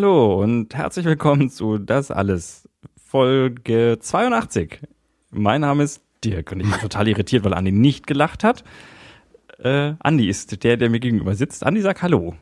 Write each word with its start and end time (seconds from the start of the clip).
Hallo 0.00 0.40
und 0.40 0.76
herzlich 0.76 1.04
willkommen 1.06 1.50
zu 1.50 1.76
Das 1.76 2.12
Alles, 2.12 2.68
Folge 3.04 3.98
82. 4.00 4.78
Mein 5.32 5.62
Name 5.62 5.82
ist 5.82 6.04
Dirk 6.22 6.52
und 6.52 6.60
ich 6.60 6.70
bin 6.70 6.78
total 6.80 7.08
irritiert, 7.08 7.42
weil 7.42 7.52
Andi 7.52 7.72
nicht 7.72 8.06
gelacht 8.06 8.44
hat. 8.44 8.62
Äh, 9.58 9.94
Andi 9.98 10.28
ist 10.28 10.62
der, 10.62 10.76
der 10.76 10.88
mir 10.88 11.00
gegenüber 11.00 11.34
sitzt. 11.34 11.66
Andi 11.66 11.80
sagt 11.80 12.02
Hallo. 12.02 12.36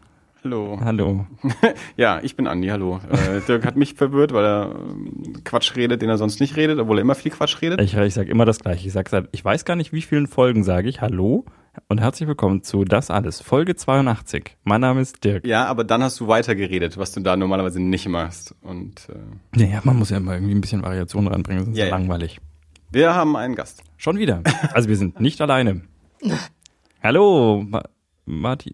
Hallo. 0.44 0.78
Hallo. 0.84 1.26
ja, 1.96 2.20
ich 2.22 2.36
bin 2.36 2.46
Andi, 2.46 2.68
hallo. 2.68 3.00
Äh, 3.08 3.40
Dirk 3.48 3.64
hat 3.64 3.76
mich 3.76 3.94
verwirrt, 3.94 4.34
weil 4.34 4.44
er 4.44 4.74
ähm, 4.78 5.42
Quatsch 5.42 5.76
redet, 5.76 6.02
den 6.02 6.10
er 6.10 6.18
sonst 6.18 6.40
nicht 6.40 6.56
redet, 6.56 6.78
obwohl 6.78 6.98
er 6.98 7.00
immer 7.00 7.14
viel 7.14 7.32
Quatsch 7.32 7.62
redet. 7.62 7.80
Ich, 7.80 7.96
ich 7.96 8.12
sage 8.12 8.30
immer 8.30 8.44
das 8.44 8.58
Gleiche. 8.58 8.86
Ich 8.86 8.92
sag 8.92 9.10
ich 9.32 9.42
weiß 9.42 9.64
gar 9.64 9.76
nicht, 9.76 9.94
wie 9.94 10.02
vielen 10.02 10.26
Folgen 10.26 10.62
sage 10.62 10.90
ich 10.90 11.00
Hallo 11.00 11.46
und 11.88 12.00
herzlich 12.00 12.28
willkommen 12.28 12.62
zu 12.62 12.84
Das 12.84 13.10
Alles, 13.10 13.40
Folge 13.40 13.74
82. 13.76 14.56
Mein 14.64 14.80
Name 14.80 15.00
ist 15.00 15.22
Dirk. 15.24 15.46
Ja, 15.46 15.66
aber 15.66 15.84
dann 15.84 16.02
hast 16.02 16.18
du 16.20 16.28
weiter 16.28 16.54
geredet, 16.54 16.96
was 16.98 17.12
du 17.12 17.20
da 17.20 17.36
normalerweise 17.36 17.80
nicht 17.80 18.08
machst. 18.08 18.54
Und 18.62 19.08
äh, 19.08 19.58
Naja, 19.58 19.80
man 19.84 19.96
muss 19.96 20.10
ja 20.10 20.16
immer 20.18 20.34
irgendwie 20.34 20.54
ein 20.54 20.60
bisschen 20.60 20.82
Variation 20.82 21.26
reinbringen, 21.28 21.64
sonst 21.64 21.76
Ja, 21.78 21.84
ist 21.84 21.90
ja. 21.90 21.96
langweilig. 21.96 22.40
wir 22.90 23.14
haben 23.14 23.36
einen 23.36 23.54
Gast. 23.54 23.82
Schon 23.96 24.18
wieder. 24.18 24.42
Also 24.72 24.88
wir 24.88 24.96
sind 24.96 25.20
nicht 25.20 25.40
alleine. 25.40 25.82
Hallo, 27.02 27.64
Ma 27.66 27.82
Martin, 28.28 28.72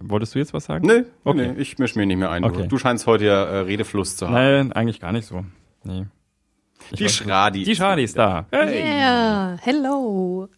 wolltest 0.00 0.34
du 0.34 0.38
jetzt 0.38 0.54
was 0.54 0.64
sagen? 0.64 0.86
Nee, 0.86 1.02
Okay. 1.24 1.52
nee, 1.52 1.60
ich 1.60 1.78
mische 1.78 1.98
mir 1.98 2.06
nicht 2.06 2.16
mehr 2.16 2.30
ein. 2.30 2.42
Okay. 2.42 2.66
Du, 2.68 2.78
scheinst 2.78 3.06
heute 3.06 3.26
ja 3.26 3.44
äh, 3.44 3.58
Redefluss 3.58 4.16
zu 4.16 4.26
haben. 4.26 4.32
Nein, 4.34 4.72
eigentlich 4.72 4.98
gar 5.00 5.12
nicht 5.12 5.26
so. 5.26 5.44
Nee. 5.84 6.06
Ich 6.90 6.98
Die 6.98 7.08
Schradi. 7.10 7.64
Die 7.64 7.76
Schradi 7.76 8.02
ist 8.04 8.16
da. 8.16 8.46
Hey. 8.50 8.82
Yeah, 8.82 9.56
hello. 9.60 10.48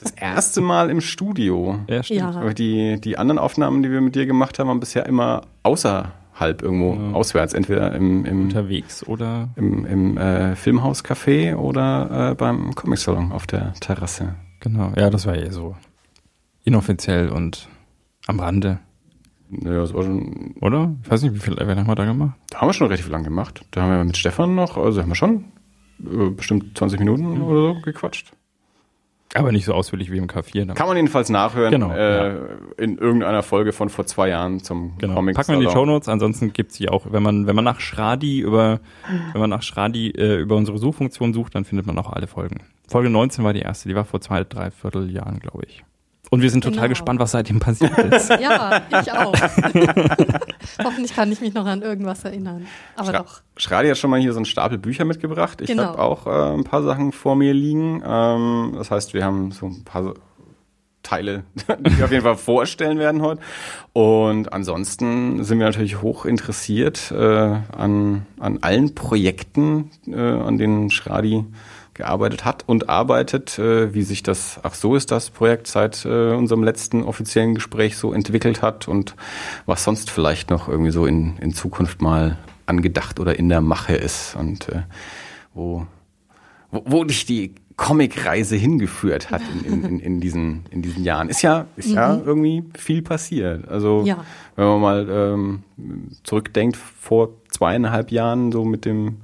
Das 0.00 0.10
erste 0.12 0.60
Mal 0.60 0.90
im 0.90 1.00
Studio. 1.00 1.78
Ja, 1.88 2.02
stimmt. 2.02 2.20
Ja. 2.20 2.30
Aber 2.30 2.54
die, 2.54 3.00
die 3.00 3.18
anderen 3.18 3.38
Aufnahmen, 3.38 3.82
die 3.82 3.90
wir 3.90 4.00
mit 4.00 4.14
dir 4.14 4.26
gemacht 4.26 4.58
haben, 4.58 4.68
haben 4.68 4.80
bisher 4.80 5.06
immer 5.06 5.42
außerhalb 5.62 6.60
irgendwo, 6.60 7.16
auswärts. 7.16 7.54
Entweder 7.54 7.94
im, 7.94 8.24
im, 8.24 8.42
Unterwegs 8.42 9.06
oder 9.06 9.50
im, 9.54 9.86
im 9.86 10.16
äh, 10.16 10.56
Filmhauscafé 10.56 11.54
oder 11.54 12.30
äh, 12.30 12.34
beim 12.34 12.74
Comicsalon 12.74 13.30
auf 13.30 13.46
der 13.46 13.74
Terrasse. 13.74 14.34
genau. 14.60 14.92
Ja, 14.96 15.08
das 15.08 15.26
war 15.26 15.36
eh 15.36 15.50
so 15.50 15.76
inoffiziell 16.64 17.28
und 17.28 17.68
am 18.26 18.40
Rande, 18.40 18.78
Naja, 19.50 19.80
das 19.80 19.94
war 19.94 20.02
schon, 20.02 20.54
oder? 20.60 20.94
Ich 21.02 21.10
weiß 21.10 21.22
nicht, 21.22 21.34
wie 21.34 21.40
viel 21.40 21.58
Event 21.58 21.80
haben 21.80 21.88
wir 21.88 21.94
da 21.94 22.04
gemacht? 22.04 22.38
da 22.50 22.60
haben 22.60 22.68
wir 22.68 22.72
schon 22.72 22.86
relativ 22.86 23.08
lang 23.08 23.24
gemacht. 23.24 23.64
Da 23.70 23.82
haben 23.82 23.90
wir 23.90 24.04
mit 24.04 24.16
Stefan 24.16 24.54
noch, 24.54 24.76
also 24.76 25.00
haben 25.00 25.10
wir 25.10 25.16
schon 25.16 25.44
äh, 26.00 26.30
bestimmt 26.30 26.76
20 26.76 27.00
Minuten 27.00 27.42
oder 27.42 27.74
so 27.74 27.80
gequatscht. 27.82 28.32
Aber 29.34 29.50
nicht 29.52 29.64
so 29.64 29.72
ausführlich 29.72 30.10
wie 30.12 30.18
im 30.18 30.26
K4. 30.26 30.66
Da- 30.66 30.74
Kann 30.74 30.86
man 30.88 30.96
jedenfalls 30.96 31.30
nachhören 31.30 31.70
Genau, 31.70 31.90
äh, 31.92 32.36
in 32.76 32.98
irgendeiner 32.98 33.42
Folge 33.42 33.72
von 33.72 33.88
vor 33.88 34.04
zwei 34.06 34.28
Jahren 34.28 34.60
zum 34.60 34.92
Genau. 34.98 35.14
Comic 35.14 35.34
Packen 35.36 35.48
wir 35.52 35.54
in 35.54 35.60
die. 35.66 35.70
Shownotes. 35.72 36.08
Ansonsten 36.08 36.52
gibt's 36.52 36.74
sie 36.76 36.88
auch, 36.88 37.06
wenn 37.10 37.22
man, 37.22 37.46
wenn 37.46 37.56
man 37.56 37.64
nach 37.64 37.80
Schradi 37.80 38.40
über, 38.40 38.80
wenn 39.32 39.40
man 39.40 39.50
nach 39.50 39.62
Schradi 39.62 40.10
äh, 40.10 40.36
über 40.40 40.56
unsere 40.56 40.76
Suchfunktion 40.78 41.32
sucht, 41.32 41.54
dann 41.54 41.64
findet 41.64 41.86
man 41.86 41.98
auch 41.98 42.12
alle 42.12 42.26
Folgen. 42.26 42.60
Folge 42.88 43.08
19 43.08 43.42
war 43.44 43.52
die 43.54 43.60
erste, 43.60 43.88
die 43.88 43.94
war 43.94 44.04
vor 44.04 44.20
zwei, 44.20 44.44
drei 44.44 44.70
Vierteljahren, 44.70 45.38
glaube 45.40 45.62
ich. 45.66 45.82
Und 46.32 46.40
wir 46.40 46.48
sind 46.48 46.64
total 46.64 46.78
Genau. 46.84 46.88
gespannt, 46.88 47.20
was 47.20 47.32
seitdem 47.32 47.60
passiert 47.60 47.92
ist. 47.98 48.30
Ja, 48.40 48.80
ich 49.02 49.12
auch. 49.12 49.34
Hoffentlich 50.82 51.14
kann 51.14 51.30
ich 51.30 51.42
mich 51.42 51.52
noch 51.52 51.66
an 51.66 51.82
irgendwas 51.82 52.24
erinnern. 52.24 52.66
Aber 52.96 53.10
Schra 53.10 53.18
doch. 53.18 53.40
Schradi 53.58 53.88
hat 53.90 53.98
schon 53.98 54.08
mal 54.08 54.18
hier 54.18 54.32
so 54.32 54.38
einen 54.38 54.46
Stapel 54.46 54.78
Bücher 54.78 55.04
mitgebracht. 55.04 55.60
Ich 55.60 55.66
Genau. 55.66 55.82
habe 55.84 55.98
auch 55.98 56.26
äh, 56.26 56.54
ein 56.54 56.64
paar 56.64 56.82
Sachen 56.82 57.12
vor 57.12 57.36
mir 57.36 57.52
liegen. 57.52 58.02
Ähm, 58.06 58.72
das 58.78 58.90
heißt, 58.90 59.12
wir 59.12 59.24
haben 59.26 59.52
so 59.52 59.66
ein 59.66 59.84
paar 59.84 60.14
Teile, 61.02 61.44
die 61.80 61.98
wir 61.98 62.04
auf 62.06 62.12
jeden 62.12 62.22
Fall 62.24 62.36
vorstellen 62.36 62.98
werden 62.98 63.20
heute. 63.20 63.42
Und 63.92 64.54
ansonsten 64.54 65.44
sind 65.44 65.58
wir 65.58 65.66
natürlich 65.66 66.00
hoch 66.00 66.24
interessiert 66.24 67.10
äh, 67.12 67.16
an, 67.76 68.24
an 68.40 68.58
allen 68.62 68.94
Projekten, 68.94 69.90
äh, 70.06 70.16
an 70.18 70.56
denen 70.56 70.88
Schradi 70.90 71.44
gearbeitet 71.94 72.44
hat 72.44 72.64
und 72.66 72.88
arbeitet, 72.88 73.58
äh, 73.58 73.92
wie 73.94 74.02
sich 74.02 74.22
das, 74.22 74.60
ach 74.62 74.74
so 74.74 74.96
ist 74.96 75.10
das 75.10 75.30
Projekt 75.30 75.66
seit 75.66 76.04
äh, 76.04 76.32
unserem 76.32 76.64
letzten 76.64 77.04
offiziellen 77.04 77.54
Gespräch 77.54 77.96
so 77.96 78.12
entwickelt 78.12 78.62
hat 78.62 78.88
und 78.88 79.14
was 79.66 79.84
sonst 79.84 80.10
vielleicht 80.10 80.50
noch 80.50 80.68
irgendwie 80.68 80.90
so 80.90 81.06
in, 81.06 81.36
in 81.38 81.52
Zukunft 81.52 82.00
mal 82.00 82.38
angedacht 82.66 83.20
oder 83.20 83.38
in 83.38 83.48
der 83.48 83.60
Mache 83.60 83.94
ist 83.94 84.36
und 84.36 84.68
äh, 84.70 84.82
wo, 85.54 85.86
wo, 86.70 86.82
wo 86.86 87.04
dich 87.04 87.26
die 87.26 87.54
Comicreise 87.76 88.54
hingeführt 88.56 89.30
hat 89.30 89.42
in, 89.64 89.84
in, 89.84 89.98
in, 89.98 90.20
diesen, 90.20 90.64
in 90.70 90.82
diesen 90.82 91.04
Jahren. 91.04 91.28
Ist 91.28 91.42
ja, 91.42 91.66
ist 91.76 91.90
ja 91.90 92.16
irgendwie 92.16 92.64
viel 92.78 93.02
passiert. 93.02 93.66
Also 93.68 94.02
Ja. 94.04 94.24
wenn 94.56 94.66
man 94.66 94.80
mal 94.80 95.08
ähm, 95.10 95.62
zurückdenkt, 96.22 96.76
vor 96.76 97.30
zweieinhalb 97.48 98.10
Jahren 98.12 98.52
so 98.52 98.64
mit 98.64 98.84
dem 98.84 99.18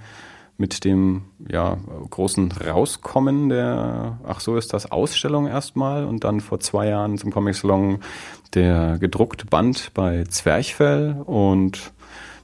mit 0.59 0.85
dem 0.85 1.23
ja, 1.49 1.79
großen 2.11 2.51
Rauskommen 2.53 3.49
der, 3.49 4.19
ach 4.25 4.41
so 4.41 4.57
ist 4.57 4.73
das, 4.73 4.91
Ausstellung 4.91 5.47
erstmal 5.47 6.05
und 6.05 6.25
dann 6.25 6.41
vor 6.41 6.59
zwei 6.61 6.89
Jahren 6.89 7.17
zum 7.17 7.31
Comic 7.31 7.55
Salon 7.55 8.01
der 8.55 8.99
gedruckte 8.99 9.47
Band 9.47 9.93
bei 9.95 10.25
Zwerchfell 10.25 11.23
und 11.25 11.93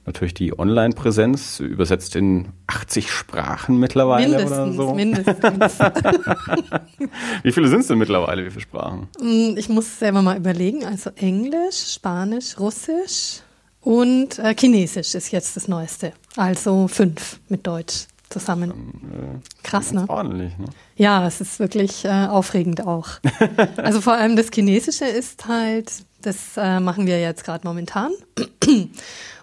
natürlich 0.05 0.33
die 0.33 0.57
Online-Präsenz, 0.57 1.59
übersetzt 1.59 2.15
in 2.15 2.49
80 2.67 3.11
Sprachen 3.11 3.79
mittlerweile 3.79 4.45
oder 4.45 4.65
Mindestens, 4.65 4.75
so. 4.77 4.93
mindestens. 4.93 5.79
Wie 7.43 7.51
viele 7.51 7.67
sind 7.67 7.79
es 7.81 7.87
denn 7.87 7.97
mittlerweile, 7.97 8.45
wie 8.45 8.49
viele 8.51 8.61
Sprachen? 8.61 9.07
Mm, 9.19 9.57
Ich 9.57 9.67
muss 9.67 9.99
selber 9.99 10.21
mal 10.21 10.37
überlegen. 10.37 10.85
Also 10.85 11.09
Englisch, 11.15 11.93
Spanisch, 11.93 12.59
Russisch 12.59 13.41
und 13.85 14.39
äh, 14.39 14.55
Chinesisch 14.57 15.13
ist 15.13 15.31
jetzt 15.31 15.55
das 15.55 15.67
Neueste. 15.67 16.11
Also 16.35 16.87
fünf 16.87 17.39
mit 17.49 17.67
Deutsch 17.67 18.07
zusammen. 18.29 19.41
Krass, 19.61 19.93
ne? 19.93 20.05
Ordentlich, 20.07 20.57
ne? 20.57 20.65
Ja, 20.95 21.27
es 21.27 21.39
ist 21.39 21.59
wirklich 21.59 22.03
äh, 22.03 22.25
aufregend 22.25 22.85
auch. 22.85 23.09
Also 23.77 24.01
vor 24.01 24.13
allem 24.13 24.35
das 24.35 24.47
Chinesische 24.51 25.05
ist 25.05 25.47
halt, 25.47 25.91
das 26.23 26.57
äh, 26.57 26.79
machen 26.79 27.05
wir 27.05 27.21
jetzt 27.21 27.43
gerade 27.43 27.67
momentan. 27.67 28.11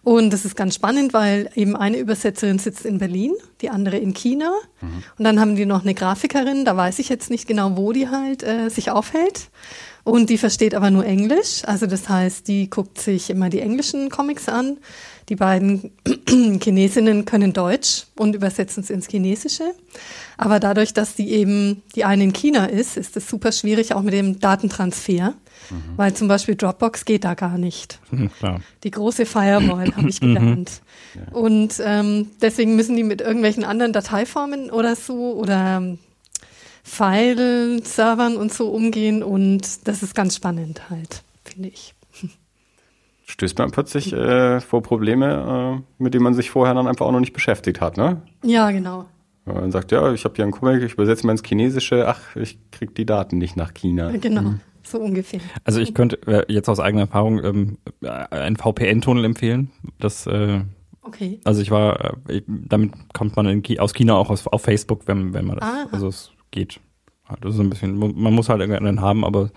Und 0.03 0.33
das 0.33 0.45
ist 0.45 0.57
ganz 0.57 0.75
spannend, 0.75 1.15
weil 1.15 1.49
eben 1.55 1.77
eine 1.77 1.99
Übersetzerin 1.99 2.59
sitzt 2.59 2.85
in 2.85 2.99
Berlin, 2.99 3.35
die 3.61 3.71
andere 3.71 3.99
in 3.99 4.13
China. 4.13 4.53
Und 5.17 5.25
dann 5.25 5.39
haben 5.39 5.55
die 5.55 5.65
noch 5.65 5.83
eine 5.83 5.95
Grafikerin, 5.95 6.65
da 6.65 6.77
weiß 6.77 6.99
ich 6.99 7.09
jetzt 7.09 7.31
nicht 7.31 7.47
genau, 7.47 7.77
wo 7.77 7.93
die 7.93 8.09
halt 8.09 8.43
äh, 8.43 8.69
sich 8.69 8.91
aufhält. 8.91 9.51
Und 10.05 10.31
die 10.31 10.39
versteht 10.39 10.75
aber 10.75 10.91
nur 10.91 11.05
Englisch. 11.05 11.63
Also 11.65 11.87
das 11.87 12.09
heißt, 12.09 12.49
die 12.49 12.69
guckt 12.69 13.01
sich 13.01 13.31
immer 13.31 13.51
die 13.51 13.61
englischen 13.61 14.11
Comics 14.11 14.49
an. 14.49 14.79
Die 15.29 15.37
beiden 15.37 15.93
Chinesinnen 16.29 17.25
können 17.25 17.53
Deutsch 17.53 18.07
und 18.17 18.35
übersetzen 18.35 18.83
es 18.83 18.91
ins 18.91 19.09
Chinesische. 19.09 19.75
Aber 20.37 20.59
dadurch, 20.59 20.93
dass 20.93 21.15
die 21.15 21.31
eben 21.31 21.83
die 21.95 22.05
eine 22.05 22.25
in 22.25 22.33
China 22.33 22.67
ist, 22.67 22.97
ist 22.97 23.17
es 23.17 23.29
super 23.29 23.53
schwierig 23.53 23.95
auch 23.95 24.03
mit 24.03 24.15
dem 24.15 24.41
Datentransfer. 24.41 25.35
Weil 25.97 26.13
zum 26.15 26.29
Beispiel 26.29 26.57
Dropbox 26.57 27.05
geht 27.05 27.25
da 27.25 27.35
gar 27.35 27.57
nicht. 27.57 27.99
Hm, 28.11 28.31
klar. 28.39 28.61
Die 28.83 28.91
große 28.91 29.25
Firewall 29.27 29.95
habe 29.97 30.09
ich 30.09 30.21
gelernt. 30.21 30.83
Und 31.31 31.75
ähm, 31.85 32.31
deswegen 32.41 32.77
müssen 32.77 32.97
die 32.97 33.05
mit 33.05 33.21
irgendwelchen 33.21 33.65
anderen 33.65 33.93
Dateiformen 33.93 34.71
oder 34.71 34.97
so 34.97 35.35
oder 35.35 35.97
ähm, 36.85 36.89
File-Servern 37.83 38.37
und 38.37 38.53
so 38.53 38.71
umgehen. 38.71 39.23
Und 39.23 39.87
das 39.87 40.03
ist 40.03 40.15
ganz 40.15 40.37
spannend 40.37 40.91
halt, 40.91 41.23
finde 41.45 41.69
ich. 41.69 41.95
Stößt 43.27 43.59
man 43.59 43.71
plötzlich 43.71 44.13
äh, 44.13 44.61
vor 44.61 44.83
Probleme, 44.83 45.81
äh, 45.99 46.03
mit 46.03 46.13
denen 46.13 46.25
man 46.25 46.35
sich 46.35 46.51
vorher 46.51 46.75
dann 46.75 46.87
einfach 46.87 47.07
auch 47.07 47.13
noch 47.13 47.21
nicht 47.21 47.33
beschäftigt 47.33 47.81
hat, 47.81 47.97
ne? 47.97 48.21
Ja, 48.45 48.71
genau. 48.71 49.07
Wenn 49.45 49.55
man 49.57 49.73
sagt, 49.73 49.91
ja, 49.91 50.13
ich 50.13 50.25
habe 50.25 50.35
hier 50.37 50.45
einen 50.45 50.53
Comic, 50.53 50.83
ich 50.83 50.93
übersetze 50.93 51.27
mal 51.27 51.33
ins 51.33 51.43
Chinesische, 51.45 52.07
ach, 52.07 52.37
ich 52.37 52.59
krieg 52.71 52.95
die 52.95 53.07
Daten 53.07 53.39
nicht 53.39 53.57
nach 53.57 53.75
China. 53.75 54.13
Genau, 54.13 54.55
so 54.83 54.99
ungefähr. 54.99 55.41
Also 55.65 55.81
ich 55.81 55.95
könnte 55.95 56.19
äh, 56.27 56.53
jetzt 56.53 56.69
aus 56.69 56.79
eigener 56.79 57.03
Erfahrung 57.03 57.43
ähm, 57.43 57.79
äh, 58.03 58.09
einen 58.09 58.57
VPN-Tunnel 58.57 59.25
empfehlen. 59.25 59.71
Das, 59.99 60.27
äh, 60.27 60.61
Okay. 61.05 61.41
also 61.43 61.61
ich 61.61 61.73
war, 61.73 62.15
äh, 62.29 62.43
damit 62.47 62.93
kommt 63.13 63.35
man 63.35 63.47
in 63.47 63.79
aus 63.81 63.93
China 63.93 64.15
auch 64.15 64.31
aus, 64.31 64.47
auf 64.47 64.63
Facebook, 64.63 65.09
wenn, 65.09 65.35
wenn 65.35 65.47
man 65.47 65.59
das, 65.59 65.69
Aha. 65.69 65.87
also 65.91 66.07
es 66.07 66.31
geht. 66.53 66.79
Halt, 67.29 67.45
Das 67.45 67.55
ist 67.55 67.61
ein 67.61 67.69
bisschen, 67.71 67.97
man 67.99 68.33
muss 68.35 68.49
halt 68.49 68.61
irgendeinen 68.61 69.01
haben, 69.01 69.25
aber 69.25 69.51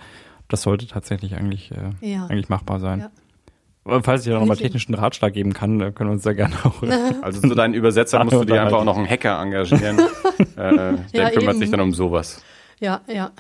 das 0.48 0.64
sollte 0.64 0.88
tatsächlich 0.88 1.36
eigentlich, 1.36 1.72
äh, 1.72 1.92
Ja. 2.12 2.26
eigentlich 2.26 2.50
machbar 2.50 2.80
sein. 2.80 3.00
Ja. 3.00 4.02
Falls 4.02 4.26
ich 4.26 4.32
da 4.34 4.40
nochmal 4.40 4.58
technischen 4.58 4.96
Ratschlag 4.96 5.34
geben 5.34 5.54
kann, 5.54 5.80
äh, 5.80 5.92
können 5.92 6.10
wir 6.10 6.14
uns 6.14 6.24
da 6.24 6.34
gerne 6.34 6.56
auch. 6.64 6.82
Also 7.22 7.40
zu 7.42 7.54
deinen 7.54 7.76
Übersetzer 7.76 8.24
musst 8.24 8.36
du 8.38 8.44
dir 8.46 8.62
einfach 8.64 8.80
auch 8.80 8.84
noch 8.84 8.98
einen 8.98 9.08
Hacker 9.10 9.40
engagieren. 9.40 10.00
äh, 10.40 10.46
der 10.56 10.98
Ja, 11.14 11.30
kümmert 11.30 11.54
eben. 11.56 11.60
sich 11.60 11.70
dann 11.70 11.82
um 11.82 11.94
sowas. 11.94 12.42
Ja, 12.80 13.02
ja. 13.08 13.32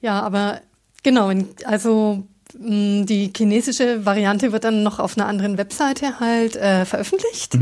Ja, 0.00 0.20
aber 0.20 0.60
genau, 1.04 1.30
also 1.64 2.24
mh, 2.58 3.04
die 3.04 3.32
chinesische 3.36 4.04
Variante 4.04 4.50
wird 4.52 4.64
dann 4.64 4.82
noch 4.82 4.98
auf 4.98 5.16
einer 5.16 5.26
anderen 5.28 5.58
Webseite 5.58 6.18
halt 6.18 6.56
äh, 6.56 6.84
veröffentlicht. 6.84 7.56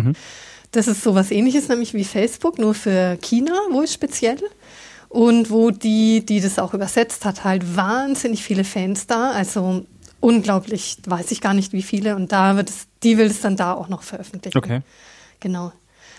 Das 0.73 0.89
ist 0.89 1.03
sowas 1.03 1.31
ähnliches, 1.31 1.69
nämlich 1.69 1.93
wie 1.95 2.05
Facebook, 2.05 2.59
nur 2.59 2.75
für 2.75 3.19
China, 3.21 3.53
wohl 3.73 3.87
speziell. 3.89 4.39
Und 5.11 5.51
wo 5.51 5.73
die, 5.73 6.25
die 6.25 6.41
das 6.41 6.61
auch 6.61 6.73
übersetzt 6.73 7.25
hat, 7.25 7.43
halt 7.43 7.77
wahnsinnig 7.77 8.45
viele 8.45 8.63
Fans 8.63 9.09
da. 9.09 9.33
Also 9.33 9.85
unglaublich, 10.21 10.99
weiß 11.05 11.33
ich 11.33 11.41
gar 11.41 11.53
nicht 11.53 11.73
wie 11.73 11.83
viele. 11.83 12.15
Und 12.15 12.31
da 12.31 12.57
wird 12.57 12.71
es, 12.71 12.87
die 13.03 13.19
will 13.19 13.27
es 13.27 13.41
dann 13.41 13.57
da 13.57 13.75
auch 13.75 13.89
noch 13.89 14.03
veröffentlichen. 14.05 14.57
Okay. 14.57 14.83
Genau. 15.41 15.73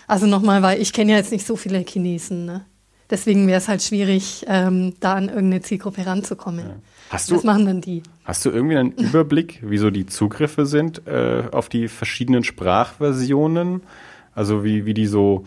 Also 0.06 0.26
nochmal, 0.26 0.62
weil 0.62 0.80
ich 0.80 0.92
kenne 0.92 1.12
ja 1.12 1.16
jetzt 1.18 1.32
nicht 1.32 1.46
so 1.46 1.56
viele 1.56 1.78
Chinesen, 1.78 2.44
ne? 2.44 2.66
Deswegen 3.08 3.46
wäre 3.46 3.58
es 3.58 3.68
halt 3.68 3.82
schwierig, 3.82 4.44
ähm, 4.46 4.94
da 5.00 5.14
an 5.14 5.28
irgendeine 5.28 5.60
Zielgruppe 5.60 6.06
ranzukommen. 6.06 6.66
Ja. 6.66 6.74
Hast 7.10 7.30
du, 7.30 7.36
Was 7.36 7.44
machen 7.44 7.66
dann 7.66 7.80
die? 7.80 8.02
Hast 8.24 8.44
du 8.44 8.50
irgendwie 8.50 8.76
einen 8.76 8.92
Überblick, 8.96 9.60
wie 9.62 9.76
so 9.78 9.90
die 9.90 10.06
Zugriffe 10.06 10.64
sind 10.64 11.06
äh, 11.06 11.44
auf 11.52 11.68
die 11.68 11.88
verschiedenen 11.88 12.44
Sprachversionen? 12.44 13.82
Also 14.34 14.64
wie, 14.64 14.86
wie 14.86 14.94
die 14.94 15.06
so 15.06 15.44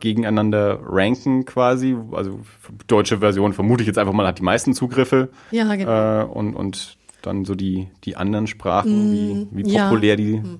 gegeneinander 0.00 0.80
ranken 0.84 1.44
quasi. 1.44 1.96
Also 2.12 2.40
deutsche 2.86 3.18
Version 3.18 3.52
vermute 3.52 3.82
ich 3.82 3.86
jetzt 3.86 3.98
einfach 3.98 4.12
mal 4.12 4.26
hat 4.26 4.38
die 4.38 4.42
meisten 4.42 4.74
Zugriffe. 4.74 5.30
Ja, 5.50 5.74
genau. 5.74 6.22
Äh, 6.22 6.24
und, 6.24 6.54
und 6.54 6.96
dann 7.22 7.44
so 7.44 7.54
die, 7.54 7.88
die 8.04 8.16
anderen 8.16 8.46
Sprachen, 8.46 9.12
wie, 9.12 9.34
mm, 9.34 9.48
wie 9.52 9.78
populär 9.78 10.10
ja. 10.10 10.16
die 10.16 10.36
mm. 10.38 10.58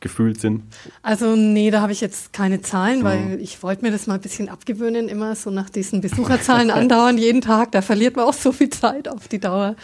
gefühlt 0.00 0.40
sind. 0.40 0.62
Also 1.02 1.36
nee, 1.36 1.70
da 1.70 1.80
habe 1.80 1.92
ich 1.92 2.00
jetzt 2.00 2.32
keine 2.32 2.62
Zahlen, 2.62 3.04
weil 3.04 3.20
mhm. 3.20 3.40
ich 3.40 3.62
wollte 3.62 3.84
mir 3.84 3.90
das 3.90 4.06
mal 4.06 4.14
ein 4.14 4.20
bisschen 4.20 4.48
abgewöhnen, 4.48 5.08
immer 5.08 5.34
so 5.34 5.50
nach 5.50 5.70
diesen 5.70 6.00
Besucherzahlen 6.00 6.70
andauern 6.70 7.18
jeden 7.18 7.40
Tag. 7.40 7.72
Da 7.72 7.82
verliert 7.82 8.16
man 8.16 8.24
auch 8.24 8.34
so 8.34 8.52
viel 8.52 8.70
Zeit 8.70 9.08
auf 9.08 9.28
die 9.28 9.38
Dauer. 9.38 9.76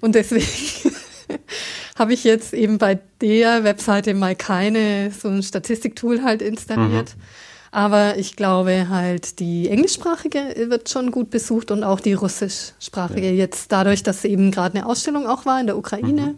Und 0.00 0.14
deswegen 0.14 0.46
habe 1.98 2.12
ich 2.12 2.24
jetzt 2.24 2.52
eben 2.52 2.78
bei 2.78 2.98
der 3.20 3.64
Webseite 3.64 4.14
mal 4.14 4.34
keine 4.34 5.10
so 5.12 5.28
ein 5.28 5.42
Statistiktool 5.42 6.22
halt 6.22 6.42
installiert. 6.42 7.16
Mhm. 7.16 7.22
Aber 7.72 8.18
ich 8.18 8.34
glaube 8.34 8.88
halt, 8.88 9.38
die 9.38 9.68
englischsprachige 9.68 10.68
wird 10.68 10.88
schon 10.88 11.12
gut 11.12 11.30
besucht 11.30 11.70
und 11.70 11.84
auch 11.84 12.00
die 12.00 12.14
russischsprachige. 12.14 13.28
Ja. 13.28 13.32
Jetzt 13.32 13.70
dadurch, 13.70 14.02
dass 14.02 14.24
eben 14.24 14.50
gerade 14.50 14.76
eine 14.76 14.86
Ausstellung 14.86 15.26
auch 15.26 15.46
war 15.46 15.60
in 15.60 15.66
der 15.66 15.78
Ukraine. 15.78 16.34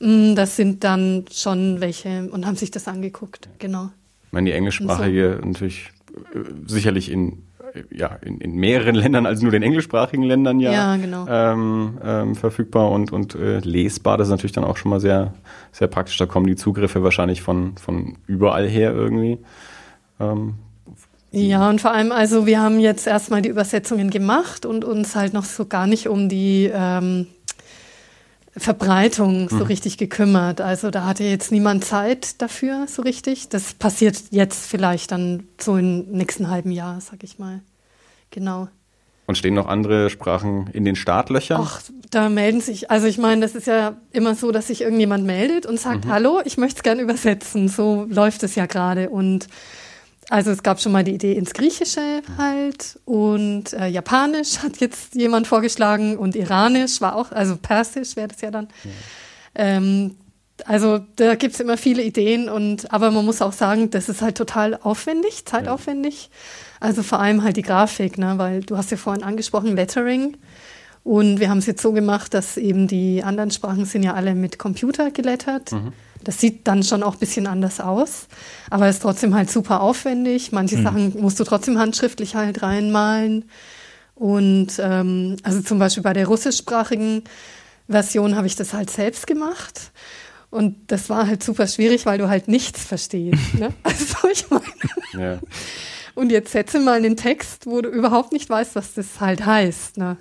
Mhm. 0.00 0.32
Mm, 0.32 0.34
das 0.36 0.56
sind 0.56 0.84
dann 0.84 1.26
schon 1.30 1.80
welche 1.80 2.30
und 2.30 2.46
haben 2.46 2.56
sich 2.56 2.70
das 2.70 2.88
angeguckt, 2.88 3.48
genau. 3.58 3.90
Ich 4.26 4.32
meine, 4.32 4.50
die 4.50 4.56
englischsprachige 4.56 5.38
so. 5.40 5.46
natürlich 5.46 5.90
äh, 6.34 6.38
sicherlich 6.66 7.10
in 7.10 7.42
ja, 7.90 8.16
in, 8.22 8.40
in 8.40 8.56
mehreren 8.56 8.94
Ländern 8.94 9.26
als 9.26 9.42
nur 9.42 9.50
den 9.50 9.62
englischsprachigen 9.62 10.24
Ländern 10.24 10.60
ja, 10.60 10.72
ja 10.72 10.96
genau. 10.96 11.26
ähm, 11.28 11.98
ähm, 12.02 12.34
verfügbar 12.34 12.90
und, 12.90 13.12
und 13.12 13.34
äh, 13.34 13.58
lesbar. 13.60 14.16
Das 14.16 14.28
ist 14.28 14.30
natürlich 14.30 14.52
dann 14.52 14.64
auch 14.64 14.76
schon 14.76 14.90
mal 14.90 15.00
sehr, 15.00 15.34
sehr 15.72 15.88
praktisch. 15.88 16.16
Da 16.16 16.26
kommen 16.26 16.46
die 16.46 16.56
Zugriffe 16.56 17.02
wahrscheinlich 17.02 17.42
von, 17.42 17.76
von 17.76 18.16
überall 18.26 18.68
her 18.68 18.92
irgendwie. 18.92 19.38
Ähm, 20.20 20.54
ja, 21.30 21.68
und 21.68 21.80
vor 21.80 21.92
allem, 21.92 22.10
also 22.10 22.46
wir 22.46 22.60
haben 22.60 22.80
jetzt 22.80 23.06
erstmal 23.06 23.42
die 23.42 23.50
Übersetzungen 23.50 24.10
gemacht 24.10 24.64
und 24.64 24.84
uns 24.84 25.14
halt 25.14 25.34
noch 25.34 25.44
so 25.44 25.66
gar 25.66 25.86
nicht 25.86 26.08
um 26.08 26.28
die 26.28 26.70
ähm, 26.72 27.26
Verbreitung 28.56 29.48
so 29.50 29.56
mhm. 29.56 29.62
richtig 29.62 29.98
gekümmert. 29.98 30.60
Also 30.60 30.90
da 30.90 31.04
hatte 31.04 31.24
jetzt 31.24 31.52
niemand 31.52 31.84
Zeit 31.84 32.40
dafür 32.40 32.86
so 32.88 33.02
richtig. 33.02 33.50
Das 33.50 33.74
passiert 33.74 34.16
jetzt 34.30 34.66
vielleicht 34.66 35.12
dann 35.12 35.44
so 35.60 35.76
im 35.76 36.10
nächsten 36.10 36.48
halben 36.48 36.70
Jahr, 36.70 37.00
sag 37.00 37.22
ich 37.22 37.38
mal. 37.38 37.60
Genau. 38.30 38.68
Und 39.26 39.36
stehen 39.36 39.52
noch 39.52 39.66
andere 39.66 40.08
Sprachen 40.08 40.68
in 40.72 40.86
den 40.86 40.96
Startlöchern? 40.96 41.60
Ach, 41.62 41.82
da 42.10 42.30
melden 42.30 42.62
sich, 42.62 42.90
also 42.90 43.06
ich 43.06 43.18
meine, 43.18 43.42
das 43.42 43.54
ist 43.54 43.66
ja 43.66 43.98
immer 44.10 44.34
so, 44.34 44.50
dass 44.52 44.68
sich 44.68 44.80
irgendjemand 44.80 45.26
meldet 45.26 45.66
und 45.66 45.78
sagt, 45.78 46.06
mhm. 46.06 46.10
hallo, 46.10 46.40
ich 46.46 46.56
möchte 46.56 46.78
es 46.78 46.82
gerne 46.82 47.02
übersetzen. 47.02 47.68
So 47.68 48.06
läuft 48.08 48.42
es 48.42 48.54
ja 48.54 48.64
gerade. 48.64 49.10
Und 49.10 49.48
also 50.28 50.50
es 50.50 50.62
gab 50.62 50.80
schon 50.80 50.92
mal 50.92 51.04
die 51.04 51.14
Idee 51.14 51.32
ins 51.32 51.54
Griechische 51.54 52.22
halt 52.36 52.98
und 53.04 53.72
äh, 53.72 53.88
Japanisch 53.88 54.58
hat 54.58 54.78
jetzt 54.78 55.14
jemand 55.14 55.46
vorgeschlagen 55.46 56.18
und 56.18 56.36
Iranisch 56.36 57.00
war 57.00 57.16
auch, 57.16 57.32
also 57.32 57.56
Persisch 57.56 58.16
wäre 58.16 58.28
das 58.28 58.40
ja 58.40 58.50
dann. 58.50 58.68
Ja. 58.84 58.90
Ähm, 59.54 60.16
also 60.66 61.00
da 61.16 61.36
gibt 61.36 61.54
es 61.54 61.60
immer 61.60 61.76
viele 61.76 62.02
Ideen 62.02 62.48
und 62.48 62.92
aber 62.92 63.10
man 63.10 63.24
muss 63.24 63.40
auch 63.40 63.52
sagen, 63.52 63.90
das 63.90 64.08
ist 64.08 64.22
halt 64.22 64.36
total 64.36 64.78
aufwendig, 64.82 65.46
zeitaufwendig. 65.46 66.30
Also 66.80 67.02
vor 67.02 67.20
allem 67.20 67.42
halt 67.42 67.56
die 67.56 67.62
Grafik, 67.62 68.18
ne, 68.18 68.34
weil 68.36 68.60
du 68.60 68.76
hast 68.76 68.90
ja 68.90 68.96
vorhin 68.96 69.22
angesprochen 69.22 69.76
Lettering 69.76 70.36
und 71.04 71.40
wir 71.40 71.48
haben 71.48 71.58
es 71.58 71.66
jetzt 71.66 71.80
so 71.80 71.92
gemacht, 71.92 72.34
dass 72.34 72.56
eben 72.56 72.86
die 72.86 73.22
anderen 73.22 73.50
Sprachen 73.50 73.84
sind 73.84 74.02
ja 74.02 74.14
alle 74.14 74.34
mit 74.34 74.58
Computer 74.58 75.10
gelettert. 75.10 75.72
Mhm. 75.72 75.92
Das 76.28 76.38
sieht 76.38 76.68
dann 76.68 76.82
schon 76.82 77.02
auch 77.02 77.14
ein 77.14 77.20
bisschen 77.20 77.46
anders 77.46 77.80
aus, 77.80 78.26
aber 78.68 78.86
ist 78.86 79.00
trotzdem 79.00 79.34
halt 79.34 79.50
super 79.50 79.80
aufwendig. 79.80 80.52
Manche 80.52 80.76
mhm. 80.76 80.82
Sachen 80.82 81.20
musst 81.22 81.40
du 81.40 81.44
trotzdem 81.44 81.78
handschriftlich 81.78 82.34
halt 82.34 82.62
reinmalen. 82.62 83.46
Und 84.14 84.72
ähm, 84.78 85.38
also 85.42 85.62
zum 85.62 85.78
Beispiel 85.78 86.02
bei 86.02 86.12
der 86.12 86.26
russischsprachigen 86.26 87.24
Version 87.88 88.36
habe 88.36 88.46
ich 88.46 88.56
das 88.56 88.74
halt 88.74 88.90
selbst 88.90 89.26
gemacht. 89.26 89.90
Und 90.50 90.76
das 90.88 91.08
war 91.08 91.26
halt 91.26 91.42
super 91.42 91.66
schwierig, 91.66 92.04
weil 92.04 92.18
du 92.18 92.28
halt 92.28 92.46
nichts 92.46 92.84
verstehst. 92.84 93.40
Ne? 93.58 93.72
Also 93.82 94.28
ich 94.30 94.50
meine. 94.50 94.64
Ja. 95.14 95.38
Und 96.14 96.30
jetzt 96.30 96.52
setze 96.52 96.78
mal 96.78 96.98
einen 96.98 97.16
Text, 97.16 97.64
wo 97.64 97.80
du 97.80 97.88
überhaupt 97.88 98.34
nicht 98.34 98.50
weißt, 98.50 98.74
was 98.74 98.92
das 98.92 99.18
halt 99.18 99.46
heißt. 99.46 99.96
Ne? 99.96 100.18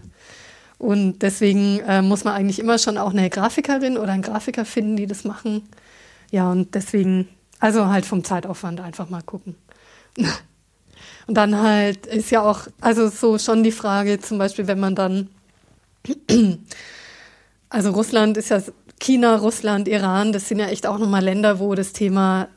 Und 0.77 1.21
deswegen 1.21 1.81
äh, 1.81 2.01
muss 2.01 2.23
man 2.23 2.33
eigentlich 2.33 2.59
immer 2.59 2.77
schon 2.77 2.97
auch 2.97 3.11
eine 3.11 3.29
Grafikerin 3.29 3.97
oder 3.97 4.13
einen 4.13 4.21
Grafiker 4.21 4.63
finden, 4.63 4.95
die 4.95 5.05
das 5.05 5.25
machen. 5.25 5.67
Ja, 6.31 6.51
und 6.51 6.75
deswegen, 6.75 7.27
also 7.59 7.87
halt 7.87 8.05
vom 8.05 8.23
Zeitaufwand 8.23 8.79
einfach 8.81 9.09
mal 9.09 9.21
gucken. 9.21 9.55
Und 11.27 11.35
dann 11.35 11.61
halt 11.61 12.05
ist 12.07 12.31
ja 12.31 12.41
auch, 12.41 12.67
also 12.81 13.09
so 13.09 13.37
schon 13.37 13.63
die 13.63 13.71
Frage, 13.71 14.19
zum 14.19 14.37
Beispiel, 14.37 14.67
wenn 14.67 14.79
man 14.79 14.95
dann, 14.95 15.29
also 17.69 17.91
Russland 17.91 18.37
ist 18.37 18.49
ja, 18.49 18.61
China, 18.99 19.35
Russland, 19.35 19.87
Iran, 19.87 20.31
das 20.31 20.47
sind 20.47 20.59
ja 20.59 20.67
echt 20.67 20.87
auch 20.87 20.97
nochmal 20.97 21.23
Länder, 21.23 21.59
wo 21.59 21.75
das 21.75 21.93
Thema 21.93 22.47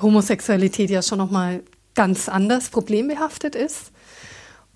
Homosexualität 0.00 0.90
ja 0.90 1.00
schon 1.00 1.18
nochmal 1.18 1.62
ganz 1.94 2.28
anders 2.28 2.68
problembehaftet 2.68 3.54
ist. 3.54 3.92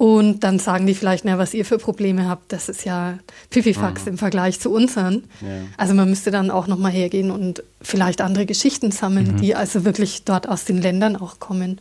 Und 0.03 0.41
dann 0.41 0.59
sagen 0.59 0.89
die 0.89 0.95
vielleicht, 0.95 1.25
na, 1.25 1.39
was 1.39 1.55
ihr 1.55 1.65
für 1.65 1.79
Probleme 1.79 2.29
habt, 2.29 2.53
das 2.53 2.69
ist 2.69 2.85
ja 2.85 3.21
Pipifax 3.51 4.03
mhm. 4.03 4.09
im 4.09 4.19
Vergleich 4.19 4.59
zu 4.59 4.73
unseren. 4.73 5.23
Ja. 5.41 5.49
Also 5.77 5.95
man 5.95 6.11
müsste 6.11 6.33
dann 6.33 6.51
auch 6.51 6.67
nochmal 6.67 6.91
hergehen 6.91 7.31
und 7.31 7.63
vielleicht 7.81 8.21
andere 8.21 8.45
Geschichten 8.45 8.91
sammeln, 8.91 9.35
mhm. 9.35 9.37
die 9.37 9.55
also 9.55 9.85
wirklich 9.85 10.25
dort 10.25 10.49
aus 10.49 10.65
den 10.65 10.83
Ländern 10.83 11.15
auch 11.15 11.39
kommen. 11.39 11.81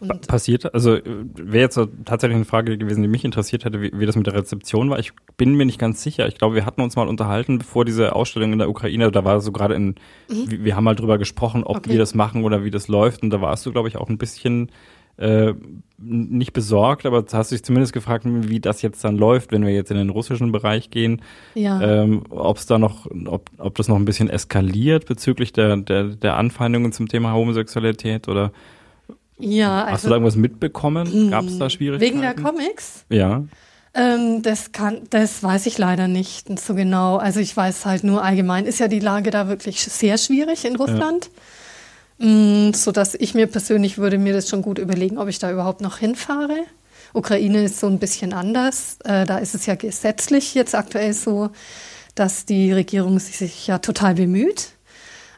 Und 0.00 0.26
Passiert, 0.26 0.72
also 0.72 0.94
äh, 0.94 1.02
wäre 1.34 1.64
jetzt 1.64 1.78
tatsächlich 2.06 2.36
eine 2.36 2.46
Frage 2.46 2.78
gewesen, 2.78 3.02
die 3.02 3.08
mich 3.08 3.26
interessiert 3.26 3.66
hätte, 3.66 3.82
wie, 3.82 3.92
wie, 3.92 4.06
das 4.06 4.16
mit 4.16 4.26
der 4.26 4.32
Rezeption 4.32 4.88
war. 4.88 4.98
Ich 4.98 5.12
bin 5.36 5.54
mir 5.54 5.66
nicht 5.66 5.78
ganz 5.78 6.02
sicher. 6.02 6.26
Ich 6.28 6.38
glaube, 6.38 6.54
wir 6.54 6.64
hatten 6.64 6.80
uns 6.80 6.96
mal 6.96 7.08
unterhalten, 7.08 7.58
bevor 7.58 7.84
diese 7.84 8.14
Ausstellung 8.14 8.54
in 8.54 8.58
der 8.58 8.70
Ukraine, 8.70 9.10
da 9.10 9.22
war 9.22 9.42
so 9.42 9.52
gerade 9.52 9.74
in, 9.74 9.96
mhm. 10.30 10.64
wir 10.64 10.74
haben 10.74 10.84
mal 10.84 10.96
drüber 10.96 11.18
gesprochen, 11.18 11.62
ob 11.62 11.76
okay. 11.76 11.90
wir 11.90 11.98
das 11.98 12.14
machen 12.14 12.42
oder 12.42 12.64
wie 12.64 12.70
das 12.70 12.88
läuft. 12.88 13.22
Und 13.22 13.28
da 13.28 13.42
warst 13.42 13.66
du, 13.66 13.72
glaube 13.72 13.88
ich, 13.88 13.96
auch 13.98 14.08
ein 14.08 14.16
bisschen 14.16 14.70
äh, 15.18 15.54
nicht 15.98 16.52
besorgt, 16.52 17.06
aber 17.06 17.24
hast 17.32 17.52
dich 17.52 17.64
zumindest 17.64 17.92
gefragt, 17.92 18.24
wie 18.26 18.60
das 18.60 18.82
jetzt 18.82 19.02
dann 19.02 19.16
läuft, 19.16 19.50
wenn 19.52 19.64
wir 19.64 19.72
jetzt 19.72 19.90
in 19.90 19.96
den 19.96 20.10
russischen 20.10 20.52
Bereich 20.52 20.90
gehen. 20.90 21.22
Ja. 21.54 21.80
Ähm, 21.80 22.24
ob 22.28 22.58
es 22.58 22.66
da 22.66 22.78
noch, 22.78 23.06
ob, 23.26 23.50
ob 23.56 23.74
das 23.76 23.88
noch 23.88 23.96
ein 23.96 24.04
bisschen 24.04 24.28
eskaliert 24.28 25.06
bezüglich 25.06 25.52
der, 25.52 25.76
der, 25.78 26.04
der 26.04 26.36
Anfeindungen 26.36 26.92
zum 26.92 27.08
Thema 27.08 27.32
Homosexualität 27.32 28.28
oder 28.28 28.52
ja, 29.38 29.80
also, 29.80 29.92
hast 29.92 30.04
du 30.04 30.08
da 30.08 30.14
irgendwas 30.14 30.36
mitbekommen? 30.36 31.30
Gab 31.30 31.44
es 31.44 31.58
da 31.58 31.68
Schwierigkeiten? 31.68 32.14
Wegen 32.14 32.22
der 32.22 32.34
Comics? 32.34 33.04
Ja. 33.10 33.44
Ähm, 33.94 34.42
das 34.42 34.72
kann, 34.72 35.00
das 35.10 35.42
weiß 35.42 35.66
ich 35.66 35.78
leider 35.78 36.08
nicht 36.08 36.58
so 36.58 36.74
genau. 36.74 37.16
Also 37.16 37.40
ich 37.40 37.56
weiß 37.56 37.86
halt 37.86 38.04
nur 38.04 38.22
allgemein 38.22 38.66
ist 38.66 38.78
ja 38.78 38.88
die 38.88 39.00
Lage 39.00 39.30
da 39.30 39.48
wirklich 39.48 39.82
sehr 39.82 40.18
schwierig 40.18 40.64
in 40.64 40.76
Russland. 40.76 41.26
Ja. 41.26 41.30
Mm, 42.18 42.72
so 42.72 42.92
dass 42.92 43.14
ich 43.14 43.34
mir 43.34 43.46
persönlich 43.46 43.98
würde 43.98 44.18
mir 44.18 44.32
das 44.32 44.48
schon 44.48 44.62
gut 44.62 44.78
überlegen, 44.78 45.18
ob 45.18 45.28
ich 45.28 45.38
da 45.38 45.50
überhaupt 45.50 45.80
noch 45.80 45.98
hinfahre. 45.98 46.56
Ukraine 47.12 47.64
ist 47.64 47.80
so 47.80 47.86
ein 47.86 47.98
bisschen 47.98 48.32
anders. 48.32 48.98
Äh, 49.04 49.26
da 49.26 49.38
ist 49.38 49.54
es 49.54 49.66
ja 49.66 49.74
gesetzlich 49.74 50.54
jetzt 50.54 50.74
aktuell 50.74 51.12
so, 51.12 51.50
dass 52.14 52.46
die 52.46 52.72
Regierung 52.72 53.18
sich 53.18 53.66
ja 53.66 53.78
total 53.78 54.14
bemüht, 54.14 54.70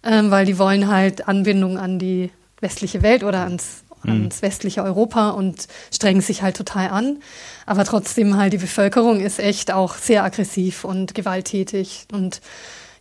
ähm, 0.04 0.30
weil 0.30 0.47
die 0.47 0.58
wollen 0.58 0.88
halt 0.88 1.26
Anbindung 1.26 1.78
an 1.78 1.99
die 1.99 2.30
westliche 2.61 3.02
Welt 3.02 3.25
oder 3.25 3.42
ans, 3.42 3.82
mhm. 4.04 4.11
ans 4.11 4.42
westliche 4.42 4.82
Europa 4.85 5.30
und 5.30 5.66
strengen 5.92 6.20
sich 6.20 6.42
halt 6.42 6.56
total 6.56 6.88
an. 6.88 7.18
Aber 7.66 7.85
trotzdem 7.85 8.37
halt 8.37 8.52
die 8.52 8.58
Bevölkerung 8.58 9.20
ist 9.20 9.40
echt 9.40 9.73
auch 9.73 9.97
sehr 9.97 10.23
aggressiv 10.23 10.85
und 10.85 11.14
gewalttätig. 11.14 12.06
Und 12.12 12.40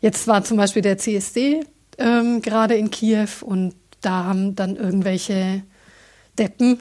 jetzt 0.01 0.27
war 0.27 0.43
zum 0.43 0.57
Beispiel 0.57 0.81
der 0.81 0.97
CSD 0.97 1.61
ähm, 1.97 2.41
gerade 2.41 2.75
in 2.75 2.91
Kiew 2.91 3.29
und 3.41 3.75
da 4.01 4.25
haben 4.25 4.55
dann 4.55 4.75
irgendwelche 4.75 5.63
Deppen, 6.37 6.79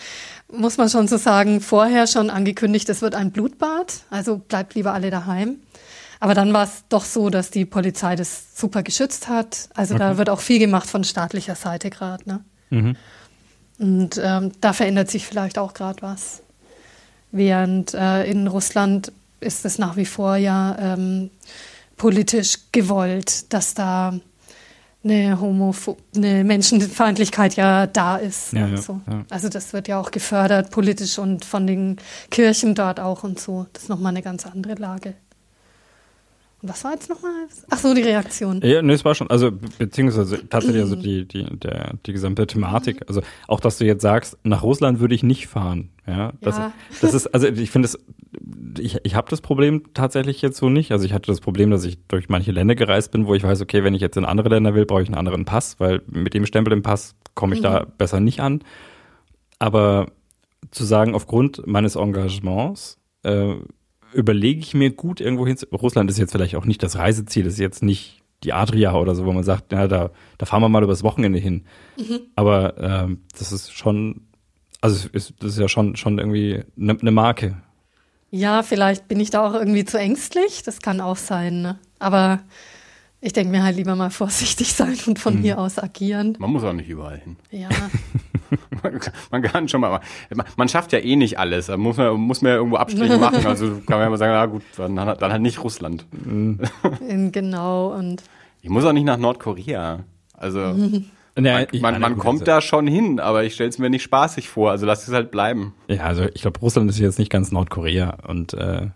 muss 0.52 0.76
man 0.76 0.88
schon 0.88 1.08
so 1.08 1.16
sagen, 1.16 1.60
vorher 1.60 2.06
schon 2.06 2.30
angekündigt, 2.30 2.88
es 2.88 3.02
wird 3.02 3.14
ein 3.14 3.32
Blutbad, 3.32 4.02
also 4.10 4.38
bleibt 4.38 4.74
lieber 4.74 4.94
alle 4.94 5.10
daheim. 5.10 5.56
Aber 6.20 6.34
dann 6.34 6.52
war 6.52 6.64
es 6.64 6.84
doch 6.88 7.04
so, 7.04 7.30
dass 7.30 7.50
die 7.50 7.64
Polizei 7.64 8.16
das 8.16 8.56
super 8.56 8.82
geschützt 8.82 9.28
hat. 9.28 9.68
Also 9.74 9.94
okay. 9.94 10.02
da 10.02 10.18
wird 10.18 10.30
auch 10.30 10.40
viel 10.40 10.58
gemacht 10.58 10.88
von 10.88 11.04
staatlicher 11.04 11.54
Seite 11.54 11.90
gerade. 11.90 12.28
Ne? 12.28 12.44
Mhm. 12.70 12.96
Und 13.78 14.20
ähm, 14.22 14.52
da 14.60 14.72
verändert 14.72 15.10
sich 15.10 15.26
vielleicht 15.26 15.58
auch 15.58 15.74
gerade 15.74 16.02
was. 16.02 16.42
Während 17.30 17.94
äh, 17.94 18.24
in 18.24 18.48
Russland 18.48 19.12
ist 19.40 19.64
es 19.64 19.78
nach 19.78 19.96
wie 19.96 20.06
vor 20.06 20.36
ja 20.36 20.76
ähm, 20.80 21.30
politisch 21.96 22.58
gewollt, 22.72 23.52
dass 23.52 23.74
da 23.74 24.18
eine, 25.10 25.40
Homopho 25.40 25.96
eine 26.14 26.44
Menschenfeindlichkeit 26.44 27.54
ja 27.56 27.86
da 27.86 28.16
ist. 28.16 28.52
Ja, 28.52 28.66
ja, 28.66 28.76
so. 28.76 29.00
ja. 29.10 29.24
Also 29.30 29.48
das 29.48 29.72
wird 29.72 29.88
ja 29.88 30.00
auch 30.00 30.10
gefördert, 30.10 30.70
politisch 30.70 31.18
und 31.18 31.44
von 31.44 31.66
den 31.66 31.96
Kirchen 32.30 32.74
dort 32.74 33.00
auch 33.00 33.24
und 33.24 33.40
so. 33.40 33.66
Das 33.72 33.84
ist 33.84 33.88
nochmal 33.88 34.10
eine 34.10 34.22
ganz 34.22 34.46
andere 34.46 34.74
Lage. 34.74 35.14
Was 36.62 36.82
war 36.82 36.90
jetzt 36.92 37.08
nochmal? 37.08 37.30
Ach 37.70 37.78
so, 37.78 37.94
die 37.94 38.02
Reaktion. 38.02 38.60
Ja, 38.64 38.82
nee, 38.82 38.92
es 38.92 39.04
war 39.04 39.14
schon, 39.14 39.30
also 39.30 39.52
be- 39.52 39.68
beziehungsweise 39.78 40.48
tatsächlich 40.48 40.82
also 40.82 40.96
die, 40.96 41.24
die, 41.26 41.44
der, 41.56 41.94
die 42.04 42.12
gesamte 42.12 42.48
Thematik. 42.48 43.02
Also 43.06 43.22
auch, 43.46 43.60
dass 43.60 43.78
du 43.78 43.84
jetzt 43.84 44.02
sagst, 44.02 44.36
nach 44.42 44.64
Russland 44.64 44.98
würde 44.98 45.14
ich 45.14 45.22
nicht 45.22 45.46
fahren. 45.46 45.90
Ja, 46.06 46.32
das, 46.40 46.58
Ja. 46.58 46.72
das 47.00 47.14
ist, 47.14 47.28
also 47.28 47.46
ich 47.46 47.70
finde 47.70 47.86
es, 47.86 47.96
ich, 48.80 48.96
ich 49.04 49.14
habe 49.14 49.30
das 49.30 49.40
Problem 49.40 49.84
tatsächlich 49.94 50.42
jetzt 50.42 50.56
so 50.56 50.68
nicht. 50.68 50.90
Also 50.90 51.04
ich 51.04 51.12
hatte 51.12 51.30
das 51.30 51.40
Problem, 51.40 51.70
dass 51.70 51.84
ich 51.84 51.98
durch 52.08 52.28
manche 52.28 52.50
Länder 52.50 52.74
gereist 52.74 53.12
bin, 53.12 53.26
wo 53.28 53.34
ich 53.36 53.44
weiß, 53.44 53.60
okay, 53.62 53.84
wenn 53.84 53.94
ich 53.94 54.00
jetzt 54.00 54.16
in 54.16 54.24
andere 54.24 54.48
Länder 54.48 54.74
will, 54.74 54.84
brauche 54.84 55.02
ich 55.02 55.08
einen 55.08 55.16
anderen 55.18 55.44
Pass, 55.44 55.78
weil 55.78 56.02
mit 56.08 56.34
dem 56.34 56.44
Stempel 56.44 56.72
im 56.72 56.82
Pass 56.82 57.14
komme 57.34 57.54
ich 57.54 57.60
da 57.60 57.86
besser 57.98 58.18
nicht 58.18 58.40
an. 58.40 58.64
Aber 59.60 60.06
zu 60.72 60.82
sagen, 60.84 61.14
aufgrund 61.14 61.66
meines 61.68 61.94
Engagements 61.94 62.98
äh, 63.22 63.54
überlege 64.12 64.60
ich 64.60 64.74
mir 64.74 64.90
gut 64.90 65.20
irgendwo 65.20 65.46
hin. 65.46 65.56
Russland 65.72 66.10
ist 66.10 66.18
jetzt 66.18 66.32
vielleicht 66.32 66.56
auch 66.56 66.64
nicht 66.64 66.82
das 66.82 66.96
Reiseziel, 66.96 67.46
ist 67.46 67.58
jetzt 67.58 67.82
nicht 67.82 68.22
die 68.44 68.52
Adria 68.52 68.94
oder 68.94 69.14
so, 69.14 69.26
wo 69.26 69.32
man 69.32 69.44
sagt, 69.44 69.72
ja, 69.72 69.88
da, 69.88 70.10
da 70.38 70.46
fahren 70.46 70.62
wir 70.62 70.68
mal 70.68 70.84
übers 70.84 71.02
Wochenende 71.02 71.38
hin. 71.38 71.64
Aber 72.36 72.78
ähm, 72.78 73.22
das 73.36 73.52
ist 73.52 73.72
schon, 73.72 74.22
also 74.80 74.96
es 74.96 75.06
ist, 75.06 75.34
das 75.40 75.52
ist 75.52 75.58
ja 75.58 75.68
schon, 75.68 75.96
schon 75.96 76.18
irgendwie 76.18 76.62
eine 76.78 76.94
ne 76.94 77.10
Marke. 77.10 77.56
Ja, 78.30 78.62
vielleicht 78.62 79.08
bin 79.08 79.20
ich 79.20 79.30
da 79.30 79.46
auch 79.46 79.54
irgendwie 79.54 79.84
zu 79.84 79.98
ängstlich. 79.98 80.62
Das 80.62 80.80
kann 80.80 81.00
auch 81.00 81.16
sein. 81.16 81.62
Ne? 81.62 81.78
Aber 81.98 82.40
ich 83.20 83.32
denke 83.32 83.50
mir 83.50 83.62
halt 83.62 83.76
lieber 83.76 83.96
mal 83.96 84.10
vorsichtig 84.10 84.72
sein 84.74 84.96
und 85.06 85.18
von 85.18 85.38
hier 85.38 85.58
aus 85.58 85.78
agieren. 85.78 86.36
Man 86.38 86.50
muss 86.50 86.62
auch 86.62 86.72
nicht 86.72 86.88
überall 86.88 87.18
hin. 87.18 87.36
Ja, 87.50 87.68
Man 88.82 88.98
kann- 89.00 89.12
Man 89.30 89.42
kann 89.42 89.68
schon 89.68 89.80
mal, 89.80 90.00
man- 90.34 90.46
man 90.56 90.68
schafft 90.68 90.92
ja 90.92 90.98
eh 90.98 91.16
nicht 91.16 91.38
alles. 91.38 91.66
Da 91.66 91.76
muss 91.76 91.96
man, 91.96 92.14
muss 92.14 92.42
man 92.42 92.50
ja 92.50 92.56
irgendwo 92.56 92.76
Abstriche 92.76 93.18
machen. 93.18 93.46
Also 93.46 93.66
kann 93.86 93.98
man 93.98 94.00
ja 94.00 94.10
mal 94.10 94.16
sagen, 94.18 94.32
na 94.32 94.46
gut, 94.46 94.62
dann, 94.76 94.96
dann 94.96 95.32
halt 95.32 95.42
nicht 95.42 95.62
Russland. 95.62 96.06
genau. 97.32 97.88
Und 97.94 98.22
Ich 98.62 98.70
muss 98.70 98.84
auch 98.84 98.92
nicht 98.92 99.04
nach 99.04 99.18
Nordkorea. 99.18 100.00
Also 100.34 100.60
Ja, 101.40 101.52
man, 101.52 101.66
ich 101.70 101.80
man, 101.80 102.00
man 102.00 102.18
kommt 102.18 102.40
also- 102.40 102.44
da 102.46 102.60
schon 102.60 102.88
hin, 102.88 103.20
aber 103.20 103.44
ich 103.44 103.54
stelle 103.54 103.68
es 103.68 103.78
mir 103.78 103.90
nicht 103.90 104.02
spaßig 104.02 104.48
vor. 104.48 104.72
Also 104.72 104.86
lass 104.86 105.06
es 105.06 105.14
halt 105.14 105.30
bleiben. 105.30 105.72
Ja, 105.86 106.02
also 106.02 106.24
ich 106.34 106.42
glaube, 106.42 106.58
Russland 106.58 106.90
ist 106.90 106.98
jetzt 106.98 107.20
nicht 107.20 107.30
ganz 107.30 107.52
Nordkorea 107.52 108.16
und 108.26 108.54
äh, 108.54 108.88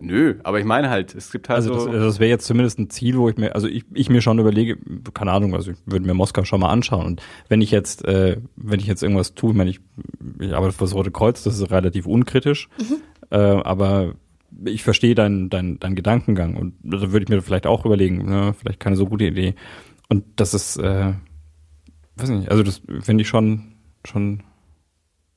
Nö, 0.00 0.36
aber 0.44 0.60
ich 0.60 0.64
meine 0.64 0.90
halt, 0.90 1.14
es 1.16 1.32
gibt 1.32 1.48
halt 1.48 1.56
also 1.56 1.74
das, 1.74 1.82
so. 1.84 1.92
das 1.92 2.20
wäre 2.20 2.30
jetzt 2.30 2.46
zumindest 2.46 2.78
ein 2.78 2.88
Ziel, 2.88 3.18
wo 3.18 3.28
ich 3.28 3.36
mir, 3.36 3.56
also 3.56 3.66
ich, 3.66 3.84
ich 3.92 4.08
mir 4.08 4.22
schon 4.22 4.38
überlege, 4.38 4.78
keine 5.12 5.32
Ahnung, 5.32 5.54
also 5.54 5.72
ich 5.72 5.76
würde 5.86 6.06
mir 6.06 6.14
Moskau 6.14 6.44
schon 6.44 6.60
mal 6.60 6.70
anschauen. 6.70 7.04
Und 7.04 7.22
wenn 7.48 7.60
ich 7.60 7.72
jetzt, 7.72 8.04
äh, 8.04 8.40
wenn 8.54 8.78
ich 8.78 8.86
jetzt 8.86 9.02
irgendwas 9.02 9.34
tue, 9.34 9.50
ich 9.50 9.56
meine, 9.56 9.70
ich, 9.70 9.80
ich 10.38 10.54
arbeite 10.54 10.72
für 10.72 10.84
das 10.84 10.94
Rote 10.94 11.10
Kreuz, 11.10 11.42
das 11.42 11.58
ist 11.58 11.72
relativ 11.72 12.06
unkritisch, 12.06 12.68
äh, 13.30 13.36
aber 13.38 14.14
ich 14.64 14.84
verstehe 14.84 15.16
deinen 15.16 15.50
dein, 15.50 15.80
dein 15.80 15.96
Gedankengang 15.96 16.56
und 16.56 16.74
da 16.82 17.10
würde 17.12 17.24
ich 17.24 17.28
mir 17.28 17.42
vielleicht 17.42 17.66
auch 17.66 17.84
überlegen, 17.84 18.24
ne, 18.24 18.54
vielleicht 18.54 18.78
keine 18.78 18.94
so 18.94 19.06
gute 19.06 19.24
Idee. 19.24 19.56
Und 20.08 20.24
das 20.36 20.54
ist, 20.54 20.76
äh, 20.76 21.12
weiß 22.16 22.28
nicht, 22.28 22.52
also 22.52 22.62
das 22.62 22.82
finde 23.00 23.22
ich 23.22 23.28
schon, 23.28 23.74
schon, 24.04 24.44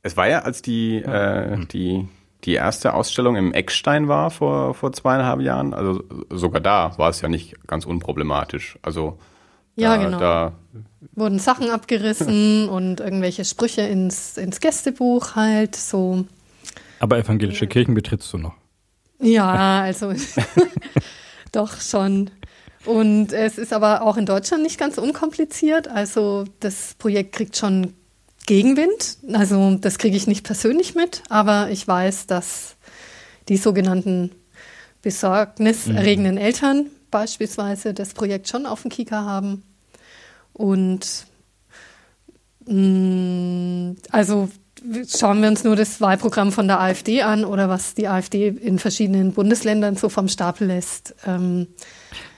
Es 0.03 0.15
war 0.17 0.29
ja, 0.29 0.43
als 0.43 0.61
die, 0.61 0.97
äh, 0.97 1.65
die, 1.65 2.07
die 2.43 2.53
erste 2.53 2.93
Ausstellung 2.93 3.35
im 3.35 3.53
Eckstein 3.53 4.07
war 4.07 4.31
vor, 4.31 4.73
vor 4.73 4.91
zweieinhalb 4.93 5.41
Jahren, 5.41 5.73
also 5.73 6.03
sogar 6.29 6.61
da 6.61 6.97
war 6.97 7.09
es 7.09 7.21
ja 7.21 7.29
nicht 7.29 7.55
ganz 7.67 7.85
unproblematisch. 7.85 8.77
Also 8.81 9.17
Ja, 9.75 9.97
da, 9.97 10.03
genau. 10.03 10.19
da 10.19 10.53
wurden 11.13 11.39
Sachen 11.39 11.69
abgerissen 11.69 12.67
und 12.69 12.99
irgendwelche 12.99 13.45
Sprüche 13.45 13.81
ins, 13.81 14.37
ins 14.37 14.59
Gästebuch 14.59 15.35
halt 15.35 15.75
so. 15.75 16.25
aber 16.99 17.17
evangelische 17.17 17.67
Kirchen 17.67 17.93
betrittst 17.93 18.31
du 18.33 18.37
noch. 18.37 18.53
Ja, 19.19 19.81
also 19.83 20.13
doch 21.51 21.79
schon. 21.79 22.31
Und 22.85 23.31
es 23.31 23.59
ist 23.59 23.73
aber 23.73 24.01
auch 24.01 24.17
in 24.17 24.25
Deutschland 24.25 24.63
nicht 24.63 24.79
ganz 24.79 24.97
unkompliziert. 24.97 25.87
Also 25.87 26.45
das 26.59 26.95
Projekt 26.97 27.33
kriegt 27.33 27.55
schon 27.55 27.93
Gegenwind. 28.51 29.17
Also 29.31 29.77
das 29.79 29.97
kriege 29.97 30.17
ich 30.17 30.27
nicht 30.27 30.43
persönlich 30.43 30.93
mit, 30.93 31.23
aber 31.29 31.69
ich 31.69 31.87
weiß, 31.87 32.27
dass 32.27 32.75
die 33.47 33.55
sogenannten 33.55 34.29
besorgniserregenden 35.01 36.37
Eltern 36.37 36.87
beispielsweise 37.11 37.93
das 37.93 38.13
Projekt 38.13 38.49
schon 38.49 38.65
auf 38.65 38.81
dem 38.81 38.91
Kika 38.91 39.23
haben. 39.23 39.63
Und 40.51 41.27
mh, 42.65 43.95
also 44.09 44.49
schauen 45.07 45.41
wir 45.41 45.47
uns 45.47 45.63
nur 45.63 45.77
das 45.77 46.01
Wahlprogramm 46.01 46.51
von 46.51 46.67
der 46.67 46.81
AfD 46.81 47.21
an 47.21 47.45
oder 47.45 47.69
was 47.69 47.93
die 47.93 48.09
AfD 48.09 48.49
in 48.49 48.79
verschiedenen 48.79 49.31
Bundesländern 49.31 49.95
so 49.95 50.09
vom 50.09 50.27
Stapel 50.27 50.67
lässt. 50.67 51.15
Ähm, 51.25 51.67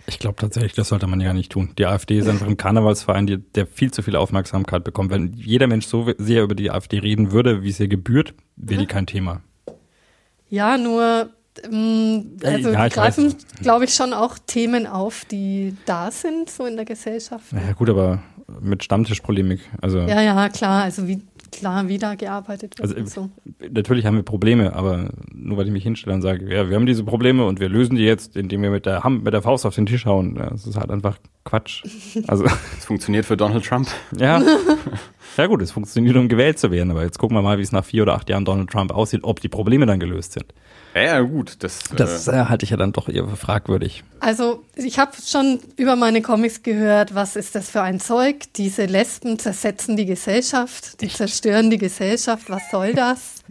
Ich 0.05 0.19
glaube 0.19 0.35
tatsächlich, 0.35 0.73
das 0.73 0.89
sollte 0.89 1.07
man 1.07 1.21
ja 1.21 1.33
nicht 1.33 1.51
tun. 1.51 1.71
Die 1.77 1.85
AfD 1.85 2.17
ist 2.17 2.27
einfach 2.27 2.47
ein 2.47 2.57
Karnevalsverein, 2.57 3.25
die, 3.25 3.37
der 3.37 3.67
viel 3.67 3.91
zu 3.91 4.01
viel 4.01 4.15
Aufmerksamkeit 4.15 4.83
bekommt. 4.83 5.11
Wenn 5.11 5.33
jeder 5.33 5.67
Mensch 5.67 5.85
so 5.85 6.11
sehr 6.17 6.43
über 6.43 6.55
die 6.55 6.71
AfD 6.71 6.99
reden 6.99 7.31
würde, 7.31 7.63
wie 7.63 7.69
es 7.69 7.79
ihr 7.79 7.87
gebührt, 7.87 8.33
wäre 8.57 8.81
die 8.81 8.87
kein 8.87 9.07
Thema. 9.07 9.41
ja, 10.49 10.77
nur 10.77 11.29
ähm, 11.63 12.37
also 12.43 12.69
Ja, 12.71 12.87
greifen, 12.87 13.35
glaube 13.61 13.85
ich, 13.85 13.93
schon 13.93 14.13
auch 14.13 14.37
Themen 14.37 14.87
auf, 14.87 15.25
die 15.25 15.75
da 15.85 16.11
sind, 16.11 16.49
so 16.49 16.65
in 16.65 16.75
der 16.75 16.85
Gesellschaft. 16.85 17.53
Naja, 17.53 17.73
gut, 17.73 17.89
aber 17.89 18.23
mit 18.59 18.83
Stammtischpolemik. 18.83 19.61
Also, 19.81 19.99
Ja, 19.99 20.21
ja, 20.21 20.49
klar, 20.49 20.83
also 20.83 21.07
wie 21.07 21.21
klar, 21.53 21.87
wie 21.87 21.97
da 21.97 22.15
gearbeitet 22.15 22.77
wird 22.77 22.81
Also, 22.81 22.95
und 22.95 23.09
so. 23.09 23.29
natürlich 23.71 24.05
haben 24.05 24.15
wir 24.15 24.23
Probleme, 24.23 24.75
aber 24.75 25.09
nur 25.33 25.57
weil 25.57 25.67
ich 25.67 25.71
mich 25.71 25.83
hinstelle 25.83 26.15
und 26.15 26.21
sage, 26.21 26.53
ja, 26.53 26.69
wir 26.69 26.75
haben 26.75 26.85
diese 26.85 27.03
Probleme 27.03 27.45
und 27.45 27.59
wir 27.59 27.69
lösen 27.69 27.95
die 27.95 28.03
jetzt, 28.03 28.35
indem 28.35 28.61
wir 28.61 28.69
mit 28.69 28.85
der, 28.85 29.03
Ham 29.03 29.23
mit 29.23 29.33
der 29.33 29.41
Faust 29.41 29.65
auf 29.65 29.75
den 29.75 29.85
Tisch 29.85 30.05
hauen. 30.05 30.35
Ja, 30.37 30.49
das 30.49 30.67
ist 30.67 30.77
halt 30.77 30.91
einfach 30.91 31.17
Quatsch. 31.45 31.83
Also, 32.27 32.45
es 32.77 32.85
funktioniert 32.85 33.25
für 33.25 33.37
Donald 33.37 33.65
Trump. 33.65 33.87
ja. 34.17 34.41
Ja 35.35 35.47
gut, 35.47 35.63
es 35.63 35.71
funktioniert, 35.71 36.15
um 36.15 36.27
gewählt 36.29 36.59
zu 36.59 36.69
werden, 36.69 36.91
aber 36.91 37.01
jetzt 37.01 37.17
gucken 37.17 37.35
wir 37.35 37.41
mal, 37.41 37.57
wie 37.57 37.63
es 37.63 37.71
nach 37.71 37.83
vier 37.83 38.03
oder 38.03 38.13
acht 38.13 38.29
Jahren 38.29 38.45
Donald 38.45 38.69
Trump 38.69 38.91
aussieht, 38.91 39.21
ob 39.23 39.39
die 39.39 39.49
Probleme 39.49 39.87
dann 39.87 39.99
gelöst 39.99 40.33
sind. 40.33 40.45
Ja, 40.93 41.01
ja 41.01 41.19
gut, 41.21 41.55
das, 41.59 41.79
Das 41.95 42.27
äh, 42.27 42.31
äh, 42.35 42.45
halte 42.45 42.65
ich 42.65 42.69
ja 42.69 42.77
dann 42.77 42.91
doch 42.91 43.09
eher 43.09 43.27
für 43.27 43.35
fragwürdig. 43.35 44.03
Also 44.19 44.63
ich 44.75 44.99
habe 44.99 45.11
schon 45.25 45.59
über 45.75 45.95
meine 45.95 46.21
Comics 46.21 46.61
gehört, 46.61 47.15
was 47.15 47.35
ist 47.35 47.55
das 47.55 47.69
für 47.69 47.81
ein 47.81 47.99
Zeug? 47.99 48.43
Diese 48.55 48.85
Lesben 48.85 49.39
zersetzen 49.39 49.97
die 49.97 50.05
Gesellschaft, 50.05 51.01
die 51.01 51.07
zerstören 51.09 51.69
die 51.69 51.79
Gesellschaft, 51.79 52.49
was 52.49 52.69
soll 52.69 52.93
das? 52.93 53.43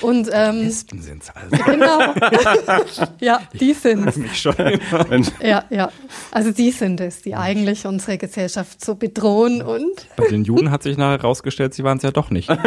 Und 0.00 0.30
ähm, 0.32 0.60
Lesben 0.60 1.02
sind's 1.02 1.30
also. 1.30 1.64
genau, 1.64 2.00
ja, 3.20 3.40
die 3.52 3.74
sind 3.74 4.16
mich 4.16 4.40
schon 4.40 4.54
immer. 4.54 5.10
wenn, 5.10 5.26
Ja, 5.42 5.64
ja. 5.68 5.90
Also 6.30 6.52
die 6.52 6.70
sind 6.70 7.00
es, 7.00 7.22
die 7.22 7.34
eigentlich 7.34 7.86
unsere 7.86 8.16
Gesellschaft 8.16 8.82
so 8.82 8.94
bedrohen 8.94 9.62
und 9.62 10.06
Bei 10.16 10.26
den 10.28 10.44
Juden 10.44 10.70
hat 10.70 10.82
sich 10.82 10.96
nachher 10.96 11.18
herausgestellt, 11.18 11.74
sie 11.74 11.84
waren 11.84 11.98
es 11.98 12.02
ja 12.02 12.10
doch 12.10 12.30
nicht. 12.30 12.48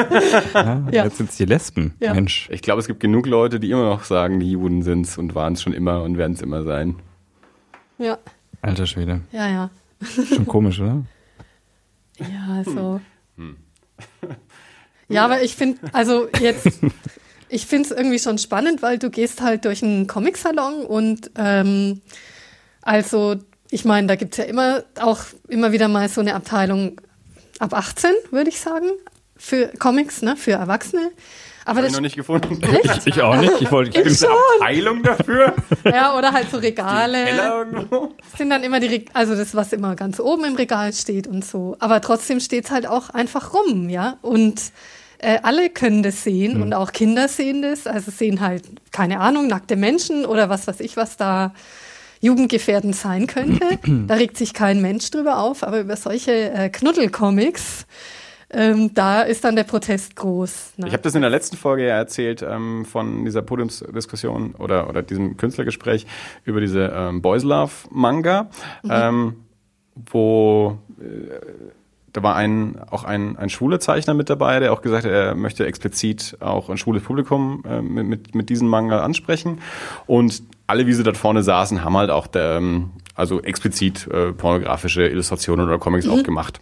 Ja, 0.54 0.84
Ja. 0.92 1.04
Jetzt 1.06 1.18
sind 1.18 1.30
es 1.30 1.38
die 1.38 1.46
Lesben. 1.46 1.96
Ja. 2.00 2.14
Mensch. 2.14 2.48
ich 2.52 2.62
glaube, 2.62 2.80
es 2.80 2.88
gibt 2.88 3.00
genug 3.00 3.26
Leute, 3.26 3.60
die 3.60 3.72
immer 3.72 3.86
noch 3.86 4.04
sagen, 4.04 4.40
die 4.40 4.52
Juden 4.52 4.84
sind's 4.84 5.18
und 5.18 5.34
waren 5.36 5.54
es 5.54 5.62
schon 5.62 5.74
immer 5.74 6.04
und 6.04 6.18
werden 6.18 6.34
es 6.34 6.42
immer 6.42 6.64
sein. 6.64 6.98
ja, 7.98 8.18
Alter 8.62 8.86
Schwede. 8.86 9.22
ja, 9.32 9.50
ja. 9.50 9.70
Schon 10.34 10.46
komisch, 10.46 10.80
oder? 10.80 11.04
Ja, 12.20 12.64
so. 12.64 13.02
Ja, 15.10 15.26
aber 15.26 15.42
ich 15.42 15.56
finde, 15.56 15.80
also 15.92 16.28
jetzt, 16.40 16.68
ich 17.50 17.66
finde 17.66 17.90
es 17.90 17.96
irgendwie 17.96 18.20
schon 18.20 18.38
spannend, 18.38 18.82
weil 18.82 18.98
du 18.98 19.10
gehst 19.10 19.42
halt 19.42 19.66
durch 19.66 19.84
einen 19.84 20.08
Comicsalon 20.08 20.86
und 20.86 21.32
ähm, 21.38 22.02
also, 22.82 23.36
ich 23.70 23.86
meine, 23.86 24.08
da 24.08 24.16
gibt 24.16 24.34
es 24.34 24.38
ja 24.38 24.44
immer 24.44 24.84
auch 25.00 25.22
immer 25.48 25.72
wieder 25.72 25.88
mal 25.88 26.10
so 26.10 26.22
eine 26.22 26.36
Abteilung 26.36 27.00
ab 27.60 27.74
18, 27.74 28.12
würde 28.32 28.50
ich 28.50 28.60
sagen, 28.60 28.88
für 29.38 29.68
Comics, 29.80 30.22
ne, 30.22 30.36
für 30.36 30.52
Erwachsene. 30.52 31.12
Aber 31.66 31.80
ich 31.80 31.86
das 31.86 31.94
noch 31.94 32.02
nicht 32.02 32.16
gefunden. 32.16 32.62
Echt? 32.84 33.08
Ich 33.08 33.22
auch 33.22 33.36
nicht. 33.38 33.54
Ich 33.62 33.72
wollte 33.72 33.90
ich 33.98 34.04
bin 34.04 34.12
Ich 34.14 34.20
schon. 34.20 34.30
Heilung 34.62 35.02
dafür? 35.04 35.54
Ja, 35.86 36.18
oder 36.18 36.32
halt 36.32 36.50
so 36.50 36.58
Regale. 36.58 37.26
Keller 37.26 37.58
irgendwo? 37.66 38.14
Das 38.22 38.38
sind 38.38 38.50
dann 38.50 38.64
immer 38.64 38.80
die, 38.80 38.88
Reg- 38.88 39.10
also 39.14 39.36
das, 39.36 39.54
was 39.56 39.74
immer 39.74 39.96
ganz 39.96 40.20
oben 40.20 40.46
im 40.46 40.56
Regal 40.56 40.92
steht 40.94 41.28
und 41.28 41.44
so. 41.46 41.76
Aber 41.80 42.00
trotzdem 42.02 42.40
steht's 42.40 42.72
halt 42.72 42.88
auch 42.88 43.10
einfach 43.10 43.54
rum, 43.54 43.90
ja. 43.90 44.18
Und 44.22 44.62
äh, 45.20 45.40
alle 45.44 45.70
können 45.70 46.04
das 46.04 46.24
sehen 46.24 46.62
und 46.62 46.74
auch 46.74 46.92
Kinder 46.92 47.28
sehen 47.28 47.62
das. 47.62 47.86
Also 47.88 48.12
sehen 48.12 48.40
halt, 48.42 48.64
keine 48.92 49.20
Ahnung, 49.20 49.48
nackte 49.48 49.76
Menschen 49.76 50.26
oder 50.26 50.50
was 50.50 50.68
weiß 50.68 50.80
ich, 50.80 50.96
was 50.98 51.18
da 51.18 51.54
jugendgefährdend 52.22 52.96
sein 52.96 53.28
könnte. 53.28 53.66
da 54.08 54.14
regt 54.16 54.38
sich 54.38 54.54
kein 54.54 54.82
Mensch 54.82 55.12
drüber 55.12 55.40
auf, 55.40 55.64
aber 55.64 55.82
über 55.82 55.96
solche 55.98 56.32
äh, 56.52 56.70
Knuddelcomics 56.70 57.86
ähm, 58.54 58.94
da 58.94 59.22
ist 59.22 59.44
dann 59.44 59.56
der 59.56 59.64
Protest 59.64 60.16
groß. 60.16 60.74
Ne? 60.78 60.88
Ich 60.88 60.94
habe 60.94 61.04
das 61.04 61.16
in 61.16 61.22
der 61.22 61.30
letzten 61.30 61.58
Folge 61.58 61.88
ja 61.88 61.96
erzählt 61.96 62.46
ähm, 62.48 62.86
von 62.86 63.26
dieser 63.26 63.42
Podiumsdiskussion 63.42 64.56
oder, 64.56 64.90
oder 64.90 65.02
diesem 65.02 65.38
Künstlergespräch 65.38 66.06
über 66.46 66.62
diese 66.62 66.94
ähm, 66.96 67.22
Boys 67.22 67.44
Love 67.44 67.72
Manga, 67.90 68.50
mhm. 68.84 68.90
ähm, 68.92 69.36
wo 69.96 70.78
äh, 71.00 71.74
da 72.14 72.22
war 72.22 72.36
ein, 72.36 72.80
auch 72.92 73.04
ein, 73.04 73.38
ein 73.38 73.50
schwuler 73.50 73.80
Zeichner 73.80 74.14
mit 74.14 74.30
dabei, 74.30 74.60
der 74.60 74.72
auch 74.72 74.84
gesagt 74.84 75.04
hat, 75.04 75.12
er 75.12 75.34
möchte 75.34 75.66
explizit 75.66 76.38
auch 76.40 76.70
ein 76.70 76.78
schwules 76.78 77.04
Publikum 77.04 77.64
äh, 77.68 77.82
mit, 77.82 78.06
mit, 78.06 78.36
mit 78.36 78.50
diesem 78.50 78.68
Manga 78.68 79.02
ansprechen. 79.02 79.60
Und 80.06 80.44
alle, 80.68 80.86
wie 80.86 80.94
sie 80.94 81.04
dort 81.04 81.18
vorne 81.18 81.42
saßen, 81.42 81.84
haben 81.84 81.98
halt 81.98 82.12
auch 82.12 82.28
der, 82.28 82.58
ähm, 82.58 82.92
also 83.16 83.42
explizit 83.42 84.08
äh, 84.08 84.32
pornografische 84.32 85.08
Illustrationen 85.08 85.66
oder 85.68 85.80
Comics 85.80 86.06
mhm. 86.06 86.12
auch 86.12 86.24
gemacht. 86.24 86.62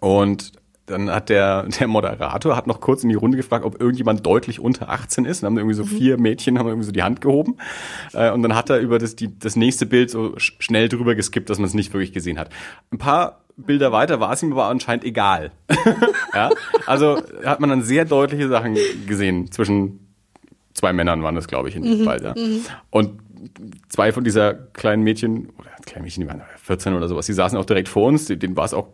Und 0.00 0.52
dann 0.86 1.10
hat 1.10 1.28
der, 1.28 1.64
der 1.64 1.88
Moderator 1.88 2.56
hat 2.56 2.66
noch 2.66 2.80
kurz 2.80 3.02
in 3.02 3.08
die 3.08 3.14
Runde 3.16 3.36
gefragt, 3.36 3.64
ob 3.64 3.80
irgendjemand 3.80 4.24
deutlich 4.24 4.60
unter 4.60 4.88
18 4.88 5.24
ist. 5.24 5.42
Und 5.42 5.46
haben 5.46 5.58
irgendwie 5.58 5.74
so 5.74 5.84
mhm. 5.84 5.88
vier 5.88 6.18
Mädchen 6.18 6.58
haben 6.58 6.68
irgendwie 6.68 6.86
so 6.86 6.92
die 6.92 7.02
Hand 7.02 7.20
gehoben. 7.20 7.56
Äh, 8.12 8.30
und 8.30 8.42
dann 8.42 8.54
hat 8.54 8.70
er 8.70 8.78
über 8.78 8.98
das, 8.98 9.16
die, 9.16 9.38
das 9.38 9.56
nächste 9.56 9.86
Bild 9.86 10.10
so 10.10 10.34
schnell 10.38 10.88
drüber 10.88 11.14
geskippt, 11.14 11.50
dass 11.50 11.58
man 11.58 11.66
es 11.66 11.74
nicht 11.74 11.92
wirklich 11.92 12.12
gesehen 12.12 12.38
hat. 12.38 12.50
Ein 12.92 12.98
paar 12.98 13.40
Bilder 13.56 13.90
weiter 13.90 14.20
war 14.20 14.32
es 14.32 14.42
ihm 14.42 14.52
aber 14.52 14.66
anscheinend 14.66 15.04
egal. 15.04 15.50
ja? 16.34 16.50
Also 16.86 17.22
hat 17.44 17.60
man 17.60 17.70
dann 17.70 17.82
sehr 17.82 18.04
deutliche 18.04 18.48
Sachen 18.48 18.76
gesehen 19.06 19.50
zwischen 19.50 20.00
zwei 20.74 20.92
Männern 20.92 21.22
waren 21.22 21.34
das, 21.34 21.48
glaube 21.48 21.68
ich, 21.68 21.76
in 21.76 21.82
dem 21.82 22.00
mhm. 22.00 22.04
Fall. 22.04 22.22
Ja. 22.22 22.34
Mhm. 22.36 22.60
Und 22.90 23.20
zwei 23.88 24.12
von 24.12 24.24
dieser 24.24 24.54
kleinen 24.54 25.02
Mädchen, 25.02 25.48
oder 25.58 25.70
kleinen 25.84 26.04
Mädchen, 26.04 26.22
die 26.22 26.28
waren 26.28 26.42
14 26.62 26.94
oder 26.94 27.08
sowas, 27.08 27.26
die 27.26 27.32
saßen 27.32 27.58
auch 27.58 27.64
direkt 27.64 27.88
vor 27.88 28.06
uns, 28.06 28.26
denen 28.26 28.56
war 28.56 28.64
es 28.64 28.74
auch 28.74 28.88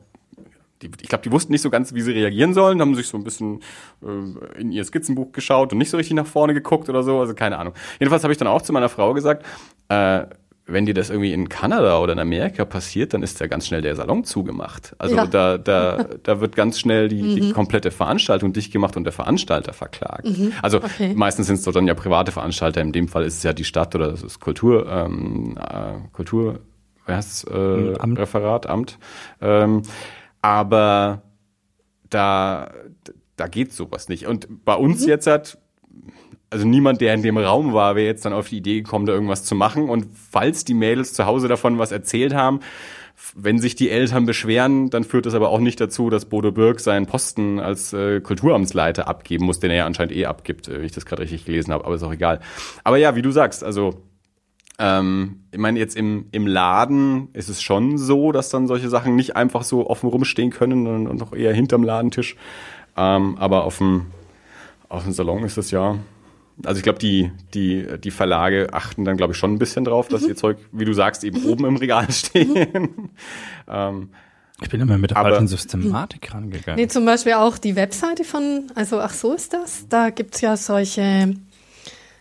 die, 0.82 0.90
ich 1.00 1.08
glaube, 1.08 1.22
die 1.22 1.32
wussten 1.32 1.52
nicht 1.52 1.62
so 1.62 1.70
ganz, 1.70 1.94
wie 1.94 2.02
sie 2.02 2.12
reagieren 2.12 2.54
sollen, 2.54 2.80
haben 2.80 2.94
sich 2.94 3.08
so 3.08 3.16
ein 3.16 3.24
bisschen 3.24 3.60
äh, 4.02 4.60
in 4.60 4.72
ihr 4.72 4.84
Skizzenbuch 4.84 5.32
geschaut 5.32 5.72
und 5.72 5.78
nicht 5.78 5.90
so 5.90 5.96
richtig 5.96 6.14
nach 6.14 6.26
vorne 6.26 6.54
geguckt 6.54 6.88
oder 6.88 7.02
so, 7.02 7.20
also 7.20 7.34
keine 7.34 7.58
Ahnung. 7.58 7.74
Jedenfalls 7.98 8.22
habe 8.24 8.32
ich 8.32 8.38
dann 8.38 8.48
auch 8.48 8.62
zu 8.62 8.72
meiner 8.72 8.88
Frau 8.88 9.14
gesagt, 9.14 9.44
äh, 9.88 10.26
wenn 10.64 10.86
dir 10.86 10.94
das 10.94 11.10
irgendwie 11.10 11.32
in 11.32 11.48
Kanada 11.48 11.98
oder 11.98 12.12
in 12.12 12.18
Amerika 12.20 12.64
passiert, 12.64 13.14
dann 13.14 13.22
ist 13.22 13.40
ja 13.40 13.48
ganz 13.48 13.66
schnell 13.66 13.82
der 13.82 13.96
Salon 13.96 14.24
zugemacht. 14.24 14.94
Also 14.98 15.16
ja. 15.16 15.26
da, 15.26 15.58
da, 15.58 16.04
da 16.22 16.40
wird 16.40 16.54
ganz 16.54 16.78
schnell 16.78 17.08
die, 17.08 17.22
mhm. 17.22 17.36
die 17.36 17.52
komplette 17.52 17.90
Veranstaltung 17.90 18.52
dicht 18.52 18.72
gemacht 18.72 18.96
und 18.96 19.04
der 19.04 19.12
Veranstalter 19.12 19.72
verklagt. 19.72 20.26
Mhm. 20.26 20.52
Also 20.62 20.78
okay. 20.78 21.14
meistens 21.14 21.48
sind 21.48 21.56
es 21.56 21.64
dann 21.64 21.86
ja 21.86 21.94
private 21.94 22.30
Veranstalter, 22.30 22.80
in 22.80 22.92
dem 22.92 23.08
Fall 23.08 23.24
ist 23.24 23.38
es 23.38 23.42
ja 23.42 23.52
die 23.52 23.64
Stadt 23.64 23.94
oder 23.94 24.08
das 24.08 24.22
ist 24.22 24.38
Kultur, 24.38 24.86
ähm, 24.88 25.58
äh, 25.58 26.08
Kultur, 26.12 26.60
heißt 27.08 27.48
äh, 27.50 27.96
Amt. 27.98 28.18
Referat, 28.18 28.66
Amt. 28.66 28.98
Ähm, 29.40 29.82
aber 30.42 31.22
da, 32.10 32.72
da 33.36 33.46
geht 33.46 33.72
sowas 33.72 34.08
nicht. 34.08 34.26
Und 34.26 34.64
bei 34.64 34.74
uns 34.74 35.02
mhm. 35.02 35.08
jetzt 35.08 35.26
hat, 35.26 35.58
also 36.50 36.66
niemand, 36.66 37.00
der 37.00 37.14
in 37.14 37.22
dem 37.22 37.38
Raum 37.38 37.72
war, 37.72 37.96
wäre 37.96 38.06
jetzt 38.06 38.24
dann 38.26 38.34
auf 38.34 38.48
die 38.48 38.58
Idee 38.58 38.82
gekommen, 38.82 39.06
da 39.06 39.14
irgendwas 39.14 39.44
zu 39.44 39.54
machen. 39.54 39.88
Und 39.88 40.06
falls 40.30 40.64
die 40.64 40.74
Mädels 40.74 41.14
zu 41.14 41.24
Hause 41.24 41.48
davon 41.48 41.78
was 41.78 41.92
erzählt 41.92 42.34
haben, 42.34 42.60
wenn 43.34 43.58
sich 43.58 43.74
die 43.74 43.88
Eltern 43.88 44.26
beschweren, 44.26 44.90
dann 44.90 45.04
führt 45.04 45.26
das 45.26 45.34
aber 45.34 45.50
auch 45.50 45.60
nicht 45.60 45.80
dazu, 45.80 46.10
dass 46.10 46.24
Bodo 46.24 46.50
Birk 46.50 46.80
seinen 46.80 47.06
Posten 47.06 47.60
als 47.60 47.92
äh, 47.92 48.20
Kulturamtsleiter 48.20 49.06
abgeben 49.06 49.44
muss, 49.44 49.60
den 49.60 49.70
er 49.70 49.76
ja 49.78 49.86
anscheinend 49.86 50.14
eh 50.14 50.26
abgibt, 50.26 50.68
äh, 50.68 50.78
wenn 50.78 50.84
ich 50.84 50.92
das 50.92 51.06
gerade 51.06 51.22
richtig 51.22 51.44
gelesen 51.44 51.72
habe, 51.72 51.84
aber 51.84 51.94
ist 51.94 52.02
auch 52.02 52.12
egal. 52.12 52.40
Aber 52.84 52.96
ja, 52.96 53.14
wie 53.14 53.22
du 53.22 53.30
sagst, 53.30 53.62
also 53.62 54.02
ähm, 54.78 55.40
ich 55.50 55.58
meine, 55.58 55.78
jetzt 55.78 55.96
im, 55.96 56.26
im 56.32 56.46
Laden 56.46 57.28
ist 57.34 57.48
es 57.48 57.62
schon 57.62 57.98
so, 57.98 58.32
dass 58.32 58.48
dann 58.48 58.66
solche 58.66 58.88
Sachen 58.88 59.16
nicht 59.16 59.36
einfach 59.36 59.62
so 59.62 59.88
offen 59.88 60.08
rumstehen 60.08 60.50
können 60.50 60.86
und, 60.86 61.06
und 61.06 61.18
noch 61.18 61.32
eher 61.32 61.54
hinterm 61.54 61.84
Ladentisch. 61.84 62.36
Ähm, 62.96 63.36
aber 63.38 63.64
auf 63.64 63.78
dem, 63.78 64.06
auf 64.88 65.04
dem 65.04 65.12
Salon 65.12 65.44
ist 65.44 65.56
es 65.56 65.70
ja. 65.70 65.98
Also 66.64 66.78
ich 66.78 66.82
glaube, 66.82 66.98
die, 66.98 67.30
die, 67.54 67.86
die 67.98 68.10
Verlage 68.10 68.68
achten 68.72 69.04
dann, 69.04 69.16
glaube 69.16 69.32
ich, 69.32 69.38
schon 69.38 69.54
ein 69.54 69.58
bisschen 69.58 69.84
drauf, 69.84 70.08
dass 70.08 70.22
mhm. 70.22 70.28
ihr 70.28 70.36
Zeug, 70.36 70.58
wie 70.70 70.84
du 70.84 70.92
sagst, 70.92 71.24
eben 71.24 71.44
oben 71.44 71.64
im 71.64 71.76
Regal 71.76 72.10
stehen. 72.12 73.10
ähm, 73.68 74.10
ich 74.60 74.68
bin 74.68 74.80
immer 74.80 74.98
mit 74.98 75.10
der 75.10 75.16
falschen 75.16 75.48
Systematik 75.48 76.32
rangegangen. 76.32 76.80
Nee, 76.80 76.88
zum 76.88 77.04
Beispiel 77.04 77.32
auch 77.32 77.58
die 77.58 77.74
Webseite 77.74 78.22
von, 78.22 78.70
also 78.74 79.00
ach 79.00 79.12
so 79.12 79.32
ist 79.32 79.52
das. 79.52 79.88
Da 79.88 80.10
gibt's 80.10 80.40
ja 80.40 80.56
solche 80.56 81.34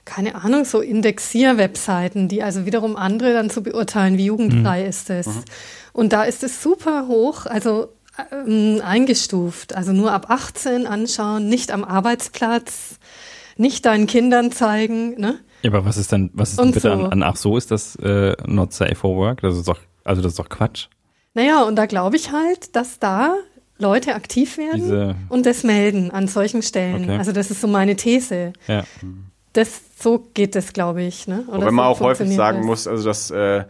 keine 0.05 0.35
Ahnung, 0.35 0.65
so 0.65 0.81
Indexier-Webseiten, 0.81 2.27
die 2.27 2.43
also 2.43 2.65
wiederum 2.65 2.95
andere 2.95 3.33
dann 3.33 3.49
zu 3.49 3.63
beurteilen, 3.63 4.17
wie 4.17 4.25
jugendfrei 4.25 4.83
mhm. 4.83 4.89
ist 4.89 5.09
es. 5.09 5.27
Mhm. 5.27 5.43
Und 5.93 6.13
da 6.13 6.23
ist 6.23 6.43
es 6.43 6.61
super 6.61 7.07
hoch, 7.07 7.45
also 7.45 7.89
ähm, 8.31 8.81
eingestuft. 8.83 9.75
Also 9.75 9.93
nur 9.93 10.11
ab 10.11 10.27
18 10.29 10.87
anschauen, 10.87 11.47
nicht 11.47 11.71
am 11.71 11.83
Arbeitsplatz, 11.83 12.99
nicht 13.57 13.85
deinen 13.85 14.07
Kindern 14.07 14.51
zeigen. 14.51 15.19
Ne? 15.19 15.39
Ja, 15.61 15.71
aber 15.71 15.85
was 15.85 15.97
ist 15.97 16.11
denn, 16.11 16.31
was 16.33 16.51
ist 16.51 16.59
denn 16.59 16.71
bitte 16.71 16.89
so. 16.89 16.93
an, 16.93 17.11
an, 17.11 17.23
ach 17.23 17.35
so, 17.35 17.57
ist 17.57 17.71
das 17.71 17.95
äh, 17.97 18.35
not 18.47 18.73
safe 18.73 18.95
for 18.95 19.15
work? 19.15 19.41
Das 19.41 19.55
ist 19.55 19.67
doch, 19.67 19.79
also 20.03 20.21
das 20.21 20.33
ist 20.33 20.39
doch 20.39 20.49
Quatsch. 20.49 20.87
Naja, 21.33 21.63
und 21.63 21.75
da 21.75 21.85
glaube 21.85 22.17
ich 22.17 22.31
halt, 22.31 22.75
dass 22.75 22.99
da 22.99 23.35
Leute 23.77 24.15
aktiv 24.15 24.57
werden 24.57 24.81
Diese 24.81 25.15
und 25.29 25.45
das 25.45 25.63
melden 25.63 26.11
an 26.11 26.27
solchen 26.27 26.61
Stellen. 26.61 27.03
Okay. 27.03 27.17
Also 27.17 27.31
das 27.31 27.51
ist 27.51 27.61
so 27.61 27.67
meine 27.67 27.95
These. 27.95 28.53
Ja 28.67 28.83
das, 29.53 29.81
so 29.99 30.25
geht 30.33 30.55
es, 30.55 30.73
glaube 30.73 31.03
ich. 31.03 31.27
Ne? 31.27 31.43
Oder 31.47 31.67
wenn 31.67 31.73
man 31.73 31.85
so 31.85 31.91
auch 31.91 31.99
häufig 32.01 32.33
sagen 32.35 32.59
das. 32.59 32.65
muss, 32.65 32.87
also 32.87 33.05
dass 33.05 33.31
äh, 33.31 33.65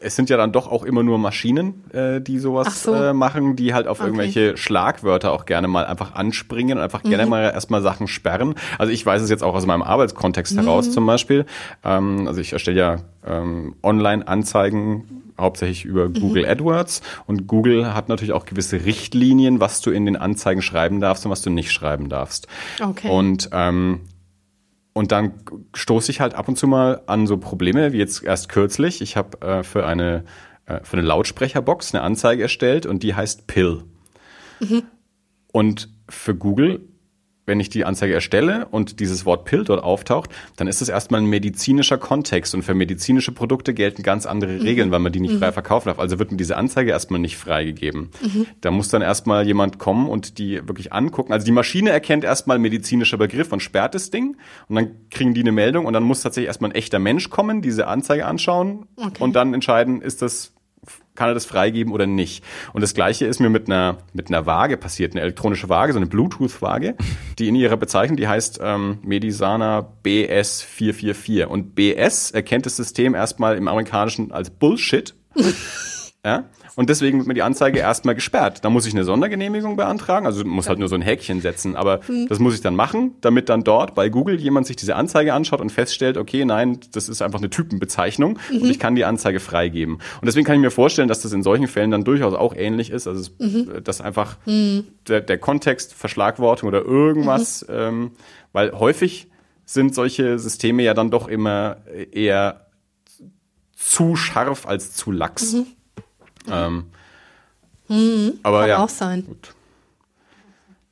es 0.00 0.16
sind 0.16 0.30
ja 0.30 0.36
dann 0.36 0.52
doch 0.52 0.70
auch 0.70 0.84
immer 0.84 1.02
nur 1.02 1.18
Maschinen, 1.18 1.84
äh, 1.92 2.20
die 2.20 2.38
sowas 2.38 2.82
so. 2.82 2.94
äh, 2.94 3.12
machen, 3.12 3.56
die 3.56 3.74
halt 3.74 3.86
auf 3.86 4.00
okay. 4.00 4.08
irgendwelche 4.08 4.56
Schlagwörter 4.56 5.32
auch 5.32 5.46
gerne 5.46 5.68
mal 5.68 5.86
einfach 5.86 6.14
anspringen 6.14 6.78
und 6.78 6.84
einfach 6.84 7.04
mhm. 7.04 7.10
gerne 7.10 7.26
mal 7.26 7.42
erstmal 7.42 7.82
Sachen 7.82 8.08
sperren. 8.08 8.54
Also 8.78 8.92
ich 8.92 9.04
weiß 9.04 9.22
es 9.22 9.30
jetzt 9.30 9.42
auch 9.42 9.54
aus 9.54 9.66
meinem 9.66 9.82
Arbeitskontext 9.82 10.54
mhm. 10.54 10.60
heraus 10.60 10.90
zum 10.90 11.06
Beispiel. 11.06 11.46
Ähm, 11.84 12.26
also 12.26 12.40
ich 12.40 12.52
erstelle 12.52 12.78
ja 12.78 12.96
ähm, 13.26 13.76
Online-Anzeigen 13.82 15.22
hauptsächlich 15.38 15.84
über 15.84 16.08
mhm. 16.08 16.14
Google 16.14 16.46
AdWords 16.46 17.02
und 17.26 17.46
Google 17.46 17.94
hat 17.94 18.08
natürlich 18.08 18.32
auch 18.32 18.44
gewisse 18.44 18.84
Richtlinien, 18.84 19.60
was 19.60 19.80
du 19.80 19.90
in 19.90 20.04
den 20.04 20.16
Anzeigen 20.16 20.62
schreiben 20.62 21.00
darfst 21.00 21.24
und 21.24 21.30
was 21.30 21.42
du 21.42 21.50
nicht 21.50 21.70
schreiben 21.70 22.08
darfst. 22.08 22.48
Okay. 22.82 23.08
Und 23.08 23.50
ähm, 23.52 24.00
und 24.98 25.12
dann 25.12 25.34
stoße 25.74 26.10
ich 26.10 26.20
halt 26.20 26.34
ab 26.34 26.48
und 26.48 26.58
zu 26.58 26.66
mal 26.66 27.02
an 27.06 27.28
so 27.28 27.38
Probleme, 27.38 27.92
wie 27.92 27.98
jetzt 27.98 28.24
erst 28.24 28.48
kürzlich. 28.48 29.00
Ich 29.00 29.16
habe 29.16 29.40
äh, 29.46 29.62
für 29.62 29.86
eine 29.86 30.24
äh, 30.66 30.80
für 30.82 30.96
eine 30.96 31.06
Lautsprecherbox 31.06 31.94
eine 31.94 32.02
Anzeige 32.02 32.42
erstellt 32.42 32.84
und 32.84 33.04
die 33.04 33.14
heißt 33.14 33.46
Pill. 33.46 33.84
Mhm. 34.58 34.82
Und 35.52 35.88
für 36.08 36.34
Google 36.34 36.87
wenn 37.48 37.58
ich 37.58 37.70
die 37.70 37.84
Anzeige 37.84 38.14
erstelle 38.14 38.68
und 38.70 39.00
dieses 39.00 39.26
Wort 39.26 39.44
Pill 39.44 39.64
dort 39.64 39.82
auftaucht, 39.82 40.30
dann 40.56 40.68
ist 40.68 40.80
es 40.80 40.88
erstmal 40.88 41.20
ein 41.20 41.26
medizinischer 41.26 41.98
Kontext 41.98 42.54
und 42.54 42.62
für 42.62 42.74
medizinische 42.74 43.32
Produkte 43.32 43.74
gelten 43.74 44.02
ganz 44.02 44.26
andere 44.26 44.52
mhm. 44.52 44.60
Regeln, 44.60 44.90
weil 44.90 45.00
man 45.00 45.10
die 45.10 45.20
nicht 45.20 45.34
mhm. 45.34 45.38
frei 45.38 45.52
verkaufen 45.52 45.88
darf. 45.88 45.98
Also 45.98 46.18
wird 46.18 46.30
mir 46.30 46.36
diese 46.36 46.56
Anzeige 46.56 46.90
erstmal 46.90 47.20
nicht 47.20 47.36
freigegeben. 47.36 48.10
Mhm. 48.20 48.46
Da 48.60 48.70
muss 48.70 48.88
dann 48.88 49.02
erstmal 49.02 49.46
jemand 49.46 49.78
kommen 49.78 50.08
und 50.08 50.38
die 50.38 50.56
wirklich 50.68 50.92
angucken. 50.92 51.32
Also 51.32 51.44
die 51.44 51.52
Maschine 51.52 51.90
erkennt 51.90 52.22
erstmal 52.22 52.58
medizinischer 52.58 53.16
Begriff 53.16 53.52
und 53.52 53.60
sperrt 53.60 53.94
das 53.94 54.10
Ding 54.10 54.36
und 54.68 54.76
dann 54.76 54.90
kriegen 55.10 55.34
die 55.34 55.40
eine 55.40 55.52
Meldung 55.52 55.86
und 55.86 55.94
dann 55.94 56.04
muss 56.04 56.20
tatsächlich 56.20 56.48
erstmal 56.48 56.70
ein 56.70 56.74
echter 56.74 56.98
Mensch 56.98 57.30
kommen, 57.30 57.62
diese 57.62 57.88
Anzeige 57.88 58.26
anschauen 58.26 58.86
okay. 58.96 59.22
und 59.22 59.34
dann 59.34 59.54
entscheiden, 59.54 60.02
ist 60.02 60.22
das 60.22 60.52
kann 61.18 61.28
er 61.28 61.34
das 61.34 61.46
freigeben 61.46 61.92
oder 61.92 62.06
nicht. 62.06 62.44
Und 62.72 62.80
das 62.80 62.94
gleiche 62.94 63.26
ist 63.26 63.40
mir 63.40 63.50
mit 63.50 63.66
einer, 63.66 63.98
mit 64.12 64.28
einer 64.28 64.46
Waage 64.46 64.76
passiert, 64.76 65.12
eine 65.12 65.20
elektronische 65.22 65.68
Waage, 65.68 65.92
so 65.92 65.98
eine 65.98 66.06
Bluetooth-Waage, 66.06 66.94
die 67.40 67.48
in 67.48 67.56
ihrer 67.56 67.76
Bezeichnung, 67.76 68.16
die 68.16 68.28
heißt 68.28 68.60
ähm, 68.62 68.98
Medisana 69.02 69.92
BS444. 70.04 71.46
Und 71.46 71.74
BS 71.74 72.30
erkennt 72.30 72.66
das 72.66 72.76
System 72.76 73.16
erstmal 73.16 73.56
im 73.56 73.66
Amerikanischen 73.66 74.30
als 74.30 74.50
Bullshit. 74.50 75.16
ja? 76.24 76.44
Und 76.78 76.88
deswegen 76.90 77.18
wird 77.18 77.26
mir 77.26 77.34
die 77.34 77.42
Anzeige 77.42 77.80
erstmal 77.80 78.14
gesperrt. 78.14 78.64
Da 78.64 78.70
muss 78.70 78.86
ich 78.86 78.94
eine 78.94 79.02
Sondergenehmigung 79.02 79.74
beantragen, 79.74 80.26
also 80.26 80.44
muss 80.44 80.68
halt 80.68 80.78
nur 80.78 80.86
so 80.86 80.94
ein 80.94 81.02
Häkchen 81.02 81.40
setzen, 81.40 81.74
aber 81.74 81.98
mhm. 82.06 82.28
das 82.28 82.38
muss 82.38 82.54
ich 82.54 82.60
dann 82.60 82.76
machen, 82.76 83.16
damit 83.20 83.48
dann 83.48 83.64
dort 83.64 83.96
bei 83.96 84.08
Google 84.08 84.38
jemand 84.38 84.68
sich 84.68 84.76
diese 84.76 84.94
Anzeige 84.94 85.34
anschaut 85.34 85.60
und 85.60 85.72
feststellt, 85.72 86.16
okay, 86.16 86.44
nein, 86.44 86.78
das 86.92 87.08
ist 87.08 87.20
einfach 87.20 87.40
eine 87.40 87.50
Typenbezeichnung 87.50 88.38
mhm. 88.52 88.62
und 88.62 88.70
ich 88.70 88.78
kann 88.78 88.94
die 88.94 89.04
Anzeige 89.04 89.40
freigeben. 89.40 89.94
Und 89.94 90.26
deswegen 90.26 90.46
kann 90.46 90.54
ich 90.54 90.60
mir 90.60 90.70
vorstellen, 90.70 91.08
dass 91.08 91.20
das 91.20 91.32
in 91.32 91.42
solchen 91.42 91.66
Fällen 91.66 91.90
dann 91.90 92.04
durchaus 92.04 92.34
auch 92.34 92.54
ähnlich 92.54 92.90
ist, 92.90 93.08
also 93.08 93.28
mhm. 93.40 93.82
dass 93.82 94.00
einfach 94.00 94.36
mhm. 94.46 94.84
der, 95.08 95.20
der 95.20 95.38
Kontext, 95.38 95.94
Verschlagwortung 95.94 96.68
oder 96.68 96.84
irgendwas, 96.84 97.66
mhm. 97.66 97.74
ähm, 97.74 98.10
weil 98.52 98.70
häufig 98.70 99.26
sind 99.64 99.96
solche 99.96 100.38
Systeme 100.38 100.84
ja 100.84 100.94
dann 100.94 101.10
doch 101.10 101.26
immer 101.26 101.78
eher 102.12 102.68
zu 103.74 104.14
scharf 104.14 104.64
als 104.64 104.94
zu 104.94 105.10
lax. 105.10 105.54
Mhm. 105.54 105.66
Ähm, 106.50 106.84
mhm, 107.88 108.32
aber 108.42 108.60
kann 108.60 108.68
ja, 108.68 108.84
auch 108.84 108.88
sein. 108.88 109.24
Gut. 109.24 109.54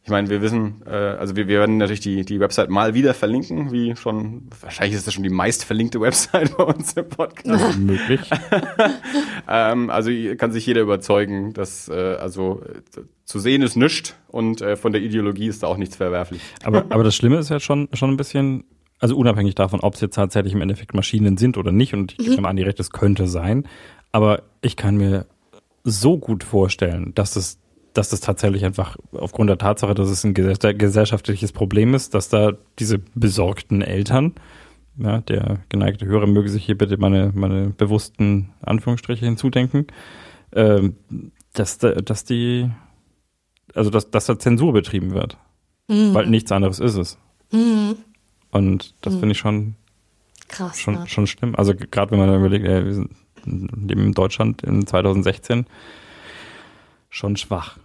Ich 0.07 0.11
meine, 0.11 0.31
wir 0.31 0.41
wissen, 0.41 0.83
äh, 0.87 0.91
also 0.93 1.35
wir, 1.35 1.49
wir 1.49 1.59
werden 1.59 1.79
natürlich 1.79 1.99
die, 1.99 2.25
die 2.25 2.39
Website 2.39 2.71
mal 2.71 2.95
wieder 2.95 3.13
verlinken, 3.13 3.73
wie 3.73 3.97
schon, 3.97 4.43
wahrscheinlich 4.61 4.95
ist 4.95 5.05
das 5.05 5.15
schon 5.15 5.25
die 5.25 5.31
meist 5.31 5.65
verlinkte 5.65 6.01
Website 6.01 6.57
bei 6.57 6.63
uns 6.63 6.93
im 6.93 7.09
Podcast. 7.09 7.77
Möglich. 7.77 8.21
ähm, 9.49 9.91
also 9.91 10.13
kann 10.39 10.53
sich 10.53 10.65
jeder 10.65 10.83
überzeugen, 10.83 11.55
dass 11.55 11.89
äh, 11.89 12.19
also 12.21 12.63
äh, 12.63 13.01
zu 13.25 13.41
sehen 13.41 13.63
ist 13.63 13.75
nichts 13.75 14.15
und 14.29 14.61
äh, 14.61 14.77
von 14.77 14.93
der 14.93 15.03
Ideologie 15.03 15.49
ist 15.49 15.65
da 15.65 15.67
auch 15.67 15.77
nichts 15.77 15.97
verwerflich. 15.97 16.41
Aber, 16.63 16.85
aber 16.91 17.03
das 17.03 17.17
Schlimme 17.17 17.39
ist 17.39 17.49
ja 17.49 17.59
schon, 17.59 17.89
schon 17.93 18.11
ein 18.11 18.17
bisschen, 18.17 18.63
also 19.01 19.17
unabhängig 19.17 19.57
davon, 19.57 19.81
ob 19.81 19.95
es 19.95 20.03
jetzt 20.03 20.15
tatsächlich 20.15 20.53
im 20.53 20.61
Endeffekt 20.61 20.95
Maschinen 20.95 21.37
sind 21.37 21.59
oder 21.59 21.73
nicht, 21.73 21.95
und 21.95 22.13
ich 22.13 22.29
gebe 22.29 22.43
mir 22.43 22.49
an 22.49 22.55
die 22.55 22.63
Recht, 22.63 22.79
es 22.79 22.91
könnte 22.91 23.27
sein, 23.27 23.67
aber 24.13 24.45
ich 24.63 24.77
kann 24.77 24.97
mir 24.97 25.27
so 25.87 26.19
gut 26.19 26.45
vorstellen, 26.45 27.13
dass 27.15 27.35
das 27.35 27.59
dass 27.97 28.11
das 28.11 28.21
tatsächlich 28.21 28.65
einfach 28.67 28.97
aufgrund 29.13 29.49
der 29.49 29.57
Tatsache, 29.57 29.95
dass 29.95 30.11
es 30.11 30.23
ein 30.23 30.35
gesellschaftliches 30.35 31.53
Problem 31.53 31.95
ist, 31.95 32.13
dass 32.13 32.29
da 32.29 32.53
diese 32.79 32.99
besorgten 33.15 33.81
Eltern, 33.81 34.35
ja, 34.99 35.23
der 35.23 35.61
geneigte 35.71 36.05
Hörer 36.05 36.27
möge 36.27 36.51
sich 36.51 36.65
hier 36.67 36.77
bitte 36.77 36.99
meine, 36.99 37.33
meine 37.35 37.71
bewussten 37.71 38.51
Anführungsstriche 38.61 39.25
hinzudenken, 39.25 39.87
äh, 40.51 40.91
dass, 41.55 41.79
dass 41.79 42.25
die, 42.25 42.71
also 43.75 43.89
dass, 43.89 44.11
dass 44.11 44.27
da 44.27 44.39
Zensur 44.39 44.75
betrieben 44.75 45.13
wird. 45.13 45.39
Mhm. 45.89 46.13
Weil 46.13 46.27
nichts 46.27 46.53
anderes 46.53 46.81
ist 46.81 46.97
es. 46.97 47.19
Mhm. 47.51 47.97
Und 48.51 48.95
das 49.01 49.15
mhm. 49.15 49.21
finde 49.21 49.33
ich 49.33 49.39
schon 49.39 49.75
krass. 50.49 50.79
Schon, 50.79 51.07
schon 51.07 51.27
schlimm. 51.27 51.55
Also 51.57 51.75
gerade 51.75 52.11
wenn 52.11 52.19
man 52.19 52.35
überlegt, 52.35 52.67
ey, 52.67 52.85
wir 52.85 52.95
sind, 52.95 53.11
leben 53.47 54.03
in 54.03 54.13
Deutschland 54.13 54.63
in 54.63 54.87
2016 54.87 55.67
schon 57.09 57.37
schwach. 57.37 57.79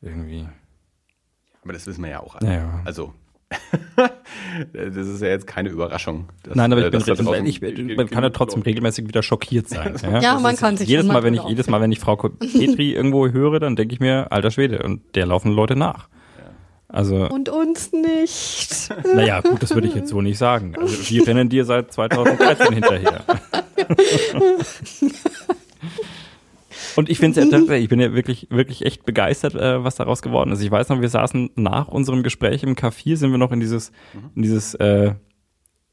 Irgendwie. 0.00 0.48
Aber 1.62 1.72
das 1.72 1.86
wissen 1.86 2.02
wir 2.02 2.10
ja 2.10 2.20
auch 2.20 2.34
alle. 2.36 2.46
Ja, 2.46 2.54
ja. 2.54 2.82
Also, 2.84 3.12
das 4.72 5.06
ist 5.06 5.22
ja 5.22 5.28
jetzt 5.28 5.46
keine 5.46 5.68
Überraschung. 5.68 6.28
Dass, 6.42 6.54
Nein, 6.54 6.72
aber 6.72 6.84
ich, 6.84 6.90
bin, 6.90 7.00
draußen, 7.00 7.46
ich, 7.46 7.62
ich, 7.62 7.96
man 7.96 8.08
kann 8.08 8.22
ja 8.22 8.30
trotzdem 8.30 8.62
regelmäßig 8.62 9.06
wieder 9.06 9.22
schockiert 9.22 9.68
sein. 9.68 9.96
ja, 10.02 10.20
ja 10.20 10.38
man 10.38 10.56
kann 10.56 10.76
sich 10.76 10.88
jedes 10.88 11.06
Mal, 11.06 11.22
wenn 11.22 11.34
ich 11.34 11.42
jedes 11.44 11.68
Mal, 11.68 11.80
wenn 11.80 11.92
ich 11.92 12.00
Frau 12.00 12.16
Petri 12.16 12.92
irgendwo 12.92 13.28
höre, 13.28 13.60
dann 13.60 13.76
denke 13.76 13.94
ich 13.94 14.00
mir, 14.00 14.32
alter 14.32 14.50
Schwede, 14.50 14.82
und 14.82 15.14
der 15.14 15.26
laufen 15.26 15.52
Leute 15.52 15.76
nach. 15.76 16.08
Also, 16.92 17.26
und 17.28 17.48
uns 17.48 17.90
nicht. 17.92 18.90
Naja, 19.14 19.40
gut, 19.40 19.62
das 19.62 19.74
würde 19.74 19.88
ich 19.88 19.94
jetzt 19.94 20.10
so 20.10 20.20
nicht 20.20 20.36
sagen. 20.36 20.74
Also 20.78 21.10
wir 21.10 21.26
rennen 21.26 21.48
dir 21.48 21.64
seit 21.64 21.90
2013 21.92 22.74
hinterher. 22.74 23.24
Und 26.96 27.08
ich 27.08 27.18
finde 27.18 27.40
es 27.40 27.46
ja 27.46 27.50
tatsächlich, 27.50 27.84
ich 27.84 27.88
bin 27.88 28.00
ja 28.00 28.12
wirklich, 28.12 28.48
wirklich 28.50 28.84
echt 28.84 29.06
begeistert, 29.06 29.54
äh, 29.54 29.82
was 29.82 29.94
daraus 29.94 30.20
geworden 30.20 30.52
ist. 30.52 30.60
Ich 30.62 30.70
weiß 30.70 30.90
noch, 30.90 31.00
wir 31.00 31.08
saßen 31.08 31.50
nach 31.56 31.88
unserem 31.88 32.22
Gespräch 32.22 32.62
im 32.62 32.74
Café, 32.74 33.16
sind 33.16 33.30
wir 33.30 33.38
noch 33.38 33.52
in 33.52 33.60
dieses, 33.60 33.92
in 34.34 34.42
dieses, 34.42 34.74
äh, 34.74 35.14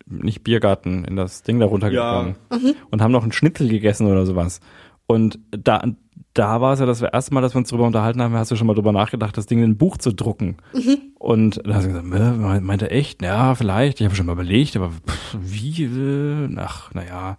nicht 0.06 0.44
Biergarten, 0.44 1.06
in 1.06 1.16
das 1.16 1.44
Ding 1.44 1.60
da 1.60 1.68
runtergegangen 1.68 2.36
ja. 2.52 2.58
mhm. 2.58 2.76
und 2.90 3.02
haben 3.02 3.12
noch 3.12 3.24
einen 3.24 3.32
Schnitzel 3.32 3.70
gegessen 3.70 4.08
oder 4.08 4.26
sowas. 4.26 4.60
Und 5.08 5.40
da, 5.52 5.84
da 6.34 6.62
war 6.62 6.74
es 6.74 6.80
ja 6.80 6.86
das 6.86 7.02
erste 7.02 7.34
Mal, 7.34 7.42
dass 7.42 7.54
wir 7.54 7.60
uns 7.60 7.70
darüber 7.70 7.88
unterhalten 7.88 8.22
haben, 8.22 8.34
hast 8.36 8.52
du 8.52 8.56
schon 8.56 8.68
mal 8.68 8.76
drüber 8.76 8.92
nachgedacht, 8.92 9.36
das 9.38 9.46
Ding 9.46 9.60
in 9.60 9.72
ein 9.72 9.78
Buch 9.78 9.98
zu 9.98 10.14
drucken. 10.14 10.58
Mhm. 10.74 10.98
Und 11.18 11.62
da 11.66 11.76
hast 11.76 11.86
du 11.86 11.90
gesagt, 11.90 12.06
meinte 12.64 12.92
echt, 12.92 13.22
ja, 13.22 13.56
vielleicht, 13.56 14.00
ich 14.00 14.06
habe 14.06 14.16
schon 14.16 14.28
mal 14.28 14.34
überlegt, 14.34 14.76
aber 14.76 14.90
pff, 14.90 15.38
wie, 15.40 15.84
äh, 15.84 16.56
ach, 16.58 16.94
naja. 16.94 17.38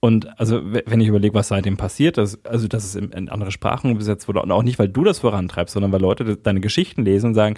Und 0.00 0.38
also, 0.38 0.60
wenn 0.64 1.00
ich 1.00 1.08
überlege, 1.08 1.34
was 1.34 1.48
seitdem 1.48 1.76
passiert, 1.76 2.18
dass, 2.18 2.44
also 2.44 2.68
dass 2.68 2.84
es 2.84 2.94
in, 2.94 3.10
in 3.10 3.28
andere 3.28 3.50
Sprachen 3.50 3.90
übersetzt 3.90 4.28
wurde, 4.28 4.42
und 4.42 4.52
auch 4.52 4.62
nicht, 4.62 4.78
weil 4.78 4.88
du 4.88 5.04
das 5.04 5.18
vorantreibst, 5.20 5.72
sondern 5.72 5.92
weil 5.92 6.00
Leute 6.00 6.36
deine 6.36 6.60
Geschichten 6.60 7.04
lesen 7.04 7.28
und 7.28 7.34
sagen, 7.34 7.56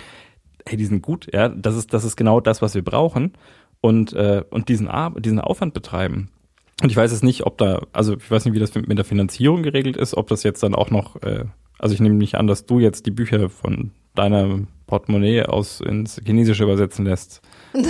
hey, 0.67 0.77
die 0.77 0.85
sind 0.85 1.03
gut, 1.03 1.29
ja, 1.33 1.49
das 1.49 1.77
ist, 1.77 1.93
das 1.93 2.05
ist 2.05 2.17
genau 2.17 2.41
das, 2.41 2.63
was 2.63 2.75
wir 2.75 2.83
brauchen 2.83 3.33
und, 3.81 4.13
äh, 4.13 4.45
und 4.51 4.69
diesen, 4.69 4.89
Ar 4.89 5.13
diesen 5.19 5.41
Aufwand 5.41 5.75
betreiben. 5.75 6.31
Und 6.83 6.91
ich 6.91 6.97
weiß 6.97 7.11
jetzt 7.11 7.25
nicht, 7.25 7.45
ob 7.45 7.59
da, 7.59 7.83
also 7.93 8.17
ich 8.17 8.31
weiß 8.31 8.45
nicht, 8.45 8.55
wie 8.55 8.61
das 8.61 8.75
mit 8.75 8.97
der 8.97 9.05
Finanzierung 9.05 9.63
geregelt 9.63 9.97
ist, 9.97 10.17
ob 10.17 10.29
das 10.29 10.43
jetzt 10.43 10.63
dann 10.63 10.75
auch 10.75 10.91
noch, 10.91 11.21
äh, 11.23 11.45
also 11.79 11.95
ich 11.95 12.01
nehme 12.01 12.15
nicht 12.15 12.37
an, 12.37 12.47
dass 12.47 12.67
du 12.67 12.79
jetzt 12.79 13.07
die 13.07 13.11
Bücher 13.11 13.51
von 13.51 13.91
deiner 14.15 14.61
Portemonnaie 14.87 15.43
aus 15.43 15.81
ins 15.81 16.21
Chinesische 16.25 16.65
übersetzen 16.65 17.05
lässt. 17.05 17.41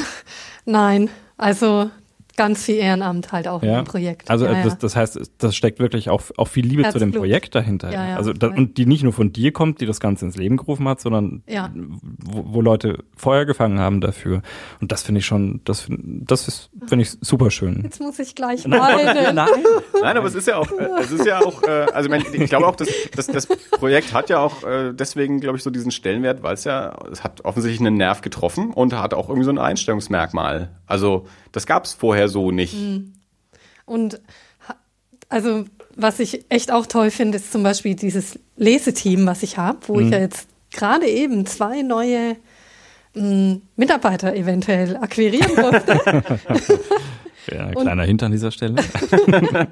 Nein, 0.65 1.11
also 1.37 1.91
ganz 2.39 2.65
viel 2.65 2.77
Ehrenamt 2.77 3.33
halt 3.33 3.49
auch 3.49 3.63
ja. 3.63 3.81
im 3.81 3.85
Projekt. 3.85 4.31
Also 4.31 4.47
ja, 4.47 4.63
das, 4.63 4.79
das, 4.79 4.97
heißt, 4.97 5.21
das 5.39 5.57
steckt 5.57 5.81
wirklich 5.81 6.09
auch, 6.09 6.23
auch 6.37 6.47
viel 6.47 6.65
Liebe 6.65 6.85
Herzblut. 6.85 7.03
zu 7.03 7.11
dem 7.11 7.13
Projekt 7.13 7.55
dahinter. 7.55 7.93
Ja, 7.93 8.17
also 8.17 8.33
da, 8.33 8.47
und 8.47 8.79
die 8.79 8.87
nicht 8.87 9.03
nur 9.03 9.13
von 9.13 9.33
dir 9.33 9.53
kommt, 9.53 9.81
die 9.81 9.87
das 9.87 9.99
Ganze 9.99 10.25
ins 10.25 10.37
Leben 10.37 10.57
gerufen 10.57 10.89
hat, 10.89 11.01
sondern 11.01 11.43
wo, 12.25 12.45
wo, 12.47 12.61
Leute 12.61 13.05
Feuer 13.17 13.45
gefangen 13.45 13.81
haben 13.81 14.01
dafür. 14.01 14.43
Und 14.81 14.93
das 14.93 15.03
finde 15.03 15.19
ich 15.19 15.27
schon, 15.27 15.61
das, 15.65 15.89
das 15.91 16.49
ist 16.49 16.71
finde 16.87 17.03
ich 17.03 17.11
super 17.21 17.51
schön. 17.51 17.81
Jetzt 17.83 18.01
muss 18.01 18.19
ich 18.21 18.35
gleich 18.35 18.65
weinen. 18.65 19.35
Nein, 19.35 19.47
nein, 20.01 20.17
aber 20.17 20.27
es 20.27 20.35
ist 20.35 20.47
ja 20.47 20.57
auch, 20.59 20.71
äh, 20.71 20.89
es 21.01 21.11
ist 21.11 21.27
ja 21.27 21.41
auch, 21.41 21.63
äh, 21.65 21.87
also 21.93 22.11
ich, 22.13 22.35
ich 22.35 22.49
glaube 22.49 22.67
auch, 22.67 22.77
dass, 22.77 22.89
dass 23.15 23.27
das 23.27 23.47
Projekt 23.47 24.15
hat 24.15 24.31
ja 24.31 24.39
auch 24.39 24.65
äh, 24.65 24.93
deswegen, 24.93 25.41
glaube 25.41 25.59
ich, 25.59 25.65
so 25.65 25.71
diesen 25.71 25.91
Stellenwert, 25.91 26.43
weil 26.43 26.55
es 26.55 26.65
ja, 26.65 26.97
es 27.11 27.25
hat 27.25 27.45
offensichtlich 27.45 27.81
einen 27.85 27.97
Nerv 27.97 28.21
getroffen 28.21 28.71
und 28.73 28.93
hat 28.95 29.15
auch 29.15 29.29
irgendwie 29.29 29.45
so 29.45 29.51
ein 29.51 29.59
Einstellungsmerkmal. 29.59 30.71
Also 30.89 31.27
das 31.53 31.67
gab 31.67 31.85
es 31.85 31.93
vorher 31.93 32.29
so 32.29 32.51
nicht. 32.51 32.75
Mhm. 32.75 33.13
Und 33.85 34.21
also 35.29 35.65
was 35.95 36.21
ich 36.21 36.45
echt 36.49 36.71
auch 36.71 36.87
toll 36.87 37.11
finde, 37.11 37.37
ist 37.37 37.53
zum 37.53 37.63
Beispiel 37.63 37.95
dieses 37.95 38.39
Leseteam, 38.57 39.27
was 39.27 39.43
ich 39.43 39.59
habe, 39.59 39.79
wo 39.87 39.97
mhm. 39.97 40.07
ich 40.07 40.13
ja 40.13 40.19
jetzt 40.19 40.49
gerade 40.73 41.07
eben 41.07 41.45
zwei 41.47 41.83
neue 41.83 42.37
mh, 43.15 43.23
hm, 43.23 43.63
Mitarbeiter 43.77 44.35
eventuell 44.35 44.97
akquirieren 44.97 45.57
durfte. 45.57 46.01
ja, 47.53 47.71
kleiner 47.73 48.05
Hint 48.05 48.23
an 48.23 48.33
dieser 48.33 48.53
Stelle. 48.53 48.77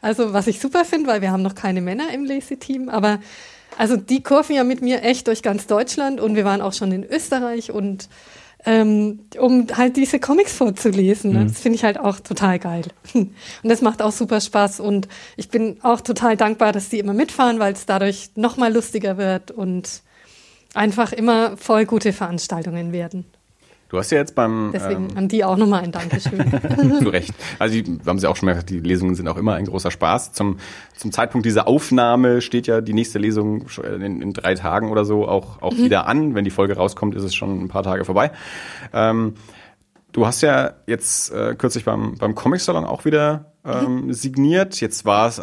also 0.00 0.32
was 0.32 0.46
ich 0.48 0.60
super 0.60 0.84
finde, 0.84 1.08
weil 1.08 1.22
wir 1.22 1.30
haben 1.30 1.42
noch 1.42 1.54
keine 1.54 1.80
Männer 1.80 2.12
im 2.12 2.24
Leseteam, 2.24 2.88
aber 2.88 3.20
also 3.78 3.96
die 3.96 4.22
kurven 4.22 4.56
ja 4.56 4.64
mit 4.64 4.82
mir 4.82 5.02
echt 5.02 5.28
durch 5.28 5.42
ganz 5.42 5.66
Deutschland 5.66 6.20
und 6.20 6.34
wir 6.34 6.44
waren 6.44 6.60
auch 6.60 6.72
schon 6.72 6.90
in 6.90 7.04
Österreich 7.04 7.70
und 7.70 8.08
ähm, 8.66 9.20
um 9.38 9.66
halt 9.76 9.96
diese 9.96 10.18
Comics 10.18 10.54
vorzulesen. 10.54 11.32
Ne? 11.32 11.40
Mhm. 11.40 11.48
Das 11.48 11.60
finde 11.60 11.76
ich 11.76 11.84
halt 11.84 11.98
auch 11.98 12.20
total 12.20 12.58
geil. 12.58 12.84
Und 13.14 13.32
das 13.62 13.80
macht 13.80 14.02
auch 14.02 14.12
super 14.12 14.40
Spaß. 14.40 14.80
Und 14.80 15.08
ich 15.36 15.48
bin 15.48 15.78
auch 15.82 16.00
total 16.00 16.36
dankbar, 16.36 16.72
dass 16.72 16.88
die 16.88 16.98
immer 16.98 17.14
mitfahren, 17.14 17.58
weil 17.58 17.72
es 17.72 17.86
dadurch 17.86 18.30
noch 18.34 18.56
mal 18.56 18.72
lustiger 18.72 19.16
wird 19.16 19.50
und 19.50 20.02
einfach 20.74 21.12
immer 21.12 21.56
voll 21.56 21.84
gute 21.86 22.12
Veranstaltungen 22.12 22.92
werden. 22.92 23.24
Du 23.90 23.98
hast 23.98 24.12
ja 24.12 24.18
jetzt 24.18 24.36
beim. 24.36 24.70
Deswegen 24.72 25.10
ähm, 25.10 25.16
an 25.16 25.28
die 25.28 25.44
auch 25.44 25.56
nochmal 25.56 25.82
ein 25.82 25.90
Dankeschön. 25.90 26.38
zu 27.02 27.08
Recht. 27.08 27.34
Also, 27.58 27.74
die, 27.74 27.98
haben 28.06 28.20
Sie 28.20 28.28
auch 28.28 28.36
schon 28.36 28.46
mal 28.46 28.52
gesagt, 28.52 28.70
die 28.70 28.78
Lesungen 28.78 29.16
sind 29.16 29.26
auch 29.26 29.36
immer 29.36 29.54
ein 29.54 29.66
großer 29.66 29.90
Spaß. 29.90 30.32
Zum, 30.32 30.58
zum 30.96 31.10
Zeitpunkt 31.10 31.44
dieser 31.44 31.66
Aufnahme 31.66 32.40
steht 32.40 32.68
ja 32.68 32.80
die 32.80 32.92
nächste 32.92 33.18
Lesung 33.18 33.66
in, 33.82 34.22
in 34.22 34.32
drei 34.32 34.54
Tagen 34.54 34.90
oder 34.90 35.04
so 35.04 35.26
auch, 35.26 35.60
auch 35.60 35.72
mhm. 35.72 35.84
wieder 35.84 36.06
an. 36.06 36.36
Wenn 36.36 36.44
die 36.44 36.52
Folge 36.52 36.76
rauskommt, 36.76 37.16
ist 37.16 37.24
es 37.24 37.34
schon 37.34 37.64
ein 37.64 37.68
paar 37.68 37.82
Tage 37.82 38.04
vorbei. 38.04 38.30
Ähm, 38.92 39.34
du 40.12 40.24
hast 40.24 40.40
ja 40.42 40.74
jetzt 40.86 41.32
äh, 41.32 41.56
kürzlich 41.56 41.84
beim, 41.84 42.14
beim 42.14 42.36
Comic-Salon 42.36 42.84
auch 42.84 43.04
wieder 43.04 43.52
ähm, 43.64 44.06
mhm. 44.06 44.12
signiert. 44.12 44.80
Jetzt 44.80 45.04
war 45.04 45.26
es 45.26 45.42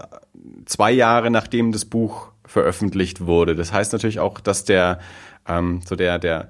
zwei 0.66 0.94
Jahre, 0.94 1.32
nachdem 1.32 1.74
das 1.74 1.84
Buch 1.84 2.30
veröffentlicht 2.46 3.26
wurde. 3.26 3.56
Das 3.56 3.74
heißt 3.74 3.92
natürlich 3.92 4.22
auch, 4.22 4.40
dass 4.40 4.64
der, 4.64 5.00
ähm, 5.50 5.82
so 5.86 5.98
der, 5.98 6.18
der 6.18 6.48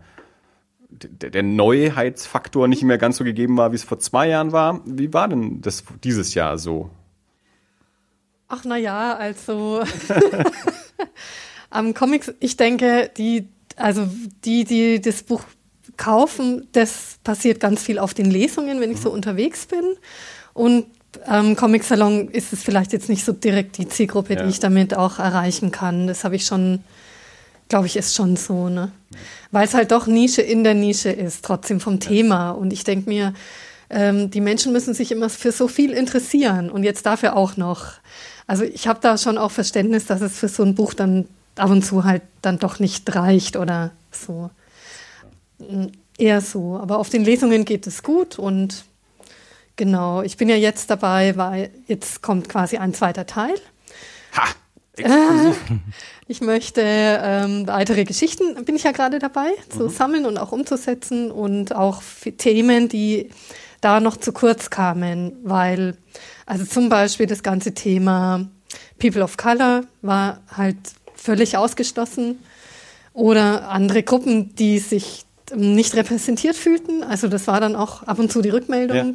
der, 0.89 1.43
Neuheitsfaktor 1.43 2.67
nicht 2.67 2.83
mehr 2.83 2.97
ganz 2.97 3.17
so 3.17 3.23
gegeben 3.23 3.57
war, 3.57 3.71
wie 3.71 3.75
es 3.75 3.83
vor 3.83 3.99
zwei 3.99 4.29
Jahren 4.29 4.51
war. 4.51 4.81
Wie 4.85 5.13
war 5.13 5.27
denn 5.27 5.61
das 5.61 5.83
dieses 6.03 6.33
Jahr 6.33 6.57
so? 6.57 6.89
Ach 8.47 8.63
na 8.63 8.77
ja, 8.77 9.15
also 9.15 9.83
am 11.69 11.93
Comics, 11.93 12.33
ich 12.39 12.55
denke, 12.55 13.11
die, 13.17 13.49
also 13.75 14.07
die, 14.45 14.63
die 14.63 15.01
das 15.01 15.23
Buch 15.23 15.43
kaufen, 15.97 16.67
das 16.71 17.17
passiert 17.23 17.59
ganz 17.59 17.83
viel 17.83 17.99
auf 17.99 18.13
den 18.13 18.31
Lesungen, 18.31 18.79
wenn 18.79 18.91
ich 18.91 19.01
so 19.01 19.09
mhm. 19.09 19.15
unterwegs 19.15 19.65
bin. 19.65 19.83
Und 20.53 20.85
am 21.25 21.55
Comic 21.55 21.83
Salon 21.83 22.29
ist 22.29 22.53
es 22.53 22.63
vielleicht 22.63 22.93
jetzt 22.93 23.09
nicht 23.09 23.25
so 23.25 23.33
direkt 23.33 23.77
die 23.77 23.87
Zielgruppe, 23.87 24.35
ja. 24.35 24.43
die 24.43 24.49
ich 24.49 24.59
damit 24.59 24.95
auch 24.95 25.19
erreichen 25.19 25.71
kann. 25.71 26.07
Das 26.07 26.23
habe 26.23 26.35
ich 26.35 26.45
schon 26.45 26.83
glaube 27.69 27.87
ich, 27.87 27.97
ist 27.97 28.15
schon 28.15 28.35
so, 28.35 28.69
ne? 28.69 28.91
Weil 29.51 29.65
es 29.65 29.73
halt 29.73 29.91
doch 29.91 30.07
Nische 30.07 30.41
in 30.41 30.63
der 30.63 30.73
Nische 30.73 31.09
ist, 31.09 31.43
trotzdem 31.43 31.79
vom 31.79 31.99
Thema. 31.99 32.51
Und 32.51 32.71
ich 32.71 32.83
denke 32.83 33.09
mir, 33.09 33.33
ähm, 33.89 34.29
die 34.29 34.41
Menschen 34.41 34.73
müssen 34.73 34.93
sich 34.93 35.11
immer 35.11 35.29
für 35.29 35.51
so 35.51 35.67
viel 35.67 35.91
interessieren 35.91 36.69
und 36.69 36.83
jetzt 36.83 37.05
dafür 37.05 37.35
auch 37.35 37.57
noch. 37.57 37.93
Also 38.45 38.63
ich 38.63 38.87
habe 38.87 38.99
da 39.01 39.17
schon 39.17 39.37
auch 39.37 39.51
Verständnis, 39.51 40.05
dass 40.05 40.21
es 40.21 40.37
für 40.37 40.49
so 40.49 40.63
ein 40.63 40.75
Buch 40.75 40.93
dann 40.93 41.27
ab 41.55 41.69
und 41.69 41.83
zu 41.83 42.03
halt 42.03 42.21
dann 42.41 42.59
doch 42.59 42.79
nicht 42.79 43.13
reicht 43.15 43.55
oder 43.55 43.91
so. 44.11 44.49
Mm, 45.59 45.87
eher 46.17 46.41
so. 46.41 46.77
Aber 46.77 46.99
auf 46.99 47.09
den 47.09 47.23
Lesungen 47.23 47.65
geht 47.65 47.87
es 47.87 48.03
gut 48.03 48.37
und 48.37 48.85
genau, 49.75 50.21
ich 50.21 50.37
bin 50.37 50.49
ja 50.49 50.55
jetzt 50.55 50.89
dabei, 50.89 51.35
weil 51.37 51.71
jetzt 51.87 52.21
kommt 52.21 52.49
quasi 52.49 52.77
ein 52.77 52.93
zweiter 52.93 53.25
Teil. 53.25 53.55
Ha! 54.35 54.47
Exklusiv. 54.97 55.59
Ich 56.27 56.41
möchte 56.41 56.81
ähm, 56.83 57.67
weitere 57.67 58.03
Geschichten, 58.03 58.65
bin 58.65 58.75
ich 58.75 58.83
ja 58.83 58.91
gerade 58.91 59.19
dabei, 59.19 59.47
zu 59.69 59.87
sammeln 59.87 60.25
und 60.25 60.37
auch 60.37 60.51
umzusetzen 60.51 61.31
und 61.31 61.73
auch 61.73 62.01
für 62.01 62.33
Themen, 62.33 62.89
die 62.89 63.29
da 63.79 63.99
noch 63.99 64.17
zu 64.17 64.33
kurz 64.33 64.69
kamen, 64.69 65.37
weil, 65.43 65.95
also 66.45 66.65
zum 66.65 66.89
Beispiel 66.89 67.27
das 67.27 67.43
ganze 67.43 67.73
Thema 67.73 68.47
People 68.99 69.23
of 69.23 69.37
Color 69.37 69.83
war 70.01 70.41
halt 70.51 70.77
völlig 71.15 71.55
ausgeschlossen 71.55 72.39
oder 73.13 73.69
andere 73.69 74.03
Gruppen, 74.03 74.53
die 74.55 74.79
sich 74.79 75.26
nicht 75.55 75.95
repräsentiert 75.95 76.55
fühlten. 76.55 77.03
Also 77.03 77.27
das 77.27 77.47
war 77.47 77.59
dann 77.61 77.75
auch 77.75 78.03
ab 78.03 78.19
und 78.19 78.31
zu 78.31 78.41
die 78.41 78.49
Rückmeldung. 78.49 78.97
Ja. 78.97 79.13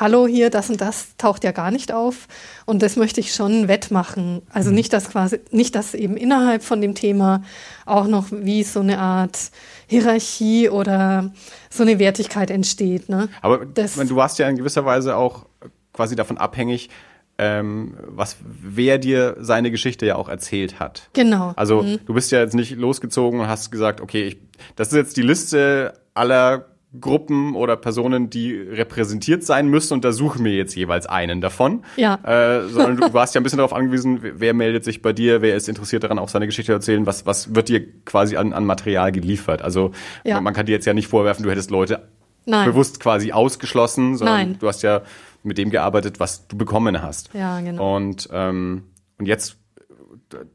Hallo, 0.00 0.26
hier, 0.26 0.50
das 0.50 0.70
und 0.70 0.80
das 0.80 1.08
taucht 1.18 1.44
ja 1.44 1.52
gar 1.52 1.70
nicht 1.70 1.92
auf. 1.92 2.28
Und 2.64 2.82
das 2.82 2.96
möchte 2.96 3.20
ich 3.20 3.34
schon 3.34 3.68
wettmachen. 3.68 4.42
Also 4.50 4.70
nicht, 4.70 4.92
dass 4.92 5.10
quasi, 5.10 5.40
nicht, 5.50 5.74
dass 5.74 5.94
eben 5.94 6.16
innerhalb 6.16 6.62
von 6.62 6.80
dem 6.80 6.94
Thema 6.94 7.42
auch 7.84 8.06
noch 8.06 8.26
wie 8.30 8.62
so 8.62 8.80
eine 8.80 8.98
Art 8.98 9.38
Hierarchie 9.86 10.68
oder 10.70 11.32
so 11.70 11.82
eine 11.82 11.98
Wertigkeit 11.98 12.50
entsteht. 12.50 13.08
Ne? 13.08 13.28
Aber 13.42 13.64
Das- 13.66 13.94
du 13.96 14.16
warst 14.16 14.38
ja 14.38 14.48
in 14.48 14.56
gewisser 14.56 14.84
Weise 14.84 15.16
auch 15.16 15.46
quasi 15.92 16.16
davon 16.16 16.38
abhängig, 16.38 16.90
ähm, 17.38 17.94
was 18.06 18.36
wer 18.42 18.98
dir 18.98 19.36
seine 19.40 19.70
Geschichte 19.70 20.06
ja 20.06 20.16
auch 20.16 20.28
erzählt 20.28 20.80
hat. 20.80 21.08
Genau. 21.12 21.52
Also 21.56 21.84
du 22.06 22.14
bist 22.14 22.32
ja 22.32 22.40
jetzt 22.40 22.54
nicht 22.54 22.76
losgezogen 22.76 23.40
und 23.40 23.48
hast 23.48 23.70
gesagt, 23.70 24.00
okay, 24.00 24.22
ich, 24.28 24.38
das 24.76 24.88
ist 24.88 24.94
jetzt 24.94 25.16
die 25.16 25.22
Liste 25.22 25.94
aller 26.14 26.66
Gruppen 26.98 27.56
oder 27.56 27.76
Personen, 27.76 28.30
die 28.30 28.54
repräsentiert 28.56 29.44
sein 29.44 29.68
müssen 29.68 29.92
und 29.94 30.04
da 30.04 30.12
suche 30.12 30.40
mir 30.40 30.52
jetzt 30.54 30.74
jeweils 30.76 31.04
einen 31.06 31.42
davon. 31.42 31.82
Ja. 31.96 32.14
Äh, 32.24 32.68
sondern 32.68 32.96
du 32.96 33.12
warst 33.12 33.34
ja 33.34 33.40
ein 33.40 33.44
bisschen 33.44 33.58
darauf 33.58 33.74
angewiesen, 33.74 34.20
wer 34.22 34.54
meldet 34.54 34.84
sich 34.84 35.02
bei 35.02 35.12
dir, 35.12 35.42
wer 35.42 35.56
ist 35.56 35.68
interessiert 35.68 36.04
daran, 36.04 36.18
auch 36.18 36.30
seine 36.30 36.46
Geschichte 36.46 36.70
zu 36.72 36.76
erzählen, 36.76 37.04
was, 37.04 37.26
was 37.26 37.54
wird 37.54 37.68
dir 37.68 37.84
quasi 38.04 38.36
an, 38.38 38.54
an 38.54 38.64
Material 38.64 39.12
geliefert. 39.12 39.60
Also 39.60 39.90
Ja. 40.24 40.36
man, 40.36 40.44
man 40.44 40.54
kann 40.54 40.64
dir 40.64 40.72
jetzt 40.72 40.86
ja 40.86 40.94
nicht 40.94 41.08
vorwerfen, 41.08 41.42
du 41.44 41.50
hättest 41.50 41.70
Leute 41.70 42.08
Nein. 42.46 42.64
bewusst 42.70 43.00
quasi 43.00 43.32
ausgeschlossen, 43.32 44.16
sondern 44.16 44.36
Nein. 44.36 44.56
du 44.58 44.68
hast 44.68 44.82
ja 44.82 45.02
mit 45.46 45.58
dem 45.58 45.70
gearbeitet, 45.70 46.20
was 46.20 46.46
du 46.48 46.56
bekommen 46.56 47.00
hast. 47.02 47.30
Ja, 47.32 47.60
genau. 47.60 47.96
Und, 47.96 48.28
ähm, 48.32 48.84
und 49.18 49.26
jetzt 49.26 49.56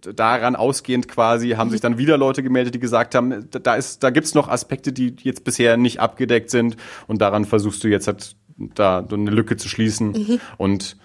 daran 0.02 0.56
ausgehend 0.56 1.08
quasi 1.08 1.52
haben 1.52 1.70
sich 1.70 1.80
dann 1.82 1.98
wieder 1.98 2.18
Leute 2.18 2.44
gemeldet, 2.44 2.76
die 2.76 2.80
gesagt 2.80 3.16
haben, 3.16 3.50
da- 3.50 3.76
ist, 3.76 4.04
da 4.04 4.10
gibt's 4.10 4.34
noch 4.36 4.50
Aspekte, 4.50 4.92
die 4.92 5.16
jetzt 5.22 5.44
bisher 5.44 5.78
nicht 5.78 6.00
abgedeckt 6.00 6.50
sind 6.50 6.76
und 7.08 7.22
daran 7.22 7.46
versuchst 7.46 7.84
du 7.84 7.88
jetzt 7.88 8.08
halt 8.08 8.36
da 8.76 9.06
so 9.10 9.16
eine 9.16 9.32
Lücke 9.32 9.56
zu 9.58 9.70
schließen. 9.70 10.12
Mhm. 10.12 10.40
Und 10.58 10.98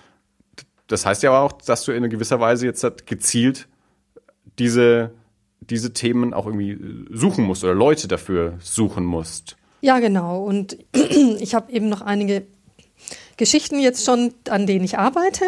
das 0.89 1.07
heißt 1.07 1.23
ja 1.23 1.39
auch, 1.39 1.53
dass 1.53 1.85
du 1.85 1.93
in 1.93 2.09
gewisser 2.11 2.41
Weise 2.41 2.67
jetzt 2.67 2.83
halt 2.83 3.07
gezielt 3.07 3.69
diese, 4.59 5.13
diese 5.61 5.93
Themen 5.93 6.35
auch 6.35 6.47
irgendwie 6.47 6.79
suchen 7.11 7.45
musst 7.45 7.63
oder 7.65 7.75
Leute 7.75 8.09
dafür 8.09 8.55
suchen 8.61 9.05
musst. 9.05 9.57
Ja, 9.81 10.01
genau. 10.01 10.43
Und 10.45 10.77
ich 11.41 11.55
habe 11.55 11.71
eben 11.73 11.89
noch 11.89 12.03
einige 12.03 12.47
Geschichten 13.37 13.79
jetzt 13.79 14.05
schon, 14.05 14.35
an 14.49 14.67
denen 14.67 14.85
ich 14.85 14.99
arbeite. 14.99 15.45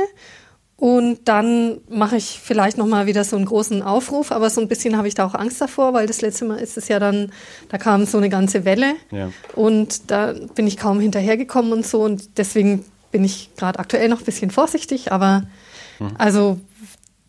Und 0.77 1.27
dann 1.27 1.81
mache 1.89 2.17
ich 2.17 2.39
vielleicht 2.41 2.79
noch 2.79 2.87
mal 2.87 3.07
wieder 3.07 3.25
so 3.25 3.35
einen 3.35 3.47
großen 3.47 3.83
Aufruf, 3.83 4.31
aber 4.31 4.49
so 4.49 4.61
ein 4.61 4.69
bisschen 4.69 4.97
habe 4.97 5.09
ich 5.09 5.15
da 5.15 5.27
auch 5.27 5.35
Angst 5.35 5.61
davor, 5.61 5.93
weil 5.93 6.07
das 6.07 6.21
letzte 6.21 6.45
Mal 6.45 6.59
ist 6.59 6.77
es 6.77 6.87
ja 6.87 7.01
dann, 7.01 7.33
da 7.69 7.79
kam 7.79 8.07
so 8.07 8.17
eine 8.17 8.29
ganze 8.29 8.65
Welle. 8.65 8.95
Ja. 9.11 9.33
und 9.57 10.11
da 10.13 10.35
bin 10.55 10.69
ich 10.69 10.77
kaum 10.77 11.01
hinterhergekommen 11.01 11.73
und 11.73 11.85
so. 11.85 12.03
Und 12.03 12.39
deswegen 12.39 12.85
bin 13.11 13.25
ich 13.25 13.51
gerade 13.57 13.81
aktuell 13.81 14.09
noch 14.09 14.21
ein 14.21 14.25
bisschen 14.25 14.51
vorsichtig, 14.51 15.11
aber 15.11 15.45
also 16.17 16.61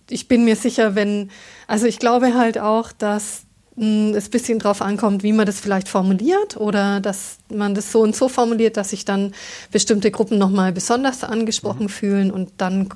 ich 0.10 0.28
bin 0.28 0.46
mir 0.46 0.56
sicher, 0.56 0.94
wenn, 0.94 1.32
also 1.68 1.88
ich 1.88 1.98
glaube 1.98 2.36
halt 2.36 2.60
auch, 2.60 2.92
dass 2.92 3.44
es 3.80 4.28
ein 4.28 4.32
bisschen 4.32 4.60
drauf 4.60 4.82
ankommt, 4.82 5.24
wie 5.24 5.32
man 5.34 5.46
das 5.46 5.60
vielleicht 5.60 5.88
formuliert 5.88 6.58
oder 6.58 7.00
dass 7.00 7.38
man 7.54 7.74
das 7.76 7.92
so 7.92 8.02
und 8.02 8.16
so 8.16 8.28
formuliert, 8.30 8.78
dass 8.78 8.90
sich 8.90 9.06
dann 9.06 9.34
bestimmte 9.72 10.12
Gruppen 10.12 10.38
nochmal 10.38 10.72
besonders 10.72 11.24
angesprochen 11.24 11.90
fühlen 11.90 12.32
und 12.32 12.52
dann, 12.58 12.90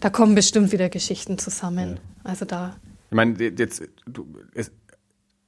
da 0.00 0.10
kommen 0.10 0.34
bestimmt 0.34 0.72
wieder 0.72 0.88
Geschichten 0.88 1.38
zusammen. 1.38 1.98
Also 2.24 2.44
da, 2.44 2.76
Ich 3.10 3.16
meine, 3.16 3.36
jetzt, 3.42 3.82
du, 4.06 4.26
es, 4.54 4.70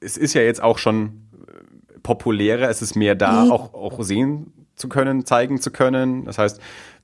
es 0.00 0.16
ist 0.16 0.35
ja 0.35 0.42
jetzt 0.42 0.62
auch 0.62 0.79
schon 0.79 1.22
äh, 1.46 1.98
populärer, 2.03 2.68
es 2.68 2.83
ist 2.83 2.96
mehr 2.96 3.14
da, 3.14 3.44
Mhm. 3.44 3.53
auch, 3.53 3.74
auch 3.74 4.03
sehen 4.03 4.53
zu 4.76 4.88
können, 4.88 5.26
zeigen 5.26 5.61
zu 5.61 5.70
können. 5.70 6.24
Das 6.24 6.38
heißt, 6.38 6.59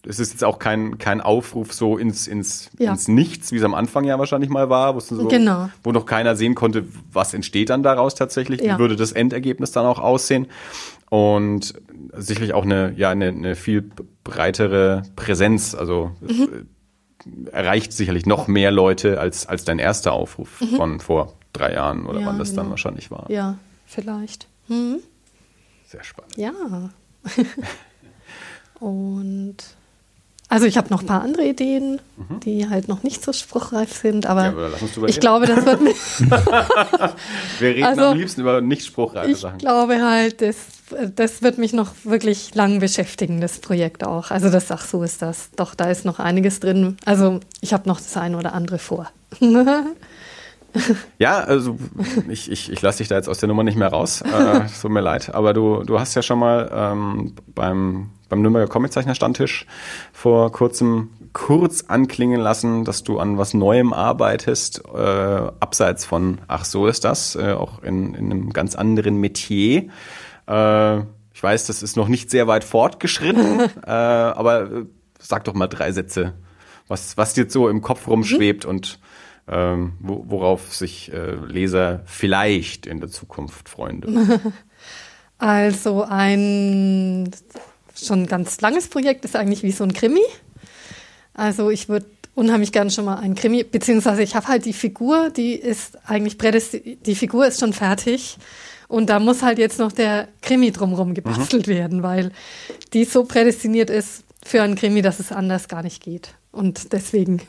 es 0.09 0.19
ist 0.19 0.33
jetzt 0.33 0.45
auch 0.45 0.59
kein, 0.59 0.99
kein 0.99 1.21
Aufruf 1.21 1.73
so 1.73 1.99
ins, 1.99 2.27
ins, 2.29 2.71
Ja. 2.79 2.91
ins 2.93 3.09
Nichts, 3.09 3.53
wie 3.53 3.57
es 3.57 3.65
am 3.65 3.75
Anfang 3.75 4.05
ja 4.05 4.19
wahrscheinlich 4.19 4.51
mal 4.51 4.71
war, 4.71 4.95
wo, 4.95 5.01
so, 5.01 5.27
Genau. 5.29 5.69
wo 5.83 5.93
noch 5.93 6.07
keiner 6.07 6.37
sehen 6.37 6.55
konnte, 6.55 6.85
was 7.13 7.35
entsteht 7.35 7.71
dann 7.71 7.83
daraus 7.83 8.15
tatsächlich, 8.15 8.61
Ja. 8.61 8.75
wie 8.77 8.79
würde 8.79 8.97
das 8.97 9.13
Endergebnis 9.13 9.73
dann 9.73 9.85
auch 9.87 9.99
aussehen. 9.99 10.47
Und 11.11 11.75
sicherlich 12.17 12.53
auch 12.55 12.65
eine, 12.65 12.93
ja, 12.97 13.11
eine, 13.11 13.29
eine 13.29 13.55
viel 13.57 13.91
breitere 14.25 15.03
Präsenz. 15.17 15.75
Also 15.75 16.13
Mhm. 16.21 16.67
äh, 17.49 17.51
erreicht 17.51 17.93
sicherlich 17.93 18.27
noch 18.27 18.47
mehr 18.49 18.71
Leute 18.71 19.19
als, 19.21 19.47
als 19.47 19.65
dein 19.65 19.79
erster 19.79 20.13
Aufruf 20.13 20.49
von 20.77 21.01
vor 21.01 21.35
drei 21.53 21.73
Jahren 21.75 22.07
oder 22.07 22.19
Mhm. 22.19 22.25
Ja, 22.25 22.27
wann 22.31 22.39
das 22.39 22.51
dann 22.55 22.65
genau. 22.65 22.71
wahrscheinlich 22.71 23.11
war. 23.11 23.31
ja, 23.31 23.57
vielleicht. 23.87 24.47
Hm? 24.69 24.99
Sehr 25.87 26.03
spannend. 26.05 26.37
Ja. 26.37 26.53
und 28.81 29.57
also 30.49 30.67
ich 30.67 30.77
habe 30.77 30.91
noch 30.91 31.03
ein 31.03 31.07
paar 31.07 31.23
andere 31.23 31.45
Ideen, 31.45 32.01
die 32.45 32.69
halt 32.69 32.89
noch 32.89 33.03
nicht 33.03 33.25
so 33.25 33.33
spruchreif 33.33 33.93
sind, 33.93 34.27
aber, 34.27 34.53
Mhm. 34.53 34.59
Ja, 35.03 35.07
ich 35.09 35.21
glaube, 35.21 35.47
das 35.47 35.65
wird 35.67 35.81
mir, 35.81 35.95
Wir 37.59 37.69
reden 37.69 37.85
Also, 37.85 38.03
am 38.07 38.19
liebsten 38.19 38.41
über 38.43 38.61
nicht 38.61 38.85
spruchreife 38.87 39.31
ich 39.31 39.39
Sachen. 39.39 39.59
glaube 39.59 40.03
halt, 40.03 40.41
das, 40.41 40.57
das 41.15 41.43
wird 41.43 41.59
mich 41.59 41.73
noch 41.73 41.91
wirklich 42.05 42.55
lang 42.55 42.79
beschäftigen, 42.81 43.41
das 43.41 43.59
Projekt 43.59 44.05
auch. 44.05 44.31
Also 44.31 44.49
das, 44.51 44.71
ach 44.71 44.85
so 44.85 45.03
ist 45.03 45.21
das. 45.23 45.51
Doch, 45.57 45.75
da 45.75 45.91
ist 45.91 46.05
noch 46.05 46.19
einiges 46.21 46.61
drin. 46.61 46.97
Also 47.05 47.41
ich 47.61 47.73
habe 47.73 47.89
noch 47.89 47.99
das 48.01 48.17
eine 48.17 48.37
oder 48.39 48.55
andere 48.55 48.79
vor. 48.79 49.11
Ja, 51.19 51.39
also 51.39 51.79
ich, 52.29 52.51
ich, 52.51 52.71
ich 52.71 52.83
lasse 52.83 52.99
dich 52.99 53.09
da 53.09 53.15
jetzt 53.17 53.29
aus 53.31 53.39
der 53.39 53.49
Nummer 53.49 53.63
nicht 53.65 53.79
mehr 53.79 53.89
raus. 53.89 54.21
Äh, 54.21 54.61
tut 54.83 54.91
mir 54.91 55.01
leid. 55.01 55.35
Aber 55.35 55.55
du, 55.55 55.83
du 55.85 55.99
hast 55.99 56.15
ja 56.15 56.21
schon 56.23 56.39
mal 56.39 56.71
ähm, 56.71 57.35
beim, 57.55 58.11
beim 58.29 58.43
Nürnberger 58.43 58.71
Comiczeichner-Stammtisch 58.71 59.67
vor 60.13 60.53
kurzem 60.53 61.11
kurz 61.33 61.85
anklingen 61.89 62.41
lassen, 62.41 62.85
dass 62.85 63.05
du 63.05 63.19
an 63.19 63.39
was 63.39 63.55
Neuem 63.55 63.93
arbeitest, 63.93 64.83
äh, 64.93 64.99
abseits 64.99 66.05
von 66.05 66.39
Ach 66.49 66.65
so 66.65 66.87
ist 66.87 67.05
das, 67.05 67.37
äh, 67.37 67.53
auch 67.53 67.83
in, 67.83 68.15
in 68.15 68.33
einem 68.33 68.53
ganz 68.53 68.75
anderen 68.75 69.17
Metier. 69.17 69.89
Äh, 70.49 70.99
ich 71.35 71.43
weiß, 71.43 71.67
das 71.67 71.83
ist 71.83 71.97
noch 71.97 72.09
nicht 72.09 72.31
sehr 72.31 72.47
weit 72.47 72.65
fortgeschritten, 72.65 73.61
äh, 73.87 73.91
aber 73.91 74.63
äh, 74.63 74.85
sag 75.19 75.45
doch 75.45 75.55
mal 75.55 75.67
drei 75.67 75.93
Sätze, 75.93 76.33
was, 76.89 77.17
was 77.17 77.35
dir 77.35 77.43
jetzt 77.43 77.53
so 77.53 77.69
im 77.69 77.83
Kopf 77.83 78.09
rumschwebt 78.09 78.65
und 78.65 78.99
ähm, 79.49 79.93
wo, 80.01 80.25
worauf 80.27 80.75
sich 80.75 81.13
äh, 81.13 81.35
Leser 81.35 82.01
vielleicht 82.07 82.87
in 82.87 83.01
der 83.01 83.11
Zukunft 83.11 83.69
freuen 83.69 84.01
dürfen. 84.01 84.53
Also 85.39 86.03
ein 86.03 87.31
schon 87.97 88.27
ganz 88.27 88.61
langes 88.61 88.89
Projekt 88.89 89.25
ist 89.25 89.37
eigentlich 89.37 89.63
wie 89.63 89.73
so 89.73 89.85
ein 89.85 89.93
Krimi. 89.93 90.25
Also 91.35 91.71
ich 91.71 91.89
würde 91.89 92.07
unheimlich 92.35 92.73
gern 92.73 92.91
schon 92.91 93.07
mal 93.07 93.17
ein 93.17 93.35
Krimi, 93.35 93.65
beziehungsweise 93.65 94.23
ich 94.23 94.35
habe 94.35 94.49
halt 94.49 94.65
die 94.65 94.73
Figur, 94.73 95.31
die 95.31 95.55
ist 95.55 95.99
eigentlich 96.07 96.39
prädestiniert, 96.39 97.07
die 97.07 97.15
Figur 97.15 97.47
ist 97.47 97.61
schon 97.61 97.73
fertig 97.73 98.37
und 98.89 99.09
da 99.09 99.19
muss 99.19 99.43
halt 99.43 99.59
jetzt 99.59 99.79
noch 99.79 99.93
der 99.93 100.29
Krimi 100.43 100.71
drumherum 100.71 101.15
gebastelt 101.15 101.67
werden, 101.67 102.03
weil 102.03 102.31
die 102.93 103.05
so 103.05 103.25
prädestiniert 103.25 103.91
ist 103.91 104.25
für 104.45 104.63
einen 104.63 104.77
Krimi, 104.77 105.03
dass 105.03 105.19
es 105.19 105.33
anders 105.33 105.69
gar 105.69 105.83
nicht 105.83 106.03
geht. 106.03 106.35
Und 106.53 106.93
deswegen 106.93 107.43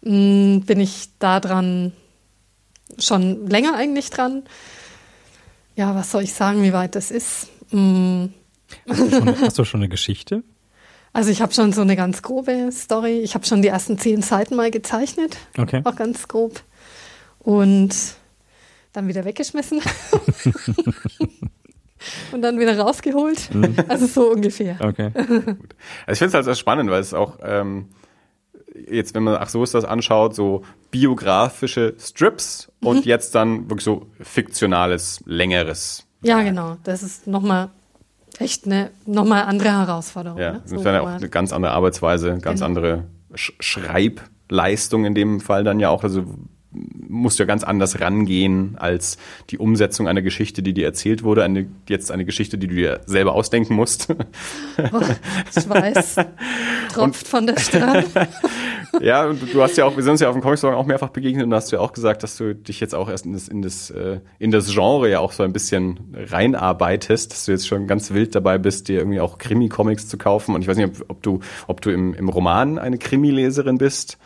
mh, 0.00 0.60
bin 0.66 0.80
ich 0.80 1.10
da 1.18 1.38
dran 1.38 1.92
schon 2.98 3.46
länger 3.46 3.74
eigentlich 3.74 4.10
dran. 4.10 4.42
Ja, 5.76 5.94
was 5.94 6.10
soll 6.10 6.24
ich 6.24 6.34
sagen, 6.34 6.62
wie 6.62 6.72
weit 6.72 6.94
das 6.94 7.10
ist? 7.10 7.48
Mm, 7.70 8.26
Hast 8.88 9.00
du 9.00 9.10
schon, 9.10 9.40
hast 9.40 9.58
du 9.58 9.64
schon 9.64 9.80
eine 9.80 9.88
Geschichte? 9.88 10.42
Also 11.12 11.30
ich 11.30 11.42
habe 11.42 11.52
schon 11.52 11.72
so 11.72 11.82
eine 11.82 11.94
ganz 11.96 12.22
grobe 12.22 12.70
Story. 12.72 13.20
Ich 13.20 13.34
habe 13.34 13.44
schon 13.44 13.60
die 13.62 13.68
ersten 13.68 13.98
zehn 13.98 14.22
Seiten 14.22 14.56
mal 14.56 14.70
gezeichnet, 14.70 15.36
Okay. 15.58 15.82
auch 15.84 15.94
ganz 15.96 16.26
grob. 16.28 16.62
Und 17.40 17.94
dann 18.92 19.08
wieder 19.08 19.24
weggeschmissen. 19.24 19.80
Und 22.32 22.42
dann 22.42 22.58
wieder 22.58 22.76
rausgeholt. 22.78 23.50
Also 23.88 24.06
so 24.06 24.30
ungefähr. 24.32 24.76
Okay. 24.80 25.10
Also 26.06 26.12
ich 26.12 26.18
finde 26.18 26.26
es 26.28 26.34
halt 26.34 26.44
sehr 26.46 26.54
spannend, 26.56 26.90
weil 26.90 27.00
es 27.00 27.14
auch 27.14 27.38
ähm, 27.42 27.90
jetzt, 28.88 29.14
wenn 29.14 29.22
man 29.22 29.36
ach 29.36 29.48
so 29.48 29.62
ist 29.62 29.74
das 29.74 29.84
anschaut, 29.84 30.34
so 30.34 30.62
biografische 30.90 31.94
Strips 31.98 32.72
und 32.80 33.04
jetzt 33.04 33.34
dann 33.34 33.70
wirklich 33.70 33.84
so 33.84 34.06
fiktionales, 34.20 35.22
längeres. 35.26 36.06
Ja, 36.22 36.42
genau. 36.42 36.76
Das 36.84 37.02
ist 37.02 37.26
nochmal 37.26 37.70
echt 38.38 38.66
eine 38.66 38.90
nochmal 39.06 39.44
andere 39.44 39.70
Herausforderung. 39.70 40.38
Ja, 40.38 40.52
ne? 40.52 40.60
das 40.62 40.70
So, 40.70 40.76
ja 40.78 41.00
wo 41.02 41.06
auch 41.06 41.10
eine 41.10 41.28
ganz 41.28 41.52
andere 41.52 41.72
Arbeitsweise, 41.72 42.38
ganz 42.38 42.60
Genau. 42.60 42.66
andere 42.66 43.04
Sch 43.34 43.52
Schreibleistung 43.60 44.32
Leistung 44.52 45.04
in 45.06 45.14
dem 45.14 45.40
Fall 45.40 45.64
dann 45.64 45.80
ja 45.80 45.88
auch, 45.88 46.04
also 46.04 46.24
musst 46.72 47.38
du 47.38 47.42
ja 47.42 47.46
ganz 47.46 47.64
anders 47.64 48.00
rangehen 48.00 48.76
als 48.78 49.18
die 49.50 49.58
Umsetzung 49.58 50.08
einer 50.08 50.22
Geschichte, 50.22 50.62
die 50.62 50.72
dir 50.72 50.86
erzählt 50.86 51.22
wurde, 51.22 51.44
eine, 51.44 51.66
jetzt 51.88 52.10
eine 52.10 52.24
Geschichte, 52.24 52.58
die 52.58 52.66
du 52.66 52.74
dir 52.74 53.00
selber 53.06 53.34
ausdenken 53.34 53.74
musst. 53.74 54.08
Oh, 54.78 55.00
Schweiß 55.60 56.16
tropft 56.92 57.28
von 57.28 57.46
der 57.46 57.58
Stirn. 57.58 58.04
ja, 59.00 59.26
und 59.26 59.52
du 59.52 59.62
hast 59.62 59.76
ja 59.76 59.84
auch, 59.84 59.96
wir 59.96 60.02
sind 60.02 60.12
uns 60.12 60.20
ja 60.20 60.28
auf 60.28 60.34
dem 60.34 60.42
Comic-Salon 60.42 60.74
auch 60.74 60.86
mehrfach 60.86 61.10
begegnet 61.10 61.44
und 61.44 61.54
hast 61.54 61.70
ja 61.72 61.80
auch 61.80 61.92
gesagt, 61.92 62.22
dass 62.22 62.36
du 62.36 62.54
dich 62.54 62.80
jetzt 62.80 62.94
auch 62.94 63.08
erst 63.08 63.26
in 63.26 63.32
das, 63.34 63.48
in 63.48 63.62
das, 63.62 63.90
äh, 63.90 64.20
in 64.38 64.50
das 64.50 64.72
Genre 64.72 65.10
ja 65.10 65.20
auch 65.20 65.32
so 65.32 65.42
ein 65.42 65.52
bisschen 65.52 66.00
reinarbeitest, 66.14 67.32
dass 67.32 67.44
du 67.44 67.52
jetzt 67.52 67.66
schon 67.66 67.86
ganz 67.86 68.12
wild 68.12 68.34
dabei 68.34 68.58
bist, 68.58 68.88
dir 68.88 68.98
irgendwie 68.98 69.20
auch 69.20 69.38
Krimi-Comics 69.38 70.08
zu 70.08 70.16
kaufen. 70.16 70.54
Und 70.54 70.62
ich 70.62 70.68
weiß 70.68 70.76
nicht, 70.76 71.00
ob, 71.00 71.10
ob 71.10 71.22
du, 71.22 71.40
ob 71.66 71.80
du 71.82 71.90
im, 71.90 72.14
im 72.14 72.28
Roman 72.28 72.78
eine 72.78 72.98
Krimi-Leserin 72.98 73.78
bist. 73.78 74.18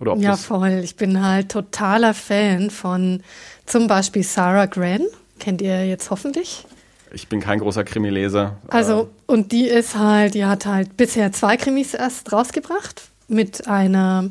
Oder 0.00 0.16
ja, 0.16 0.36
voll. 0.36 0.80
Ich 0.82 0.96
bin 0.96 1.22
halt 1.24 1.50
totaler 1.50 2.14
Fan 2.14 2.70
von 2.70 3.22
zum 3.66 3.86
Beispiel 3.86 4.22
Sarah 4.22 4.66
Gran. 4.66 5.02
Kennt 5.38 5.60
ihr 5.60 5.86
jetzt 5.86 6.10
hoffentlich? 6.10 6.66
Ich 7.12 7.28
bin 7.28 7.40
kein 7.40 7.58
großer 7.58 7.84
Krimileser. 7.84 8.56
Also, 8.68 9.10
und 9.26 9.52
die 9.52 9.66
ist 9.66 9.96
halt, 9.96 10.34
die 10.34 10.44
hat 10.44 10.64
halt 10.64 10.96
bisher 10.96 11.32
zwei 11.32 11.56
Krimis 11.56 11.94
erst 11.94 12.32
rausgebracht 12.32 13.08
mit 13.28 13.66
einer, 13.66 14.30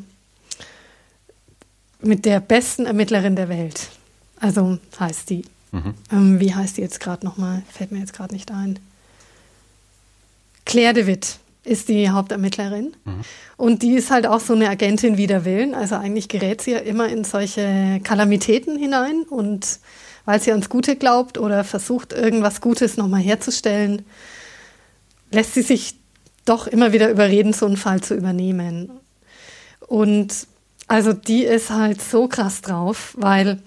mit 2.00 2.24
der 2.24 2.40
besten 2.40 2.86
Ermittlerin 2.86 3.36
der 3.36 3.48
Welt. 3.48 3.88
Also 4.40 4.78
heißt 4.98 5.30
die. 5.30 5.44
Mhm. 5.72 5.94
Ähm, 6.10 6.40
wie 6.40 6.54
heißt 6.54 6.78
die 6.78 6.80
jetzt 6.80 7.00
gerade 7.00 7.24
nochmal? 7.24 7.62
Fällt 7.70 7.92
mir 7.92 8.00
jetzt 8.00 8.14
gerade 8.14 8.32
nicht 8.34 8.50
ein. 8.50 8.78
Claire 10.64 10.94
de 10.94 11.06
Witt 11.06 11.38
ist 11.70 11.88
die 11.88 12.10
Hauptermittlerin. 12.10 12.96
Mhm. 13.04 13.20
Und 13.56 13.82
die 13.82 13.94
ist 13.94 14.10
halt 14.10 14.26
auch 14.26 14.40
so 14.40 14.54
eine 14.54 14.68
Agentin 14.68 15.16
wider 15.16 15.44
Willen. 15.44 15.74
Also 15.74 15.94
eigentlich 15.94 16.28
gerät 16.28 16.60
sie 16.60 16.72
ja 16.72 16.78
immer 16.78 17.08
in 17.08 17.22
solche 17.22 18.00
Kalamitäten 18.02 18.76
hinein 18.76 19.22
und 19.22 19.78
weil 20.24 20.40
sie 20.40 20.50
ans 20.50 20.68
Gute 20.68 20.96
glaubt 20.96 21.38
oder 21.38 21.62
versucht, 21.62 22.12
irgendwas 22.12 22.60
Gutes 22.60 22.96
nochmal 22.96 23.20
herzustellen, 23.20 24.04
lässt 25.30 25.54
sie 25.54 25.62
sich 25.62 25.94
doch 26.44 26.66
immer 26.66 26.92
wieder 26.92 27.08
überreden, 27.08 27.52
so 27.52 27.66
einen 27.66 27.76
Fall 27.76 28.00
zu 28.00 28.14
übernehmen. 28.14 28.90
Und 29.86 30.48
also 30.88 31.12
die 31.12 31.44
ist 31.44 31.70
halt 31.70 32.02
so 32.02 32.26
krass 32.26 32.62
drauf, 32.62 33.14
weil, 33.16 33.62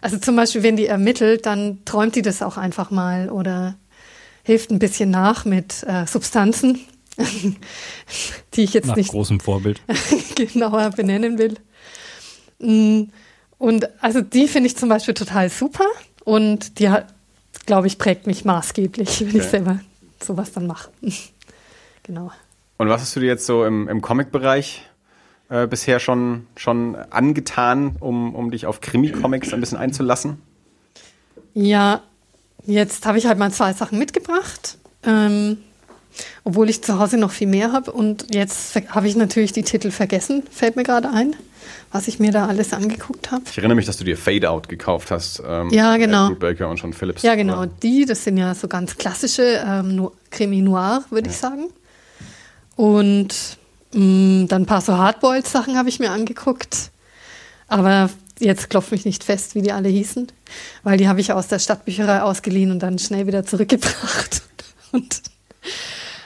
also 0.00 0.16
zum 0.18 0.36
Beispiel, 0.36 0.62
wenn 0.62 0.76
die 0.76 0.86
ermittelt, 0.86 1.44
dann 1.44 1.84
träumt 1.84 2.14
die 2.14 2.22
das 2.22 2.40
auch 2.40 2.56
einfach 2.56 2.92
mal 2.92 3.30
oder 3.30 3.74
hilft 4.44 4.70
ein 4.70 4.78
bisschen 4.78 5.10
nach 5.10 5.44
mit 5.44 5.82
äh, 5.82 6.06
Substanzen, 6.06 6.80
die 8.54 8.62
ich 8.62 8.74
jetzt 8.74 8.86
Nach 8.86 8.96
nicht 8.96 9.10
großem 9.10 9.40
Vorbild 9.40 9.80
genauer 10.34 10.90
benennen 10.90 11.38
will. 11.38 11.56
Mm, 12.60 13.10
und 13.58 13.88
also 14.02 14.20
die 14.20 14.46
finde 14.46 14.68
ich 14.68 14.76
zum 14.76 14.88
Beispiel 14.88 15.14
total 15.14 15.50
super 15.50 15.86
und 16.24 16.78
die, 16.78 16.90
glaube 17.66 17.86
ich, 17.86 17.98
prägt 17.98 18.26
mich 18.26 18.44
maßgeblich, 18.44 19.20
wenn 19.20 19.28
okay. 19.28 19.38
ich 19.38 19.44
selber 19.44 19.80
sowas 20.22 20.52
dann 20.52 20.66
mache. 20.66 20.90
genau. 22.04 22.30
Und 22.76 22.88
was 22.88 23.02
hast 23.02 23.16
du 23.16 23.20
dir 23.20 23.26
jetzt 23.26 23.46
so 23.46 23.64
im, 23.64 23.88
im 23.88 24.00
Comic-Bereich 24.00 24.88
äh, 25.48 25.66
bisher 25.66 25.98
schon, 25.98 26.46
schon 26.56 26.94
angetan, 26.94 27.96
um, 27.98 28.34
um 28.34 28.50
dich 28.52 28.66
auf 28.66 28.80
Krimi-Comics 28.80 29.52
ein 29.52 29.60
bisschen 29.60 29.78
einzulassen? 29.78 30.40
Ja, 31.54 32.02
jetzt 32.64 33.04
habe 33.06 33.18
ich 33.18 33.26
halt 33.26 33.38
mal 33.38 33.50
zwei 33.50 33.72
Sachen 33.72 33.98
mitgebracht. 33.98 34.78
Ähm, 35.02 35.58
obwohl 36.44 36.68
ich 36.68 36.82
zu 36.82 36.98
Hause 36.98 37.16
noch 37.16 37.30
viel 37.30 37.46
mehr 37.46 37.72
habe. 37.72 37.92
Und 37.92 38.34
jetzt 38.34 38.74
habe 38.88 39.08
ich 39.08 39.16
natürlich 39.16 39.52
die 39.52 39.62
Titel 39.62 39.90
vergessen, 39.90 40.42
fällt 40.50 40.76
mir 40.76 40.84
gerade 40.84 41.10
ein, 41.10 41.34
was 41.92 42.08
ich 42.08 42.18
mir 42.18 42.32
da 42.32 42.46
alles 42.46 42.72
angeguckt 42.72 43.30
habe. 43.30 43.42
Ich 43.50 43.58
erinnere 43.58 43.76
mich, 43.76 43.86
dass 43.86 43.96
du 43.96 44.04
dir 44.04 44.16
Fade 44.16 44.50
Out 44.50 44.68
gekauft 44.68 45.10
hast. 45.10 45.42
Ähm, 45.46 45.70
ja, 45.70 45.96
genau. 45.96 46.34
Baker 46.34 46.68
und 46.68 46.78
Sean 46.78 46.92
Phillips. 46.92 47.22
Ja, 47.22 47.34
genau. 47.34 47.62
Oder? 47.62 47.70
Die, 47.82 48.04
das 48.04 48.24
sind 48.24 48.36
ja 48.36 48.54
so 48.54 48.68
ganz 48.68 48.96
klassische 48.96 49.62
ähm, 49.66 50.10
Crimi 50.30 50.62
Noir, 50.62 51.04
würde 51.10 51.28
ja. 51.28 51.32
ich 51.32 51.38
sagen. 51.38 51.70
Und 52.76 53.34
mh, 53.92 54.00
mm, 54.00 54.48
dann 54.48 54.62
ein 54.62 54.66
paar 54.66 54.80
so 54.80 54.96
Hardboiled-Sachen 54.96 55.76
habe 55.76 55.88
ich 55.88 55.98
mir 55.98 56.10
angeguckt. 56.10 56.90
Aber 57.68 58.10
jetzt 58.40 58.70
klopft 58.70 58.92
mich 58.92 59.04
nicht 59.04 59.24
fest, 59.24 59.54
wie 59.54 59.62
die 59.62 59.72
alle 59.72 59.88
hießen, 59.88 60.28
weil 60.82 60.96
die 60.98 61.08
habe 61.08 61.20
ich 61.20 61.32
aus 61.32 61.48
der 61.48 61.58
Stadtbücherei 61.58 62.22
ausgeliehen 62.22 62.70
und 62.70 62.80
dann 62.80 62.98
schnell 62.98 63.26
wieder 63.26 63.44
zurückgebracht. 63.44 64.42
Und 64.90 65.20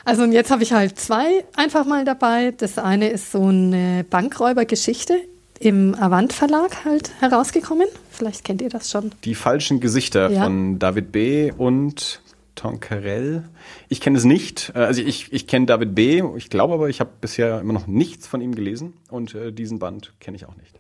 also 0.05 0.23
und 0.23 0.33
jetzt 0.33 0.51
habe 0.51 0.63
ich 0.63 0.73
halt 0.73 0.99
zwei 0.99 1.45
einfach 1.57 1.85
mal 1.85 2.05
dabei. 2.05 2.53
Das 2.57 2.79
eine 2.79 3.09
ist 3.09 3.33
so 3.33 3.47
eine 3.47 4.05
Bankräubergeschichte 4.09 5.15
im 5.61 5.95
Avant 5.95 6.33
Verlag 6.33 6.85
halt 6.85 7.13
herausgekommen. 7.21 7.87
Vielleicht 8.11 8.45
kennt 8.45 8.63
ihr 8.63 8.69
das 8.69 8.91
schon. 8.91 9.13
Die 9.25 9.35
falschen 9.35 9.81
Gesichter 9.81 10.31
ja. 10.31 10.45
von 10.45 10.79
David 10.79 11.13
B. 11.13 11.53
und 11.53 12.21
Tonquerel. 12.55 13.45
Ich 13.89 14.01
kenne 14.01 14.19
es 14.19 14.25
nicht. 14.25 14.73
Äh, 14.75 14.81
also 14.81 15.03
ich, 15.03 15.33
ich 15.33 15.47
kenne 15.47 15.67
David 15.67 15.95
B. 15.95 16.23
Ich 16.37 16.51
glaube 16.51 16.75
aber, 16.75 16.89
ich 16.89 17.01
habe 17.01 17.11
bisher 17.21 17.61
immer 17.61 17.73
noch 17.73 17.87
nichts 17.87 18.27
von 18.27 18.41
ihm 18.41 18.55
gelesen 18.55 18.95
und 19.11 19.35
äh, 19.35 19.53
diesen 19.53 19.79
Band 19.79 20.13
kenne 20.21 20.37
ich 20.37 20.47
auch 20.47 20.57
nicht. 20.57 20.75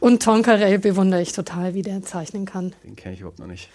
Und 0.00 0.22
Tonquerel 0.22 0.78
bewundere 0.78 1.22
ich 1.22 1.32
total, 1.32 1.74
wie 1.74 1.82
der 1.82 2.02
zeichnen 2.02 2.44
kann. 2.44 2.74
Den 2.84 2.96
kenne 2.96 3.14
ich 3.14 3.20
überhaupt 3.20 3.38
noch 3.38 3.46
nicht. 3.46 3.70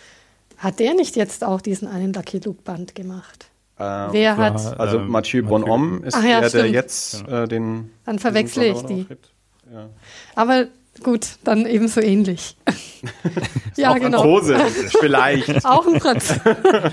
Hat 0.57 0.79
der 0.79 0.93
nicht 0.93 1.15
jetzt 1.15 1.43
auch 1.43 1.61
diesen 1.61 1.87
einen 1.87 2.13
Lucky 2.13 2.39
Luke 2.39 2.61
Band 2.61 2.93
gemacht? 2.93 3.50
Äh, 3.77 3.83
Wer 3.83 4.37
hat? 4.37 4.79
Also 4.79 4.99
ähm, 4.99 5.07
Mathieu 5.07 5.43
Bonhomme 5.43 6.05
ist 6.05 6.15
ja, 6.15 6.41
der, 6.41 6.49
der 6.49 6.69
jetzt 6.69 7.27
äh, 7.27 7.47
den. 7.47 7.91
Dann 8.05 8.19
verwechsle 8.19 8.67
ich 8.67 8.81
die. 8.83 9.07
Ja. 9.71 9.89
Aber 10.35 10.67
gut, 11.03 11.27
dann 11.43 11.65
ebenso 11.65 12.01
ähnlich. 12.01 12.57
ja, 13.75 13.97
genau. 13.97 14.21
Franzose, 14.21 14.57
vielleicht. 14.99 15.65
auch 15.65 15.87
ein 15.87 15.99
Franzose. 15.99 16.91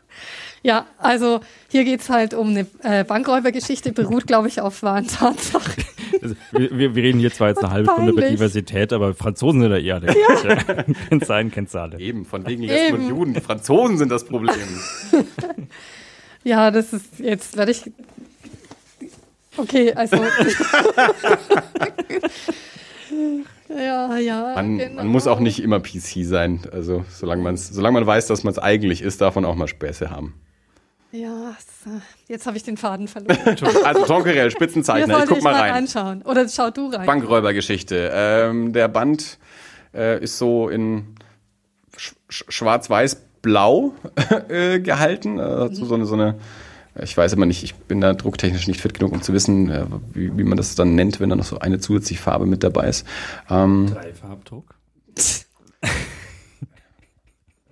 ja, 0.62 0.86
also 0.98 1.40
hier 1.68 1.84
geht 1.84 2.00
es 2.00 2.08
halt 2.08 2.34
um 2.34 2.50
eine 2.50 2.66
äh, 2.82 3.04
Bankräubergeschichte, 3.04 3.92
beruht, 3.92 4.26
glaube 4.26 4.48
ich, 4.48 4.60
auf 4.60 4.82
wahren 4.82 5.08
Tatsachen. 5.08 5.84
Also, 6.22 6.34
wir, 6.52 6.94
wir, 6.94 7.02
reden 7.02 7.20
hier 7.20 7.32
zwar 7.32 7.48
jetzt 7.48 7.62
eine 7.62 7.72
halbe 7.72 7.90
Stunde 7.92 8.12
über 8.12 8.22
Diversität, 8.22 8.92
aber 8.92 9.14
Franzosen 9.14 9.60
sind 9.60 9.70
da 9.70 9.78
eher 9.78 10.00
der 10.00 10.14
ja. 10.14 10.64
Kennt 11.08 11.24
sein, 11.24 11.50
kennt 11.50 11.74
alle. 11.74 11.98
Eben, 12.00 12.24
von 12.24 12.46
wegen 12.46 12.64
Lesben 12.64 13.00
und 13.00 13.08
Juden. 13.08 13.34
Die 13.34 13.40
Franzosen 13.40 13.96
sind 13.96 14.10
das 14.10 14.24
Problem. 14.24 14.56
Ja, 16.44 16.70
das 16.70 16.92
ist, 16.92 17.18
jetzt 17.18 17.56
werde 17.56 17.72
ich. 17.72 17.90
Okay, 19.56 19.92
also. 19.94 20.16
ja, 23.68 24.16
ja. 24.16 24.52
Man, 24.54 24.78
genau. 24.78 24.94
man, 24.96 25.06
muss 25.08 25.26
auch 25.26 25.40
nicht 25.40 25.60
immer 25.62 25.80
PC 25.80 26.24
sein. 26.24 26.60
Also, 26.72 27.04
solange, 27.10 27.42
man's, 27.42 27.68
solange 27.68 27.94
man 27.94 28.06
weiß, 28.06 28.26
dass 28.28 28.44
man 28.44 28.52
es 28.52 28.58
eigentlich 28.58 29.02
ist, 29.02 29.20
darf 29.20 29.34
man 29.34 29.44
auch 29.44 29.54
mal 29.54 29.68
Späße 29.68 30.10
haben. 30.10 30.34
Ja, 31.12 31.56
jetzt 32.28 32.46
habe 32.46 32.56
ich 32.56 32.62
den 32.62 32.76
Faden 32.76 33.08
verloren. 33.08 33.38
also 33.84 34.04
Tonkerell, 34.06 34.50
Spitzenzeichner, 34.50 35.24
ich 35.24 35.28
guck 35.28 35.42
mal, 35.42 35.52
mal 35.52 35.62
rein. 35.62 35.72
anschauen. 35.72 36.22
Oder 36.22 36.48
schau 36.48 36.70
du 36.70 36.88
rein. 36.88 37.04
Bankräubergeschichte. 37.04 38.10
Ähm, 38.14 38.72
der 38.72 38.86
Band 38.86 39.38
äh, 39.92 40.22
ist 40.22 40.38
so 40.38 40.68
in 40.68 41.16
sch 41.96 42.14
schwarz-weiß 42.28 43.20
blau 43.42 43.94
äh, 44.48 44.80
gehalten. 44.80 45.38
Äh, 45.38 45.74
so, 45.74 45.84
so, 45.84 45.94
eine, 45.94 46.06
so 46.06 46.14
eine, 46.14 46.36
ich 47.00 47.16
weiß 47.16 47.32
immer 47.32 47.46
nicht, 47.46 47.62
ich 47.62 47.74
bin 47.74 48.00
da 48.00 48.14
drucktechnisch 48.14 48.66
nicht 48.66 48.80
fit 48.80 48.94
genug, 48.94 49.12
um 49.12 49.22
zu 49.22 49.32
wissen, 49.32 49.70
äh, 49.70 49.86
wie, 50.12 50.36
wie, 50.36 50.44
man 50.44 50.56
das 50.56 50.74
dann 50.74 50.94
nennt, 50.94 51.20
wenn 51.20 51.30
da 51.30 51.36
noch 51.36 51.44
so 51.44 51.58
eine 51.58 51.78
zusätzliche 51.78 52.22
Farbe 52.22 52.46
mit 52.46 52.64
dabei 52.64 52.88
ist. 52.88 53.06
Ähm, 53.48 53.90
Drei 53.92 54.12
Farbdruck? 54.12 54.74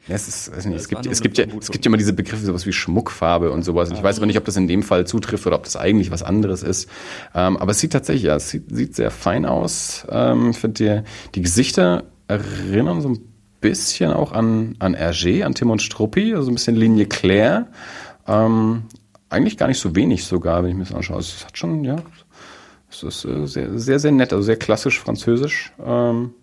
Ja, 0.09 0.14
es, 0.14 0.26
ist, 0.26 0.64
nicht, 0.64 0.74
es, 0.74 0.88
gibt, 0.88 1.04
es, 1.04 1.20
gibt 1.20 1.37
ja, 1.37 1.44
es 1.44 1.70
gibt 1.70 1.85
ja 1.85 1.90
immer 1.90 1.98
diese 1.98 2.14
Begriffe, 2.14 2.42
sowas 2.42 2.64
wie 2.64 2.72
Schmuckfarbe 2.72 3.53
und 3.53 3.62
sowas. 3.62 3.90
ich 3.90 4.03
weiß 4.03 4.16
aber 4.16 4.24
nicht, 4.24 4.38
ob 4.38 4.45
das 4.47 4.57
in 4.57 4.66
dem 4.66 4.82
Fall 4.82 5.07
zutrifft 5.07 5.47
oder 5.47 5.57
ob 5.57 5.64
das 5.64 5.76
eigentlich 5.76 6.11
was 6.11 6.22
anderes 6.22 6.62
ist. 6.62 6.88
Ähm, 7.34 7.59
aber 7.59 7.72
es 7.72 7.80
sieht 7.80 7.93
tatsächlich, 7.93 8.24
ja, 8.24 8.36
es 8.36 8.49
sieht, 8.49 8.74
sieht 8.74 8.97
sehr 8.97 9.11
fein 9.11 9.45
aus. 9.45 10.07
Ähm, 10.09 10.51
ich 10.51 10.59
finde, 10.59 11.05
die, 11.05 11.34
die 11.34 11.43
Gesichter 11.43 12.05
erinnern 12.26 13.03
so 13.03 13.11
ein 13.11 13.28
bisschen 13.61 14.12
auch 14.12 14.32
an, 14.32 14.76
an 14.78 14.94
Hergé, 14.94 15.44
an 15.44 15.54
Tim 15.54 15.70
und 15.70 15.82
Struppi, 15.82 16.34
also 16.34 16.50
ein 16.50 16.54
bisschen 16.54 16.76
Linie 16.76 17.06
Claire. 17.06 17.66
Ähm, 18.26 18.84
eigentlich 19.28 19.56
gar 19.56 19.68
nicht 19.68 19.80
so 19.80 19.94
wenig 19.94 20.24
sogar, 20.24 20.62
wenn 20.62 20.70
ich 20.70 20.76
mir 20.76 20.84
das 20.84 20.94
anschaue. 20.94 21.16
Also 21.16 21.32
es 21.36 21.44
hat 21.44 21.59
schon, 21.59 21.84
ja, 21.84 21.96
es 22.90 23.02
ist 23.02 23.24
äh, 23.24 23.46
sehr, 23.46 23.78
sehr, 23.78 23.98
sehr 23.98 24.12
nett, 24.12 24.32
also 24.32 24.42
sehr 24.42 24.56
klassisch 24.56 24.98
französisch. 24.98 25.72
Ähm, 25.84 26.34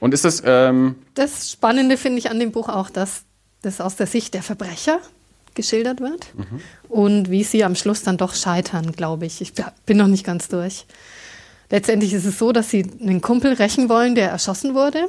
und 0.00 0.12
ist 0.12 0.24
das. 0.24 0.42
Ähm 0.44 0.96
das 1.14 1.50
Spannende 1.52 1.96
finde 1.96 2.18
ich 2.18 2.30
an 2.30 2.38
dem 2.38 2.52
Buch 2.52 2.68
auch, 2.68 2.90
dass 2.90 3.22
das 3.62 3.80
aus 3.80 3.96
der 3.96 4.06
Sicht 4.06 4.34
der 4.34 4.42
Verbrecher 4.42 5.00
geschildert 5.54 6.00
wird 6.00 6.34
mhm. 6.34 6.60
und 6.90 7.30
wie 7.30 7.42
sie 7.42 7.64
am 7.64 7.74
Schluss 7.74 8.02
dann 8.02 8.18
doch 8.18 8.34
scheitern, 8.34 8.92
glaube 8.92 9.24
ich. 9.24 9.40
Ich 9.40 9.54
bin 9.86 9.96
noch 9.96 10.06
nicht 10.06 10.24
ganz 10.24 10.48
durch. 10.48 10.84
Letztendlich 11.70 12.12
ist 12.12 12.26
es 12.26 12.38
so, 12.38 12.52
dass 12.52 12.68
sie 12.68 12.86
einen 13.00 13.22
Kumpel 13.22 13.54
rächen 13.54 13.88
wollen, 13.88 14.14
der 14.14 14.30
erschossen 14.30 14.74
wurde 14.74 15.06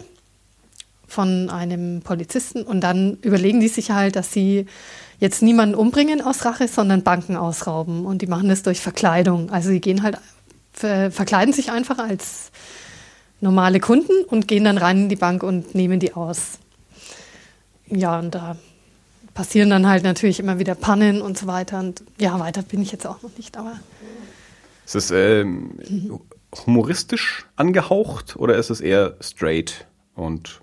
von 1.08 1.50
einem 1.50 2.02
Polizisten 2.02 2.64
und 2.64 2.82
dann 2.82 3.18
überlegen 3.22 3.60
die 3.60 3.70
sich 3.70 3.92
halt, 3.92 4.16
dass 4.16 4.32
sie 4.32 4.66
jetzt 5.20 5.42
niemanden 5.42 5.76
umbringen 5.76 6.22
aus 6.22 6.46
Rache, 6.46 6.68
sondern 6.68 7.04
Banken 7.04 7.36
ausrauben 7.36 8.06
und 8.06 8.22
die 8.22 8.28
machen 8.28 8.50
das 8.50 8.62
durch 8.64 8.82
Verkleidung. 8.82 9.50
Also 9.50 9.70
sie 9.70 9.80
gehen 9.80 10.04
halt 10.04 10.18
ver 10.74 11.10
verkleiden 11.10 11.54
sich 11.54 11.72
einfach 11.72 11.98
als 11.98 12.52
normale 13.40 13.80
Kunden 13.80 14.26
und 14.28 14.48
gehen 14.48 14.64
dann 14.64 14.78
rein 14.78 14.98
in 14.98 15.10
die 15.10 15.16
Bank 15.16 15.44
und 15.44 15.74
nehmen 15.74 16.00
die 16.00 16.14
aus. 16.14 16.60
Ja, 17.88 18.20
und 18.20 18.36
da 18.36 18.58
passieren 19.34 19.70
dann 19.70 19.88
halt 19.88 20.04
natürlich 20.04 20.40
immer 20.40 20.60
wieder 20.60 20.76
Pannen 20.76 21.22
und 21.22 21.38
so 21.38 21.48
weiter. 21.48 21.80
Und 21.80 22.04
ja, 22.20 22.40
weiter 22.40 22.62
bin 22.62 22.82
ich 22.82 22.92
jetzt 22.92 23.08
auch 23.08 23.22
noch 23.22 23.36
nicht, 23.38 23.56
aber. 23.58 23.80
Ist 24.86 24.96
es 24.96 25.12
ähm, 25.12 25.72
humoristisch 26.66 27.46
angehaucht 27.56 28.36
oder 28.38 28.56
ist 28.56 28.70
es 28.70 28.82
eher 28.82 29.16
straight 29.22 29.86
und 30.16 30.62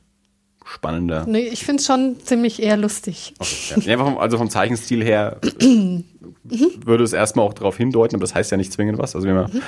spannender? 0.64 1.24
Nee, 1.28 1.40
ich 1.48 1.64
finde 1.64 1.80
es 1.80 1.86
schon 1.86 2.16
ziemlich 2.24 2.62
eher 2.62 2.76
lustig. 2.76 3.34
Okay, 3.38 3.90
ja. 3.90 3.98
vom, 3.98 4.18
also 4.18 4.38
vom 4.38 4.50
Zeichenstil 4.50 5.04
her 5.04 5.38
würde 6.44 7.04
es 7.04 7.12
erstmal 7.12 7.46
auch 7.46 7.54
darauf 7.54 7.76
hindeuten, 7.76 8.16
aber 8.16 8.22
das 8.22 8.34
heißt 8.34 8.50
ja 8.50 8.56
nicht 8.56 8.72
zwingend 8.72 8.98
was. 8.98 9.14
Also 9.14 9.26
wir 9.26 9.34
haben 9.34 9.50
ja 9.52 9.60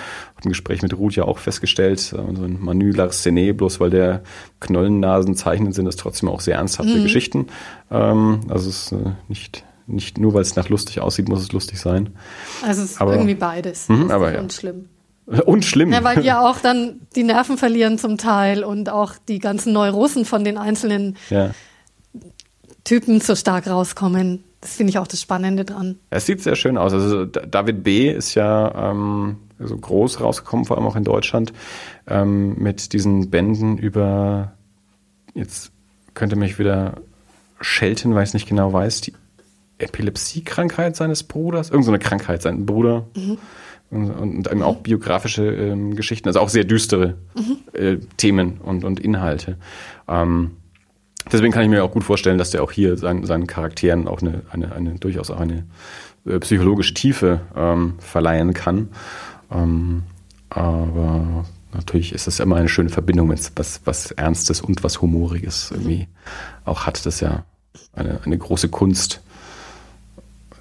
im 0.43 0.49
Gespräch 0.51 0.83
mit 0.83 0.97
Ruth 0.97 1.17
ja 1.17 1.25
auch 1.25 1.39
festgestellt, 1.39 2.01
so 2.01 2.17
ein 2.19 2.59
Manu 2.61 2.91
Larsenet, 2.93 3.57
bloß 3.57 3.81
weil 3.81 3.91
der 3.91 4.23
Knollennasen 4.61 5.35
zeichnen, 5.37 5.73
sind 5.73 5.85
das 5.87 5.97
trotzdem 5.97 6.29
auch 6.29 6.41
sehr 6.41 6.57
ernsthafte 6.57 7.03
Geschichten. 7.03 7.47
Ähm, 7.91 8.41
also 8.49 8.69
es 8.69 8.87
ist 8.87 8.93
äh, 8.93 9.13
nicht, 9.29 9.65
nicht 9.87 10.19
nur, 10.19 10.35
weil 10.35 10.43
es 10.43 10.57
nach 10.57 10.69
lustig 10.69 11.01
aussieht, 11.01 11.29
muss 11.29 11.41
es 11.41 11.53
lustig 11.53 11.81
sein. 11.81 12.11
Also 12.63 12.83
es 12.83 12.93
ist 12.93 13.01
Aber- 13.01 13.13
irgendwie 13.15 13.35
beides. 13.35 13.89
Mhm, 13.89 14.11
aber 14.11 14.33
ja. 14.35 14.49
Schlimm. 14.51 14.89
Und 15.47 15.65
schlimm. 15.65 15.93
Ja, 15.93 16.05
weil 16.05 16.21
die 16.21 16.27
ja 16.27 16.41
auch 16.41 16.61
dann 16.61 17.01
die 17.17 17.25
Nerven 17.25 17.59
verlieren 17.59 17.99
zum 17.99 18.17
Teil 18.17 18.63
und 18.63 18.89
auch 18.91 19.15
die 19.29 19.41
ganzen 19.41 19.73
Neurosen 19.73 20.25
von 20.25 20.45
den 20.45 20.57
einzelnen 20.57 21.17
ja. 21.31 21.51
Typen 22.85 23.21
so 23.21 23.35
stark 23.35 23.67
rauskommen. 23.67 24.45
Das 24.61 24.75
finde 24.75 24.91
ich 24.91 24.99
auch 24.99 25.09
das 25.09 25.21
Spannende 25.21 25.65
dran. 25.65 25.99
Es 26.11 26.27
sieht 26.27 26.43
sehr 26.43 26.55
schön 26.55 26.79
aus. 26.79 26.93
Also 26.93 27.25
David 27.25 27.83
B. 27.83 28.11
ist 28.11 28.35
ja 28.35 28.91
ähm, 28.91 29.39
so 29.59 29.77
groß 29.77 30.21
rausgekommen, 30.21 30.65
vor 30.65 30.77
allem 30.77 30.87
auch 30.87 30.97
in 30.97 31.05
Deutschland, 31.05 31.53
ähm, 32.07 32.57
mit 32.59 32.93
diesen 32.93 33.31
Bänden 33.31 33.79
über, 33.79 34.53
jetzt 35.35 35.73
könnte 36.15 36.37
mich 36.37 36.59
wieder 36.59 36.95
schelten, 37.61 38.15
weil 38.15 38.23
ich 38.23 38.31
es 38.31 38.35
nicht 38.35 38.49
genau 38.49 38.73
weiß, 38.73 39.01
die 39.01 39.13
Epilepsie-Krankheit 39.79 40.97
seines 40.97 41.23
Bruders, 41.25 41.71
irgendeine 41.71 41.99
so 41.99 42.09
Krankheit, 42.09 42.43
sein 42.43 42.65
Bruder. 42.65 43.07
Und, 43.15 43.39
und 43.91 44.51
eben 44.51 44.63
auch 44.63 44.77
biografische 44.77 45.47
ähm, 45.47 45.95
Geschichten, 45.95 46.29
also 46.29 46.41
auch 46.41 46.49
sehr 46.49 46.65
düstere 46.65 47.15
äh, 47.73 47.99
Themen 48.17 48.59
und, 48.63 48.85
und 48.85 49.01
Inhalte. 49.01 49.57
Ähm, 50.09 50.53
Deswegen 51.33 51.53
kann 51.53 51.65
ich 51.65 51.69
mir 51.69 51.83
auch 51.83 51.91
gut 51.91 52.05
vorstellen, 52.05 52.39
dass 52.39 52.51
der 52.51 52.63
auch 52.63 52.71
hier 52.71 52.97
seinen, 52.97 53.27
seinen 53.27 53.47
Charakteren 53.47 54.07
auch 54.07 54.23
eine, 54.23 54.43
eine, 54.51 54.73
eine 54.73 54.95
durchaus 54.95 55.31
auch 55.31 55.41
eine 55.41 55.67
äh, 56.25 56.39
psychologische 56.39 56.95
Tiefe 56.95 57.41
ähm, 57.57 57.95
verleihen 57.99 58.55
kann. 58.55 58.91
Ähm, 59.51 60.05
aber 60.51 61.45
natürlich 61.73 62.13
ist 62.13 62.29
es 62.29 62.39
immer 62.39 62.57
eine 62.57 62.69
schöne 62.69 62.91
Verbindung, 62.91 63.29
wenn 63.29 63.39
es 63.39 63.51
was, 63.57 63.81
was 63.85 64.13
Ernstes 64.13 64.61
und 64.61 64.85
was 64.85 65.03
Humoriges 65.03 65.73
irgendwie 65.73 66.07
auch 66.65 66.87
hat. 66.87 67.05
Das 67.05 67.17
ist 67.17 67.21
ja 67.21 67.45
eine, 67.93 68.21
eine 68.25 68.39
große 68.39 68.69
Kunst, 68.69 69.21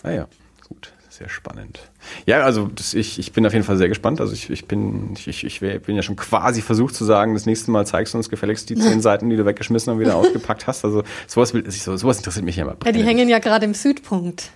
Ah 0.02 0.10
ja, 0.10 0.28
gut, 0.68 0.92
sehr 1.10 1.28
spannend. 1.28 1.90
Ja, 2.26 2.42
also 2.42 2.68
das, 2.68 2.94
ich, 2.94 3.18
ich 3.18 3.32
bin 3.32 3.46
auf 3.46 3.52
jeden 3.52 3.64
Fall 3.64 3.76
sehr 3.76 3.88
gespannt. 3.88 4.20
Also 4.20 4.32
ich, 4.32 4.48
ich 4.50 4.66
bin 4.66 5.14
ich, 5.26 5.44
ich, 5.44 5.60
bin 5.60 5.94
ja 5.96 6.02
schon 6.02 6.16
quasi 6.16 6.62
versucht 6.62 6.94
zu 6.94 7.04
sagen, 7.04 7.34
das 7.34 7.44
nächste 7.46 7.70
Mal 7.70 7.86
zeigst 7.86 8.14
du 8.14 8.18
uns 8.18 8.28
gefälligst 8.30 8.68
die 8.70 8.76
zehn 8.76 9.00
Seiten, 9.02 9.28
die 9.30 9.36
du 9.36 9.44
weggeschmissen 9.44 9.92
und 9.92 10.00
wieder 10.00 10.16
ausgepackt 10.16 10.66
hast. 10.66 10.84
Also 10.84 11.02
sowas, 11.26 11.52
will, 11.54 11.70
so- 11.70 11.96
sowas 11.96 12.16
interessiert 12.18 12.44
mich 12.44 12.56
ja 12.56 12.64
immer. 12.64 12.76
Ja, 12.84 12.92
die 12.92 13.04
hängen 13.04 13.28
ja 13.28 13.38
gerade 13.40 13.64
im 13.66 13.74
Südpunkt. 13.74 14.50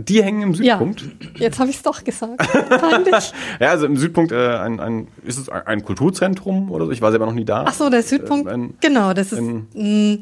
Die 0.00 0.22
hängen 0.22 0.42
im 0.42 0.52
Ja, 0.54 0.78
Südpunkt. 0.78 1.04
jetzt 1.38 1.58
habe 1.60 1.70
ich 1.70 1.76
es 1.76 1.82
doch 1.82 2.02
gesagt. 2.04 2.40
Ja, 3.60 3.70
also 3.70 3.86
im 3.86 3.96
Südpunkt 3.96 4.32
äh, 4.32 4.56
ein, 4.56 4.80
ein, 4.80 5.08
ist 5.24 5.38
es 5.38 5.48
ein 5.48 5.66
ein 5.66 5.84
Kulturzentrum 5.84 6.70
oder 6.70 6.86
so? 6.86 6.92
Ich 6.92 7.00
war 7.02 7.10
selber 7.10 7.26
noch 7.26 7.34
nie 7.34 7.44
da. 7.44 7.64
Ach 7.68 7.74
so, 7.74 7.88
der 7.90 8.02
Südpunkt. 8.02 8.48
Äh, 8.50 8.54
in- 8.54 8.74
genau, 8.80 9.12
das 9.14 9.32
ist 9.32 9.38
ein 9.38 9.68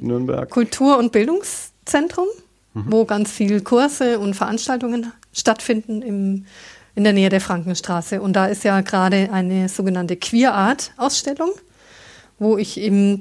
Nürnberg. 0.01 0.51
Kultur- 0.51 0.99
und 0.99 1.13
Bildungszentrum, 1.13 2.27
wo 2.75 3.05
ganz 3.05 3.31
viel 3.31 3.61
Kurse 3.63 4.19
und 4.19 4.35
Veranstaltungen 4.35 5.13
stattfinden 5.33 6.03
im, 6.03 6.45
in 6.95 7.05
der 7.05 7.13
Nähe 7.13 7.29
der 7.29 7.41
Frankenstraße. 7.41 8.21
Und 8.21 8.35
da 8.35 8.47
ist 8.47 8.65
ja 8.65 8.81
gerade 8.81 9.31
eine 9.33 9.69
sogenannte 9.69 10.17
Queer 10.17 10.53
Art 10.55 10.93
Ausstellung, 10.97 11.51
wo 12.39 12.59
ich 12.59 12.79
eben 12.81 13.21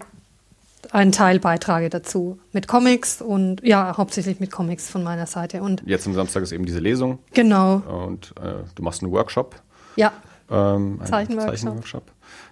einen 0.92 1.12
Teil 1.12 1.40
beitrage 1.40 1.90
dazu 1.90 2.40
mit 2.52 2.68
Comics 2.68 3.22
und 3.22 3.62
ja, 3.64 3.96
hauptsächlich 3.98 4.40
mit 4.40 4.52
Comics 4.52 4.90
von 4.90 5.04
meiner 5.04 5.26
Seite. 5.28 5.62
Und 5.62 5.84
Jetzt 5.86 6.08
am 6.08 6.14
Samstag 6.14 6.44
ist 6.44 6.52
eben 6.52 6.66
diese 6.66 6.80
Lesung 6.80 7.20
genau, 7.34 7.76
und 8.06 8.34
äh, 8.42 8.64
du 8.76 8.84
machst 8.84 9.04
einen 9.04 9.12
Workshop. 9.12 9.56
ja, 9.96 10.12
Ähm, 10.50 10.98
einen 11.00 11.06
Zeichenworkshop. 11.06 11.56
Zeichenworkshop. 11.56 12.04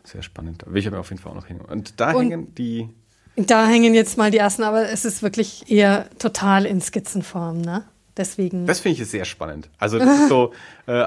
Sehr 0.03 0.21
spannend. 0.23 0.63
Will 0.67 0.77
ich 0.79 0.87
aber 0.87 0.99
auf 0.99 1.09
jeden 1.09 1.21
Fall 1.21 1.31
auch 1.31 1.35
noch 1.35 1.47
hin. 1.47 1.59
Und 1.61 1.99
da 1.99 2.11
Und- 2.11 2.21
hängen 2.29 2.53
die. 2.55 2.89
da 3.35 3.65
hängen 3.67 3.93
jetzt 3.93 4.17
mal 4.17 4.29
die 4.31 4.37
ersten, 4.37 4.63
aber 4.63 4.89
es 4.89 5.03
ist 5.05 5.23
wirklich 5.23 5.69
eher 5.71 6.07
total 6.19 6.65
in 6.65 6.79
Skizzenform, 6.81 7.61
ne? 7.61 7.83
Deswegen. 8.17 8.65
Das 8.65 8.79
finde 8.79 9.01
ich 9.01 9.07
sehr 9.09 9.25
spannend. 9.25 9.69
Also 9.77 9.99
das 9.99 10.09
ist 10.09 10.29
so, 10.29 10.51
äh, 10.87 11.05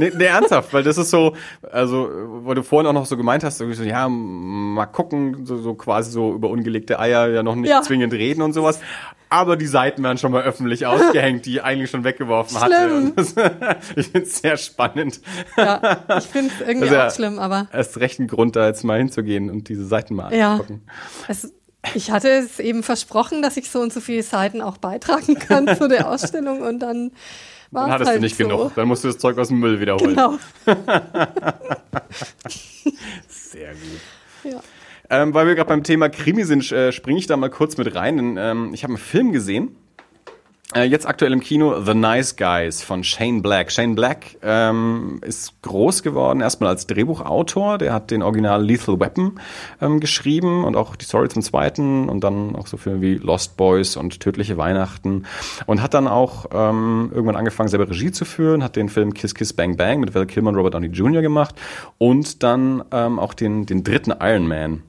nee, 0.00 0.10
nee, 0.16 0.24
ernsthaft, 0.24 0.72
weil 0.74 0.82
das 0.82 0.98
ist 0.98 1.10
so, 1.10 1.36
also, 1.70 2.08
weil 2.44 2.56
du 2.56 2.62
vorhin 2.62 2.86
auch 2.88 2.92
noch 2.92 3.06
so 3.06 3.16
gemeint 3.16 3.44
hast, 3.44 3.60
irgendwie 3.60 3.76
so, 3.78 3.84
ja, 3.84 4.08
mal 4.08 4.86
gucken, 4.86 5.46
so, 5.46 5.56
so 5.58 5.74
quasi 5.74 6.10
so 6.10 6.32
über 6.34 6.48
ungelegte 6.50 6.98
Eier 6.98 7.28
ja 7.28 7.42
noch 7.42 7.54
nicht 7.54 7.70
Ja. 7.70 7.82
zwingend 7.82 8.12
reden 8.12 8.42
und 8.42 8.52
sowas. 8.52 8.80
Aber 9.32 9.56
die 9.56 9.66
Seiten 9.68 10.02
werden 10.02 10.18
schon 10.18 10.32
mal 10.32 10.42
öffentlich 10.42 10.86
ausgehängt, 10.86 11.46
die 11.46 11.54
ich 11.54 11.62
eigentlich 11.62 11.88
schon 11.88 12.02
weggeworfen 12.02 12.60
hatte. 12.60 12.74
Schlimm. 12.74 13.12
Das, 13.14 13.34
ich 13.96 14.08
finde 14.08 14.26
es 14.26 14.38
sehr 14.38 14.56
spannend. 14.56 15.20
Ja, 15.56 16.00
ich 16.18 16.24
finde 16.24 16.50
es 16.52 16.60
irgendwie 16.66 16.88
Also 16.88 16.94
ja, 16.96 17.06
auch 17.06 17.14
schlimm, 17.14 17.38
aber 17.38 17.68
Erst 17.72 18.00
recht 18.00 18.18
ein 18.18 18.26
Grund, 18.26 18.56
da 18.56 18.66
jetzt 18.66 18.82
mal 18.82 18.98
hinzugehen 18.98 19.48
und 19.48 19.68
diese 19.68 19.86
Seiten 19.86 20.16
mal 20.16 20.34
Ja. 20.34 20.54
anzugucken. 20.54 20.82
es, 21.28 21.52
ich 21.94 22.10
hatte 22.10 22.28
es 22.28 22.58
eben 22.60 22.82
versprochen, 22.82 23.42
dass 23.42 23.56
ich 23.56 23.70
so 23.70 23.80
und 23.80 23.92
so 23.92 24.00
viele 24.00 24.22
Seiten 24.22 24.60
auch 24.60 24.76
beitragen 24.78 25.38
kann 25.38 25.76
zu 25.76 25.88
der 25.88 26.08
Ausstellung 26.10 26.62
und 26.62 26.80
dann 26.80 27.12
war 27.70 27.82
Dann 27.82 27.88
es 27.88 27.94
hattest 27.94 28.08
halt 28.08 28.18
du 28.18 28.22
nicht 28.22 28.36
so. 28.36 28.44
genug. 28.44 28.74
Dann 28.74 28.88
musst 28.88 29.04
du 29.04 29.08
das 29.08 29.18
Zeug 29.18 29.38
aus 29.38 29.48
dem 29.48 29.60
Müll 29.60 29.80
wiederholen. 29.80 30.16
Genau. 30.16 30.38
Sehr 33.28 33.72
gut. 33.72 34.00
Ja. 34.52 34.60
Ähm, 35.08 35.34
weil 35.34 35.46
wir 35.46 35.54
gerade 35.54 35.68
beim 35.68 35.82
Thema 35.82 36.08
Krimi 36.08 36.44
sind, 36.44 36.70
äh, 36.72 36.92
springe 36.92 37.18
ich 37.18 37.26
da 37.26 37.36
mal 37.36 37.50
kurz 37.50 37.76
mit 37.76 37.94
rein. 37.94 38.16
Denn, 38.16 38.36
ähm, 38.36 38.70
ich 38.74 38.82
habe 38.82 38.94
einen 38.94 39.02
Film 39.02 39.32
gesehen. 39.32 39.76
Äh, 40.72 40.84
jetzt 40.84 41.04
aktuell 41.04 41.32
im 41.32 41.40
Kino 41.40 41.80
The 41.80 41.94
Nice 41.94 42.36
Guys 42.36 42.80
von 42.82 43.02
Shane 43.02 43.42
Black. 43.42 43.72
Shane 43.72 43.96
Black 43.96 44.36
ähm, 44.40 45.20
ist 45.22 45.60
groß 45.62 46.04
geworden 46.04 46.40
erstmal 46.40 46.70
als 46.70 46.86
Drehbuchautor. 46.86 47.76
Der 47.78 47.92
hat 47.92 48.12
den 48.12 48.22
Original 48.22 48.64
Lethal 48.64 49.00
Weapon 49.00 49.40
ähm, 49.80 49.98
geschrieben 49.98 50.62
und 50.62 50.76
auch 50.76 50.94
die 50.94 51.04
Story 51.04 51.28
zum 51.28 51.42
zweiten 51.42 52.08
und 52.08 52.22
dann 52.22 52.54
auch 52.54 52.68
so 52.68 52.76
Filme 52.76 53.00
wie 53.00 53.14
Lost 53.14 53.56
Boys 53.56 53.96
und 53.96 54.20
Tödliche 54.20 54.58
Weihnachten 54.58 55.24
und 55.66 55.82
hat 55.82 55.92
dann 55.92 56.06
auch 56.06 56.46
ähm, 56.52 57.10
irgendwann 57.12 57.36
angefangen 57.36 57.68
selber 57.68 57.90
Regie 57.90 58.12
zu 58.12 58.24
führen, 58.24 58.62
hat 58.62 58.76
den 58.76 58.88
Film 58.88 59.12
Kiss 59.12 59.34
Kiss 59.34 59.52
Bang 59.52 59.76
Bang 59.76 59.98
mit 59.98 60.14
Val 60.14 60.26
Kilmer 60.26 60.50
und 60.50 60.56
Robert 60.56 60.74
Downey 60.74 60.86
Jr. 60.86 61.20
gemacht 61.20 61.56
und 61.98 62.44
dann 62.44 62.84
ähm, 62.92 63.18
auch 63.18 63.34
den, 63.34 63.66
den 63.66 63.82
dritten 63.82 64.12
Iron 64.20 64.46
Man. 64.46 64.84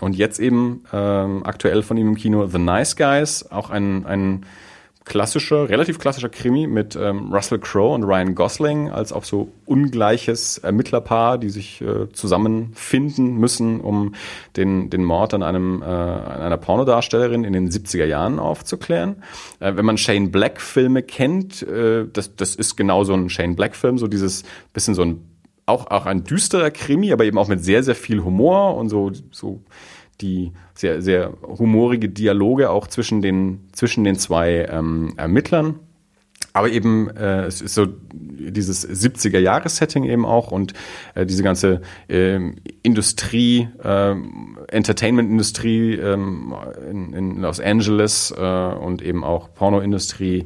Und 0.00 0.14
jetzt 0.14 0.38
eben 0.38 0.84
ähm, 0.92 1.42
aktuell 1.44 1.82
von 1.82 1.96
ihm 1.96 2.08
im 2.08 2.14
Kino 2.14 2.46
The 2.46 2.58
Nice 2.58 2.94
Guys, 2.94 3.50
auch 3.50 3.70
ein, 3.70 4.06
ein 4.06 4.46
klassischer, 5.04 5.68
relativ 5.68 5.98
klassischer 5.98 6.30
Krimi 6.30 6.66
mit 6.66 6.96
ähm, 6.96 7.32
Russell 7.32 7.58
Crowe 7.58 7.94
und 7.94 8.04
Ryan 8.04 8.34
Gosling 8.34 8.90
als 8.90 9.12
auch 9.12 9.24
so 9.24 9.52
ungleiches 9.66 10.58
Ermittlerpaar, 10.58 11.36
die 11.38 11.50
sich 11.50 11.82
äh, 11.82 12.10
zusammenfinden 12.12 13.36
müssen, 13.36 13.80
um 13.80 14.14
den, 14.56 14.88
den 14.88 15.04
Mord 15.04 15.34
an 15.34 15.42
einem 15.42 15.82
äh, 15.82 15.84
an 15.84 16.40
einer 16.40 16.56
Pornodarstellerin 16.56 17.44
in 17.44 17.52
den 17.52 17.70
70er 17.70 18.06
Jahren 18.06 18.38
aufzuklären. 18.38 19.22
Äh, 19.60 19.76
wenn 19.76 19.84
man 19.84 19.98
Shane 19.98 20.30
Black 20.30 20.60
Filme 20.60 21.02
kennt, 21.02 21.62
äh, 21.62 22.06
das, 22.10 22.34
das 22.36 22.54
ist 22.54 22.76
genau 22.76 23.04
so 23.04 23.12
ein 23.12 23.28
Shane 23.28 23.56
Black 23.56 23.76
Film, 23.76 23.98
so 23.98 24.08
dieses 24.08 24.42
bisschen 24.72 24.94
so 24.94 25.02
ein 25.02 25.28
auch, 25.66 25.90
auch 25.90 26.06
ein 26.06 26.24
düsterer 26.24 26.70
Krimi, 26.70 27.12
aber 27.12 27.24
eben 27.24 27.38
auch 27.38 27.48
mit 27.48 27.64
sehr, 27.64 27.82
sehr 27.82 27.94
viel 27.94 28.22
Humor 28.22 28.76
und 28.76 28.90
so, 28.90 29.12
so 29.30 29.62
die 30.20 30.52
sehr, 30.74 31.02
sehr 31.02 31.32
humorige 31.42 32.08
Dialoge 32.08 32.70
auch 32.70 32.86
zwischen 32.86 33.22
den, 33.22 33.68
zwischen 33.72 34.04
den 34.04 34.16
zwei 34.16 34.66
ähm, 34.70 35.14
Ermittlern. 35.16 35.80
Aber 36.56 36.70
eben, 36.70 37.08
äh, 37.16 37.46
es 37.46 37.60
ist 37.60 37.74
so 37.74 37.86
dieses 38.12 38.88
70er-Jahres-Setting 38.88 40.04
eben 40.04 40.24
auch 40.24 40.52
und 40.52 40.72
äh, 41.16 41.26
diese 41.26 41.42
ganze 41.42 41.80
äh, 42.08 42.38
Industrie, 42.82 43.68
äh, 43.82 44.14
Entertainment-Industrie 44.68 45.94
ähm, 45.94 46.54
in, 46.88 47.12
in 47.12 47.40
Los 47.40 47.58
Angeles 47.58 48.32
äh, 48.36 48.40
und 48.40 49.02
eben 49.02 49.24
auch 49.24 49.52
Pornoindustrie 49.52 50.44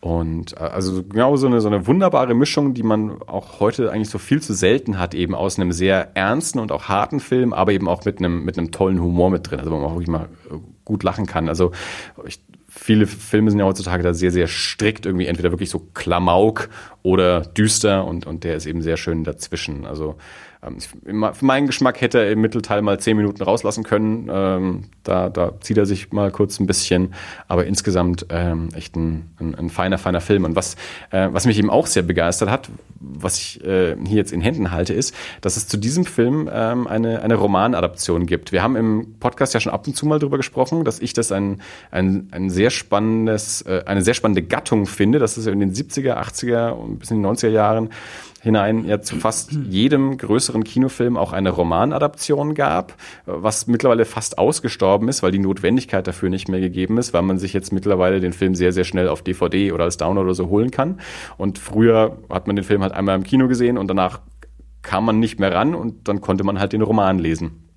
und 0.00 0.52
äh, 0.52 0.60
also 0.60 1.02
genau 1.02 1.36
so 1.36 1.46
eine, 1.46 1.60
so 1.60 1.68
eine 1.68 1.86
wunderbare 1.86 2.34
Mischung, 2.34 2.74
die 2.74 2.82
man 2.82 3.20
auch 3.22 3.60
heute 3.60 3.90
eigentlich 3.90 4.10
so 4.10 4.18
viel 4.18 4.40
zu 4.40 4.54
selten 4.54 4.98
hat, 4.98 5.14
eben 5.14 5.34
aus 5.34 5.58
einem 5.58 5.72
sehr 5.72 6.16
ernsten 6.16 6.60
und 6.60 6.72
auch 6.72 6.88
harten 6.88 7.20
Film, 7.20 7.52
aber 7.52 7.72
eben 7.72 7.88
auch 7.88 8.04
mit 8.04 8.18
einem, 8.18 8.44
mit 8.44 8.58
einem 8.58 8.70
tollen 8.70 9.00
Humor 9.00 9.30
mit 9.30 9.50
drin, 9.50 9.58
also 9.58 9.70
wo 9.70 9.76
man 9.76 9.84
auch 9.84 9.94
wirklich 9.94 10.08
mal 10.08 10.28
äh, 10.50 10.56
gut 10.84 11.02
lachen 11.02 11.26
kann. 11.26 11.48
Also 11.48 11.72
ich, 12.26 12.40
viele 12.68 13.06
Filme 13.06 13.50
sind 13.50 13.58
ja 13.58 13.66
heutzutage 13.66 14.02
da 14.02 14.14
sehr, 14.14 14.30
sehr 14.30 14.46
strikt, 14.46 15.04
irgendwie 15.04 15.26
entweder 15.26 15.50
wirklich 15.50 15.70
so 15.70 15.80
Klamauk 15.94 16.68
oder 17.02 17.40
düster 17.40 18.04
und, 18.04 18.26
und 18.26 18.44
der 18.44 18.54
ist 18.54 18.66
eben 18.66 18.82
sehr 18.82 18.96
schön 18.96 19.24
dazwischen. 19.24 19.84
Also 19.84 20.16
für 20.60 21.44
meinen 21.44 21.68
Geschmack 21.68 22.00
hätte 22.00 22.18
er 22.18 22.32
im 22.32 22.40
Mittelteil 22.40 22.82
mal 22.82 22.98
zehn 22.98 23.16
Minuten 23.16 23.42
rauslassen 23.42 23.84
können. 23.84 24.28
Ähm, 24.30 24.84
da, 25.04 25.28
da 25.28 25.60
zieht 25.60 25.78
er 25.78 25.86
sich 25.86 26.12
mal 26.12 26.32
kurz 26.32 26.58
ein 26.58 26.66
bisschen, 26.66 27.14
aber 27.46 27.66
insgesamt 27.66 28.26
ähm, 28.30 28.68
echt 28.74 28.96
ein, 28.96 29.30
ein, 29.38 29.54
ein 29.54 29.70
feiner, 29.70 29.98
feiner 29.98 30.20
Film. 30.20 30.44
Und 30.44 30.56
was, 30.56 30.74
äh, 31.10 31.28
was 31.30 31.46
mich 31.46 31.58
eben 31.58 31.70
auch 31.70 31.86
sehr 31.86 32.02
begeistert 32.02 32.50
hat, 32.50 32.70
was 32.98 33.38
ich 33.38 33.64
äh, 33.64 33.96
hier 34.04 34.16
jetzt 34.16 34.32
in 34.32 34.40
Händen 34.40 34.72
halte, 34.72 34.94
ist, 34.94 35.14
dass 35.40 35.56
es 35.56 35.68
zu 35.68 35.76
diesem 35.76 36.04
Film 36.04 36.50
ähm, 36.52 36.88
eine, 36.88 37.22
eine 37.22 37.36
Romanadaption 37.36 38.26
gibt. 38.26 38.50
Wir 38.50 38.62
haben 38.62 38.74
im 38.74 39.14
Podcast 39.20 39.54
ja 39.54 39.60
schon 39.60 39.72
ab 39.72 39.86
und 39.86 39.94
zu 39.94 40.06
mal 40.06 40.18
drüber 40.18 40.38
gesprochen, 40.38 40.84
dass 40.84 40.98
ich 40.98 41.12
das 41.12 41.30
ein, 41.30 41.62
ein, 41.92 42.28
ein 42.32 42.50
sehr 42.50 42.70
spannendes, 42.70 43.62
äh, 43.62 43.84
eine 43.86 44.02
sehr 44.02 44.14
spannende 44.14 44.42
Gattung 44.42 44.86
finde, 44.86 45.20
dass 45.20 45.36
es 45.36 45.46
in 45.46 45.60
den 45.60 45.72
70er, 45.72 46.16
80er 46.16 46.70
und 46.70 46.98
bis 46.98 47.12
in 47.12 47.22
die 47.22 47.28
90er 47.28 47.50
Jahren 47.50 47.90
hinein 48.48 48.84
ja 48.84 49.00
zu 49.00 49.16
fast 49.16 49.52
jedem 49.52 50.16
größeren 50.16 50.64
Kinofilm 50.64 51.16
auch 51.16 51.32
eine 51.32 51.50
Romanadaption 51.50 52.54
gab, 52.54 52.94
was 53.26 53.66
mittlerweile 53.66 54.04
fast 54.04 54.38
ausgestorben 54.38 55.08
ist, 55.08 55.22
weil 55.22 55.32
die 55.32 55.38
Notwendigkeit 55.38 56.06
dafür 56.06 56.30
nicht 56.30 56.48
mehr 56.48 56.60
gegeben 56.60 56.98
ist, 56.98 57.12
weil 57.12 57.22
man 57.22 57.38
sich 57.38 57.52
jetzt 57.52 57.72
mittlerweile 57.72 58.20
den 58.20 58.32
Film 58.32 58.54
sehr, 58.54 58.72
sehr 58.72 58.84
schnell 58.84 59.08
auf 59.08 59.22
DVD 59.22 59.72
oder 59.72 59.84
als 59.84 59.96
Download 59.96 60.24
oder 60.24 60.34
so 60.34 60.48
holen 60.48 60.70
kann. 60.70 61.00
Und 61.36 61.58
früher 61.58 62.18
hat 62.30 62.46
man 62.46 62.56
den 62.56 62.64
Film 62.64 62.82
halt 62.82 62.92
einmal 62.92 63.16
im 63.16 63.22
Kino 63.22 63.48
gesehen 63.48 63.78
und 63.78 63.88
danach 63.88 64.20
kam 64.82 65.04
man 65.04 65.18
nicht 65.18 65.38
mehr 65.38 65.54
ran 65.54 65.74
und 65.74 66.08
dann 66.08 66.20
konnte 66.20 66.44
man 66.44 66.58
halt 66.58 66.72
den 66.72 66.82
Roman 66.82 67.18
lesen. 67.18 67.67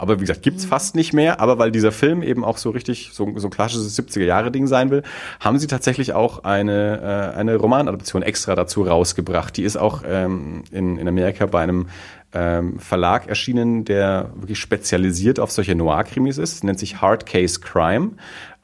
Aber 0.00 0.16
wie 0.16 0.22
gesagt, 0.22 0.42
gibt's 0.42 0.64
fast 0.64 0.94
nicht 0.94 1.12
mehr. 1.12 1.40
Aber 1.40 1.58
weil 1.58 1.70
dieser 1.70 1.92
Film 1.92 2.22
eben 2.22 2.44
auch 2.44 2.56
so 2.56 2.70
richtig 2.70 3.10
so, 3.12 3.30
so 3.36 3.48
ein 3.48 3.50
klassisches 3.50 3.98
70er-Jahre-Ding 3.98 4.66
sein 4.66 4.90
will, 4.90 5.02
haben 5.40 5.58
sie 5.58 5.66
tatsächlich 5.66 6.14
auch 6.14 6.44
eine, 6.44 7.32
äh, 7.34 7.38
eine 7.38 7.56
Romanadaption 7.56 8.22
extra 8.22 8.54
dazu 8.54 8.82
rausgebracht. 8.82 9.56
Die 9.56 9.62
ist 9.62 9.76
auch 9.76 10.02
ähm, 10.06 10.64
in, 10.70 10.96
in 10.96 11.06
Amerika 11.06 11.44
bei 11.46 11.62
einem 11.62 11.88
ähm, 12.32 12.78
Verlag 12.78 13.28
erschienen, 13.28 13.84
der 13.84 14.30
wirklich 14.36 14.58
spezialisiert 14.58 15.40
auf 15.40 15.50
solche 15.50 15.74
Noir-Krimis 15.74 16.38
ist. 16.38 16.64
Nennt 16.64 16.78
sich 16.78 17.00
Hard 17.00 17.26
Case 17.26 17.60
Crime. 17.60 18.12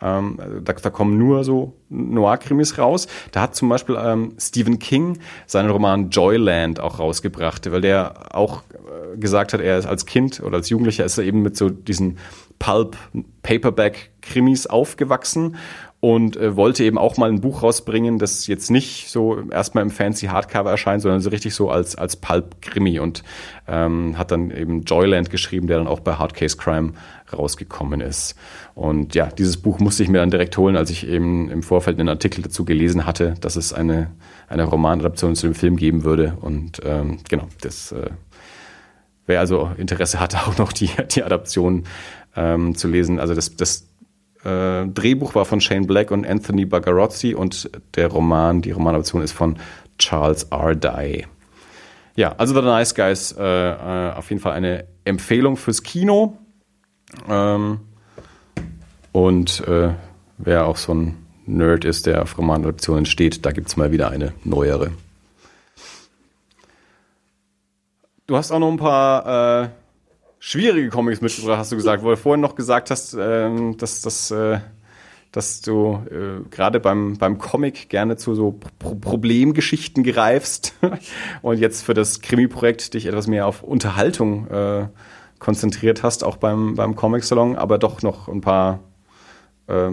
Ähm, 0.03 0.38
da, 0.62 0.74
da 0.74 0.90
kommen 0.90 1.16
nur 1.16 1.42
so 1.44 1.74
Noir-Krimis 1.88 2.76
raus. 2.78 3.07
Da 3.32 3.40
hat 3.42 3.55
zum 3.55 3.68
Beispiel 3.68 3.97
ähm, 3.99 4.32
Stephen 4.38 4.78
King 4.78 5.18
seinen 5.47 5.70
Roman 5.70 6.11
Joyland 6.11 6.80
auch 6.80 6.99
rausgebracht, 6.99 7.70
weil 7.72 7.80
der 7.80 8.36
auch 8.36 8.62
äh, 8.72 9.16
gesagt 9.16 9.55
hat, 9.55 9.61
er 9.61 9.78
ist 9.78 9.86
als 9.86 10.05
Kind 10.05 10.40
oder 10.40 10.57
als 10.57 10.68
Jugendlicher 10.68 11.05
ist 11.05 11.18
er 11.18 11.24
eben 11.24 11.42
mit 11.42 11.57
so 11.57 11.70
diesen 11.70 12.18
Pulp-Paperback-Krimis 12.59 14.66
aufgewachsen 14.66 15.55
und 16.01 16.36
äh, 16.36 16.57
wollte 16.57 16.84
eben 16.84 16.99
auch 16.99 17.16
mal 17.16 17.30
ein 17.30 17.40
Buch 17.40 17.62
rausbringen, 17.62 18.18
das 18.18 18.47
jetzt 18.47 18.70
nicht 18.70 19.09
so 19.09 19.40
erstmal 19.51 19.82
im 19.82 19.90
fancy 19.90 20.26
Hardcover 20.26 20.70
erscheint, 20.70 21.03
sondern 21.03 21.20
so 21.20 21.30
richtig 21.30 21.55
so 21.55 21.70
als, 21.70 21.97
als 21.97 22.16
Pulp-Krimi 22.16 22.99
und 22.99 23.22
ähm, 23.66 24.18
hat 24.18 24.30
dann 24.30 24.51
eben 24.51 24.82
Joyland 24.82 25.30
geschrieben, 25.30 25.66
der 25.66 25.78
dann 25.78 25.86
auch 25.86 26.01
bei 26.01 26.14
Hard 26.14 26.34
Case 26.34 26.57
Crime 26.57 26.92
rausgekommen 27.32 28.01
ist. 28.01 28.36
Und 28.74 29.14
ja, 29.14 29.26
dieses 29.26 29.57
Buch 29.57 29.78
musste 29.78 30.03
ich 30.03 30.09
mir 30.09 30.18
dann 30.18 30.30
direkt 30.30 30.57
holen, 30.59 30.76
als 30.76 30.90
ich 30.90 31.07
eben 31.07 31.51
im 31.51 31.62
Vorfeld 31.62 31.99
einen 31.99 32.11
Artikel 32.11 32.42
dazu 32.42 32.64
gelesen 32.64 33.07
hatte, 33.07 33.34
dass 33.40 33.57
es 33.57 33.72
eine, 33.72 34.11
eine 34.49 34.64
Romanadaption 34.64 35.34
zu 35.34 35.47
dem 35.47 35.55
Film 35.55 35.76
geben 35.76 36.05
würde. 36.05 36.36
Und 36.40 36.80
ähm, 36.84 37.18
genau, 37.28 37.49
das 37.62 37.92
äh, 37.92 38.11
wer 39.26 39.40
also 39.40 39.70
Interesse 39.76 40.20
hatte, 40.20 40.38
auch 40.47 40.59
noch 40.59 40.72
die, 40.72 40.90
die 41.11 41.22
Adaption 41.22 41.84
ähm, 42.36 42.74
zu 42.76 42.88
lesen. 42.88 43.18
Also 43.18 43.34
das, 43.34 43.57
das 43.57 43.88
äh, 44.47 44.86
Drehbuch 44.86 45.34
war 45.34 45.44
von 45.44 45.61
Shane 45.61 45.86
Black 45.86 46.11
und 46.12 46.26
Anthony 46.26 46.64
Bagarozzi 46.64 47.34
und 47.34 47.68
der 47.97 48.09
Roman, 48.09 48.62
die 48.62 48.70
Romanadaption 48.70 49.22
ist 49.22 49.32
von 49.32 49.59
Charles 49.99 50.44
R. 50.44 50.76
Dye. 50.76 51.26
Ja, 52.14 52.34
also 52.38 52.55
The 52.55 52.62
Nice 52.62 52.94
Guys, 52.94 53.32
äh, 53.32 53.42
äh, 53.42 54.12
auf 54.12 54.30
jeden 54.30 54.40
Fall 54.40 54.53
eine 54.53 54.86
Empfehlung 55.05 55.57
fürs 55.57 55.82
Kino. 55.82 56.38
Ähm, 57.28 57.80
und 59.12 59.66
äh, 59.66 59.94
wer 60.38 60.66
auch 60.66 60.76
so 60.76 60.94
ein 60.94 61.16
Nerd 61.47 61.84
ist, 61.84 62.07
der 62.07 62.22
auf 62.22 62.38
Romanadaptionen 62.38 63.07
steht, 63.07 63.44
da 63.44 63.53
gibt 63.53 63.68
es 63.68 63.76
mal 63.76 63.92
wieder 63.92 64.11
eine 64.11 64.32
neuere. 64.44 64.92
Du 68.26 68.36
hast 68.36 68.51
auch 68.51 68.59
noch 68.59 68.70
ein 68.70 68.76
paar 68.76 69.70
schwierige 70.39 70.89
Comics 70.89 71.20
mitgebracht, 71.20 71.59
hast 71.59 71.72
du 71.72 71.76
gesagt, 71.76 72.03
wo 72.03 72.11
du 72.11 72.16
vorhin 72.16 72.41
noch 72.41 72.55
gesagt 72.55 72.91
hast, 72.91 73.14
äh, 73.14 73.51
dass, 73.76 74.01
dass, 74.01 74.30
äh, 74.30 74.61
dass 75.32 75.61
du 75.61 76.03
äh, 76.11 76.49
gerade 76.51 76.80
beim, 76.80 77.16
beim 77.18 77.39
Comic 77.39 77.89
gerne 77.89 78.16
zu 78.16 78.34
so 78.34 78.59
Pro 78.78 78.95
Problemgeschichten 78.95 80.05
greifst 80.05 80.74
und 81.43 81.59
jetzt 81.59 81.82
für 81.82 81.95
das 81.95 82.20
Krimi-Projekt 82.20 82.95
dich 82.95 83.07
etwas 83.07 83.26
mehr 83.26 83.47
auf 83.47 83.62
Unterhaltung 83.62 84.49
äh, 84.49 84.89
konzentriert 85.39 86.03
hast, 86.03 86.24
auch 86.24 86.37
beim, 86.37 86.74
beim 86.74 86.97
Comic-Salon, 86.97 87.57
aber 87.57 87.78
doch 87.78 88.03
noch 88.03 88.28
ein 88.28 88.41
paar 88.41 88.80
äh, 89.66 89.91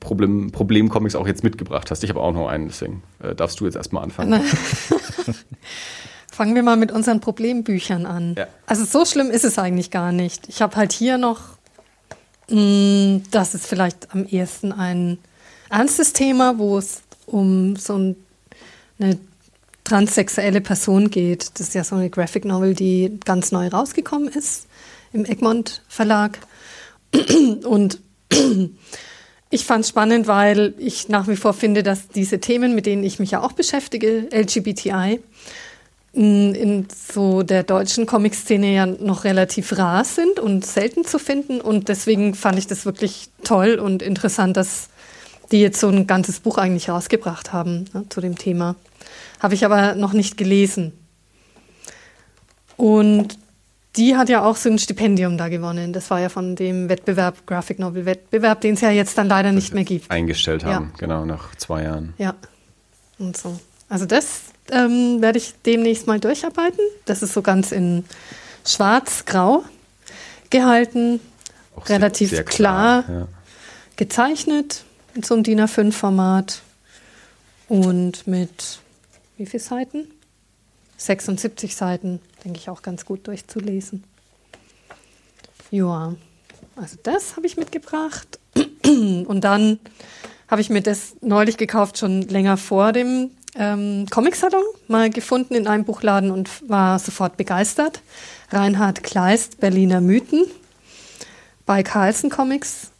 Problem, 0.00 0.52
Problem-Comics 0.52 1.16
auch 1.16 1.26
jetzt 1.26 1.44
mitgebracht 1.44 1.90
hast. 1.90 2.04
Ich 2.04 2.10
habe 2.10 2.20
auch 2.20 2.32
noch 2.32 2.48
einen, 2.48 2.68
deswegen 2.68 3.02
äh, 3.20 3.34
darfst 3.34 3.60
du 3.60 3.64
jetzt 3.64 3.76
erstmal 3.76 4.04
anfangen. 4.04 4.40
Fangen 6.34 6.56
wir 6.56 6.64
mal 6.64 6.76
mit 6.76 6.90
unseren 6.90 7.20
Problembüchern 7.20 8.06
an. 8.06 8.34
Ja. 8.36 8.48
Also 8.66 8.84
so 8.84 9.04
schlimm 9.04 9.30
ist 9.30 9.44
es 9.44 9.56
eigentlich 9.56 9.92
gar 9.92 10.10
nicht. 10.10 10.48
Ich 10.48 10.62
habe 10.62 10.74
halt 10.74 10.92
hier 10.92 11.16
noch, 11.16 11.40
mh, 12.50 12.58
mm, 12.58 13.22
das 13.30 13.54
ist 13.54 13.68
vielleicht 13.68 14.12
am 14.12 14.26
ehesten 14.26 14.72
ein 14.72 15.18
ernstes 15.70 16.12
Thema, 16.12 16.58
wo 16.58 16.76
es 16.76 17.02
um 17.26 17.76
so 17.76 17.96
ein, 17.96 18.16
eine 18.98 19.16
transsexuelle 19.84 20.60
Person 20.60 21.08
geht. 21.08 21.52
Das 21.54 21.68
ist 21.68 21.74
ja 21.74 21.84
so 21.84 21.94
eine 21.94 22.10
Graphic 22.10 22.44
Novel, 22.44 22.74
die 22.74 23.20
ganz 23.24 23.52
neu 23.52 23.68
rausgekommen 23.68 24.26
ist 24.26 24.66
im 25.12 25.24
Egmont 25.26 25.82
Verlag. 25.86 26.40
Und 27.64 28.00
ich 29.50 29.64
fand 29.64 29.84
es 29.84 29.88
spannend, 29.88 30.26
weil 30.26 30.74
ich 30.78 31.08
nach 31.08 31.28
wie 31.28 31.36
vor 31.36 31.54
finde, 31.54 31.84
dass 31.84 32.08
diese 32.08 32.40
Themen, 32.40 32.74
mit 32.74 32.86
denen 32.86 33.04
ich 33.04 33.20
mich 33.20 33.30
ja 33.30 33.40
auch 33.40 33.52
beschäftige, 33.52 34.28
LGBTI, 34.32 35.20
in 36.14 36.86
so 36.94 37.42
der 37.42 37.64
deutschen 37.64 38.06
Comic-Szene 38.06 38.72
ja 38.72 38.86
noch 38.86 39.24
relativ 39.24 39.76
rar 39.76 40.04
sind 40.04 40.38
und 40.38 40.64
selten 40.64 41.04
zu 41.04 41.18
finden. 41.18 41.60
Und 41.60 41.88
deswegen 41.88 42.34
fand 42.34 42.58
ich 42.58 42.66
das 42.66 42.86
wirklich 42.86 43.30
toll 43.42 43.80
und 43.80 44.00
interessant, 44.00 44.56
dass 44.56 44.88
die 45.50 45.60
jetzt 45.60 45.80
so 45.80 45.88
ein 45.88 46.06
ganzes 46.06 46.40
Buch 46.40 46.56
eigentlich 46.56 46.88
rausgebracht 46.88 47.52
haben 47.52 47.86
ne, 47.92 48.04
zu 48.08 48.20
dem 48.20 48.38
Thema. 48.38 48.76
Habe 49.40 49.54
ich 49.54 49.64
aber 49.64 49.94
noch 49.96 50.12
nicht 50.12 50.36
gelesen. 50.36 50.92
Und 52.76 53.38
die 53.96 54.16
hat 54.16 54.28
ja 54.28 54.44
auch 54.44 54.56
so 54.56 54.68
ein 54.68 54.78
Stipendium 54.78 55.36
da 55.36 55.48
gewonnen. 55.48 55.92
Das 55.92 56.10
war 56.10 56.20
ja 56.20 56.28
von 56.28 56.56
dem 56.56 56.88
Wettbewerb, 56.88 57.46
Graphic 57.46 57.78
Novel 57.78 58.06
Wettbewerb, 58.06 58.60
den 58.60 58.74
es 58.74 58.80
ja 58.80 58.90
jetzt 58.90 59.18
dann 59.18 59.28
leider 59.28 59.52
nicht 59.52 59.74
mehr 59.74 59.84
gibt. 59.84 60.10
Eingestellt 60.10 60.64
haben, 60.64 60.92
ja. 60.92 60.98
genau, 60.98 61.24
nach 61.24 61.54
zwei 61.56 61.82
Jahren. 61.84 62.14
Ja. 62.18 62.34
Und 63.18 63.36
so. 63.36 63.58
Also 63.88 64.06
das 64.06 64.53
ähm, 64.70 65.20
werde 65.20 65.38
ich 65.38 65.54
demnächst 65.64 66.06
mal 66.06 66.20
durcharbeiten. 66.20 66.80
Das 67.04 67.22
ist 67.22 67.34
so 67.34 67.42
ganz 67.42 67.72
in 67.72 68.04
schwarz-grau 68.66 69.64
gehalten, 70.50 71.20
Auch 71.76 71.88
relativ 71.88 72.30
sehr, 72.30 72.38
sehr 72.38 72.44
klar, 72.44 73.02
klar 73.04 73.18
ja. 73.20 73.28
gezeichnet 73.96 74.84
in 75.14 75.22
so 75.22 75.34
einem 75.34 75.42
DIN 75.42 75.60
A5-Format 75.60 76.62
und 77.68 78.26
mit 78.26 78.78
wie 79.36 79.46
viele 79.46 79.62
Seiten? 79.62 80.06
76 80.96 81.74
Seiten, 81.74 82.20
denke 82.44 82.58
ich 82.58 82.68
auch 82.70 82.82
ganz 82.82 83.04
gut 83.04 83.26
durchzulesen. 83.26 84.04
Ja, 85.70 86.14
also 86.76 86.96
das 87.02 87.36
habe 87.36 87.46
ich 87.46 87.56
mitgebracht. 87.56 88.38
Und 88.84 89.40
dann 89.42 89.80
habe 90.48 90.60
ich 90.60 90.70
mir 90.70 90.82
das 90.82 91.16
neulich 91.20 91.56
gekauft, 91.56 91.98
schon 91.98 92.22
länger 92.22 92.56
vor 92.56 92.92
dem 92.92 93.30
ähm, 93.56 94.06
Comic-Salon, 94.10 94.64
mal 94.88 95.10
gefunden 95.10 95.54
in 95.54 95.66
einem 95.66 95.84
Buchladen 95.84 96.30
und 96.30 96.68
war 96.68 96.98
sofort 96.98 97.36
begeistert. 97.36 98.00
Reinhard 98.50 99.02
Kleist, 99.02 99.60
Berliner 99.60 100.00
Mythen, 100.00 100.44
bei 101.66 101.82
Carlsen 101.82 102.30
Comics 102.30 102.90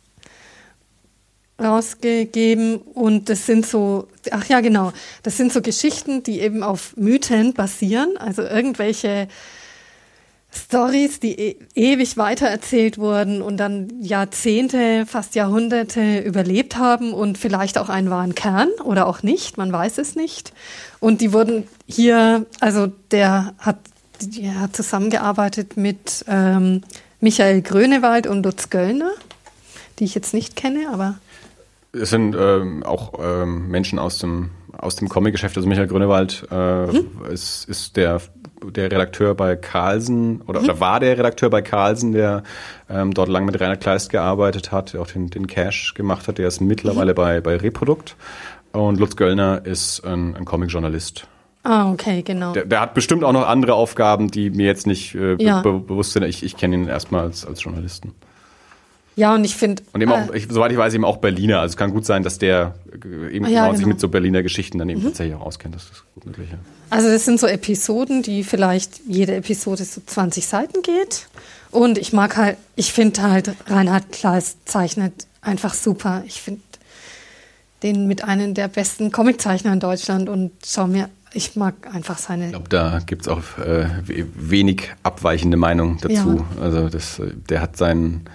rausgegeben 1.63 2.79
und 2.79 3.29
das 3.29 3.47
sind 3.47 3.65
so, 3.65 4.09
ach 4.31 4.47
ja 4.47 4.61
genau, 4.61 4.93
das 5.23 5.37
sind 5.37 5.53
so 5.53 5.63
Geschichten, 5.63 6.23
die 6.23 6.41
eben 6.41 6.63
auf 6.63 6.97
Mythen 6.97 7.55
basieren, 7.55 8.17
also 8.17 8.43
irgendwelche 8.43 9.29
Stories, 10.57 11.21
die 11.21 11.39
e 11.39 11.57
ewig 11.75 12.17
weitererzählt 12.17 12.99
wurden 12.99 13.43
und 13.43 13.57
dann 13.57 13.89
Jahrzehnte, 14.01 15.05
fast 15.07 15.35
Jahrhunderte 15.35 16.21
überlebt 16.21 16.77
haben 16.77 17.13
und 17.13 17.39
vielleicht 17.39 17.79
auch 17.79 17.89
einen 17.89 18.11
wahren 18.11 18.35
Kern 18.35 18.69
oder 18.85 19.07
auch 19.07 19.23
nicht, 19.23 19.59
man 19.59 19.73
weiß 19.73 19.99
es 19.99 20.15
nicht. 20.17 20.53
Und 21.01 21.21
die 21.21 21.33
wurden 21.33 21.67
hier, 21.87 22.47
also 22.61 22.87
der 23.11 23.55
hat, 23.59 23.79
der 24.21 24.61
hat 24.61 24.77
zusammengearbeitet 24.77 25.77
mit 25.77 26.25
ähm, 26.29 26.83
Michael 27.21 27.63
Grönewald 27.63 28.27
und 28.27 28.45
Lutz 28.45 28.71
Göllner, 28.71 29.11
die 29.99 30.05
ich 30.05 30.15
jetzt 30.15 30.35
nicht 30.35 30.57
kenne, 30.57 30.89
aber 30.93 31.19
es 31.93 32.11
sind 32.11 32.35
ähm, 32.39 32.83
auch 32.83 33.15
ähm, 33.21 33.69
Menschen 33.69 33.99
aus 33.99 34.19
dem 34.19 34.51
aus 34.77 34.97
dem 34.97 35.09
Comic-Geschäft. 35.09 35.57
Also 35.57 35.69
Michael 35.69 35.87
Grünewald 35.89 36.47
äh, 36.51 36.87
mhm. 36.87 37.11
ist, 37.31 37.69
ist 37.69 37.97
der 37.97 38.21
der 38.71 38.91
Redakteur 38.91 39.35
bei 39.35 39.57
Carlsen 39.57 40.41
oder, 40.43 40.61
mhm. 40.61 40.67
oder 40.67 40.81
war 40.81 41.01
der 41.01 41.17
Redakteur 41.17 41.51
bei 41.51 41.62
Carlsen, 41.62 42.12
der 42.12 42.43
ähm, 42.89 43.12
dort 43.12 43.29
lang 43.29 43.45
mit 43.45 43.61
Rainer 43.61 43.77
Kleist 43.77 44.11
gearbeitet 44.11 44.73
hat, 44.73 44.93
der 44.93 45.01
auch 45.01 45.07
den, 45.07 45.31
den 45.31 45.47
Cash 45.47 45.95
gemacht 45.95 46.29
hat. 46.29 46.39
Der 46.39 46.49
ist 46.49 46.61
mittlerweile 46.61 47.12
mhm. 47.12 47.17
bei, 47.17 47.41
bei 47.41 47.57
Reprodukt. 47.57 48.17
Und 48.73 48.99
Lutz 48.99 49.17
Göllner 49.17 49.65
ist 49.65 50.05
ein, 50.05 50.35
ein 50.35 50.45
Comic-Journalist. 50.45 51.29
Ah, 51.62 51.91
okay, 51.91 52.23
genau. 52.23 52.53
Der, 52.53 52.67
der, 52.67 52.81
hat 52.81 52.93
bestimmt 52.93 53.25
auch 53.25 53.33
noch 53.33 53.49
andere 53.49 53.75
Aufgaben, 53.75 54.31
die 54.31 54.51
mir 54.51 54.67
jetzt 54.67 54.87
nicht 54.87 55.15
äh, 55.15 55.37
ja. 55.43 55.62
be 55.62 55.73
bewusst 55.79 56.12
sind. 56.12 56.25
Ich, 56.25 56.43
ich 56.43 56.57
kenne 56.57 56.75
ihn 56.77 56.89
erstmal 56.89 57.23
als, 57.23 57.47
als 57.47 57.62
Journalisten. 57.62 58.15
Ja, 59.17 59.35
und 59.35 59.45
ich 59.45 59.55
finde. 59.55 59.83
Und 59.93 60.01
eben 60.01 60.11
auch, 60.11 60.33
äh, 60.33 60.39
ich, 60.39 60.49
soweit 60.51 60.73
ich 60.73 60.79
weiß, 60.79 60.95
eben 60.95 61.05
auch 61.05 61.19
Berliner. 61.19 61.61
Also 61.61 61.73
es 61.73 61.77
kann 61.77 61.93
gut 61.93 62.05
sein, 62.05 62.23
dass 62.23 62.39
der 62.39 62.75
eben 62.95 63.47
ja, 63.47 63.67
genau, 63.67 63.77
sich 63.77 63.87
mit 63.87 64.01
so 64.01 64.09
Berliner 64.09 64.43
Geschichten 64.43 64.79
dann 64.79 64.89
eben 64.89 65.01
mhm. 65.01 65.07
tatsächlich 65.07 65.37
auch 65.37 65.43
auskennt. 65.43 65.75
Das 65.75 65.85
ist 65.85 66.05
gut 66.15 66.27
möglich. 66.27 66.49
Ja. 66.51 66.59
Also 66.91 67.09
das 67.09 67.25
sind 67.25 67.39
so 67.39 67.47
Episoden, 67.47 68.23
die 68.23 68.45
vielleicht 68.45 69.01
jede 69.07 69.35
Episode 69.37 69.85
so 69.85 70.01
20 70.05 70.47
Seiten 70.47 70.83
geht. 70.83 71.29
Und 71.71 71.99
ich 71.99 72.12
mag 72.12 72.37
halt, 72.37 72.57
ich 72.77 72.93
finde 72.93 73.23
halt, 73.23 73.51
Reinhard 73.67 74.12
Kleist 74.12 74.59
zeichnet 74.69 75.27
einfach 75.41 75.75
super. 75.75 76.23
Ich 76.27 76.41
finde 76.41 76.61
den 77.83 78.07
mit 78.07 78.25
einem 78.25 78.55
der 78.55 78.69
besten 78.69 79.12
Comiczeichner 79.12 79.73
in 79.73 79.81
Deutschland 79.81 80.29
und 80.29 80.53
schau 80.65 80.87
mir 80.87 81.09
ich 81.35 81.57
mag 81.57 81.75
einfach 81.93 82.19
seine. 82.19 82.47
Ich 82.47 82.53
glaube, 82.53 82.69
da 82.69 83.01
gibt 83.05 83.23
es 83.23 83.29
auch 83.29 83.43
äh, 83.59 83.89
wenig 84.07 84.93
abweichende 85.03 85.57
Meinung 85.57 85.99
dazu. 86.01 86.45
Ja. 86.57 86.62
Also 86.62 86.89
das, 86.89 87.21
der 87.51 87.61
hat 87.61 87.77
seinen 87.77 88.29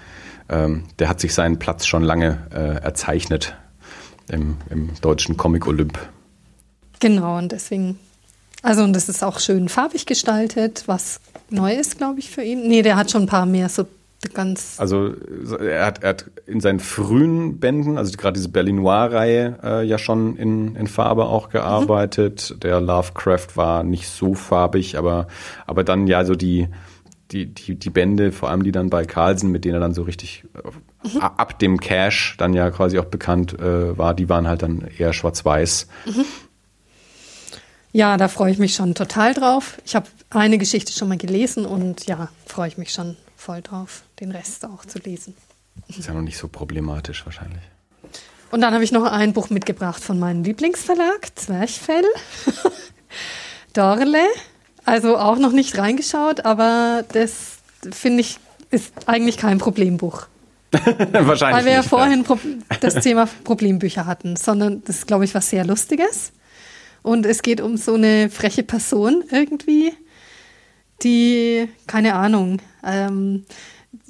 ähm, 0.49 0.85
der 0.99 1.09
hat 1.09 1.19
sich 1.19 1.33
seinen 1.33 1.59
Platz 1.59 1.85
schon 1.85 2.03
lange 2.03 2.47
äh, 2.51 2.83
erzeichnet 2.83 3.55
im, 4.29 4.57
im 4.69 4.89
deutschen 5.01 5.37
Comic-Olymp. 5.37 5.97
Genau, 6.99 7.37
und 7.37 7.51
deswegen, 7.51 7.97
also 8.61 8.83
und 8.83 8.93
das 8.93 9.09
ist 9.09 9.23
auch 9.23 9.39
schön 9.39 9.69
farbig 9.69 10.05
gestaltet, 10.05 10.83
was 10.87 11.21
neu 11.49 11.73
ist, 11.73 11.97
glaube 11.97 12.19
ich, 12.19 12.29
für 12.29 12.43
ihn. 12.43 12.67
Nee, 12.67 12.81
der 12.81 12.95
hat 12.95 13.11
schon 13.11 13.23
ein 13.23 13.27
paar 13.27 13.45
mehr 13.45 13.69
so 13.69 13.87
ganz. 14.33 14.75
Also 14.79 15.13
er 15.59 15.85
hat, 15.85 16.03
er 16.03 16.09
hat 16.09 16.25
in 16.45 16.59
seinen 16.59 16.79
frühen 16.79 17.59
Bänden, 17.59 17.97
also 17.97 18.17
gerade 18.17 18.33
diese 18.33 18.49
Berlinois-Reihe, 18.49 19.59
äh, 19.63 19.85
ja 19.85 19.97
schon 19.97 20.35
in, 20.35 20.75
in 20.75 20.87
Farbe 20.87 21.25
auch 21.25 21.49
gearbeitet. 21.49 22.51
Mhm. 22.53 22.59
Der 22.59 22.81
Lovecraft 22.81 23.55
war 23.55 23.83
nicht 23.83 24.09
so 24.09 24.33
farbig, 24.33 24.97
aber, 24.97 25.27
aber 25.65 25.83
dann 25.83 26.07
ja 26.07 26.25
so 26.25 26.35
die 26.35 26.67
die, 27.31 27.45
die, 27.47 27.75
die 27.75 27.89
Bände, 27.89 28.31
vor 28.31 28.49
allem 28.49 28.63
die 28.63 28.71
dann 28.71 28.89
bei 28.89 29.05
Carlsen, 29.05 29.51
mit 29.51 29.65
denen 29.65 29.75
er 29.75 29.79
dann 29.79 29.93
so 29.93 30.03
richtig 30.03 30.45
mhm. 31.03 31.21
ab 31.21 31.59
dem 31.59 31.79
Cash 31.79 32.35
dann 32.37 32.53
ja 32.53 32.71
quasi 32.71 32.99
auch 32.99 33.05
bekannt 33.05 33.59
äh, 33.59 33.97
war, 33.97 34.13
die 34.13 34.29
waren 34.29 34.47
halt 34.47 34.63
dann 34.63 34.87
eher 34.97 35.13
schwarz-weiß. 35.13 35.87
Mhm. 36.05 36.25
Ja, 37.91 38.17
da 38.17 38.27
freue 38.27 38.51
ich 38.51 38.59
mich 38.59 38.75
schon 38.75 38.93
total 38.93 39.33
drauf. 39.33 39.79
Ich 39.85 39.95
habe 39.95 40.07
eine 40.29 40.57
Geschichte 40.57 40.91
schon 40.91 41.07
mal 41.07 41.17
gelesen 41.17 41.65
und 41.65 42.05
ja, 42.05 42.29
freue 42.45 42.67
ich 42.67 42.77
mich 42.77 42.91
schon 42.91 43.17
voll 43.35 43.61
drauf, 43.61 44.03
den 44.19 44.31
Rest 44.31 44.65
auch 44.65 44.85
zu 44.85 44.99
lesen. 44.99 45.33
Ist 45.87 46.07
ja 46.07 46.13
noch 46.13 46.21
nicht 46.21 46.37
so 46.37 46.47
problematisch 46.47 47.25
wahrscheinlich. 47.25 47.61
Und 48.51 48.61
dann 48.61 48.73
habe 48.73 48.83
ich 48.83 48.91
noch 48.91 49.03
ein 49.05 49.33
Buch 49.33 49.49
mitgebracht 49.49 50.03
von 50.03 50.19
meinem 50.19 50.43
Lieblingsverlag, 50.43 51.31
Zwerchfell. 51.35 52.03
Dorle 53.73 54.25
also 54.89 55.17
auch 55.17 55.37
noch 55.37 55.51
nicht 55.51 55.77
reingeschaut, 55.77 56.45
aber 56.45 57.03
das 57.13 57.59
finde 57.91 58.21
ich 58.21 58.39
ist 58.71 58.93
eigentlich 59.05 59.37
kein 59.37 59.57
Problembuch. 59.57 60.27
Wahrscheinlich. 60.71 61.57
Weil 61.57 61.65
wir 61.65 61.71
ja 61.73 61.81
vorhin 61.81 62.23
Pro 62.23 62.37
das 62.81 62.95
Thema 62.95 63.27
Problembücher 63.43 64.05
hatten, 64.05 64.35
sondern 64.35 64.83
das 64.83 64.97
ist, 64.97 65.07
glaube 65.07 65.25
ich, 65.25 65.33
was 65.33 65.49
sehr 65.49 65.65
Lustiges. 65.65 66.31
Und 67.01 67.25
es 67.25 67.41
geht 67.41 67.61
um 67.61 67.77
so 67.77 67.95
eine 67.95 68.29
freche 68.29 68.63
Person 68.63 69.23
irgendwie, 69.31 69.93
die, 71.01 71.69
keine 71.87 72.13
Ahnung, 72.13 72.61
ähm, 72.83 73.45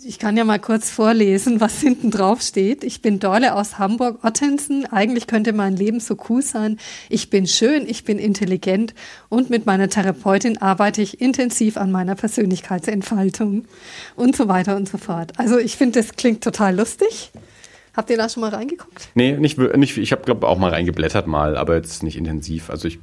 ich 0.04 0.20
kann 0.20 0.36
ja 0.36 0.44
mal 0.44 0.60
kurz 0.60 0.90
vorlesen, 0.90 1.62
was 1.62 1.80
hinten 1.80 2.12
drauf 2.12 2.42
steht. 2.42 2.84
Ich 2.84 3.02
bin 3.02 3.20
Dorle 3.20 3.56
aus 3.56 3.80
Hamburg, 3.80 4.24
Ottensen. 4.26 4.86
Eigentlich 4.92 5.26
könnte 5.26 5.54
mein 5.54 5.76
Leben 5.76 6.02
so 6.02 6.18
cool 6.30 6.42
sein. 6.42 6.78
Ich 7.08 7.30
bin 7.30 7.48
schön, 7.48 7.88
ich 7.88 8.04
bin 8.04 8.20
intelligent 8.20 8.94
und 9.30 9.50
mit 9.50 9.66
meiner 9.66 9.90
Therapeutin 9.90 10.58
arbeite 10.58 11.02
ich 11.02 11.22
intensiv 11.22 11.78
an 11.78 11.92
meiner 11.92 12.16
Persönlichkeitsentfaltung 12.16 13.66
und 14.18 14.36
so 14.36 14.50
weiter 14.50 14.76
und 14.76 14.90
so 14.90 14.98
fort. 14.98 15.34
Also 15.38 15.58
ich 15.58 15.78
finde, 15.78 16.00
das 16.00 16.14
klingt 16.16 16.44
total 16.44 16.76
lustig. 16.76 17.32
Habt 17.96 18.10
ihr 18.10 18.18
da 18.18 18.28
schon 18.28 18.42
mal 18.42 18.52
reingeguckt? 18.52 19.10
Nee, 19.16 19.38
nicht, 19.38 19.58
nicht 19.58 19.98
ich 19.98 20.12
habe 20.12 20.24
glaube 20.24 20.48
auch 20.48 20.58
mal 20.58 20.72
reingeblättert 20.72 21.28
mal, 21.28 21.56
aber 21.56 21.76
jetzt 21.76 22.04
nicht 22.04 22.18
intensiv. 22.18 22.70
Also 22.70 22.88
ich, 22.90 23.00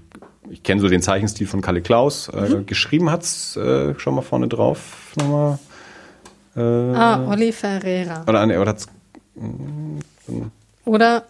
ich 0.50 0.62
kenne 0.62 0.80
so 0.82 0.88
den 0.88 1.00
Zeichenstil 1.00 1.46
von 1.46 1.62
Kalle 1.62 1.80
Klaus. 1.80 2.28
Äh, 2.28 2.48
mhm. 2.48 2.60
Äh, 2.60 2.64
geschrieben 2.64 3.10
hat's 3.10 3.56
äh, 3.56 3.98
schon 3.98 4.14
mal 4.14 4.22
vorne 4.22 4.48
drauf 4.48 5.12
nochmal. 5.16 5.58
Äh, 6.56 6.60
ah, 6.60 7.28
Olli 7.28 7.52
Ferreira. 7.52 8.24
Oder, 8.26 8.46
nee, 8.46 8.56
oder 8.56 8.70
hat's, 8.70 8.86
Oder 10.84 11.24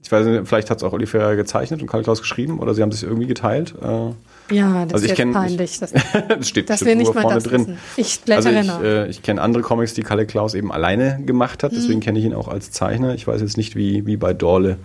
ich 0.00 0.12
weiß 0.12 0.26
nicht, 0.26 0.46
vielleicht 0.46 0.70
hat 0.70 0.78
es 0.78 0.84
auch 0.84 0.92
Olli 0.92 1.06
Ferreira 1.06 1.34
gezeichnet 1.34 1.82
und 1.82 1.88
Karl 1.88 2.04
Klaus 2.04 2.20
geschrieben 2.20 2.60
oder 2.60 2.72
sie 2.72 2.82
haben 2.82 2.92
sich 2.92 3.02
irgendwie 3.02 3.26
geteilt. 3.26 3.74
Äh, 3.82 4.54
ja, 4.54 4.84
das 4.84 4.94
also 4.94 5.06
ist 5.06 5.16
kenn, 5.16 5.32
peinlich. 5.32 5.72
Ich, 5.72 5.80
das, 5.80 5.92
das 6.28 6.48
steht 6.48 6.70
das 6.70 6.84
wir 6.84 6.94
nicht 6.94 7.12
mal 7.12 7.22
vorne 7.22 7.42
drin. 7.42 7.60
Wissen. 7.62 7.78
Ich 7.96 8.20
blättere 8.20 8.56
also 8.58 8.78
ich, 8.78 8.84
äh, 8.84 9.08
ich 9.08 9.22
kenne 9.22 9.42
andere 9.42 9.62
Comics, 9.62 9.94
die 9.94 10.02
Kalle 10.02 10.24
Klaus 10.24 10.54
eben 10.54 10.70
alleine 10.70 11.20
gemacht 11.24 11.64
hat, 11.64 11.72
deswegen 11.72 11.98
mhm. 11.98 12.02
kenne 12.02 12.18
ich 12.20 12.24
ihn 12.24 12.32
auch 12.32 12.48
als 12.48 12.70
Zeichner. 12.70 13.14
Ich 13.14 13.26
weiß 13.26 13.40
jetzt 13.40 13.56
nicht, 13.56 13.74
wie, 13.74 14.06
wie 14.06 14.16
bei 14.16 14.32
Dorle 14.32 14.78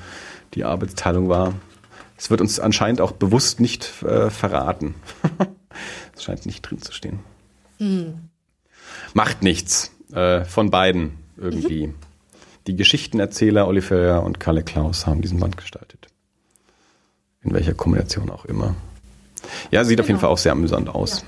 die 0.55 0.65
Arbeitsteilung 0.65 1.29
war. 1.29 1.53
Es 2.17 2.31
wird 2.31 2.41
uns 2.41 2.59
anscheinend 2.59 2.99
auch 2.99 3.11
bewusst 3.11 3.59
nicht 3.59 4.03
äh, 4.03 4.29
verraten. 4.29 4.95
Es 6.15 6.23
scheint 6.23 6.45
nicht 6.45 6.61
drin 6.61 6.79
zu 6.79 6.91
stehen. 6.91 7.19
Mhm. 7.79 8.29
Macht 9.13 9.43
nichts 9.43 9.91
äh, 10.13 10.45
von 10.45 10.69
beiden 10.69 11.13
irgendwie. 11.37 11.87
Mhm. 11.87 11.95
Die 12.67 12.75
Geschichtenerzähler 12.75 13.67
Oliver 13.67 14.23
und 14.23 14.39
Kalle 14.39 14.63
Klaus 14.63 15.05
haben 15.05 15.21
diesen 15.21 15.39
Band 15.39 15.57
gestaltet. 15.57 16.07
In 17.41 17.53
welcher 17.53 17.73
Kombination 17.73 18.29
auch 18.29 18.45
immer. 18.45 18.75
Ja, 19.69 19.83
sieht 19.83 19.97
genau. 19.97 20.03
auf 20.03 20.07
jeden 20.07 20.17
genau. 20.17 20.19
Fall 20.21 20.29
auch 20.29 20.37
sehr 20.37 20.53
amüsant 20.53 20.87
aus. 20.87 21.21
Ja. 21.21 21.27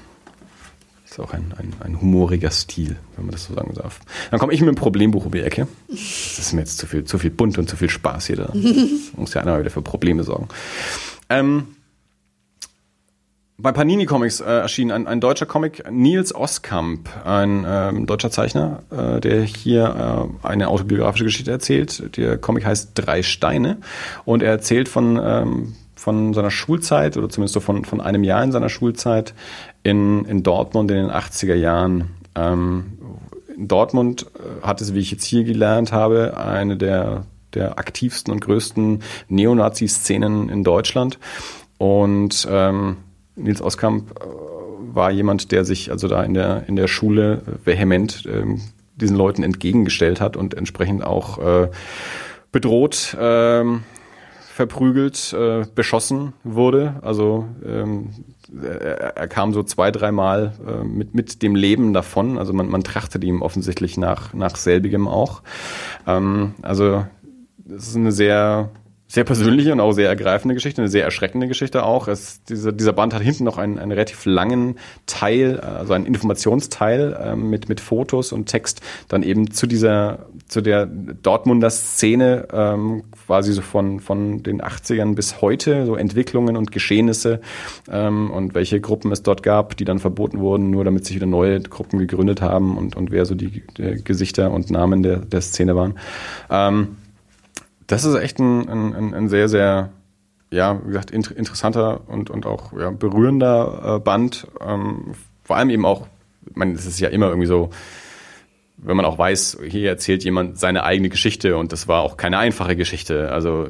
Ist 1.05 1.19
auch 1.19 1.33
ein, 1.33 1.53
ein, 1.57 1.73
ein 1.81 2.01
humoriger 2.01 2.51
Stil, 2.51 2.95
wenn 3.15 3.25
man 3.25 3.33
das 3.33 3.45
so 3.45 3.53
sagen 3.53 3.73
darf. 3.73 3.99
Dann 4.31 4.39
komme 4.39 4.53
ich 4.53 4.61
mit 4.61 4.69
dem 4.69 4.75
Problembuch 4.75 5.25
um 5.25 5.31
die 5.31 5.41
Ecke. 5.41 5.67
Das 5.89 6.39
ist 6.39 6.53
mir 6.53 6.61
jetzt 6.61 6.77
zu 6.77 6.87
viel, 6.87 7.03
zu 7.03 7.17
viel 7.17 7.31
bunt 7.31 7.57
und 7.57 7.69
zu 7.69 7.75
viel 7.75 7.89
Spaß 7.89 8.27
hier. 8.27 8.37
Da 8.37 8.53
muss 9.17 9.33
ja 9.33 9.41
einer 9.41 9.59
wieder 9.59 9.69
für 9.69 9.81
Probleme 9.81 10.23
sorgen. 10.23 10.47
Ähm, 11.29 11.74
bei 13.57 13.71
Panini 13.71 14.05
Comics 14.05 14.41
äh, 14.41 14.45
erschien 14.45 14.91
ein, 14.91 15.07
ein 15.07 15.21
deutscher 15.21 15.45
Comic, 15.45 15.89
Nils 15.89 16.35
Oskamp, 16.35 17.09
ein 17.25 17.65
ähm, 17.67 18.05
deutscher 18.05 18.29
Zeichner, 18.29 18.83
äh, 18.91 19.21
der 19.21 19.43
hier 19.43 20.29
äh, 20.43 20.47
eine 20.47 20.67
autobiografische 20.67 21.23
Geschichte 21.23 21.51
erzählt. 21.51 22.17
Der 22.17 22.37
Comic 22.37 22.65
heißt 22.65 22.91
Drei 22.95 23.23
Steine 23.23 23.77
und 24.25 24.43
er 24.43 24.51
erzählt 24.51 24.89
von, 24.89 25.19
ähm, 25.23 25.75
von 25.95 26.33
seiner 26.33 26.51
Schulzeit 26.51 27.15
oder 27.15 27.29
zumindest 27.29 27.53
so 27.53 27.61
von, 27.61 27.85
von 27.85 28.01
einem 28.01 28.25
Jahr 28.25 28.43
in 28.43 28.51
seiner 28.51 28.69
Schulzeit 28.69 29.33
in, 29.83 30.25
in 30.25 30.43
Dortmund 30.43 30.91
in 30.91 30.97
den 30.97 31.11
80er 31.11 31.55
Jahren. 31.55 32.09
Ähm, 32.35 32.99
in 33.55 33.69
Dortmund 33.69 34.25
äh, 34.35 34.65
hat 34.65 34.81
es, 34.81 34.93
wie 34.93 34.99
ich 34.99 35.11
jetzt 35.11 35.23
hier 35.23 35.45
gelernt 35.45 35.93
habe, 35.93 36.35
eine 36.35 36.75
der, 36.75 37.25
der 37.53 37.79
aktivsten 37.79 38.33
und 38.33 38.41
größten 38.41 39.01
Neonazi-Szenen 39.29 40.49
in 40.49 40.65
Deutschland. 40.65 41.19
Und 41.77 42.45
ähm, 42.51 42.97
Nils 43.35 43.61
Oskamp 43.61 44.11
äh, 44.11 44.25
war 44.95 45.11
jemand, 45.11 45.51
der 45.51 45.65
sich 45.65 45.91
also 45.91 46.07
da 46.07 46.23
in 46.23 46.33
der, 46.33 46.67
in 46.67 46.75
der 46.75 46.87
Schule 46.87 47.41
vehement 47.63 48.23
ähm, 48.31 48.61
diesen 48.95 49.17
Leuten 49.17 49.43
entgegengestellt 49.43 50.21
hat 50.21 50.37
und 50.37 50.53
entsprechend 50.53 51.03
auch 51.03 51.37
äh, 51.37 51.69
bedroht, 52.51 53.17
ähm, 53.19 53.83
verprügelt, 54.55 55.33
äh, 55.33 55.65
beschossen 55.75 56.31
wurde. 56.45 56.95
Also 57.01 57.45
ähm, 57.65 58.11
er, 58.63 59.17
er 59.17 59.27
kam 59.27 59.51
so 59.51 59.63
zwei, 59.63 59.91
dreimal 59.91 60.53
äh, 60.65 60.85
mit, 60.85 61.13
mit 61.13 61.41
dem 61.41 61.55
Leben 61.55 61.93
davon. 61.93 62.37
Also 62.37 62.53
man, 62.53 62.69
man 62.69 62.83
trachtet 62.83 63.25
ihm 63.25 63.41
offensichtlich 63.41 63.97
nach, 63.97 64.33
nach 64.33 64.55
selbigem 64.55 65.09
auch. 65.09 65.41
Ähm, 66.07 66.55
also 66.61 67.05
es 67.67 67.89
ist 67.89 67.97
eine 67.97 68.13
sehr 68.13 68.69
sehr 69.07 69.23
persönliche 69.23 69.71
und 69.71 69.79
auch 69.79 69.91
sehr 69.91 70.09
ergreifende 70.09 70.55
Geschichte, 70.55 70.81
eine 70.81 70.89
sehr 70.89 71.03
erschreckende 71.03 71.47
Geschichte 71.47 71.83
auch. 71.83 72.07
Es, 72.07 72.43
dieser, 72.45 72.71
dieser 72.71 72.91
Band 72.91 73.13
hat 73.13 73.21
hinten 73.21 73.43
noch 73.43 73.59
einen, 73.59 73.77
einen 73.77 73.91
relativ 73.91 74.25
langen 74.25 74.79
Teil, 75.05 75.59
also 75.59 75.93
einen 75.93 76.07
Informationsteil 76.07 77.13
äh, 77.13 77.35
mit, 77.35 77.69
mit 77.69 77.79
Fotos 77.79 78.31
und 78.31 78.47
Text, 78.47 78.81
dann 79.07 79.21
eben 79.21 79.51
zu 79.51 79.67
dieser, 79.67 80.25
zu 80.47 80.61
der 80.61 80.87
Dortmunder 80.87 81.69
Szene, 81.69 82.47
ähm, 82.51 83.03
quasi 83.27 83.53
so 83.53 83.61
von, 83.61 83.99
von 83.99 84.41
den 84.41 84.61
80ern 84.61 85.13
bis 85.13 85.39
heute, 85.39 85.85
so 85.85 85.95
Entwicklungen 85.95 86.57
und 86.57 86.71
Geschehnisse 86.71 87.41
ähm, 87.91 88.31
und 88.31 88.55
welche 88.55 88.81
Gruppen 88.81 89.11
es 89.11 89.21
dort 89.21 89.43
gab, 89.43 89.77
die 89.77 89.85
dann 89.85 89.99
verboten 89.99 90.39
wurden, 90.39 90.71
nur 90.71 90.83
damit 90.83 91.05
sich 91.05 91.15
wieder 91.15 91.27
neue 91.27 91.61
Gruppen 91.61 91.99
gegründet 91.99 92.41
haben 92.41 92.75
und, 92.75 92.95
und 92.95 93.11
wer 93.11 93.25
so 93.27 93.35
die, 93.35 93.61
die 93.77 94.03
Gesichter 94.03 94.49
und 94.49 94.71
Namen 94.71 95.03
der, 95.03 95.17
der 95.17 95.41
Szene 95.41 95.75
waren. 95.75 95.93
Ähm, 96.49 96.97
das 97.87 98.03
ist 98.03 98.15
echt 98.15 98.39
ein, 98.39 98.67
ein, 98.69 99.13
ein 99.13 99.29
sehr, 99.29 99.49
sehr, 99.49 99.89
ja, 100.51 100.79
wie 100.83 100.87
gesagt, 100.87 101.11
inter 101.11 101.35
interessanter 101.35 102.01
und, 102.07 102.29
und 102.29 102.45
auch 102.45 102.73
ja, 102.73 102.89
berührender 102.91 103.97
äh, 103.97 103.99
Band. 103.99 104.47
Ähm, 104.65 105.13
vor 105.43 105.57
allem 105.57 105.69
eben 105.69 105.85
auch, 105.85 106.07
ich 106.49 106.55
meine, 106.55 106.73
es 106.73 106.85
ist 106.85 106.99
ja 106.99 107.09
immer 107.09 107.27
irgendwie 107.27 107.47
so, 107.47 107.69
wenn 108.77 108.97
man 108.97 109.05
auch 109.05 109.17
weiß, 109.17 109.59
hier 109.67 109.89
erzählt 109.89 110.23
jemand 110.23 110.59
seine 110.59 110.83
eigene 110.83 111.09
Geschichte 111.09 111.57
und 111.57 111.71
das 111.71 111.87
war 111.87 112.01
auch 112.01 112.17
keine 112.17 112.37
einfache 112.39 112.75
Geschichte. 112.75 113.31
Also 113.31 113.67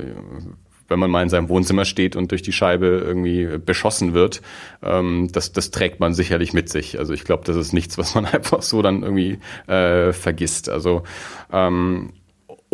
wenn 0.88 1.00
man 1.00 1.10
mal 1.10 1.24
in 1.24 1.30
seinem 1.30 1.50
Wohnzimmer 1.50 1.86
steht 1.86 2.16
und 2.16 2.32
durch 2.32 2.42
die 2.42 2.52
Scheibe 2.52 2.86
irgendwie 3.04 3.58
beschossen 3.58 4.14
wird, 4.14 4.42
ähm, 4.84 5.30
das, 5.32 5.52
das 5.52 5.72
trägt 5.72 6.00
man 6.00 6.14
sicherlich 6.14 6.54
mit 6.54 6.70
sich. 6.70 7.00
Also 7.00 7.14
ich 7.14 7.24
glaube, 7.24 7.44
das 7.46 7.56
ist 7.56 7.74
nichts, 7.74 7.98
was 7.98 8.16
man 8.16 8.26
einfach 8.32 8.62
so 8.62 8.82
dann 8.82 9.04
irgendwie 9.04 9.40
äh, 9.68 10.14
vergisst. 10.14 10.70
Also 10.70 11.04
ähm, 11.52 12.12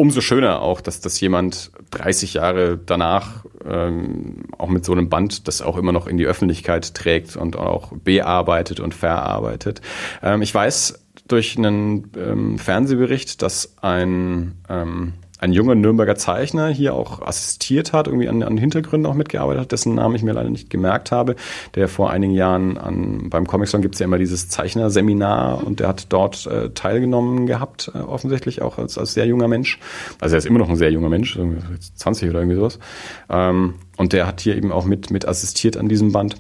umso 0.02 0.20
schöner 0.20 0.64
auch, 0.64 0.82
dass 0.82 1.00
das 1.00 1.22
jemand 1.22 1.72
30 1.92 2.34
Jahre 2.34 2.80
danach 2.84 3.46
ähm, 3.64 4.46
auch 4.58 4.70
mit 4.70 4.84
so 4.84 4.94
einem 4.94 5.10
Band 5.10 5.48
das 5.48 5.62
auch 5.62 5.78
immer 5.78 5.92
noch 5.92 6.08
in 6.08 6.18
die 6.18 6.26
Öffentlichkeit 6.26 6.96
trägt 6.96 7.36
und 7.36 7.56
auch 7.56 7.92
bearbeitet 7.94 8.80
und 8.80 8.96
verarbeitet. 8.96 9.82
Ähm, 10.24 10.42
ich 10.42 10.56
weiß 10.56 11.06
durch 11.28 11.56
einen 11.56 12.12
ähm, 12.18 12.58
Fernsehbericht, 12.58 13.44
dass 13.44 13.76
ein 13.84 14.56
ähm, 14.70 15.14
ein 15.42 15.54
junger 15.54 15.74
Nürnberger 15.74 16.16
Zeichner 16.16 16.70
hier 16.70 16.94
auch 16.94 17.22
assistiert 17.24 17.94
hat, 17.94 18.08
irgendwie 18.08 18.30
an, 18.30 18.44
an 18.44 18.58
Hintergründen 18.58 19.10
auch 19.10 19.16
mitgearbeitet 19.16 19.64
hat, 19.64 19.72
dessen 19.72 19.96
Namen 19.96 20.16
ich 20.16 20.22
mir 20.22 20.34
leider 20.34 20.52
nicht 20.52 20.70
gemerkt 20.70 21.12
habe, 21.12 21.36
der 21.74 21.88
vor 21.88 22.12
einigen 22.12 22.34
Jahren 22.34 22.78
an, 22.78 23.30
beim 23.32 23.48
Comic 23.48 23.68
Song 23.68 23.82
gibt 23.82 23.96
es 23.96 24.00
ja 24.00 24.06
immer 24.06 24.20
dieses 24.20 24.50
Zeichnerseminar 24.50 25.66
und 25.66 25.80
der 25.80 25.88
hat 25.88 26.14
dort 26.14 26.46
äh, 26.46 26.70
teilgenommen 26.70 27.48
gehabt, 27.48 27.92
äh, 27.96 27.98
offensichtlich 27.98 28.62
auch 28.62 28.78
als, 28.78 29.00
als 29.00 29.16
sehr 29.16 29.26
junger 29.26 29.48
Mensch. 29.48 29.80
Also 30.20 30.36
er 30.36 30.38
ist 30.38 30.46
immer 30.46 30.60
noch 30.60 30.70
ein 30.70 30.76
sehr 30.76 30.92
junger 30.92 31.10
Mensch, 31.10 31.40
20 31.96 32.30
oder 32.30 32.40
irgendwie 32.40 32.58
sowas. 32.58 32.78
Ähm, 33.28 33.74
und 33.98 34.14
der 34.14 34.28
hat 34.28 34.42
hier 34.42 34.56
eben 34.56 34.72
auch 34.72 34.86
mit, 34.86 35.10
mit 35.10 35.28
assistiert 35.28 35.76
an 35.76 35.90
diesem 35.90 36.12
Band. 36.12 36.36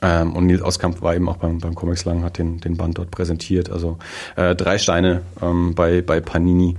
Ähm, 0.00 0.36
und 0.36 0.46
Nils 0.46 0.62
Auskamp 0.62 1.02
war 1.02 1.16
eben 1.16 1.28
auch 1.28 1.38
beim, 1.38 1.58
beim 1.58 1.74
Comics 1.74 2.04
Lang, 2.04 2.22
hat 2.22 2.38
den, 2.38 2.60
den 2.60 2.76
Band 2.76 2.98
dort 2.98 3.10
präsentiert. 3.10 3.68
Also 3.68 3.98
äh, 4.36 4.54
drei 4.54 4.78
Steine 4.78 5.22
ähm, 5.42 5.74
bei, 5.74 6.02
bei 6.02 6.20
Panini. 6.20 6.76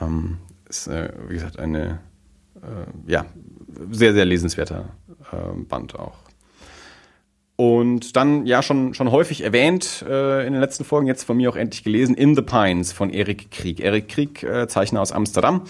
Ähm, 0.00 0.38
ist, 0.74 0.88
äh, 0.88 1.12
wie 1.28 1.34
gesagt, 1.34 1.58
eine 1.58 2.00
äh, 2.56 3.10
ja, 3.10 3.24
sehr, 3.90 4.12
sehr 4.12 4.24
lesenswerter 4.24 4.90
äh, 5.32 5.60
Band 5.68 5.94
auch. 5.94 6.16
Und 7.56 8.16
dann 8.16 8.46
ja 8.46 8.62
schon, 8.62 8.94
schon 8.94 9.12
häufig 9.12 9.44
erwähnt 9.44 10.04
äh, 10.08 10.44
in 10.44 10.54
den 10.54 10.60
letzten 10.60 10.82
Folgen, 10.82 11.06
jetzt 11.06 11.22
von 11.22 11.36
mir 11.36 11.48
auch 11.48 11.54
endlich 11.54 11.84
gelesen, 11.84 12.16
In 12.16 12.34
the 12.34 12.42
Pines 12.42 12.92
von 12.92 13.10
Erik 13.10 13.52
Krieg. 13.52 13.78
Erik 13.78 14.08
Krieg, 14.08 14.42
äh, 14.42 14.66
Zeichner 14.66 15.00
aus 15.00 15.12
Amsterdam, 15.12 15.62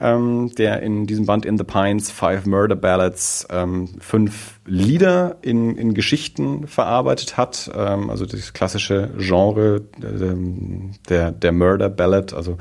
ähm, 0.00 0.52
der 0.58 0.82
in 0.82 1.06
diesem 1.06 1.24
Band 1.24 1.46
In 1.46 1.56
the 1.56 1.64
Pines 1.64 2.10
Five 2.10 2.44
Murder 2.44 2.76
Ballads 2.76 3.48
ähm, 3.50 3.88
fünf 4.00 4.60
Lieder 4.66 5.38
in, 5.40 5.78
in 5.78 5.94
Geschichten 5.94 6.66
verarbeitet 6.66 7.38
hat. 7.38 7.70
Ähm, 7.74 8.10
also 8.10 8.26
das 8.26 8.52
klassische 8.52 9.08
Genre 9.16 9.80
äh, 9.98 10.98
der, 11.08 11.32
der 11.32 11.52
Murder 11.52 11.88
Ballad, 11.88 12.34
also 12.34 12.58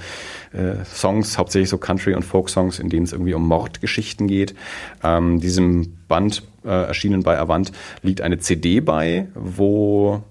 äh, 0.54 0.86
Songs, 0.86 1.38
hauptsächlich 1.38 1.70
so 1.70 1.78
Country- 1.78 2.16
und 2.16 2.24
Folk-Songs, 2.24 2.80
in 2.80 2.88
denen 2.88 3.04
es 3.04 3.12
irgendwie 3.12 3.34
um 3.34 3.46
Mordgeschichten 3.46 4.28
geht. 4.28 4.56
Ähm, 5.04 5.42
diesem 5.42 5.98
Band 6.08 6.44
äh, 6.64 6.70
erschienen 6.70 7.24
bei 7.24 7.38
Avant, 7.38 7.72
liegt 8.02 8.22
eine 8.22 8.40
CD 8.40 8.80
bei, 8.80 9.28
wo 9.36 10.24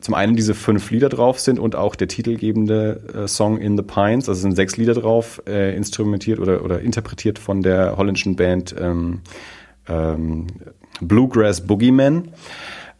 zum 0.00 0.14
einen 0.14 0.36
diese 0.36 0.54
fünf 0.54 0.90
Lieder 0.90 1.08
drauf 1.08 1.40
sind 1.40 1.58
und 1.58 1.74
auch 1.74 1.96
der 1.96 2.08
titelgebende 2.08 3.24
äh, 3.24 3.28
Song 3.28 3.58
In 3.58 3.76
the 3.76 3.82
Pines. 3.82 4.28
Also 4.28 4.42
sind 4.42 4.54
sechs 4.54 4.76
Lieder 4.76 4.94
drauf, 4.94 5.42
äh, 5.46 5.74
instrumentiert 5.76 6.38
oder, 6.38 6.64
oder 6.64 6.80
interpretiert 6.80 7.38
von 7.38 7.62
der 7.62 7.96
holländischen 7.96 8.36
Band 8.36 8.74
ähm, 8.78 9.20
ähm, 9.88 10.46
Bluegrass 11.00 11.66
Boogeyman. 11.66 12.28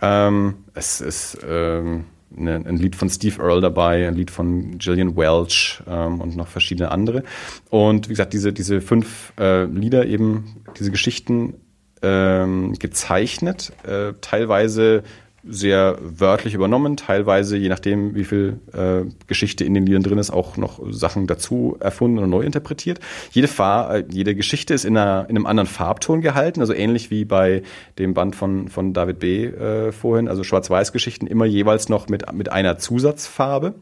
Ähm, 0.03 0.55
es 0.75 1.01
ist 1.01 1.39
ähm, 1.49 2.05
eine, 2.37 2.57
ein 2.57 2.77
Lied 2.77 2.97
von 2.97 3.09
Steve 3.09 3.43
Earle 3.43 3.61
dabei, 3.61 4.07
ein 4.09 4.15
Lied 4.15 4.31
von 4.31 4.79
Gillian 4.79 5.17
Welch 5.17 5.83
ähm, 5.89 6.21
und 6.21 6.37
noch 6.37 6.49
verschiedene 6.49 6.91
andere. 6.91 7.23
Und 7.71 8.09
wie 8.09 8.13
gesagt, 8.13 8.33
diese, 8.33 8.53
diese 8.53 8.81
fünf 8.81 9.33
äh, 9.39 9.65
Lieder 9.65 10.07
eben, 10.07 10.57
diese 10.79 10.91
Geschichten 10.91 11.55
ähm, 12.03 12.75
gezeichnet, 12.79 13.73
äh, 13.87 14.13
teilweise 14.21 15.03
sehr 15.49 15.97
wörtlich 16.01 16.55
übernommen, 16.55 16.97
teilweise, 16.97 17.57
je 17.57 17.69
nachdem, 17.69 18.15
wie 18.15 18.25
viel 18.25 18.59
äh, 18.73 19.09
Geschichte 19.27 19.65
in 19.65 19.75
den 19.75 19.87
Liedern 19.87 20.03
drin 20.03 20.19
ist, 20.19 20.31
auch 20.31 20.57
noch 20.57 20.81
Sachen 20.91 21.27
dazu 21.27 21.77
erfunden 21.79 22.19
und 22.19 22.31
neu 22.31 22.43
interpretiert. 22.43 23.01
Jede, 23.31 23.49
Fahr 23.49 23.95
äh, 23.95 24.05
jede 24.11 24.35
Geschichte 24.35 24.75
ist 24.75 24.85
in, 24.85 24.97
einer, 24.97 25.27
in 25.29 25.37
einem 25.37 25.47
anderen 25.47 25.69
Farbton 25.69 26.21
gehalten, 26.21 26.61
also 26.61 26.73
ähnlich 26.73 27.11
wie 27.11 27.25
bei 27.25 27.63
dem 27.99 28.15
Band 28.15 28.35
von, 28.35 28.69
von 28.69 28.93
David 28.93 29.21
B. 29.21 29.47
Äh, 29.47 29.93
vorhin, 29.93 30.29
also 30.29 30.43
Schwarz-Weiß-Geschichten 30.43 31.27
immer 31.27 31.45
jeweils 31.45 31.89
noch 31.89 32.09
mit, 32.09 32.33
mit 32.33 32.51
einer 32.51 32.79
Zusatzfarbe. 32.79 33.75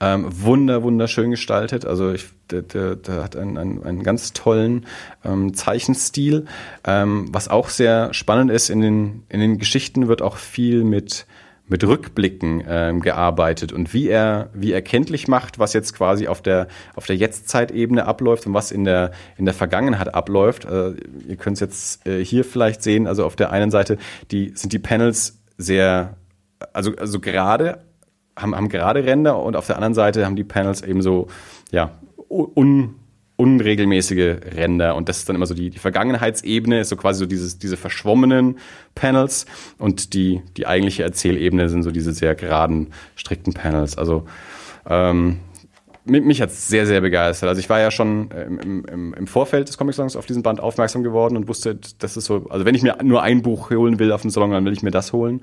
Ähm, 0.00 0.26
wunder, 0.30 0.82
wunderschön 0.82 1.30
gestaltet. 1.30 1.84
Also 1.84 2.12
ich, 2.12 2.26
der, 2.50 2.62
der, 2.62 2.96
der 2.96 3.22
hat 3.22 3.36
einen, 3.36 3.58
einen, 3.58 3.82
einen 3.82 4.02
ganz 4.02 4.32
tollen 4.32 4.86
ähm, 5.24 5.52
Zeichenstil. 5.52 6.46
Ähm, 6.84 7.28
was 7.32 7.48
auch 7.48 7.68
sehr 7.68 8.14
spannend 8.14 8.50
ist, 8.50 8.70
in 8.70 8.80
den, 8.80 9.24
in 9.28 9.40
den 9.40 9.58
Geschichten 9.58 10.08
wird 10.08 10.22
auch 10.22 10.36
viel 10.36 10.84
mit 10.84 11.26
mit 11.70 11.84
Rückblicken 11.84 12.64
ähm, 12.66 13.00
gearbeitet 13.00 13.72
und 13.72 13.94
wie 13.94 14.08
er 14.08 14.50
wie 14.52 14.72
er 14.72 14.82
kenntlich 14.82 15.28
macht, 15.28 15.60
was 15.60 15.72
jetzt 15.72 15.94
quasi 15.94 16.26
auf 16.26 16.42
der 16.42 16.66
auf 16.96 17.06
der 17.06 17.14
Jetztzeitebene 17.14 18.06
abläuft 18.06 18.44
und 18.46 18.54
was 18.54 18.72
in 18.72 18.84
der 18.84 19.12
in 19.36 19.44
der 19.44 19.54
Vergangenheit 19.54 20.12
abläuft. 20.12 20.64
Äh, 20.64 20.94
ihr 21.28 21.36
könnt 21.36 21.54
es 21.54 21.60
jetzt 21.60 22.06
äh, 22.08 22.24
hier 22.24 22.44
vielleicht 22.44 22.82
sehen. 22.82 23.06
Also 23.06 23.24
auf 23.24 23.36
der 23.36 23.52
einen 23.52 23.70
Seite 23.70 23.98
die 24.32 24.50
sind 24.56 24.72
die 24.72 24.80
Panels 24.80 25.38
sehr 25.58 26.16
also 26.72 26.96
also 26.96 27.20
gerade 27.20 27.78
haben, 28.42 28.54
haben 28.54 28.68
gerade 28.68 29.04
Ränder 29.04 29.42
und 29.42 29.56
auf 29.56 29.66
der 29.66 29.76
anderen 29.76 29.94
Seite 29.94 30.24
haben 30.24 30.36
die 30.36 30.44
Panels 30.44 30.82
eben 30.82 31.02
so, 31.02 31.28
ja, 31.70 31.98
un, 32.28 32.94
unregelmäßige 33.36 34.36
Ränder 34.54 34.94
und 34.96 35.08
das 35.08 35.18
ist 35.18 35.28
dann 35.28 35.36
immer 35.36 35.46
so 35.46 35.54
die, 35.54 35.70
die 35.70 35.78
Vergangenheitsebene, 35.78 36.80
ist 36.80 36.90
so 36.90 36.96
quasi 36.96 37.20
so 37.20 37.26
dieses, 37.26 37.58
diese 37.58 37.76
verschwommenen 37.76 38.58
Panels 38.94 39.46
und 39.78 40.12
die, 40.12 40.42
die 40.56 40.66
eigentliche 40.66 41.02
Erzählebene 41.02 41.68
sind 41.68 41.82
so 41.82 41.90
diese 41.90 42.12
sehr 42.12 42.34
geraden, 42.34 42.88
strikten 43.16 43.54
Panels. 43.54 43.96
Also 43.96 44.26
ähm, 44.86 45.38
mich 46.04 46.42
hat 46.42 46.50
sehr, 46.50 46.86
sehr 46.86 47.00
begeistert. 47.00 47.48
Also 47.48 47.60
ich 47.60 47.70
war 47.70 47.80
ja 47.80 47.90
schon 47.90 48.30
im, 48.30 48.84
im, 48.84 49.14
im 49.14 49.26
Vorfeld 49.26 49.68
des 49.68 49.78
Comic 49.78 49.94
Salons 49.94 50.16
auf 50.16 50.26
diesen 50.26 50.42
Band 50.42 50.60
aufmerksam 50.60 51.02
geworden 51.02 51.36
und 51.36 51.48
wusste, 51.48 51.78
das 51.98 52.16
ist 52.16 52.26
so, 52.26 52.46
also 52.50 52.64
wenn 52.64 52.74
ich 52.74 52.82
mir 52.82 52.98
nur 53.02 53.22
ein 53.22 53.42
Buch 53.42 53.70
holen 53.70 53.98
will 53.98 54.12
auf 54.12 54.22
dem 54.22 54.30
Salon, 54.30 54.50
dann 54.50 54.64
will 54.64 54.72
ich 54.72 54.82
mir 54.82 54.90
das 54.90 55.12
holen. 55.12 55.42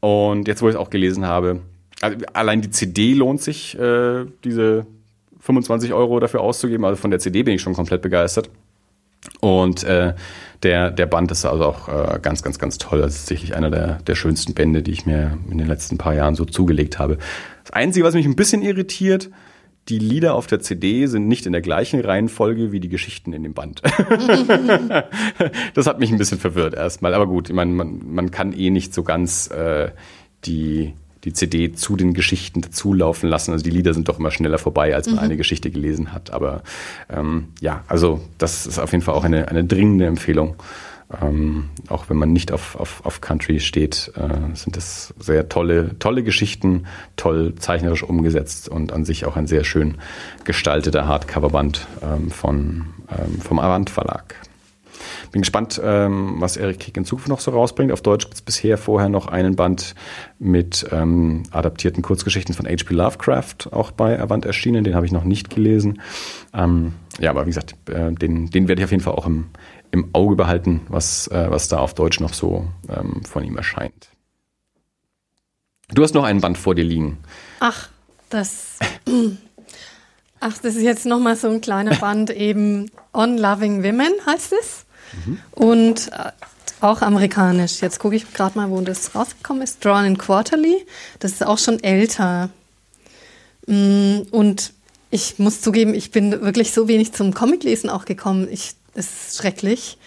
Und 0.00 0.48
jetzt, 0.48 0.62
wo 0.62 0.68
ich 0.68 0.74
es 0.74 0.80
auch 0.80 0.90
gelesen 0.90 1.26
habe, 1.26 1.60
also 2.00 2.16
allein 2.32 2.60
die 2.60 2.70
CD 2.70 3.14
lohnt 3.14 3.40
sich, 3.40 3.78
äh, 3.78 4.24
diese 4.44 4.86
25 5.40 5.92
Euro 5.92 6.20
dafür 6.20 6.40
auszugeben. 6.40 6.84
Also 6.84 7.00
von 7.00 7.10
der 7.10 7.20
CD 7.20 7.42
bin 7.42 7.54
ich 7.54 7.62
schon 7.62 7.74
komplett 7.74 8.02
begeistert. 8.02 8.50
Und 9.40 9.84
äh, 9.84 10.14
der, 10.62 10.90
der 10.90 11.06
Band 11.06 11.30
ist 11.30 11.44
also 11.44 11.64
auch 11.64 11.88
äh, 11.88 12.18
ganz, 12.20 12.42
ganz, 12.42 12.58
ganz 12.58 12.78
toll. 12.78 13.00
Das 13.00 13.14
ist 13.14 13.26
sicherlich 13.26 13.54
einer 13.56 13.70
der, 13.70 13.98
der 14.02 14.14
schönsten 14.14 14.54
Bände, 14.54 14.82
die 14.82 14.92
ich 14.92 15.06
mir 15.06 15.38
in 15.50 15.58
den 15.58 15.66
letzten 15.66 15.98
paar 15.98 16.14
Jahren 16.14 16.34
so 16.34 16.44
zugelegt 16.44 16.98
habe. 16.98 17.18
Das 17.64 17.72
Einzige, 17.72 18.04
was 18.04 18.14
mich 18.14 18.26
ein 18.26 18.36
bisschen 18.36 18.62
irritiert, 18.62 19.30
die 19.88 19.98
Lieder 19.98 20.34
auf 20.34 20.46
der 20.48 20.60
CD 20.60 21.06
sind 21.06 21.28
nicht 21.28 21.46
in 21.46 21.52
der 21.52 21.60
gleichen 21.60 22.00
Reihenfolge 22.00 22.72
wie 22.72 22.80
die 22.80 22.88
Geschichten 22.88 23.32
in 23.32 23.44
dem 23.44 23.54
Band. 23.54 23.82
das 25.74 25.86
hat 25.86 26.00
mich 26.00 26.10
ein 26.10 26.18
bisschen 26.18 26.38
verwirrt 26.38 26.74
erstmal. 26.74 27.14
Aber 27.14 27.26
gut, 27.26 27.48
ich 27.48 27.54
meine, 27.54 27.70
man, 27.72 28.00
man 28.04 28.30
kann 28.32 28.52
eh 28.52 28.70
nicht 28.70 28.92
so 28.92 29.04
ganz 29.04 29.48
äh, 29.50 29.90
die 30.44 30.94
die 31.26 31.32
CD 31.32 31.72
zu 31.72 31.96
den 31.96 32.14
Geschichten 32.14 32.62
dazulaufen 32.62 33.28
lassen. 33.28 33.52
Also 33.52 33.64
die 33.64 33.70
Lieder 33.70 33.92
sind 33.92 34.08
doch 34.08 34.18
immer 34.18 34.30
schneller 34.30 34.58
vorbei, 34.58 34.94
als 34.94 35.08
man 35.08 35.16
mhm. 35.16 35.22
eine 35.22 35.36
Geschichte 35.36 35.70
gelesen 35.70 36.12
hat. 36.12 36.30
Aber 36.30 36.62
ähm, 37.10 37.48
ja, 37.60 37.82
also 37.88 38.20
das 38.38 38.66
ist 38.66 38.78
auf 38.78 38.92
jeden 38.92 39.02
Fall 39.02 39.14
auch 39.14 39.24
eine, 39.24 39.48
eine 39.48 39.64
dringende 39.64 40.06
Empfehlung. 40.06 40.54
Ähm, 41.20 41.68
auch 41.88 42.08
wenn 42.08 42.16
man 42.16 42.32
nicht 42.32 42.52
auf, 42.52 42.76
auf, 42.76 43.04
auf 43.04 43.20
Country 43.20 43.60
steht, 43.60 44.12
äh, 44.16 44.54
sind 44.54 44.76
das 44.76 45.14
sehr 45.18 45.48
tolle, 45.48 45.98
tolle 45.98 46.22
Geschichten, 46.22 46.86
toll 47.16 47.54
zeichnerisch 47.56 48.02
umgesetzt 48.02 48.68
und 48.68 48.92
an 48.92 49.04
sich 49.04 49.24
auch 49.24 49.36
ein 49.36 49.46
sehr 49.46 49.64
schön 49.64 49.98
gestalteter 50.44 51.06
Hardcoverband 51.06 51.86
ähm, 52.02 52.30
von, 52.30 52.86
ähm, 53.10 53.40
vom 53.40 53.58
Avant 53.58 53.90
Verlag. 53.90 54.34
Bin 55.32 55.42
gespannt, 55.42 55.80
ähm, 55.82 56.36
was 56.38 56.56
Eric 56.56 56.80
Kick 56.80 56.96
in 56.96 57.04
Zukunft 57.04 57.28
noch 57.28 57.40
so 57.40 57.50
rausbringt. 57.50 57.92
Auf 57.92 58.02
Deutsch 58.02 58.24
gibt 58.24 58.34
es 58.34 58.42
bisher 58.42 58.78
vorher 58.78 59.08
noch 59.08 59.26
einen 59.26 59.56
Band 59.56 59.94
mit 60.38 60.86
ähm, 60.92 61.42
adaptierten 61.50 62.02
Kurzgeschichten 62.02 62.54
von 62.54 62.66
H.P. 62.66 62.94
Lovecraft, 62.94 63.72
auch 63.72 63.90
bei 63.90 64.20
Avant 64.20 64.44
erschienen. 64.44 64.84
Den 64.84 64.94
habe 64.94 65.06
ich 65.06 65.12
noch 65.12 65.24
nicht 65.24 65.50
gelesen. 65.50 66.00
Ähm, 66.54 66.92
ja, 67.18 67.30
aber 67.30 67.46
wie 67.46 67.50
gesagt, 67.50 67.74
äh, 67.88 68.12
den, 68.12 68.50
den 68.50 68.68
werde 68.68 68.80
ich 68.80 68.84
auf 68.84 68.90
jeden 68.90 69.02
Fall 69.02 69.14
auch 69.14 69.26
im, 69.26 69.46
im 69.90 70.10
Auge 70.12 70.36
behalten, 70.36 70.82
was, 70.88 71.28
äh, 71.28 71.46
was 71.48 71.68
da 71.68 71.78
auf 71.78 71.94
Deutsch 71.94 72.20
noch 72.20 72.34
so 72.34 72.66
ähm, 72.88 73.22
von 73.24 73.44
ihm 73.44 73.56
erscheint. 73.56 74.10
Du 75.92 76.02
hast 76.02 76.14
noch 76.14 76.24
einen 76.24 76.40
Band 76.40 76.58
vor 76.58 76.74
dir 76.74 76.84
liegen. 76.84 77.18
Ach, 77.60 77.88
das. 78.28 78.78
Ach, 80.40 80.58
das 80.58 80.74
ist 80.76 80.82
jetzt 80.82 81.06
nochmal 81.06 81.36
so 81.36 81.48
ein 81.48 81.60
kleiner 81.60 81.94
Band, 81.96 82.30
eben 82.30 82.90
On 83.12 83.38
Loving 83.38 83.82
Women 83.82 84.12
heißt 84.26 84.52
es. 84.60 84.85
Mhm. 85.24 85.38
Und 85.52 86.12
äh, 86.12 86.32
auch 86.80 87.02
amerikanisch. 87.02 87.80
Jetzt 87.80 87.98
gucke 87.98 88.16
ich 88.16 88.32
gerade 88.32 88.58
mal, 88.58 88.70
wo 88.70 88.80
das 88.80 89.14
rausgekommen 89.14 89.62
ist. 89.62 89.84
Drawn 89.84 90.04
in 90.04 90.18
Quarterly. 90.18 90.86
Das 91.18 91.32
ist 91.32 91.46
auch 91.46 91.58
schon 91.58 91.82
älter. 91.82 92.50
Mm, 93.66 94.20
und 94.30 94.72
ich 95.10 95.38
muss 95.38 95.60
zugeben, 95.60 95.94
ich 95.94 96.10
bin 96.10 96.32
wirklich 96.42 96.72
so 96.72 96.88
wenig 96.88 97.12
zum 97.12 97.32
Comiclesen 97.32 97.88
auch 97.88 98.04
gekommen. 98.04 98.48
Ich, 98.50 98.74
es 98.94 99.28
ist 99.28 99.36
schrecklich, 99.38 99.98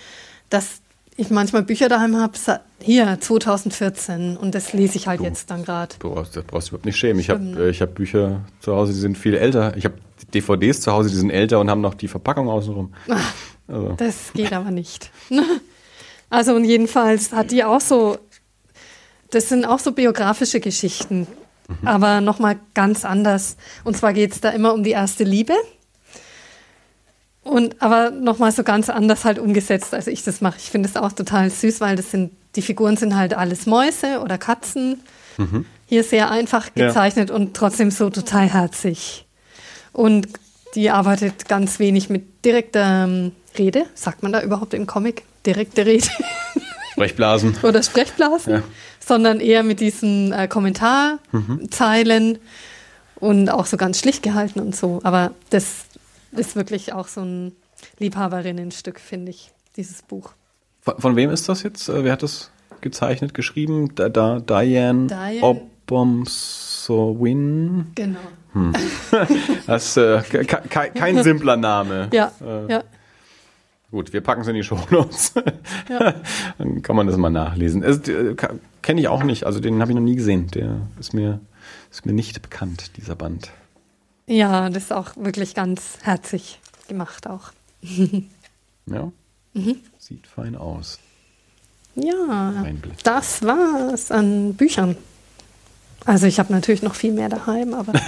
dass 0.49 0.81
ich 1.17 1.29
manchmal 1.29 1.63
Bücher 1.63 1.89
daheim 1.89 2.15
habe, 2.15 2.33
hier 2.81 3.17
2014 3.19 4.37
und 4.37 4.55
das 4.55 4.71
lese 4.71 4.97
ich 4.97 5.07
halt 5.07 5.19
du, 5.19 5.25
jetzt 5.25 5.51
dann 5.51 5.65
gerade. 5.65 5.95
Du 5.99 6.13
brauchst, 6.13 6.35
das 6.35 6.45
brauchst 6.45 6.67
du 6.67 6.71
überhaupt 6.71 6.85
nicht 6.85 6.97
schämen. 6.97 7.19
Ich 7.19 7.29
habe 7.29 7.69
äh, 7.69 7.73
hab 7.73 7.95
Bücher 7.95 8.41
zu 8.61 8.73
Hause, 8.73 8.93
die 8.93 8.99
sind 8.99 9.17
viel 9.17 9.35
älter. 9.35 9.75
Ich 9.75 9.85
habe 9.85 9.95
DVDs 10.33 10.79
zu 10.81 10.91
Hause, 10.91 11.09
die 11.09 11.15
sind 11.15 11.29
älter 11.29 11.59
und 11.59 11.69
haben 11.69 11.81
noch 11.81 11.93
die 11.93 12.07
Verpackung 12.07 12.47
außenrum. 12.47 12.93
Ach, 13.09 13.33
also. 13.69 13.93
Das 13.97 14.33
geht 14.33 14.53
aber 14.53 14.71
nicht. 14.71 15.11
Also 16.31 16.53
und 16.53 16.63
jedenfalls 16.63 17.31
hat 17.31 17.51
die 17.51 17.63
auch 17.63 17.81
so, 17.81 18.17
das 19.31 19.49
sind 19.49 19.65
auch 19.65 19.79
so 19.79 19.93
biografische 19.93 20.59
Geschichten, 20.59 21.27
mhm. 21.67 21.87
aber 21.87 22.21
nochmal 22.21 22.59
ganz 22.75 23.03
anders. 23.03 23.57
Und 23.83 23.97
zwar 23.97 24.13
geht 24.13 24.33
es 24.33 24.41
da 24.41 24.49
immer 24.49 24.73
um 24.73 24.83
die 24.83 24.91
erste 24.91 25.23
Liebe. 25.23 25.53
Und 27.41 27.81
aber 27.81 28.11
nochmal 28.11 28.51
so 28.51 28.63
ganz 28.63 28.89
anders 28.89 29.25
halt 29.25 29.39
umgesetzt, 29.39 29.93
als 29.95 30.05
ich 30.05 30.23
das 30.23 30.39
mache. 30.39 30.57
Ich 30.59 30.69
finde 30.69 30.87
es 30.87 30.95
auch 30.95 31.13
total 31.13 31.49
süß, 31.49 31.81
weil 31.81 31.95
das 31.95 32.11
sind, 32.11 32.31
die 32.55 32.61
Figuren 32.61 32.95
sind 32.95 33.15
halt 33.15 33.33
alles 33.33 33.65
Mäuse 33.65 34.19
oder 34.21 34.37
Katzen. 34.37 35.01
Mhm. 35.37 35.65
Hier 35.87 36.03
sehr 36.03 36.29
einfach 36.29 36.75
gezeichnet 36.75 37.29
ja. 37.29 37.35
und 37.35 37.55
trotzdem 37.55 37.89
so 37.89 38.11
total 38.11 38.53
herzig. 38.53 39.25
Und 39.93 40.27
die 40.75 40.89
arbeitet 40.89 41.47
ganz 41.47 41.79
wenig 41.79 42.09
mit 42.09 42.45
direkter 42.45 43.05
ähm, 43.05 43.31
Rede. 43.57 43.85
Sagt 43.95 44.23
man 44.23 44.31
da 44.31 44.41
überhaupt 44.41 44.73
im 44.73 44.85
Comic 44.85 45.23
direkte 45.45 45.85
Rede? 45.85 46.07
Sprechblasen. 46.91 47.55
Oder 47.63 47.81
Sprechblasen. 47.81 48.53
Ja. 48.53 48.63
Sondern 48.99 49.39
eher 49.39 49.63
mit 49.63 49.79
diesen 49.79 50.33
äh, 50.33 50.47
Kommentarzeilen 50.47 52.31
mhm. 52.33 52.37
und 53.19 53.49
auch 53.49 53.65
so 53.65 53.77
ganz 53.77 53.99
schlicht 53.99 54.21
gehalten 54.21 54.59
und 54.59 54.75
so. 54.75 54.99
Aber 55.03 55.31
das 55.49 55.85
ist 56.31 56.55
wirklich 56.55 56.93
auch 56.93 57.07
so 57.07 57.21
ein 57.21 57.53
Liebhaberinnenstück, 57.97 58.99
finde 58.99 59.31
ich, 59.31 59.51
dieses 59.77 60.01
Buch. 60.01 60.31
Von, 60.81 60.99
von, 60.99 61.15
wem 61.15 61.29
ist 61.29 61.49
das 61.49 61.63
jetzt? 61.63 61.89
Äh, 61.89 62.03
wer 62.03 62.11
hat 62.11 62.23
das 62.23 62.51
gezeichnet, 62.81 63.33
geschrieben? 63.33 63.95
Da, 63.95 64.09
da, 64.09 64.39
Diane, 64.39 65.07
Diane 65.07 65.61
Obomsowin? 66.89 67.91
Genau. 67.95 68.19
Hm. 68.53 68.73
Das 69.67 69.95
ist 69.95 69.97
äh, 69.97 70.43
kein, 70.45 70.93
kein 70.93 71.23
simpler 71.23 71.55
Name. 71.55 72.09
Ja, 72.11 72.31
äh, 72.41 72.71
ja. 72.71 72.83
Gut, 73.91 74.13
wir 74.13 74.21
packen 74.21 74.41
es 74.41 74.47
in 74.47 74.55
die 74.55 74.63
Show 74.63 74.79
Notes. 74.89 75.33
Ja. 75.89 76.15
Dann 76.57 76.81
kann 76.81 76.95
man 76.95 77.07
das 77.07 77.17
mal 77.17 77.29
nachlesen. 77.29 77.83
Äh, 77.83 78.35
Kenne 78.81 79.01
ich 79.01 79.07
auch 79.07 79.23
nicht, 79.23 79.45
also 79.45 79.59
den 79.59 79.81
habe 79.81 79.91
ich 79.91 79.95
noch 79.95 80.03
nie 80.03 80.15
gesehen. 80.15 80.47
Der 80.51 80.81
ist 80.99 81.13
mir, 81.13 81.39
ist 81.91 82.05
mir 82.05 82.13
nicht 82.13 82.41
bekannt, 82.41 82.97
dieser 82.97 83.15
Band. 83.15 83.51
Ja, 84.27 84.69
das 84.69 84.83
ist 84.83 84.93
auch 84.93 85.15
wirklich 85.15 85.55
ganz 85.55 85.97
herzig 86.01 86.59
gemacht 86.87 87.27
auch. 87.27 87.51
ja. 88.85 89.11
Mhm. 89.53 89.75
Sieht 89.97 90.27
fein 90.27 90.55
aus. 90.55 90.99
Ja, 91.95 92.63
das 93.03 93.43
war's 93.43 94.11
an 94.11 94.53
Büchern. 94.53 94.95
Also 96.05 96.27
ich 96.27 96.39
habe 96.39 96.51
natürlich 96.53 96.81
noch 96.81 96.95
viel 96.95 97.11
mehr 97.11 97.29
daheim, 97.29 97.73
aber 97.73 97.93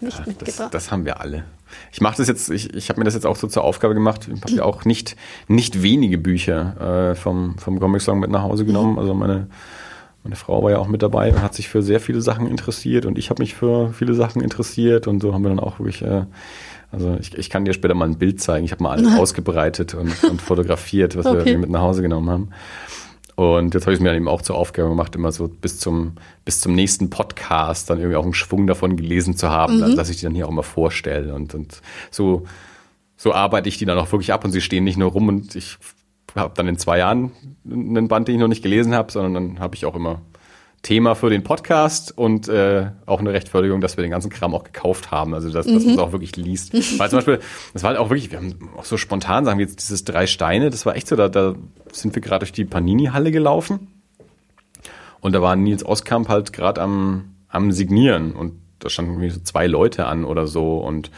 nicht 0.00 0.18
ja, 0.18 0.24
mitgebracht. 0.26 0.74
Das, 0.74 0.84
das, 0.84 0.90
haben 0.90 1.04
wir 1.04 1.20
alle. 1.20 1.44
Ich 1.92 2.00
mache 2.00 2.16
das 2.16 2.28
jetzt, 2.28 2.50
ich, 2.50 2.74
ich 2.74 2.88
habe 2.88 3.00
mir 3.00 3.04
das 3.04 3.14
jetzt 3.14 3.26
auch 3.26 3.36
so 3.36 3.46
zur 3.46 3.64
Aufgabe 3.64 3.94
gemacht. 3.94 4.28
Ich 4.32 4.40
habe 4.42 4.52
ja 4.52 4.64
auch 4.64 4.84
nicht, 4.84 5.16
nicht 5.48 5.82
wenige 5.82 6.18
Bücher 6.18 7.10
äh, 7.10 7.14
vom, 7.14 7.58
vom 7.58 7.78
Comic 7.80 8.02
Song 8.02 8.20
mit 8.20 8.30
nach 8.30 8.42
Hause 8.42 8.64
genommen. 8.64 8.92
Mhm. 8.92 8.98
Also 8.98 9.14
meine, 9.14 9.46
meine 10.22 10.36
Frau 10.36 10.62
war 10.62 10.70
ja 10.70 10.78
auch 10.78 10.88
mit 10.88 11.02
dabei 11.02 11.30
und 11.30 11.42
hat 11.42 11.54
sich 11.54 11.68
für 11.68 11.82
sehr 11.82 12.00
viele 12.00 12.20
Sachen 12.20 12.46
interessiert 12.46 13.06
und 13.06 13.18
ich 13.18 13.30
habe 13.30 13.42
mich 13.42 13.54
für 13.54 13.92
viele 13.92 14.14
Sachen 14.14 14.40
interessiert 14.42 15.06
und 15.06 15.20
so 15.20 15.34
haben 15.34 15.42
wir 15.42 15.50
dann 15.50 15.60
auch 15.60 15.78
wirklich 15.78 16.02
äh, 16.02 16.24
also 16.94 17.16
ich, 17.20 17.36
ich 17.36 17.50
kann 17.50 17.64
dir 17.64 17.72
später 17.72 17.94
mal 17.94 18.08
ein 18.08 18.18
Bild 18.18 18.40
zeigen. 18.40 18.64
Ich 18.64 18.70
habe 18.70 18.82
mal 18.82 18.92
alles 18.92 19.12
ausgebreitet 19.18 19.94
und, 19.94 20.22
und 20.24 20.40
fotografiert, 20.40 21.16
was 21.16 21.26
okay. 21.26 21.44
wir 21.44 21.58
mit 21.58 21.70
nach 21.70 21.80
Hause 21.80 22.02
genommen 22.02 22.30
haben. 22.30 22.48
Und 23.36 23.74
jetzt 23.74 23.86
habe 23.86 23.94
ich 23.94 24.00
mir 24.00 24.08
dann 24.08 24.16
eben 24.16 24.28
auch 24.28 24.42
zur 24.42 24.56
Aufgabe 24.56 24.88
gemacht, 24.88 25.14
immer 25.16 25.32
so 25.32 25.48
bis 25.48 25.80
zum, 25.80 26.12
bis 26.44 26.60
zum 26.60 26.74
nächsten 26.74 27.10
Podcast 27.10 27.90
dann 27.90 27.98
irgendwie 27.98 28.16
auch 28.16 28.24
einen 28.24 28.34
Schwung 28.34 28.66
davon 28.66 28.96
gelesen 28.96 29.36
zu 29.36 29.50
haben, 29.50 29.80
mhm. 29.80 29.96
dass 29.96 30.08
ich 30.08 30.18
die 30.18 30.24
dann 30.24 30.34
hier 30.34 30.46
auch 30.46 30.50
immer 30.50 30.62
vorstelle. 30.62 31.34
Und, 31.34 31.54
und 31.54 31.80
so, 32.10 32.44
so 33.16 33.32
arbeite 33.32 33.68
ich 33.68 33.78
die 33.78 33.86
dann 33.86 33.98
auch 33.98 34.12
wirklich 34.12 34.32
ab 34.32 34.44
und 34.44 34.52
sie 34.52 34.60
stehen 34.60 34.84
nicht 34.84 34.98
nur 34.98 35.10
rum 35.10 35.28
und 35.28 35.56
ich 35.56 35.78
habe 36.36 36.54
dann 36.56 36.68
in 36.68 36.78
zwei 36.78 36.98
Jahren 36.98 37.32
einen 37.68 38.08
Band, 38.08 38.28
den 38.28 38.36
ich 38.36 38.40
noch 38.40 38.48
nicht 38.48 38.62
gelesen 38.62 38.94
habe, 38.94 39.10
sondern 39.10 39.34
dann 39.34 39.60
habe 39.60 39.74
ich 39.74 39.86
auch 39.86 39.94
immer 39.94 40.20
Thema 40.84 41.14
für 41.14 41.30
den 41.30 41.42
Podcast 41.42 42.16
und 42.16 42.46
äh, 42.46 42.90
auch 43.06 43.18
eine 43.18 43.32
Rechtfertigung, 43.32 43.80
dass 43.80 43.96
wir 43.96 44.02
den 44.02 44.10
ganzen 44.10 44.30
Kram 44.30 44.54
auch 44.54 44.64
gekauft 44.64 45.10
haben. 45.10 45.34
Also 45.34 45.50
dass, 45.50 45.66
mhm. 45.66 45.74
dass 45.74 45.84
man 45.84 45.94
es 45.94 45.98
auch 45.98 46.12
wirklich 46.12 46.36
liest. 46.36 46.74
Weil 46.98 47.08
zum 47.08 47.18
Beispiel, 47.18 47.40
das 47.72 47.82
war 47.82 47.88
halt 47.88 47.98
auch 47.98 48.10
wirklich, 48.10 48.30
wir 48.30 48.38
haben 48.38 48.70
auch 48.76 48.84
so 48.84 48.96
spontan, 48.96 49.44
sagen 49.44 49.58
wir 49.58 49.64
jetzt 49.66 49.80
dieses 49.80 50.04
drei 50.04 50.26
Steine, 50.26 50.70
das 50.70 50.86
war 50.86 50.94
echt 50.94 51.08
so, 51.08 51.16
da, 51.16 51.28
da 51.28 51.54
sind 51.90 52.14
wir 52.14 52.22
gerade 52.22 52.40
durch 52.40 52.52
die 52.52 52.66
Panini-Halle 52.66 53.32
gelaufen 53.32 53.88
und 55.20 55.32
da 55.32 55.40
war 55.40 55.56
Nils 55.56 55.84
Oskamp 55.84 56.28
halt 56.28 56.52
gerade 56.52 56.82
am, 56.82 57.34
am 57.48 57.72
Signieren 57.72 58.32
und 58.32 58.52
da 58.78 58.90
standen 58.90 59.12
irgendwie 59.12 59.30
so 59.30 59.40
zwei 59.40 59.66
Leute 59.66 60.04
an 60.04 60.26
oder 60.26 60.46
so 60.46 60.78
und 60.78 61.10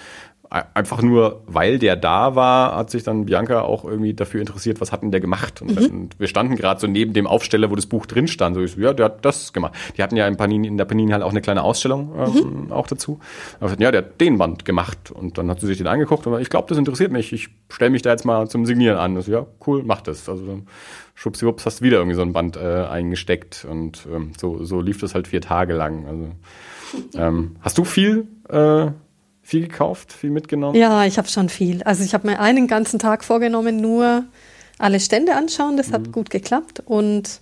einfach 0.51 1.03
nur, 1.03 1.42
weil 1.47 1.78
der 1.78 1.97
da 1.97 2.34
war, 2.34 2.76
hat 2.76 2.90
sich 2.90 3.03
dann 3.03 3.26
Bianca 3.26 3.62
auch 3.62 3.84
irgendwie 3.84 4.14
dafür 4.14 4.40
interessiert, 4.40 4.80
was 4.80 4.92
hat 4.92 5.03
denn 5.03 5.11
der 5.11 5.20
gemacht? 5.20 5.62
Und, 5.62 5.80
mhm. 5.80 6.01
und 6.01 6.20
wir 6.20 6.28
standen 6.28 6.57
gerade 6.57 6.80
so 6.80 6.86
neben 6.86 7.12
dem 7.12 7.26
Aufsteller, 7.26 7.70
wo 7.70 7.74
das 7.74 7.86
Buch 7.86 8.07
drin 8.07 8.28
stand. 8.28 8.55
So, 8.55 8.62
ich 8.62 8.72
so, 8.72 8.80
ja, 8.80 8.92
der 8.92 9.07
hat 9.07 9.24
das 9.24 9.53
gemacht. 9.53 9.74
Die 9.97 10.03
hatten 10.03 10.16
ja 10.16 10.26
in, 10.26 10.36
Panini, 10.36 10.68
in 10.68 10.76
der 10.76 10.84
Panini 10.84 11.12
halt 11.12 11.22
auch 11.22 11.30
eine 11.30 11.40
kleine 11.40 11.62
Ausstellung 11.62 12.12
ähm, 12.16 12.64
mhm. 12.66 12.72
auch 12.72 12.86
dazu. 12.86 13.20
Aber 13.61 13.70
ja, 13.78 13.90
der 13.90 14.03
hat 14.05 14.20
den 14.20 14.38
Band 14.38 14.64
gemacht. 14.64 15.11
Und 15.11 15.38
dann 15.38 15.51
hat 15.51 15.61
sie 15.61 15.66
sich 15.66 15.78
den 15.78 15.86
angeguckt 15.86 16.26
und 16.26 16.40
ich 16.40 16.51
glaube, 16.51 16.68
das 16.68 16.78
interessiert 16.78 17.12
mich. 17.12 17.32
Ich 17.32 17.49
stelle 17.68 17.90
mich 17.90 18.03
da 18.03 18.11
jetzt 18.11 18.24
mal 18.24 18.49
zum 18.49 18.66
Signieren 18.66 18.99
an. 18.99 19.20
So, 19.20 19.30
ja, 19.30 19.47
cool, 19.66 19.82
mach 19.84 20.01
das. 20.01 20.28
Also 20.28 20.47
dann 20.47 20.66
schubsiwups 21.14 21.66
hast 21.66 21.80
du 21.80 21.84
wieder 21.84 21.97
irgendwie 21.97 22.16
so 22.16 22.22
ein 22.22 22.32
Band 22.32 22.57
äh, 22.57 22.84
eingesteckt 22.84 23.66
und 23.68 24.07
ähm, 24.12 24.32
so, 24.38 24.62
so 24.64 24.80
lief 24.80 25.01
das 25.01 25.14
halt 25.14 25.28
vier 25.28 25.40
Tage 25.40 25.72
lang. 25.72 26.07
Also 26.07 26.30
ähm, 27.18 27.57
hast 27.62 27.78
du 27.78 27.84
viel 27.84 28.28
äh, 28.49 28.88
viel 29.47 29.68
gekauft, 29.68 30.12
viel 30.12 30.30
mitgenommen? 30.30 30.74
Ja, 30.74 31.05
ich 31.05 31.18
habe 31.18 31.28
schon 31.28 31.49
viel. 31.49 31.82
Also 31.84 32.03
ich 32.03 32.14
habe 32.14 32.26
mir 32.26 32.40
einen 32.40 32.66
ganzen 32.66 32.99
Tag 32.99 33.22
vorgenommen, 33.22 33.76
nur 33.76 34.24
alle 34.78 34.99
Stände 34.99 35.36
anschauen. 35.36 35.76
Das 35.76 35.92
hat 35.92 36.09
mhm. 36.09 36.12
gut 36.12 36.30
geklappt 36.30 36.82
und 36.84 37.40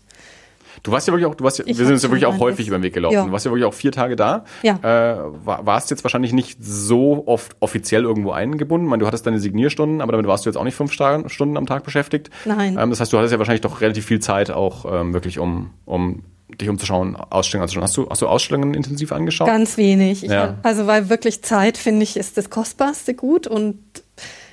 Du 0.82 0.90
warst 0.92 1.07
ja 1.07 1.14
wirklich 1.14 1.26
auch, 1.26 1.34
du 1.34 1.44
warst 1.44 1.61
ja, 1.61 1.66
wir 1.66 1.74
sind 1.74 1.92
uns 1.92 2.02
ja 2.02 2.11
wirklich 2.11 2.26
auch 2.26 2.38
häufig 2.40 2.66
über 2.66 2.76
den 2.76 2.82
Weg 2.82 2.92
gelaufen. 2.92 3.14
Ja. 3.14 3.24
Du 3.24 3.32
warst 3.32 3.46
ja 3.46 3.50
wirklich 3.50 3.64
auch 3.64 3.72
vier 3.72 3.92
Tage 3.92 4.16
da. 4.16 4.44
Ja. 4.62 4.74
Äh, 4.82 5.18
war, 5.46 5.64
warst 5.64 5.90
jetzt 5.90 6.05
wahrscheinlich 6.05 6.32
nicht 6.32 6.59
so 6.62 7.22
oft 7.26 7.57
offiziell 7.61 8.02
irgendwo 8.02 8.32
eingebunden. 8.32 8.86
Ich 8.86 8.90
meine, 8.90 9.00
du 9.00 9.07
hattest 9.07 9.24
deine 9.26 9.38
Signierstunden, 9.38 10.02
aber 10.02 10.12
damit 10.12 10.26
warst 10.26 10.44
du 10.44 10.50
jetzt 10.50 10.57
auch 10.57 10.64
nicht 10.64 10.74
fünf 10.74 10.92
Stunden 10.92 11.57
am 11.57 11.66
Tag 11.66 11.84
beschäftigt. 11.84 12.28
Nein. 12.44 12.76
Ähm, 12.78 12.90
das 12.90 13.00
heißt, 13.00 13.12
du 13.12 13.16
hattest 13.16 13.32
ja 13.32 13.38
wahrscheinlich 13.38 13.62
doch 13.62 13.80
relativ 13.80 14.05
viel 14.05 14.20
Zeit 14.20 14.50
auch 14.50 14.84
ähm, 14.84 15.14
wirklich 15.14 15.38
um, 15.38 15.70
um 15.86 16.22
dich 16.61 16.68
umzuschauen, 16.68 17.16
Ausstellungen 17.16 17.64
anzuschauen. 17.64 17.84
Hast 17.84 17.96
du, 17.96 18.09
hast 18.09 18.22
du 18.22 18.28
Ausstellungen 18.28 18.74
intensiv 18.74 19.12
angeschaut? 19.12 19.46
Ganz 19.46 19.76
wenig. 19.76 20.22
Ja. 20.22 20.42
Hab, 20.42 20.66
also 20.66 20.86
weil 20.86 21.09
wirklich 21.09 21.42
Zeit, 21.42 21.78
finde 21.78 22.02
ich, 22.02 22.16
ist 22.16 22.36
das 22.36 22.50
kostbarste 22.50 23.14
Gut 23.14 23.46
und 23.46 23.78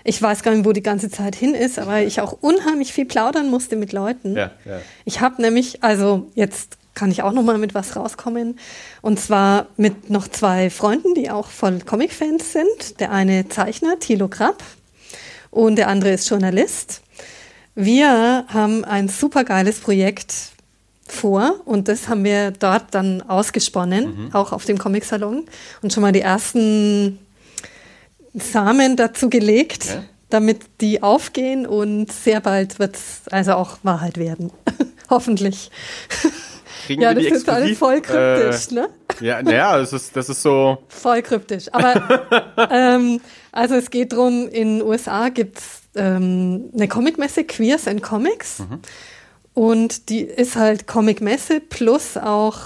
ich 0.03 0.21
weiß 0.21 0.41
gar 0.43 0.53
nicht, 0.53 0.65
wo 0.65 0.71
die 0.71 0.81
ganze 0.81 1.09
Zeit 1.09 1.35
hin 1.35 1.53
ist, 1.53 1.77
aber 1.77 2.01
ich 2.01 2.21
auch 2.21 2.35
unheimlich 2.41 2.91
viel 2.91 3.05
plaudern 3.05 3.49
musste 3.49 3.75
mit 3.75 3.93
Leuten. 3.93 4.35
Ja, 4.35 4.51
ja. 4.65 4.79
Ich 5.05 5.21
habe 5.21 5.41
nämlich, 5.41 5.83
also 5.83 6.29
jetzt 6.33 6.77
kann 6.93 7.11
ich 7.11 7.23
auch 7.23 7.31
noch 7.31 7.43
mal 7.43 7.57
mit 7.57 7.73
was 7.73 7.95
rauskommen 7.95 8.59
und 9.01 9.19
zwar 9.19 9.67
mit 9.77 10.09
noch 10.09 10.27
zwei 10.27 10.69
Freunden, 10.69 11.13
die 11.13 11.29
auch 11.29 11.47
voll 11.47 11.79
Comic-Fans 11.79 12.51
sind. 12.51 12.99
Der 12.99 13.11
eine 13.11 13.47
Zeichner, 13.47 13.99
Thilo 13.99 14.27
Krapp, 14.27 14.63
und 15.51 15.75
der 15.75 15.89
andere 15.89 16.11
ist 16.13 16.27
Journalist. 16.29 17.01
Wir 17.75 18.45
haben 18.47 18.83
ein 18.83 19.07
super 19.07 19.43
geiles 19.43 19.79
Projekt 19.79 20.33
vor 21.11 21.61
und 21.65 21.87
das 21.87 22.07
haben 22.07 22.23
wir 22.23 22.51
dort 22.51 22.85
dann 22.91 23.21
ausgesponnen, 23.21 24.25
mhm. 24.25 24.35
auch 24.35 24.51
auf 24.51 24.65
dem 24.65 24.77
Comic-Salon 24.77 25.45
und 25.81 25.93
schon 25.93 26.01
mal 26.01 26.11
die 26.11 26.21
ersten 26.21 27.19
Samen 28.33 28.95
dazu 28.95 29.29
gelegt, 29.29 29.85
ja. 29.85 30.03
damit 30.29 30.61
die 30.79 31.03
aufgehen 31.03 31.67
und 31.67 32.11
sehr 32.11 32.39
bald 32.39 32.79
wird 32.79 32.95
es 32.95 33.21
also 33.29 33.53
auch 33.53 33.77
Wahrheit 33.83 34.17
werden. 34.17 34.51
Hoffentlich. 35.09 35.69
Kriegen 36.85 37.01
ja, 37.01 37.13
das 37.13 37.25
ist 37.25 37.49
alles 37.49 37.77
voll 37.77 38.01
kryptisch, 38.01 38.71
äh, 38.71 38.73
ne? 38.73 38.89
Ja, 39.19 39.41
naja, 39.41 39.77
das 39.77 39.93
ist, 39.93 40.15
das 40.15 40.29
ist 40.29 40.41
so. 40.41 40.79
Voll 40.87 41.21
kryptisch. 41.21 41.65
Aber 41.71 42.25
ähm, 42.71 43.21
also 43.51 43.75
es 43.75 43.91
geht 43.91 44.13
darum, 44.13 44.47
in 44.47 44.79
den 44.79 44.87
USA 44.87 45.29
gibt 45.29 45.59
es 45.59 45.81
ähm, 45.95 46.69
eine 46.73 46.87
Comicmesse, 46.87 47.43
Queers 47.43 47.87
and 47.87 48.01
Comics. 48.01 48.59
Mhm. 48.59 48.79
Und 49.53 50.09
die 50.09 50.21
ist 50.21 50.55
halt 50.55 50.87
Comic-Messe 50.87 51.59
plus 51.59 52.17
auch 52.17 52.57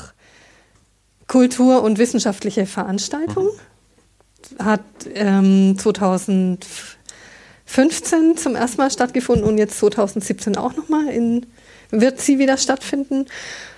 Kultur- 1.28 1.82
und 1.82 1.98
wissenschaftliche 1.98 2.66
Veranstaltung. 2.66 3.46
Mhm. 3.46 4.64
Hat 4.64 4.84
ähm, 5.16 5.76
2015 5.78 8.38
zum 8.38 8.56
ersten 8.56 8.78
Mal 8.78 8.92
stattgefunden 8.92 9.44
und 9.44 9.58
jetzt 9.58 9.80
2017 9.80 10.56
auch 10.56 10.76
nochmal 10.76 11.08
in, 11.08 11.48
wird 11.90 12.22
sie 12.22 12.38
wieder 12.38 12.58
stattfinden 12.58 13.26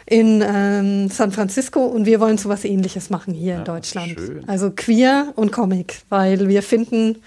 in 0.06 0.44
ähm, 0.46 1.10
San 1.10 1.32
Francisco 1.32 1.86
und 1.86 2.06
wir 2.06 2.20
wollen 2.20 2.38
so 2.38 2.50
was 2.50 2.66
ähnliches 2.66 3.10
machen 3.10 3.34
hier 3.34 3.54
ja, 3.54 3.60
in 3.60 3.66
Deutschland. 3.66 4.18
Schön. 4.18 4.44
Also 4.48 4.72
queer 4.76 5.32
und 5.36 5.52
Comic, 5.52 6.02
weil 6.10 6.48
wir 6.48 6.64
finden, 6.64 7.22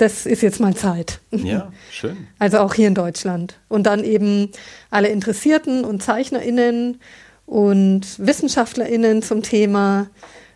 das 0.00 0.26
ist 0.26 0.42
jetzt 0.42 0.60
mal 0.60 0.74
Zeit. 0.74 1.20
Ja, 1.30 1.70
schön. 1.90 2.26
Also 2.38 2.58
auch 2.58 2.74
hier 2.74 2.88
in 2.88 2.94
Deutschland. 2.94 3.58
Und 3.68 3.84
dann 3.84 4.02
eben 4.04 4.50
alle 4.90 5.08
Interessierten 5.08 5.84
und 5.84 6.02
ZeichnerInnen 6.02 7.00
und 7.46 8.18
WissenschaftlerInnen 8.18 9.22
zum 9.22 9.42
Thema 9.42 10.08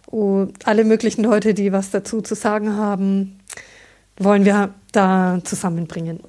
und 0.06 0.66
alle 0.66 0.84
möglichen 0.84 1.24
Leute, 1.24 1.54
die 1.54 1.72
was 1.72 1.90
dazu 1.90 2.22
zu 2.22 2.34
sagen 2.34 2.76
haben, 2.76 3.38
wollen 4.16 4.44
wir 4.44 4.74
da 4.92 5.40
zusammenbringen. 5.44 6.20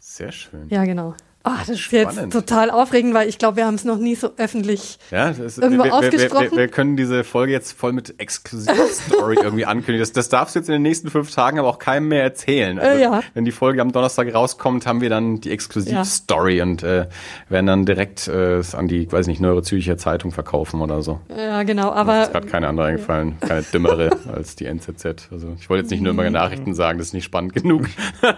Sehr 0.00 0.32
schön. 0.32 0.68
Ja, 0.68 0.84
genau. 0.84 1.14
Oh, 1.46 1.50
das 1.58 1.68
ist 1.68 1.80
Spannend. 1.80 2.16
jetzt 2.16 2.32
total 2.32 2.70
aufregend, 2.70 3.12
weil 3.12 3.28
ich 3.28 3.36
glaube, 3.36 3.58
wir 3.58 3.66
haben 3.66 3.74
es 3.74 3.84
noch 3.84 3.98
nie 3.98 4.14
so 4.14 4.30
öffentlich 4.38 4.98
ja, 5.10 5.28
ist, 5.28 5.58
irgendwo 5.58 5.84
wir, 5.84 5.92
ausgesprochen. 5.92 6.44
Wir, 6.44 6.50
wir, 6.52 6.58
wir, 6.58 6.68
können 6.68 6.96
diese 6.96 7.22
Folge 7.22 7.52
jetzt 7.52 7.72
voll 7.72 7.92
mit 7.92 8.18
Exklusiv-Story 8.18 9.36
irgendwie 9.42 9.66
ankündigen. 9.66 10.00
Das, 10.00 10.12
das 10.12 10.30
darfst 10.30 10.54
du 10.54 10.60
jetzt 10.60 10.68
in 10.68 10.72
den 10.72 10.80
nächsten 10.80 11.10
fünf 11.10 11.34
Tagen 11.34 11.58
aber 11.58 11.68
auch 11.68 11.78
keinem 11.78 12.08
mehr 12.08 12.22
erzählen. 12.22 12.78
Also, 12.78 12.96
äh, 12.96 13.02
ja. 13.02 13.20
Wenn 13.34 13.44
die 13.44 13.52
Folge 13.52 13.82
am 13.82 13.92
Donnerstag 13.92 14.34
rauskommt, 14.34 14.86
haben 14.86 15.02
wir 15.02 15.10
dann 15.10 15.42
die 15.42 15.50
Exklusiv-Story 15.50 16.56
ja. 16.56 16.64
und 16.64 16.82
äh, 16.82 17.08
werden 17.50 17.66
dann 17.66 17.84
direkt 17.84 18.26
äh, 18.26 18.62
an 18.72 18.88
die, 18.88 19.12
weiß 19.12 19.26
nicht, 19.26 19.42
Neue 19.42 19.60
Zürcher 19.60 19.98
Zeitung 19.98 20.32
verkaufen 20.32 20.80
oder 20.80 21.02
so. 21.02 21.20
Ja, 21.28 21.62
genau. 21.64 21.92
Aber 21.92 22.22
ist 22.22 22.32
gerade 22.32 22.46
keine 22.46 22.68
andere 22.68 22.86
eingefallen, 22.86 23.38
keine 23.40 23.62
dümmere 23.64 24.08
als 24.32 24.56
die 24.56 24.64
NZZ. 24.64 25.28
Also 25.30 25.54
ich 25.60 25.68
wollte 25.68 25.82
jetzt 25.82 25.90
nicht 25.90 26.00
Nürnberger 26.00 26.30
Nachrichten 26.30 26.74
sagen, 26.74 26.96
das 26.96 27.08
ist 27.08 27.12
nicht 27.12 27.24
spannend 27.24 27.52
genug. 27.52 27.84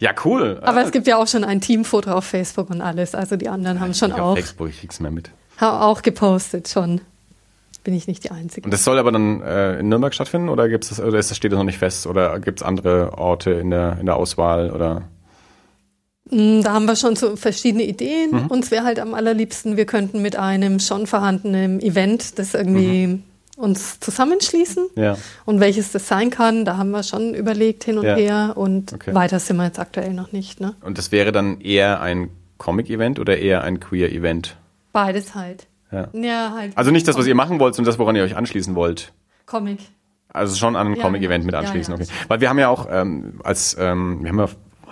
ja, 0.00 0.10
cool. 0.24 0.58
Aber 0.62 0.82
es 0.82 0.90
gibt 0.90 1.06
ja 1.06 1.11
ja 1.12 1.18
auch 1.18 1.28
schon 1.28 1.44
ein 1.44 1.60
Teamfoto 1.60 2.10
auf 2.12 2.24
Facebook 2.24 2.70
und 2.70 2.80
alles. 2.80 3.14
Also 3.14 3.36
die 3.36 3.48
anderen 3.48 3.80
haben 3.80 3.94
schon 3.94 4.12
auch. 4.12 4.32
Auf 4.32 4.38
Facebook, 4.38 4.68
ich 4.70 4.80
krieg's 4.80 5.00
mehr 5.00 5.10
mit. 5.10 5.30
Haben 5.58 5.82
auch 5.82 6.02
gepostet 6.02 6.68
schon. 6.68 7.00
Bin 7.84 7.94
ich 7.94 8.06
nicht 8.06 8.22
die 8.24 8.30
Einzige. 8.30 8.64
Und 8.64 8.70
das 8.70 8.84
soll 8.84 8.98
aber 8.98 9.10
dann 9.10 9.42
äh, 9.42 9.80
in 9.80 9.88
Nürnberg 9.88 10.14
stattfinden 10.14 10.48
oder 10.48 10.68
gibt's 10.68 10.90
das, 10.90 11.00
oder 11.00 11.18
ist 11.18 11.30
das, 11.30 11.36
steht 11.36 11.52
das 11.52 11.58
noch 11.58 11.64
nicht 11.64 11.78
fest? 11.78 12.06
Oder 12.06 12.38
gibt 12.38 12.60
es 12.60 12.66
andere 12.66 13.18
Orte 13.18 13.50
in 13.50 13.70
der, 13.70 13.98
in 13.98 14.06
der 14.06 14.16
Auswahl 14.16 14.70
oder? 14.70 15.02
Mm, 16.30 16.62
da 16.62 16.74
haben 16.74 16.86
wir 16.86 16.94
schon 16.94 17.16
so 17.16 17.34
verschiedene 17.34 17.82
Ideen. 17.82 18.30
Mhm. 18.30 18.46
Uns 18.46 18.70
wäre 18.70 18.84
halt 18.84 19.00
am 19.00 19.14
allerliebsten, 19.14 19.76
wir 19.76 19.86
könnten 19.86 20.22
mit 20.22 20.36
einem 20.36 20.78
schon 20.78 21.08
vorhandenen 21.08 21.80
Event 21.80 22.38
das 22.38 22.54
irgendwie 22.54 23.06
mhm 23.08 23.22
uns 23.62 24.00
zusammenschließen. 24.00 24.88
Ja. 24.96 25.16
Und 25.44 25.60
welches 25.60 25.92
das 25.92 26.08
sein 26.08 26.30
kann, 26.30 26.64
da 26.64 26.76
haben 26.76 26.90
wir 26.90 27.04
schon 27.04 27.32
überlegt 27.32 27.84
hin 27.84 27.96
und 27.96 28.04
ja. 28.04 28.16
her 28.16 28.52
und 28.56 28.92
okay. 28.92 29.14
weiter 29.14 29.38
sind 29.38 29.56
wir 29.56 29.64
jetzt 29.64 29.78
aktuell 29.78 30.12
noch 30.12 30.32
nicht. 30.32 30.60
Ne? 30.60 30.74
Und 30.82 30.98
das 30.98 31.12
wäre 31.12 31.30
dann 31.30 31.60
eher 31.60 32.00
ein 32.00 32.30
Comic-Event 32.58 33.20
oder 33.20 33.38
eher 33.38 33.62
ein 33.62 33.78
Queer-Event? 33.78 34.56
Beides 34.92 35.34
halt. 35.34 35.68
Ja. 35.92 36.08
ja 36.12 36.54
halt 36.56 36.76
also 36.76 36.90
nicht 36.90 37.06
das, 37.06 37.16
was 37.16 37.26
ihr 37.26 37.34
machen 37.34 37.60
wollt, 37.60 37.74
sondern 37.74 37.92
das, 37.92 37.98
woran 37.98 38.16
ihr 38.16 38.24
euch 38.24 38.36
anschließen 38.36 38.74
wollt. 38.74 39.12
Comic. 39.46 39.78
Also 40.28 40.56
schon 40.56 40.74
an 40.74 40.88
ein 40.88 40.98
Comic-Event 40.98 41.44
mit 41.44 41.54
anschließen, 41.54 41.94
okay. 41.94 42.06
Weil 42.26 42.40
wir 42.40 42.48
haben 42.48 42.58
ja 42.58 42.68
auch 42.68 42.88
ähm, 42.90 43.40
als, 43.44 43.76
ähm, 43.78 44.22
wir 44.22 44.30
haben 44.30 44.38
ja 44.38 44.48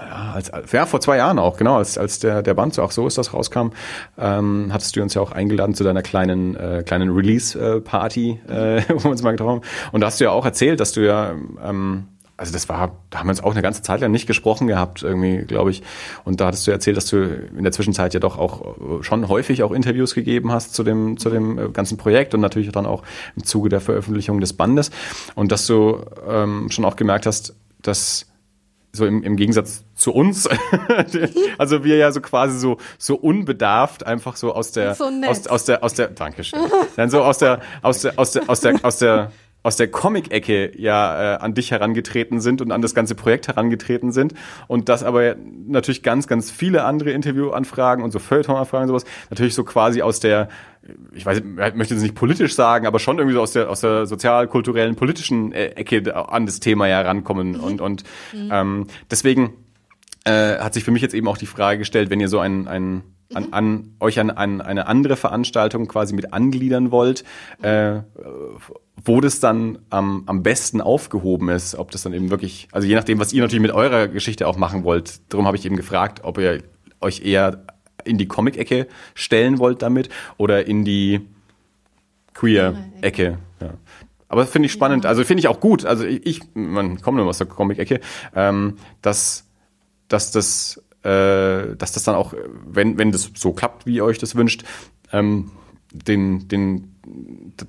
ja, 0.08 0.32
als, 0.32 0.50
ja, 0.72 0.86
vor 0.86 1.00
zwei 1.00 1.18
Jahren 1.18 1.38
auch, 1.38 1.56
genau, 1.56 1.76
als, 1.76 1.98
als 1.98 2.18
der, 2.18 2.42
der 2.42 2.54
Band 2.54 2.74
so 2.74 2.82
auch 2.82 2.90
so 2.90 3.06
ist 3.06 3.18
das 3.18 3.34
rauskam, 3.34 3.70
ähm, 4.18 4.70
hattest 4.72 4.96
du 4.96 5.02
uns 5.02 5.14
ja 5.14 5.22
auch 5.22 5.32
eingeladen 5.32 5.74
zu 5.74 5.84
deiner 5.84 6.02
kleinen, 6.02 6.56
äh, 6.56 6.82
kleinen 6.84 7.10
Release-Party, 7.10 8.40
äh, 8.48 8.82
wo 8.88 9.04
wir 9.04 9.10
uns 9.10 9.22
mal 9.22 9.32
getroffen 9.32 9.62
haben. 9.62 9.90
Und 9.92 10.00
da 10.00 10.06
hast 10.06 10.20
du 10.20 10.24
ja 10.24 10.30
auch 10.30 10.44
erzählt, 10.44 10.80
dass 10.80 10.92
du 10.92 11.04
ja, 11.04 11.34
ähm, 11.62 12.04
also 12.36 12.54
das 12.54 12.70
war, 12.70 12.96
da 13.10 13.18
haben 13.18 13.26
wir 13.26 13.32
uns 13.32 13.42
auch 13.42 13.52
eine 13.52 13.60
ganze 13.60 13.82
Zeit 13.82 14.00
lang 14.00 14.10
nicht 14.10 14.26
gesprochen 14.26 14.66
gehabt, 14.66 15.02
irgendwie, 15.02 15.44
glaube 15.44 15.70
ich. 15.70 15.82
Und 16.24 16.40
da 16.40 16.46
hattest 16.46 16.66
du 16.66 16.70
erzählt, 16.70 16.96
dass 16.96 17.04
du 17.04 17.18
in 17.18 17.64
der 17.64 17.72
Zwischenzeit 17.72 18.14
ja 18.14 18.20
doch 18.20 18.38
auch 18.38 19.02
schon 19.02 19.28
häufig 19.28 19.62
auch 19.62 19.72
Interviews 19.72 20.14
gegeben 20.14 20.50
hast 20.50 20.74
zu 20.74 20.82
dem, 20.82 21.18
zu 21.18 21.28
dem 21.28 21.58
äh, 21.58 21.68
ganzen 21.68 21.98
Projekt 21.98 22.32
und 22.32 22.40
natürlich 22.40 22.72
dann 22.72 22.86
auch 22.86 23.02
im 23.36 23.44
Zuge 23.44 23.68
der 23.68 23.80
Veröffentlichung 23.80 24.40
des 24.40 24.54
Bandes. 24.54 24.90
Und 25.34 25.52
dass 25.52 25.66
du 25.66 26.00
ähm, 26.26 26.70
schon 26.70 26.86
auch 26.86 26.96
gemerkt 26.96 27.26
hast, 27.26 27.54
dass 27.82 28.29
so 28.92 29.06
im, 29.06 29.22
im 29.22 29.36
Gegensatz 29.36 29.84
zu 29.94 30.12
uns, 30.12 30.48
also 31.58 31.84
wir 31.84 31.96
ja 31.96 32.10
so 32.12 32.20
quasi 32.20 32.58
so 32.58 32.78
so 32.98 33.16
unbedarft 33.16 34.04
einfach 34.04 34.36
so 34.36 34.52
aus 34.52 34.72
der 34.72 34.94
so 34.94 35.04
aus, 35.26 35.46
aus 35.46 35.64
der 35.64 35.84
aus 35.84 35.94
der 35.94 36.08
Dankeschön, 36.08 36.60
dann 36.96 37.10
so 37.10 37.22
aus 37.22 37.38
der 37.38 37.60
aus 37.82 38.02
der 38.02 38.18
aus 38.18 38.32
der 38.32 38.48
aus 38.50 38.60
der 38.60 38.84
aus 38.84 38.98
der 38.98 39.32
aus 39.62 39.76
der 39.76 39.88
Comic-Ecke 39.88 40.78
ja 40.78 41.34
äh, 41.34 41.38
an 41.38 41.54
dich 41.54 41.70
herangetreten 41.70 42.40
sind 42.40 42.62
und 42.62 42.72
an 42.72 42.82
das 42.82 42.94
ganze 42.94 43.14
Projekt 43.14 43.48
herangetreten 43.48 44.12
sind 44.12 44.34
und 44.68 44.88
das 44.88 45.02
aber 45.02 45.36
natürlich 45.66 46.02
ganz, 46.02 46.26
ganz 46.26 46.50
viele 46.50 46.84
andere 46.84 47.10
Interviewanfragen 47.10 48.02
und 48.04 48.10
so 48.10 48.18
Feuilleton-Anfragen 48.18 48.84
und 48.84 48.88
sowas 48.88 49.04
natürlich 49.28 49.54
so 49.54 49.64
quasi 49.64 50.02
aus 50.02 50.20
der, 50.20 50.48
ich 51.12 51.26
weiß, 51.26 51.38
ich 51.38 51.74
möchte 51.74 51.94
jetzt 51.94 52.02
nicht 52.02 52.14
politisch 52.14 52.54
sagen, 52.54 52.86
aber 52.86 52.98
schon 52.98 53.18
irgendwie 53.18 53.34
so 53.34 53.42
aus 53.42 53.52
der, 53.52 53.70
aus 53.70 53.80
der 53.80 54.06
sozial-kulturellen, 54.06 54.96
politischen 54.96 55.52
äh, 55.52 55.66
Ecke 55.68 56.14
an 56.14 56.46
das 56.46 56.60
Thema 56.60 56.88
ja 56.88 57.00
rankommen 57.02 57.52
mhm. 57.52 57.60
und, 57.60 57.80
und 57.80 58.04
mhm. 58.32 58.50
ähm, 58.52 58.86
deswegen 59.10 59.54
äh, 60.24 60.58
hat 60.58 60.74
sich 60.74 60.84
für 60.84 60.90
mich 60.90 61.02
jetzt 61.02 61.14
eben 61.14 61.28
auch 61.28 61.38
die 61.38 61.46
Frage 61.46 61.78
gestellt, 61.78 62.10
wenn 62.10 62.20
ihr 62.20 62.28
so 62.28 62.38
ein, 62.38 62.66
ein 62.68 63.02
an, 63.32 63.52
an 63.52 63.96
euch 64.00 64.18
an, 64.18 64.30
an 64.30 64.60
eine 64.60 64.86
andere 64.86 65.16
Veranstaltung 65.16 65.86
quasi 65.86 66.14
mit 66.14 66.32
angliedern 66.32 66.90
wollt, 66.90 67.24
äh, 67.62 68.00
wo 69.04 69.20
das 69.20 69.40
dann 69.40 69.78
am, 69.90 70.24
am 70.26 70.42
besten 70.42 70.80
aufgehoben 70.80 71.48
ist, 71.48 71.74
ob 71.74 71.90
das 71.90 72.02
dann 72.02 72.12
eben 72.12 72.30
wirklich, 72.30 72.68
also 72.72 72.86
je 72.86 72.94
nachdem, 72.94 73.18
was 73.18 73.32
ihr 73.32 73.42
natürlich 73.42 73.62
mit 73.62 73.72
eurer 73.72 74.08
Geschichte 74.08 74.46
auch 74.46 74.56
machen 74.56 74.84
wollt, 74.84 75.20
darum 75.32 75.46
habe 75.46 75.56
ich 75.56 75.64
eben 75.64 75.76
gefragt, 75.76 76.20
ob 76.24 76.38
ihr 76.38 76.62
euch 77.00 77.24
eher 77.24 77.64
in 78.04 78.18
die 78.18 78.26
Comic-Ecke 78.26 78.86
stellen 79.14 79.58
wollt 79.58 79.82
damit 79.82 80.08
oder 80.36 80.66
in 80.66 80.84
die 80.84 81.20
Queer-Ecke. 82.34 83.38
Ja. 83.60 83.74
Aber 84.28 84.46
finde 84.46 84.66
ich 84.66 84.72
spannend, 84.72 85.06
also 85.06 85.24
finde 85.24 85.40
ich 85.40 85.48
auch 85.48 85.60
gut, 85.60 85.84
also 85.84 86.04
ich, 86.04 86.24
ich 86.26 86.40
man 86.54 87.00
kommt 87.00 87.16
nur 87.16 87.26
aus 87.26 87.38
der 87.38 87.46
Comic-Ecke, 87.46 88.00
ähm, 88.34 88.76
dass, 89.02 89.46
dass 90.08 90.30
das 90.30 90.82
äh, 91.02 91.76
dass 91.76 91.92
das 91.92 92.04
dann 92.04 92.14
auch, 92.14 92.34
wenn, 92.66 92.98
wenn 92.98 93.10
das 93.10 93.30
so 93.34 93.52
klappt, 93.52 93.86
wie 93.86 93.94
ihr 93.94 94.04
euch 94.04 94.18
das 94.18 94.36
wünscht, 94.36 94.64
ähm, 95.12 95.50
den, 95.92 96.46
den, 96.48 96.94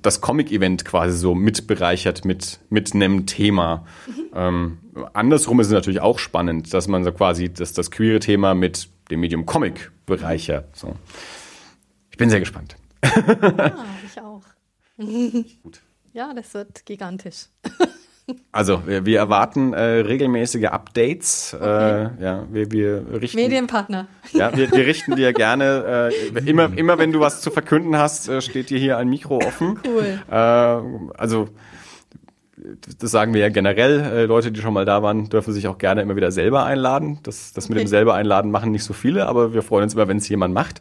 das 0.02 0.20
Comic-Event 0.20 0.84
quasi 0.84 1.16
so 1.16 1.34
mitbereichert 1.34 2.24
mit, 2.24 2.60
mit 2.70 2.94
einem 2.94 3.26
Thema. 3.26 3.86
Mhm. 4.06 4.24
Ähm, 4.34 4.78
andersrum 5.12 5.60
ist 5.60 5.68
es 5.68 5.72
natürlich 5.72 6.00
auch 6.00 6.18
spannend, 6.18 6.72
dass 6.72 6.88
man 6.88 7.04
so 7.04 7.12
quasi 7.12 7.52
das, 7.52 7.72
das 7.72 7.90
queere 7.90 8.20
Thema 8.20 8.54
mit 8.54 8.88
dem 9.10 9.20
Medium 9.20 9.46
Comic 9.46 9.90
bereichert. 10.06 10.76
So. 10.76 10.96
Ich 12.10 12.16
bin 12.16 12.30
sehr 12.30 12.40
gespannt. 12.40 12.76
Ja, 13.04 13.84
ich 14.06 14.20
auch. 14.20 14.42
Gut. 15.62 15.80
Ja, 16.12 16.34
das 16.34 16.52
wird 16.54 16.84
gigantisch. 16.84 17.46
Also 18.52 18.82
wir, 18.86 19.04
wir 19.04 19.18
erwarten 19.18 19.72
äh, 19.72 19.80
regelmäßige 19.80 20.66
Updates. 20.66 21.54
Äh, 21.54 21.56
okay. 21.56 22.08
Äh, 22.20 22.22
ja, 22.22 22.44
wir, 22.50 22.70
wir 22.70 23.20
richten, 23.20 23.38
Medienpartner. 23.38 24.06
Ja, 24.32 24.56
wir, 24.56 24.70
wir 24.70 24.86
richten 24.86 25.16
dir 25.16 25.32
gerne 25.32 26.10
äh, 26.12 26.38
immer, 26.48 26.70
immer 26.76 26.98
wenn 26.98 27.12
du 27.12 27.20
was 27.20 27.40
zu 27.40 27.50
verkünden 27.50 27.96
hast, 27.96 28.28
äh, 28.28 28.40
steht 28.40 28.70
dir 28.70 28.78
hier 28.78 28.98
ein 28.98 29.08
Mikro 29.08 29.38
offen. 29.38 29.80
Cool. 29.84 30.20
Äh, 30.30 30.34
also 30.34 31.48
das 33.00 33.10
sagen 33.10 33.34
wir 33.34 33.40
ja 33.40 33.48
generell. 33.48 34.26
Leute, 34.26 34.52
die 34.52 34.60
schon 34.60 34.72
mal 34.72 34.84
da 34.84 35.02
waren, 35.02 35.28
dürfen 35.28 35.52
sich 35.52 35.66
auch 35.66 35.78
gerne 35.78 36.00
immer 36.00 36.14
wieder 36.14 36.30
selber 36.30 36.64
einladen. 36.64 37.18
Das, 37.24 37.52
das 37.52 37.64
okay. 37.64 37.74
mit 37.74 37.82
dem 37.82 37.88
selber 37.88 38.14
einladen 38.14 38.52
machen 38.52 38.70
nicht 38.70 38.84
so 38.84 38.92
viele, 38.92 39.26
aber 39.26 39.52
wir 39.52 39.62
freuen 39.62 39.82
uns 39.82 39.94
immer, 39.94 40.06
wenn 40.06 40.18
es 40.18 40.28
jemand 40.28 40.54
macht. 40.54 40.80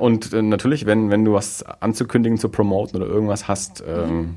Und 0.00 0.32
natürlich, 0.32 0.86
wenn, 0.86 1.10
wenn 1.10 1.26
du 1.26 1.34
was 1.34 1.62
anzukündigen, 1.62 2.38
zu 2.38 2.48
promoten 2.48 3.02
oder 3.02 3.10
irgendwas 3.10 3.48
hast, 3.48 3.84
ähm, 3.86 4.36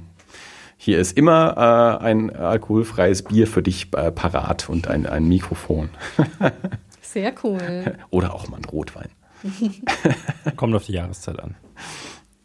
hier 0.78 1.00
ist 1.00 1.18
immer 1.18 2.00
äh, 2.02 2.04
ein 2.06 2.36
alkoholfreies 2.36 3.24
Bier 3.24 3.48
für 3.48 3.64
dich 3.64 3.94
äh, 3.94 4.12
parat 4.12 4.70
und 4.70 4.88
ein, 4.88 5.08
ein 5.08 5.28
Mikrofon. 5.28 5.90
Sehr 7.02 7.34
cool. 7.44 7.96
Oder 8.12 8.34
auch 8.34 8.48
mal 8.48 8.58
ein 8.58 8.66
Rotwein. 8.66 9.10
Kommt 10.56 10.76
auf 10.76 10.86
die 10.86 10.94
Jahreszeit 10.94 11.40
an. 11.40 11.56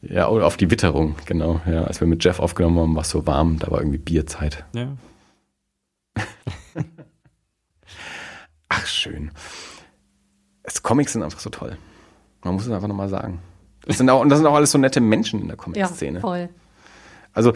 Ja, 0.00 0.28
oder 0.28 0.46
auf 0.46 0.56
die 0.56 0.70
Witterung, 0.70 1.14
genau. 1.26 1.60
Ja, 1.66 1.84
als 1.84 2.00
wir 2.00 2.08
mit 2.08 2.24
Jeff 2.24 2.40
aufgenommen 2.40 2.78
haben, 2.78 2.94
war 2.94 3.02
es 3.02 3.10
so 3.10 3.26
warm, 3.26 3.58
da 3.58 3.70
war 3.70 3.78
irgendwie 3.78 3.98
Bierzeit. 3.98 4.64
Ja. 4.74 4.88
Ach, 8.68 8.86
schön. 8.86 9.30
Es, 10.62 10.82
Comics 10.82 11.12
sind 11.12 11.22
einfach 11.22 11.38
so 11.38 11.50
toll. 11.50 11.76
Man 12.42 12.54
muss 12.54 12.66
es 12.66 12.72
einfach 12.72 12.88
nochmal 12.88 13.08
sagen. 13.08 13.40
Das 13.84 13.98
sind 13.98 14.08
auch, 14.10 14.20
und 14.20 14.28
das 14.28 14.38
sind 14.38 14.46
auch 14.46 14.54
alles 14.54 14.72
so 14.72 14.78
nette 14.78 15.00
Menschen 15.00 15.40
in 15.40 15.48
der 15.48 15.56
Comic-Szene. 15.56 16.18
Ja, 16.18 16.20
voll. 16.20 16.48
Also 17.34 17.52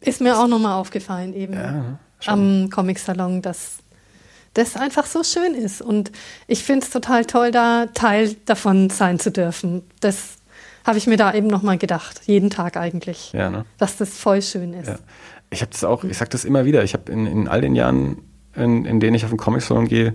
ist 0.00 0.20
mir 0.20 0.38
auch 0.38 0.46
nochmal 0.46 0.74
aufgefallen 0.74 1.34
eben 1.34 1.54
ja, 1.54 1.98
am 2.26 2.70
Comic-Salon, 2.70 3.42
dass 3.42 3.78
das 4.54 4.76
einfach 4.76 5.06
so 5.06 5.22
schön 5.22 5.54
ist. 5.54 5.82
Und 5.82 6.10
ich 6.46 6.64
finde 6.64 6.84
es 6.84 6.90
total 6.90 7.24
toll, 7.24 7.50
da 7.50 7.86
Teil 7.86 8.34
davon 8.46 8.90
sein 8.90 9.18
zu 9.18 9.30
dürfen. 9.30 9.82
Das 10.00 10.38
habe 10.84 10.98
ich 10.98 11.06
mir 11.06 11.16
da 11.16 11.34
eben 11.34 11.48
nochmal 11.48 11.78
gedacht, 11.78 12.22
jeden 12.24 12.50
Tag 12.50 12.76
eigentlich, 12.76 13.32
ja, 13.32 13.50
ne? 13.50 13.64
dass 13.76 13.96
das 13.96 14.10
voll 14.10 14.42
schön 14.42 14.72
ist. 14.72 14.88
Ja. 14.88 14.98
Ich 15.50 15.60
habe 15.60 15.70
das 15.70 15.84
auch, 15.84 16.04
ich 16.04 16.16
sage 16.16 16.30
das 16.30 16.44
immer 16.44 16.64
wieder, 16.64 16.82
ich 16.82 16.94
habe 16.94 17.10
in, 17.12 17.26
in 17.26 17.48
all 17.48 17.60
den 17.60 17.74
Jahren, 17.74 18.18
in, 18.54 18.84
in 18.84 19.00
denen 19.00 19.14
ich 19.14 19.24
auf 19.24 19.30
den 19.30 19.38
Comic-Salon 19.38 19.86
gehe, 19.86 20.14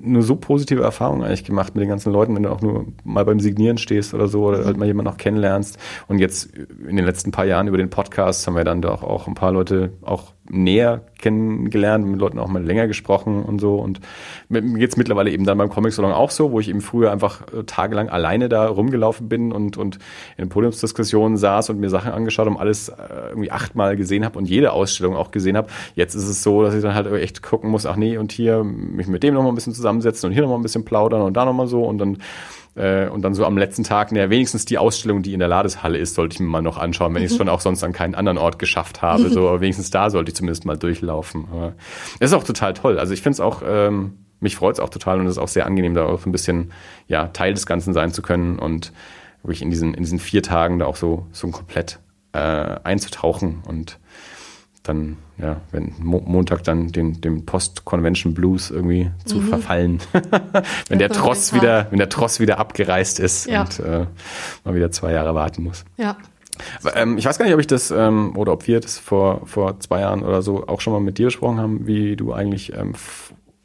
nur 0.00 0.22
so 0.22 0.36
positive 0.36 0.82
Erfahrungen 0.82 1.22
eigentlich 1.22 1.44
gemacht 1.44 1.74
mit 1.74 1.82
den 1.82 1.88
ganzen 1.88 2.12
Leuten, 2.12 2.34
wenn 2.34 2.44
du 2.44 2.50
auch 2.50 2.62
nur 2.62 2.86
mal 3.04 3.24
beim 3.24 3.40
Signieren 3.40 3.78
stehst 3.78 4.14
oder 4.14 4.26
so 4.26 4.44
oder 4.44 4.64
halt 4.64 4.76
mal 4.76 4.86
jemanden 4.86 5.12
auch 5.12 5.18
kennenlernst. 5.18 5.78
Und 6.08 6.18
jetzt 6.18 6.50
in 6.56 6.96
den 6.96 7.04
letzten 7.04 7.30
paar 7.30 7.44
Jahren 7.44 7.68
über 7.68 7.76
den 7.76 7.90
Podcast 7.90 8.46
haben 8.46 8.56
wir 8.56 8.64
dann 8.64 8.80
doch 8.80 9.02
auch 9.02 9.26
ein 9.26 9.34
paar 9.34 9.52
Leute 9.52 9.92
auch 10.02 10.32
näher 10.48 11.02
kennengelernt, 11.18 12.06
mit 12.06 12.20
Leuten 12.20 12.38
auch 12.38 12.48
mal 12.48 12.62
länger 12.62 12.86
gesprochen 12.86 13.42
und 13.42 13.60
so. 13.60 13.76
Und 13.76 14.00
jetzt 14.76 14.98
mittlerweile 14.98 15.30
eben 15.30 15.44
dann 15.44 15.56
beim 15.56 15.70
Comic-Salon 15.70 16.12
auch 16.12 16.30
so, 16.30 16.52
wo 16.52 16.60
ich 16.60 16.68
eben 16.68 16.82
früher 16.82 17.10
einfach 17.12 17.42
äh, 17.52 17.64
tagelang 17.64 18.10
alleine 18.10 18.48
da 18.50 18.66
rumgelaufen 18.66 19.28
bin 19.28 19.52
und, 19.52 19.78
und 19.78 19.98
in 20.36 20.48
Podiumsdiskussionen 20.50 21.38
saß 21.38 21.70
und 21.70 21.80
mir 21.80 21.88
Sachen 21.88 22.12
angeschaut 22.12 22.46
und 22.46 22.58
alles 22.58 22.90
äh, 22.90 22.94
irgendwie 23.30 23.50
achtmal 23.50 23.96
gesehen 23.96 24.24
habe 24.24 24.38
und 24.38 24.44
jede 24.44 24.72
Ausstellung 24.72 25.16
auch 25.16 25.30
gesehen 25.30 25.56
habe. 25.56 25.68
Jetzt 25.94 26.14
ist 26.14 26.28
es 26.28 26.42
so, 26.42 26.62
dass 26.62 26.74
ich 26.74 26.82
dann 26.82 26.94
halt 26.94 27.10
echt 27.12 27.42
gucken 27.42 27.70
muss, 27.70 27.86
ach 27.86 27.96
nee, 27.96 28.18
und 28.18 28.30
hier 28.30 28.62
mich 28.62 29.06
mit 29.06 29.22
dem 29.22 29.34
noch 29.34 29.42
mal 29.42 29.48
ein 29.48 29.54
bisschen 29.54 29.74
zusammensetzen 29.74 30.28
und 30.28 30.34
hier 30.34 30.42
noch 30.42 30.50
mal 30.50 30.56
ein 30.56 30.62
bisschen 30.62 30.84
plaudern 30.84 31.22
und 31.22 31.34
da 31.34 31.46
noch 31.46 31.54
mal 31.54 31.66
so 31.66 31.84
und 31.84 31.98
dann 31.98 32.18
äh, 32.76 33.08
und 33.08 33.22
dann 33.22 33.34
so 33.34 33.44
am 33.44 33.56
letzten 33.56 33.84
Tag, 33.84 34.12
naja, 34.12 34.30
wenigstens 34.30 34.64
die 34.64 34.78
Ausstellung, 34.78 35.22
die 35.22 35.32
in 35.32 35.38
der 35.38 35.48
Ladeshalle 35.48 35.98
ist, 35.98 36.14
sollte 36.14 36.34
ich 36.34 36.40
mir 36.40 36.46
mal 36.46 36.62
noch 36.62 36.78
anschauen, 36.78 37.14
wenn 37.14 37.22
ich 37.22 37.32
es 37.32 37.36
schon 37.36 37.48
auch 37.48 37.60
sonst 37.60 37.84
an 37.84 37.92
keinen 37.92 38.14
anderen 38.14 38.38
Ort 38.38 38.58
geschafft 38.58 39.02
habe. 39.02 39.28
So, 39.30 39.60
wenigstens 39.60 39.90
da 39.90 40.10
sollte 40.10 40.30
ich 40.30 40.36
zumindest 40.36 40.64
mal 40.64 40.76
durchlaufen. 40.76 41.46
Aber 41.52 41.74
es 42.18 42.30
ist 42.30 42.34
auch 42.34 42.44
total 42.44 42.74
toll. 42.74 42.98
Also 42.98 43.14
ich 43.14 43.22
finde 43.22 43.34
es 43.34 43.40
auch, 43.40 43.62
ähm, 43.66 44.18
mich 44.40 44.56
freut 44.56 44.74
es 44.74 44.80
auch 44.80 44.90
total 44.90 45.20
und 45.20 45.26
es 45.26 45.32
ist 45.32 45.38
auch 45.38 45.48
sehr 45.48 45.66
angenehm, 45.66 45.94
da 45.94 46.04
auch 46.04 46.26
ein 46.26 46.32
bisschen 46.32 46.72
ja, 47.06 47.28
Teil 47.28 47.54
des 47.54 47.66
Ganzen 47.66 47.92
sein 47.92 48.12
zu 48.12 48.22
können 48.22 48.58
und 48.58 48.92
wirklich 49.42 49.62
in 49.62 49.70
diesen, 49.70 49.94
in 49.94 50.02
diesen 50.02 50.18
vier 50.18 50.42
Tagen 50.42 50.78
da 50.78 50.86
auch 50.86 50.96
so, 50.96 51.26
so 51.32 51.48
komplett 51.48 52.00
äh, 52.32 52.38
einzutauchen 52.38 53.62
und 53.66 53.98
dann, 54.82 55.16
ja, 55.38 55.60
wenn 55.72 55.92
Mo 55.98 56.22
Montag 56.24 56.62
dann 56.62 56.92
den, 56.92 57.20
dem 57.20 57.44
Post-Convention 57.44 58.34
Blues 58.34 58.70
irgendwie 58.70 59.10
zu 59.24 59.36
mhm. 59.36 59.48
verfallen. 59.48 60.00
wenn 60.88 60.98
der 60.98 61.10
Tross 61.10 61.52
wieder, 61.52 61.88
wenn 61.90 61.98
der 61.98 62.08
Tross 62.08 62.40
wieder 62.40 62.58
abgereist 62.58 63.18
ist 63.18 63.46
ja. 63.46 63.62
und 63.62 63.80
äh, 63.80 64.06
man 64.64 64.74
wieder 64.74 64.90
zwei 64.90 65.12
Jahre 65.12 65.34
warten 65.34 65.62
muss. 65.62 65.84
Ja. 65.96 66.16
Ähm, 66.94 67.18
ich 67.18 67.24
weiß 67.24 67.38
gar 67.38 67.46
nicht, 67.46 67.54
ob 67.54 67.60
ich 67.60 67.66
das 67.66 67.90
ähm, 67.90 68.36
oder 68.36 68.52
ob 68.52 68.66
wir 68.68 68.78
das 68.78 68.98
vor, 68.98 69.46
vor 69.46 69.80
zwei 69.80 70.00
Jahren 70.00 70.22
oder 70.22 70.40
so 70.40 70.66
auch 70.68 70.80
schon 70.80 70.92
mal 70.92 71.00
mit 71.00 71.18
dir 71.18 71.26
besprochen 71.26 71.58
haben, 71.58 71.86
wie 71.86 72.14
du 72.14 72.32
eigentlich, 72.32 72.72
ähm, 72.74 72.94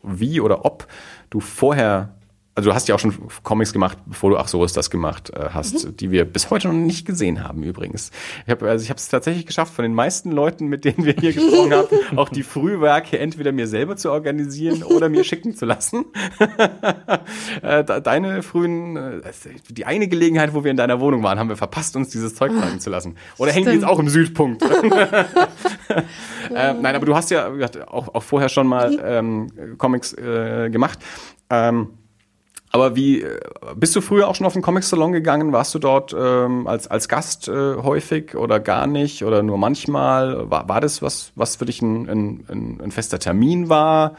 wie 0.01 0.41
oder 0.41 0.65
ob 0.65 0.87
du 1.29 1.39
vorher 1.39 2.15
also 2.59 2.71
du 2.71 2.75
hast 2.75 2.89
ja 2.89 2.95
auch 2.95 2.99
schon 2.99 3.13
Comics 3.43 3.71
gemacht, 3.71 3.97
bevor 4.05 4.31
du 4.31 4.37
Ach 4.37 4.49
so 4.49 4.65
ist 4.65 4.75
das 4.75 4.89
gemacht 4.89 5.29
äh, 5.29 5.49
hast, 5.53 5.85
mhm. 5.85 5.97
die 5.97 6.11
wir 6.11 6.25
bis 6.25 6.49
heute 6.49 6.67
noch 6.67 6.73
nicht 6.73 7.05
gesehen 7.05 7.41
haben 7.41 7.63
übrigens. 7.63 8.11
Ich 8.45 8.51
habe 8.51 8.69
also 8.69 8.83
ich 8.83 8.89
habe 8.89 8.97
es 8.97 9.07
tatsächlich 9.07 9.45
geschafft, 9.45 9.73
von 9.73 9.83
den 9.83 9.93
meisten 9.93 10.31
Leuten, 10.31 10.67
mit 10.67 10.83
denen 10.83 11.05
wir 11.05 11.13
hier 11.17 11.31
gesprochen 11.31 11.73
haben, 11.73 11.87
auch 12.17 12.27
die 12.27 12.43
Frühwerke 12.43 13.17
entweder 13.17 13.53
mir 13.53 13.67
selber 13.67 13.95
zu 13.95 14.11
organisieren 14.11 14.83
oder 14.83 15.07
mir 15.07 15.23
schicken 15.23 15.55
zu 15.55 15.65
lassen. 15.65 16.05
äh, 17.61 18.01
deine 18.01 18.43
frühen, 18.43 18.97
äh, 18.97 19.21
die 19.69 19.85
eine 19.85 20.09
Gelegenheit, 20.09 20.53
wo 20.53 20.65
wir 20.65 20.71
in 20.71 20.77
deiner 20.77 20.99
Wohnung 20.99 21.23
waren, 21.23 21.39
haben 21.39 21.49
wir 21.49 21.57
verpasst, 21.57 21.95
uns 21.95 22.09
dieses 22.09 22.35
Zeug 22.35 22.51
zeigen 22.59 22.81
zu 22.81 22.89
lassen. 22.89 23.15
Oder 23.37 23.53
hängt 23.53 23.67
jetzt 23.67 23.85
auch 23.85 23.99
im 23.99 24.09
Südpunkt? 24.09 24.61
äh, 25.89 26.03
nein, 26.49 26.95
aber 26.95 27.05
du 27.05 27.15
hast 27.15 27.31
ja 27.31 27.49
auch, 27.87 28.13
auch 28.13 28.23
vorher 28.23 28.49
schon 28.49 28.67
mal 28.67 28.91
mhm. 28.91 29.47
ähm, 29.55 29.77
Comics 29.77 30.11
äh, 30.13 30.69
gemacht. 30.69 30.99
Ähm, 31.49 31.98
aber 32.71 32.95
wie 32.95 33.21
äh, 33.21 33.39
bist 33.75 33.95
du 33.95 34.01
früher 34.01 34.27
auch 34.27 34.35
schon 34.35 34.45
auf 34.45 34.53
den 34.53 34.61
Comic 34.61 34.83
Salon 34.83 35.11
gegangen? 35.11 35.51
Warst 35.51 35.73
du 35.73 35.79
dort 35.79 36.15
ähm, 36.17 36.67
als 36.67 36.87
als 36.87 37.07
Gast 37.07 37.47
äh, 37.47 37.75
häufig 37.75 38.35
oder 38.35 38.59
gar 38.59 38.87
nicht 38.87 39.23
oder 39.23 39.41
nur 39.43 39.57
manchmal? 39.57 40.49
War, 40.49 40.69
war 40.69 40.81
das 40.81 41.01
was 41.01 41.31
was 41.35 41.55
für 41.55 41.65
dich 41.65 41.81
ein, 41.81 42.07
ein, 42.09 42.79
ein 42.81 42.91
fester 42.91 43.19
Termin 43.19 43.69
war? 43.69 44.15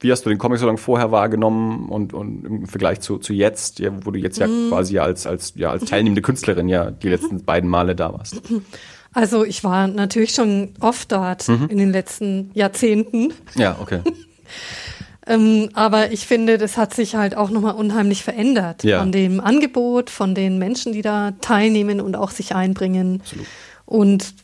Wie 0.00 0.10
hast 0.10 0.26
du 0.26 0.30
den 0.30 0.38
Comic 0.38 0.58
Salon 0.58 0.78
vorher 0.78 1.12
wahrgenommen 1.12 1.88
und, 1.88 2.12
und 2.12 2.44
im 2.44 2.66
Vergleich 2.66 3.00
zu, 3.00 3.18
zu 3.18 3.32
jetzt, 3.32 3.78
ja, 3.78 3.92
wo 4.04 4.10
du 4.10 4.18
jetzt 4.18 4.38
ja 4.38 4.48
mm. 4.48 4.68
quasi 4.68 4.98
als 4.98 5.26
als 5.26 5.54
ja 5.54 5.70
als 5.70 5.84
teilnehmende 5.84 6.22
Künstlerin 6.22 6.68
ja 6.68 6.90
die 6.90 7.08
letzten 7.08 7.44
beiden 7.44 7.70
Male 7.70 7.94
da 7.94 8.12
warst? 8.12 8.42
Also 9.14 9.44
ich 9.44 9.62
war 9.62 9.86
natürlich 9.86 10.32
schon 10.32 10.74
oft 10.80 11.12
dort 11.12 11.48
mhm. 11.48 11.68
in 11.68 11.78
den 11.78 11.92
letzten 11.92 12.50
Jahrzehnten. 12.52 13.32
Ja, 13.54 13.76
okay. 13.80 14.00
Ähm, 15.26 15.70
aber 15.72 16.12
ich 16.12 16.26
finde, 16.26 16.58
das 16.58 16.76
hat 16.76 16.94
sich 16.94 17.14
halt 17.14 17.36
auch 17.36 17.50
nochmal 17.50 17.74
unheimlich 17.74 18.22
verändert 18.22 18.84
ja. 18.84 19.00
von 19.00 19.10
dem 19.10 19.40
Angebot, 19.40 20.10
von 20.10 20.34
den 20.34 20.58
Menschen, 20.58 20.92
die 20.92 21.02
da 21.02 21.32
teilnehmen 21.40 22.00
und 22.00 22.16
auch 22.16 22.30
sich 22.30 22.54
einbringen. 22.54 23.20
Absolut. 23.22 23.46
Und 23.86 24.34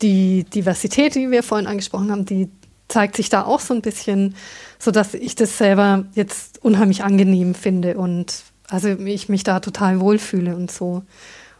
die 0.00 0.44
Diversität, 0.44 1.14
die 1.14 1.30
wir 1.30 1.42
vorhin 1.42 1.66
angesprochen 1.66 2.10
haben, 2.10 2.24
die 2.24 2.48
zeigt 2.88 3.16
sich 3.16 3.28
da 3.28 3.44
auch 3.44 3.60
so 3.60 3.74
ein 3.74 3.82
bisschen, 3.82 4.34
so 4.78 4.90
dass 4.90 5.14
ich 5.14 5.34
das 5.34 5.58
selber 5.58 6.04
jetzt 6.14 6.62
unheimlich 6.64 7.04
angenehm 7.04 7.54
finde 7.54 7.96
und 7.96 8.42
also 8.68 8.88
ich 8.88 9.28
mich 9.28 9.44
da 9.44 9.60
total 9.60 10.00
wohlfühle 10.00 10.56
und 10.56 10.70
so. 10.70 11.02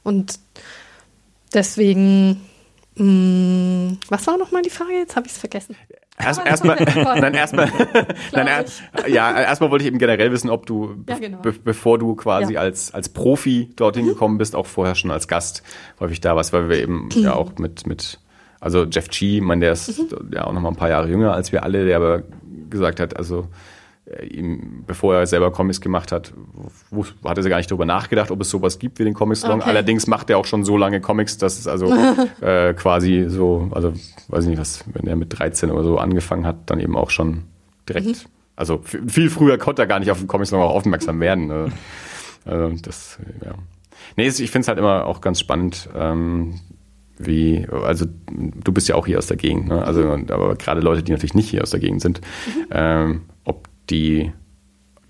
Und 0.03 0.39
deswegen, 1.53 2.41
mh, 2.97 3.05
mm, 3.05 3.99
was 4.09 4.27
war 4.27 4.39
nochmal 4.39 4.63
die 4.63 4.71
Frage? 4.71 4.95
Jetzt 4.95 5.17
habe 5.17 5.27
ich 5.27 5.33
es 5.33 5.39
vergessen. 5.39 5.77
Erst, 6.25 6.45
erstmal, 6.47 6.77
nein, 7.21 7.35
erstmal, 7.35 7.69
nein, 8.33 8.47
erst, 8.49 8.83
ja, 9.09 9.41
erstmal 9.41 9.71
wollte 9.71 9.85
ich 9.85 9.89
eben 9.89 9.99
generell 9.99 10.33
wissen, 10.33 10.51
ob 10.51 10.67
du, 10.67 10.95
Ja, 11.09 11.19
genau. 11.19 11.39
be 11.39 11.53
bevor 11.53 11.99
du 11.99 12.15
quasi 12.15 12.55
Ja. 12.55 12.61
als, 12.61 12.93
als 12.95 13.09
Profi 13.09 13.71
dorthin 13.77 14.07
gekommen 14.07 14.39
bist, 14.39 14.55
auch 14.57 14.67
vorher 14.67 14.95
schon 14.95 15.11
als 15.11 15.29
Gast 15.29 15.63
häufig 16.01 16.21
da 16.21 16.37
warst, 16.37 16.53
weil 16.53 16.69
wir 16.69 16.79
eben 16.79 17.09
ja 17.13 17.35
auch 17.35 17.57
mit, 17.59 17.87
mit, 17.87 18.19
also 18.61 18.85
Jeff 18.85 19.09
G, 19.09 19.37
ich 19.37 19.43
meine, 19.43 19.61
der 19.61 19.73
ist 19.73 20.01
ja 20.33 20.45
auch 20.45 20.53
noch 20.53 20.61
mal 20.61 20.69
ein 20.71 20.77
paar 20.77 20.89
Jahre 20.91 21.09
jünger 21.09 21.33
als 21.35 21.53
wir 21.53 21.63
alle, 21.63 21.85
der 21.85 21.97
aber 21.97 22.23
gesagt 22.71 23.01
hat, 23.01 23.17
also 23.17 23.49
ihm, 24.29 24.85
bevor 24.87 25.15
er 25.15 25.27
selber 25.27 25.53
Comics 25.53 25.81
gemacht 25.81 26.11
hat, 26.13 26.33
hat 27.25 27.39
er 27.39 27.49
gar 27.49 27.57
nicht 27.59 27.71
darüber 27.71 27.87
nachgedacht, 27.87 28.31
ob 28.31 28.41
es 28.41 28.51
sowas 28.51 28.79
gibt 28.79 28.99
wie 28.99 29.05
den 29.05 29.15
Comic 29.15 29.39
Salon. 29.39 29.61
Okay. 29.61 29.71
Allerdings 29.71 30.07
macht 30.07 30.29
er 30.31 30.39
auch 30.39 30.45
schon 30.45 30.65
so 30.65 30.77
lange 30.77 31.01
Comics, 31.01 31.39
dass 31.39 31.59
es 31.59 31.67
also 31.67 31.93
äh, 32.41 32.75
quasi 32.75 33.27
so, 33.29 33.69
also 33.73 33.93
weiß 34.29 34.45
ich 34.45 34.51
nicht 34.51 34.59
was, 34.61 34.85
wenn 34.93 35.07
er 35.07 35.17
mit 35.17 35.39
13 35.39 35.71
oder 35.71 35.85
so 35.85 35.99
angefangen 35.99 36.47
hat, 36.47 36.57
dann 36.67 36.81
eben 36.81 36.97
auch 36.97 37.11
schon 37.11 37.45
direkt, 37.89 38.07
Mhm. 38.07 38.15
also 38.57 38.83
viel 38.83 39.31
früher 39.31 39.57
konnte 39.59 39.83
er 39.83 39.87
gar 39.87 40.01
nicht 40.01 40.11
auf 40.11 40.19
den 40.19 40.27
Comic 40.29 40.49
Salon 40.49 40.65
auch 40.67 40.75
aufmerksam 40.75 41.21
werden. 41.21 41.47
Ne? 41.47 41.73
Also 42.45 42.77
das, 42.83 43.19
äh, 43.43 43.47
ja. 43.47 43.55
Nee, 44.17 44.27
ich 44.27 44.51
finde 44.51 44.61
es 44.63 44.69
halt 44.69 44.79
immer 44.79 45.07
auch 45.07 45.21
ganz 45.21 45.39
spannend, 45.39 45.89
ähm, 45.97 46.59
wie, 47.19 47.67
also 47.71 48.07
du 48.33 48.73
bist 48.73 48.89
ja 48.89 48.97
auch 48.97 49.07
hier 49.07 49.19
aus 49.19 49.27
der 49.27 49.37
Gegend, 49.37 49.69
ne? 49.69 49.85
Also, 49.85 50.03
aber 50.11 50.57
gerade 50.57 50.81
Leute, 50.81 51.05
die 51.05 51.13
natürlich 51.13 51.35
nicht 51.35 51.49
hier 51.49 51.63
aus 51.63 51.71
der 51.71 51.79
Gegend 51.79 52.03
sind, 52.03 52.21
ähm, 52.73 53.23
ob 53.29 53.32
die 53.91 54.33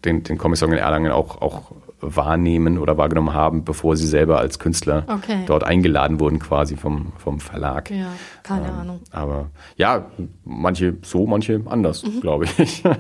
den, 0.05 0.23
den 0.25 0.37
Comic 0.39 0.59
Song 0.59 0.73
in 0.73 0.79
Erlangen 0.79 1.13
auch, 1.13 1.41
auch 1.41 1.73
wahrnehmen 2.01 2.79
oder 2.79 2.99
wahrgenommen 2.99 3.33
haben, 3.33 3.65
bevor 3.65 3.97
sie 3.97 4.09
selber 4.09 4.39
als 4.39 4.59
Künstler 4.59 5.05
Okay. 5.07 5.45
dort 5.47 5.63
eingeladen 5.63 6.19
wurden, 6.19 6.41
quasi 6.41 6.77
vom, 6.77 7.13
vom 7.19 7.39
Verlag. 7.39 7.89
Ja, 7.91 8.09
keine 8.43 8.67
Ähm, 8.69 8.75
Ahnung. 8.75 9.01
Aber 9.13 9.51
ja, 9.77 10.07
manche 10.45 10.97
so, 11.03 11.27
manche 11.29 11.61
anders, 11.67 12.03
Mhm. 12.03 12.21
glaube 12.21 12.47
ich. 12.47 12.83
ja, 12.83 12.97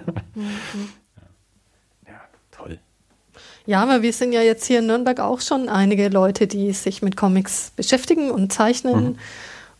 toll. 2.52 2.78
Ja, 3.66 3.82
aber 3.82 4.02
wir 4.02 4.12
sind 4.12 4.32
ja 4.32 4.40
jetzt 4.42 4.64
hier 4.66 4.78
in 4.80 4.86
Nürnberg 4.86 5.18
auch 5.20 5.40
schon 5.40 5.68
einige 5.68 6.08
Leute, 6.08 6.46
die 6.46 6.72
sich 6.72 7.02
mit 7.02 7.16
Comics 7.16 7.72
beschäftigen 7.74 8.30
und 8.30 8.52
zeichnen. 8.52 9.18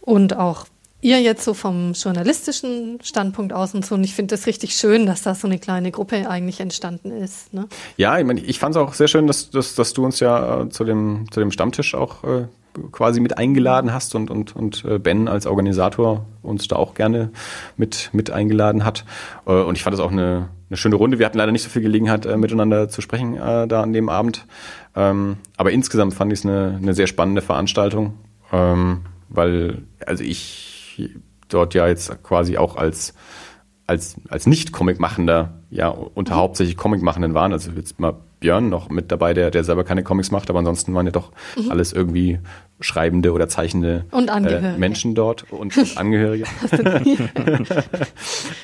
Und 0.00 0.36
auch 0.36 0.66
ihr 1.02 1.20
jetzt 1.20 1.44
so 1.44 1.52
vom 1.52 1.92
journalistischen 1.92 2.98
Standpunkt 3.02 3.52
aus 3.52 3.74
und 3.74 3.84
so. 3.84 3.96
Und 3.96 4.04
ich 4.04 4.14
finde 4.14 4.34
das 4.34 4.46
richtig 4.46 4.74
schön, 4.74 5.04
dass 5.04 5.22
da 5.22 5.34
so 5.34 5.46
eine 5.46 5.58
kleine 5.58 5.90
Gruppe 5.90 6.30
eigentlich 6.30 6.60
entstanden 6.60 7.10
ist. 7.10 7.52
Ne? 7.52 7.68
Ja, 7.96 8.18
ich, 8.18 8.24
meine, 8.24 8.40
ich 8.40 8.58
fand 8.58 8.74
es 8.74 8.80
auch 8.80 8.94
sehr 8.94 9.08
schön, 9.08 9.26
dass, 9.26 9.50
dass, 9.50 9.74
dass 9.74 9.92
du 9.92 10.04
uns 10.04 10.20
ja 10.20 10.62
äh, 10.62 10.68
zu, 10.70 10.84
dem, 10.84 11.26
zu 11.30 11.40
dem 11.40 11.50
Stammtisch 11.50 11.94
auch 11.94 12.22
äh, 12.24 12.46
quasi 12.92 13.20
mit 13.20 13.36
eingeladen 13.36 13.92
hast 13.92 14.14
und, 14.14 14.30
und, 14.30 14.54
und 14.54 14.84
äh, 14.84 14.98
Ben 14.98 15.28
als 15.28 15.46
Organisator 15.46 16.24
uns 16.40 16.68
da 16.68 16.76
auch 16.76 16.94
gerne 16.94 17.30
mit, 17.76 18.10
mit 18.12 18.30
eingeladen 18.30 18.84
hat. 18.84 19.04
Äh, 19.44 19.52
und 19.52 19.76
ich 19.76 19.82
fand 19.82 19.94
das 19.94 20.00
auch 20.00 20.12
eine, 20.12 20.48
eine 20.70 20.76
schöne 20.76 20.94
Runde. 20.94 21.18
Wir 21.18 21.26
hatten 21.26 21.38
leider 21.38 21.52
nicht 21.52 21.64
so 21.64 21.68
viel 21.68 21.82
Gelegenheit, 21.82 22.26
äh, 22.26 22.36
miteinander 22.36 22.88
zu 22.88 23.00
sprechen 23.00 23.36
äh, 23.36 23.66
da 23.66 23.82
an 23.82 23.92
dem 23.92 24.08
Abend. 24.08 24.46
Ähm, 24.94 25.38
aber 25.56 25.72
insgesamt 25.72 26.14
fand 26.14 26.32
ich 26.32 26.38
es 26.38 26.46
eine, 26.46 26.78
eine 26.80 26.94
sehr 26.94 27.08
spannende 27.08 27.42
Veranstaltung, 27.42 28.14
ähm, 28.52 29.00
weil 29.28 29.82
also 30.06 30.22
ich 30.22 30.71
dort 31.48 31.74
ja 31.74 31.86
jetzt 31.86 32.22
quasi 32.22 32.56
auch 32.56 32.76
als 32.76 33.14
als, 33.86 34.16
als 34.28 34.46
Nicht-Comic-Machender, 34.46 35.54
ja, 35.70 35.88
unter 35.88 36.36
hauptsächlich 36.36 36.76
Comic-Machenden 36.76 37.34
waren. 37.34 37.52
Also 37.52 37.72
jetzt 37.72 38.00
mal 38.00 38.14
Björn 38.40 38.68
noch 38.68 38.88
mit 38.88 39.12
dabei, 39.12 39.34
der, 39.34 39.50
der 39.50 39.64
selber 39.64 39.84
keine 39.84 40.02
Comics 40.02 40.30
macht, 40.30 40.50
aber 40.50 40.58
ansonsten 40.60 40.94
waren 40.94 41.06
ja 41.06 41.12
doch 41.12 41.32
alles 41.68 41.92
irgendwie 41.92 42.38
schreibende 42.80 43.32
oder 43.32 43.48
zeichnende 43.48 44.06
Und 44.10 44.28
äh, 44.28 44.78
Menschen 44.78 45.14
dort 45.14 45.50
und 45.52 45.76
Angehörige. 45.96 46.44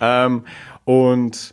ähm, 0.00 0.44
und 0.84 1.52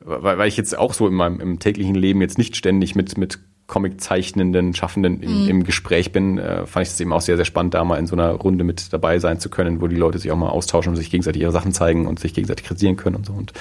weil, 0.00 0.38
weil 0.38 0.48
ich 0.48 0.56
jetzt 0.56 0.78
auch 0.78 0.94
so 0.94 1.06
in 1.06 1.14
meinem 1.14 1.40
im 1.40 1.58
täglichen 1.58 1.94
Leben 1.94 2.20
jetzt 2.22 2.38
nicht 2.38 2.56
ständig 2.56 2.94
mit, 2.94 3.18
mit 3.18 3.40
Comic-zeichnenden, 3.68 4.74
Schaffenden 4.74 5.22
im, 5.22 5.48
im 5.48 5.64
Gespräch 5.64 6.10
bin, 6.10 6.38
äh, 6.38 6.66
fand 6.66 6.86
ich 6.86 6.92
es 6.94 7.00
eben 7.00 7.12
auch 7.12 7.20
sehr, 7.20 7.36
sehr 7.36 7.44
spannend, 7.44 7.74
da 7.74 7.84
mal 7.84 7.98
in 7.98 8.06
so 8.06 8.16
einer 8.16 8.30
Runde 8.30 8.64
mit 8.64 8.92
dabei 8.92 9.18
sein 9.18 9.38
zu 9.38 9.50
können, 9.50 9.82
wo 9.82 9.86
die 9.86 9.96
Leute 9.96 10.18
sich 10.18 10.32
auch 10.32 10.36
mal 10.36 10.48
austauschen 10.48 10.90
und 10.90 10.96
sich 10.96 11.10
gegenseitig 11.10 11.42
ihre 11.42 11.52
Sachen 11.52 11.72
zeigen 11.72 12.06
und 12.06 12.18
sich 12.18 12.32
gegenseitig 12.32 12.66
kritisieren 12.66 12.96
können 12.96 13.16
und 13.16 13.26
so. 13.26 13.34
Und 13.34 13.52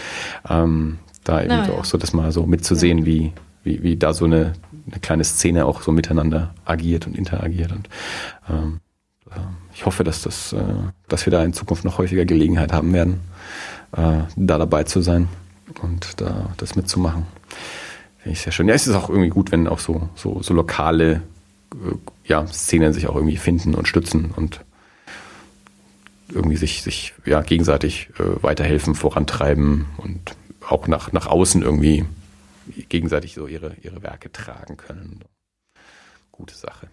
ähm, 0.49 0.99
da 1.25 1.41
eben 1.41 1.49
Na 1.49 1.67
ja. 1.67 1.73
auch 1.73 1.83
so 1.83 1.97
das 1.97 2.13
mal 2.13 2.31
so 2.31 2.45
mitzusehen, 2.45 3.05
wie, 3.05 3.33
wie, 3.63 3.83
wie 3.83 3.97
da 3.97 4.13
so 4.13 4.23
eine, 4.23 4.53
eine 4.89 4.99
kleine 5.01 5.25
Szene 5.25 5.65
auch 5.65 5.81
so 5.81 5.91
miteinander 5.91 6.55
agiert 6.63 7.05
und 7.05 7.17
interagiert. 7.17 7.73
Und 7.73 7.89
ähm, 8.49 8.79
äh, 9.29 9.39
ich 9.73 9.85
hoffe, 9.85 10.05
dass 10.05 10.21
das, 10.21 10.53
äh, 10.53 10.57
dass 11.09 11.25
wir 11.25 11.31
da 11.31 11.43
in 11.43 11.51
Zukunft 11.51 11.83
noch 11.83 11.97
häufiger 11.97 12.23
Gelegenheit 12.23 12.71
haben 12.71 12.93
werden, 12.93 13.19
äh, 13.91 14.19
da 14.37 14.57
dabei 14.57 14.85
zu 14.85 15.01
sein 15.01 15.27
und 15.81 16.21
da 16.21 16.51
das 16.55 16.77
mitzumachen. 16.77 17.25
Finde 18.27 18.39
ich 18.39 18.43
sehr 18.43 18.51
schön. 18.51 18.67
Ja, 18.67 18.75
es 18.75 18.85
ist 18.85 18.93
auch 18.93 19.09
irgendwie 19.09 19.29
gut, 19.29 19.53
wenn 19.53 19.69
auch 19.69 19.79
so, 19.79 20.09
so, 20.15 20.41
so 20.43 20.53
lokale 20.53 21.21
äh, 21.71 21.95
ja, 22.25 22.45
Szenen 22.45 22.91
sich 22.91 23.07
auch 23.07 23.15
irgendwie 23.15 23.37
finden 23.37 23.73
und 23.73 23.87
stützen 23.87 24.31
und 24.35 24.65
irgendwie 26.27 26.57
sich, 26.57 26.83
sich 26.83 27.13
ja, 27.23 27.41
gegenseitig 27.41 28.09
äh, 28.19 28.43
weiterhelfen, 28.43 28.95
vorantreiben 28.95 29.85
und 29.95 30.35
auch 30.67 30.89
nach, 30.89 31.13
nach 31.13 31.27
außen 31.27 31.61
irgendwie 31.61 32.03
gegenseitig 32.89 33.33
so 33.33 33.47
ihre, 33.47 33.77
ihre 33.81 34.03
Werke 34.03 34.29
tragen 34.29 34.75
können. 34.75 35.23
Gute 36.33 36.55
Sache. 36.55 36.89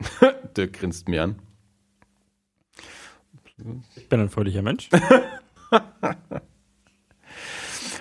Dirk 0.56 0.72
grinst 0.72 1.10
mir 1.10 1.24
an. 1.24 1.38
Ich 3.96 4.08
bin 4.08 4.20
ein 4.20 4.30
fröhlicher 4.30 4.62
Mensch. 4.62 4.88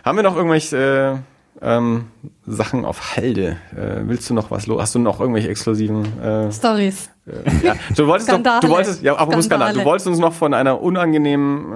Haben 0.06 0.18
wir 0.18 0.24
noch 0.24 0.38
irgendwelche 0.38 1.22
äh, 1.26 1.39
ähm, 1.62 2.06
Sachen 2.48 2.86
auf 2.86 3.16
Halde? 3.16 3.58
Äh, 3.76 4.02
willst 4.08 4.30
du 4.30 4.34
noch 4.34 4.50
was 4.52 4.66
los? 4.68 4.82
Hast 4.82 4.96
du 4.96 5.00
noch 5.00 5.20
irgendwelche 5.20 5.50
exklusiven 5.50 6.06
äh, 6.22 6.52
Stories. 6.52 7.10
äh, 7.28 7.66
ja, 7.66 7.76
du 7.96 8.08
wolltest 8.08 8.30
doch, 8.30 8.36
Skandale. 8.36 8.60
du 8.62 8.70
wolltest, 8.70 9.02
ja, 9.04 9.16
apropos 9.16 9.46
Skandal, 9.46 9.74
du 9.74 9.84
wolltest 9.86 10.08
uns 10.08 10.20
noch 10.20 10.34
von 10.34 10.54
einer 10.54 10.82
unangenehmen 10.82 11.72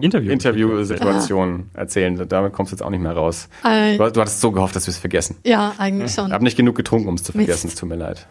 äh, 0.00 0.04
Interview- 0.04 0.30
Interviewsituation 0.32 1.70
erzählen. 1.74 2.26
Damit 2.28 2.52
kommst 2.52 2.72
du 2.72 2.76
jetzt 2.76 2.82
auch 2.82 2.90
nicht 2.90 3.00
mehr 3.02 3.12
raus. 3.12 3.48
Äh, 3.64 3.96
Du, 3.96 4.10
du 4.10 4.20
hattest 4.20 4.40
so 4.40 4.52
gehofft, 4.52 4.76
dass 4.76 4.86
wir 4.86 4.92
es 4.92 4.98
vergessen. 4.98 5.36
ja, 5.44 5.72
eigentlich 5.78 6.10
Ich 6.10 6.14
schon. 6.16 6.32
habe 6.32 6.44
nicht 6.44 6.56
genug 6.56 6.74
getrunken, 6.76 7.08
um 7.08 7.14
es 7.14 7.22
zu 7.22 7.32
vergessen. 7.32 7.68
Es 7.68 7.74
tut 7.74 7.88
mir 7.88 7.96
leid. 7.96 8.26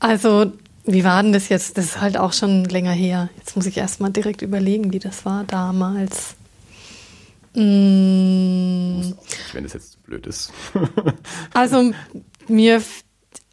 Also, 0.00 0.52
wie 0.84 1.04
war 1.04 1.22
denn 1.22 1.32
das 1.32 1.48
jetzt? 1.48 1.76
Das 1.76 1.84
ist 1.86 2.00
halt 2.00 2.16
auch 2.16 2.32
schon 2.32 2.64
länger 2.64 2.92
her. 2.92 3.28
Jetzt 3.36 3.56
muss 3.56 3.66
ich 3.66 3.76
erst 3.76 4.00
mal 4.00 4.10
direkt 4.10 4.42
überlegen, 4.42 4.92
wie 4.92 4.98
das 5.00 5.24
war 5.26 5.44
damals. 5.44 6.36
Mm, 7.58 9.14
Wenn 9.52 9.64
das 9.64 9.72
jetzt 9.72 10.02
blöd 10.04 10.26
ist. 10.28 10.52
also, 11.54 11.92
mir, 12.46 12.82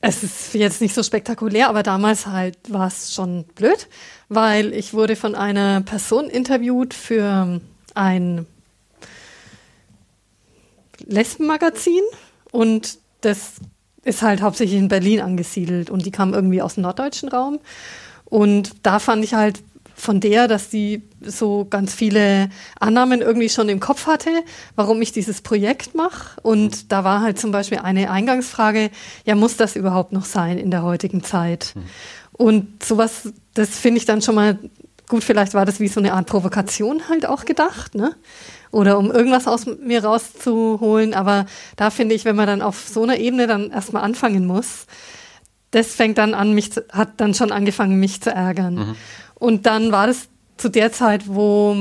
es 0.02 0.24
ist 0.24 0.54
jetzt 0.54 0.80
nicht 0.80 0.94
so 0.94 1.02
spektakulär, 1.02 1.70
aber 1.70 1.82
damals 1.82 2.28
halt 2.28 2.58
war 2.70 2.88
es 2.88 3.16
schon 3.16 3.46
blöd, 3.56 3.88
weil 4.30 4.74
ich 4.74 4.94
wurde 4.94 5.16
von 5.16 5.34
einer 5.34 5.82
Person 5.82 6.30
interviewt 6.30 6.94
für 6.94 7.60
ein 7.96 8.46
Lesbenmagazin 11.00 12.02
und 12.52 13.00
das 13.22 13.54
ist 14.04 14.22
halt 14.22 14.42
hauptsächlich 14.42 14.78
in 14.78 14.88
Berlin 14.88 15.20
angesiedelt 15.20 15.90
und 15.90 16.06
die 16.06 16.12
kam 16.12 16.36
irgendwie 16.36 16.62
aus 16.62 16.76
dem 16.76 16.84
norddeutschen 16.84 17.30
Raum. 17.30 17.60
Und 18.26 18.74
da 18.84 19.00
fand 19.00 19.24
ich 19.24 19.34
halt 19.34 19.64
von 19.96 20.20
der, 20.20 20.48
dass 20.48 20.70
die 20.70 21.04
so 21.22 21.66
ganz 21.70 21.94
viele 21.94 22.50
Annahmen 22.80 23.22
irgendwie 23.22 23.50
schon 23.50 23.70
im 23.70 23.80
Kopf 23.80 24.08
hatte, 24.08 24.30
warum 24.76 25.02
ich 25.02 25.12
dieses 25.12 25.42
Projekt 25.42 25.96
mache. 25.96 26.40
Und 26.42 26.92
da 26.92 27.04
war 27.04 27.22
halt 27.22 27.40
zum 27.40 27.52
Beispiel 27.52 27.80
eine 27.80 28.12
Eingangsfrage, 28.12 28.92
ja, 29.26 29.36
muss 29.36 29.58
das 29.58 29.76
überhaupt 29.76 30.12
noch 30.12 30.26
sein 30.26 30.58
in 30.58 30.70
der 30.70 30.84
heutigen 30.84 31.24
Zeit? 31.24 31.74
Und 32.34 32.84
sowas, 32.84 33.34
das 33.54 33.70
finde 33.70 34.00
ich 34.00 34.06
dann 34.06 34.22
schon 34.22 34.36
mal 34.36 34.60
gut, 35.08 35.24
vielleicht 35.24 35.54
war 35.54 35.66
das 35.66 35.80
wie 35.80 35.88
so 35.88 36.00
eine 36.00 36.14
Art 36.14 36.28
Provokation 36.28 37.08
halt 37.10 37.26
auch 37.26 37.46
gedacht, 37.46 37.96
ne? 37.96 38.16
Oder 38.72 38.98
um 38.98 39.12
irgendwas 39.12 39.48
aus 39.48 39.66
mir 39.66 40.04
rauszuholen. 40.04 41.14
Aber 41.14 41.46
da 41.78 41.90
finde 41.90 42.16
ich, 42.16 42.26
wenn 42.26 42.36
man 42.36 42.48
dann 42.48 42.62
auf 42.62 42.88
so 42.88 43.04
einer 43.04 43.18
Ebene 43.18 43.48
dann 43.48 43.72
erstmal 43.72 44.04
anfangen 44.04 44.46
muss, 44.46 44.88
das 45.72 45.94
fängt 45.94 46.18
dann 46.18 46.34
an, 46.34 46.54
mich 46.54 46.74
zu, 46.74 46.86
hat 46.92 47.20
dann 47.22 47.34
schon 47.34 47.52
angefangen, 47.52 48.00
mich 48.00 48.22
zu 48.22 48.32
ärgern. 48.32 48.96
Und 49.36 49.66
dann 49.66 49.92
war 49.92 50.08
das 50.08 50.28
zu 50.58 50.70
der 50.70 50.92
Zeit, 50.92 51.24
wo 51.28 51.76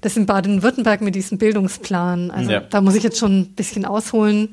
das 0.00 0.16
in 0.16 0.26
Baden-Württemberg 0.26 1.00
mit 1.00 1.14
diesem 1.14 1.38
Bildungsplan, 1.38 2.30
also 2.30 2.50
Ja. 2.50 2.60
da 2.60 2.80
muss 2.80 2.94
ich 2.94 3.02
jetzt 3.02 3.18
schon 3.18 3.40
ein 3.40 3.48
bisschen 3.54 3.84
ausholen. 3.84 4.50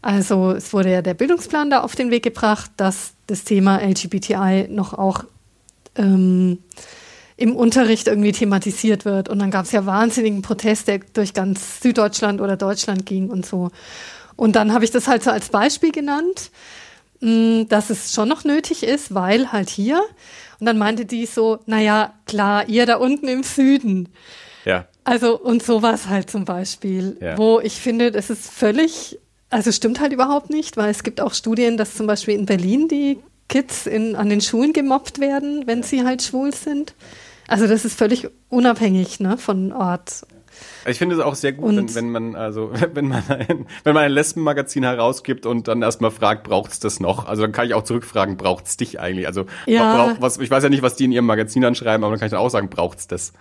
Also 0.00 0.52
es 0.52 0.72
wurde 0.72 0.90
ja 0.92 1.02
der 1.02 1.14
Bildungsplan 1.14 1.70
da 1.70 1.80
auf 1.80 1.96
den 1.96 2.10
Weg 2.10 2.22
gebracht, 2.22 2.70
dass 2.76 3.12
das 3.26 3.44
Thema 3.44 3.78
LGBTI 3.82 4.68
noch 4.70 4.92
auch 4.94 5.24
ähm, 5.96 6.58
im 7.36 7.56
Unterricht 7.56 8.06
irgendwie 8.06 8.32
thematisiert 8.32 9.04
wird. 9.04 9.28
Und 9.28 9.38
dann 9.40 9.50
gab 9.50 9.64
es 9.64 9.72
ja 9.72 9.86
wahnsinnigen 9.86 10.42
Protest, 10.42 10.88
der 10.88 11.00
durch 11.14 11.34
ganz 11.34 11.80
Süddeutschland 11.80 12.40
oder 12.40 12.56
Deutschland 12.56 13.06
ging 13.06 13.28
und 13.30 13.44
so. 13.44 13.70
Und 14.36 14.56
dann 14.56 14.72
habe 14.72 14.84
ich 14.84 14.90
das 14.90 15.08
halt 15.08 15.22
so 15.24 15.30
als 15.30 15.48
Beispiel 15.48 15.90
genannt. 15.92 16.50
mh, 17.20 17.64
dass 17.68 17.90
es 17.90 18.12
schon 18.12 18.28
noch 18.28 18.44
nötig 18.44 18.82
ist, 18.82 19.14
weil 19.14 19.52
halt 19.52 19.70
hier. 19.70 20.02
Und 20.64 20.68
dann 20.68 20.78
meinte 20.78 21.04
die 21.04 21.26
so, 21.26 21.58
naja, 21.66 22.14
klar, 22.24 22.66
ihr 22.70 22.86
da 22.86 22.96
unten 22.96 23.28
im 23.28 23.42
Süden. 23.42 24.08
Ja. 24.64 24.86
Also, 25.04 25.38
und 25.38 25.62
sowas 25.62 26.08
halt 26.08 26.30
zum 26.30 26.46
Beispiel, 26.46 27.18
Ja. 27.20 27.36
wo 27.36 27.60
ich 27.60 27.74
finde, 27.74 28.10
das 28.10 28.30
ist 28.30 28.50
völlig, 28.50 29.18
also 29.50 29.70
stimmt 29.72 30.00
halt 30.00 30.14
überhaupt 30.14 30.48
nicht, 30.48 30.78
weil 30.78 30.88
es 30.88 31.02
gibt 31.02 31.20
auch 31.20 31.34
Studien, 31.34 31.76
dass 31.76 31.96
zum 31.96 32.06
Beispiel 32.06 32.32
in 32.34 32.46
Berlin 32.46 32.88
die 32.88 33.18
Kids 33.50 33.84
in, 33.86 34.16
an 34.16 34.30
den 34.30 34.40
Schulen 34.40 34.72
gemobbt 34.72 35.20
werden, 35.20 35.64
wenn 35.66 35.82
sie 35.82 36.02
halt 36.02 36.22
schwul 36.22 36.54
sind. 36.54 36.94
Also 37.46 37.66
das 37.66 37.84
ist 37.84 37.98
völlig 37.98 38.26
unabhängig 38.48 39.20
ne, 39.20 39.36
von 39.36 39.70
Ort. 39.70 40.22
Ich 40.86 40.98
finde 40.98 41.16
es 41.16 41.20
auch 41.22 41.34
sehr 41.34 41.52
gut, 41.52 41.74
wenn, 41.76 41.94
wenn 41.94 42.10
man 42.10 42.36
also 42.36 42.70
wenn 42.94 43.08
man 43.08 43.22
ein, 43.28 43.66
wenn 43.84 43.94
man 43.94 44.04
ein 44.04 44.12
Lesbenmagazin 44.12 44.82
herausgibt 44.84 45.46
und 45.46 45.68
dann 45.68 45.82
erstmal 45.82 46.10
fragt, 46.10 46.44
braucht's 46.44 46.80
das 46.80 47.00
noch? 47.00 47.26
Also 47.26 47.42
dann 47.42 47.52
kann 47.52 47.66
ich 47.66 47.74
auch 47.74 47.84
zurückfragen, 47.84 48.36
braucht's 48.36 48.76
dich 48.76 49.00
eigentlich? 49.00 49.26
Also 49.26 49.46
Ja. 49.66 49.96
braucht 50.06 50.22
was 50.22 50.38
ich 50.38 50.50
weiß 50.50 50.62
ja 50.62 50.68
nicht, 50.70 50.82
was 50.82 50.96
die 50.96 51.04
in 51.04 51.12
ihrem 51.12 51.26
Magazin 51.26 51.64
anschreiben, 51.64 52.04
aber 52.04 52.12
dann 52.12 52.20
kann 52.20 52.26
ich 52.26 52.32
dann 52.32 52.40
auch 52.40 52.50
sagen, 52.50 52.68
braucht's 52.68 53.06
das? 53.06 53.32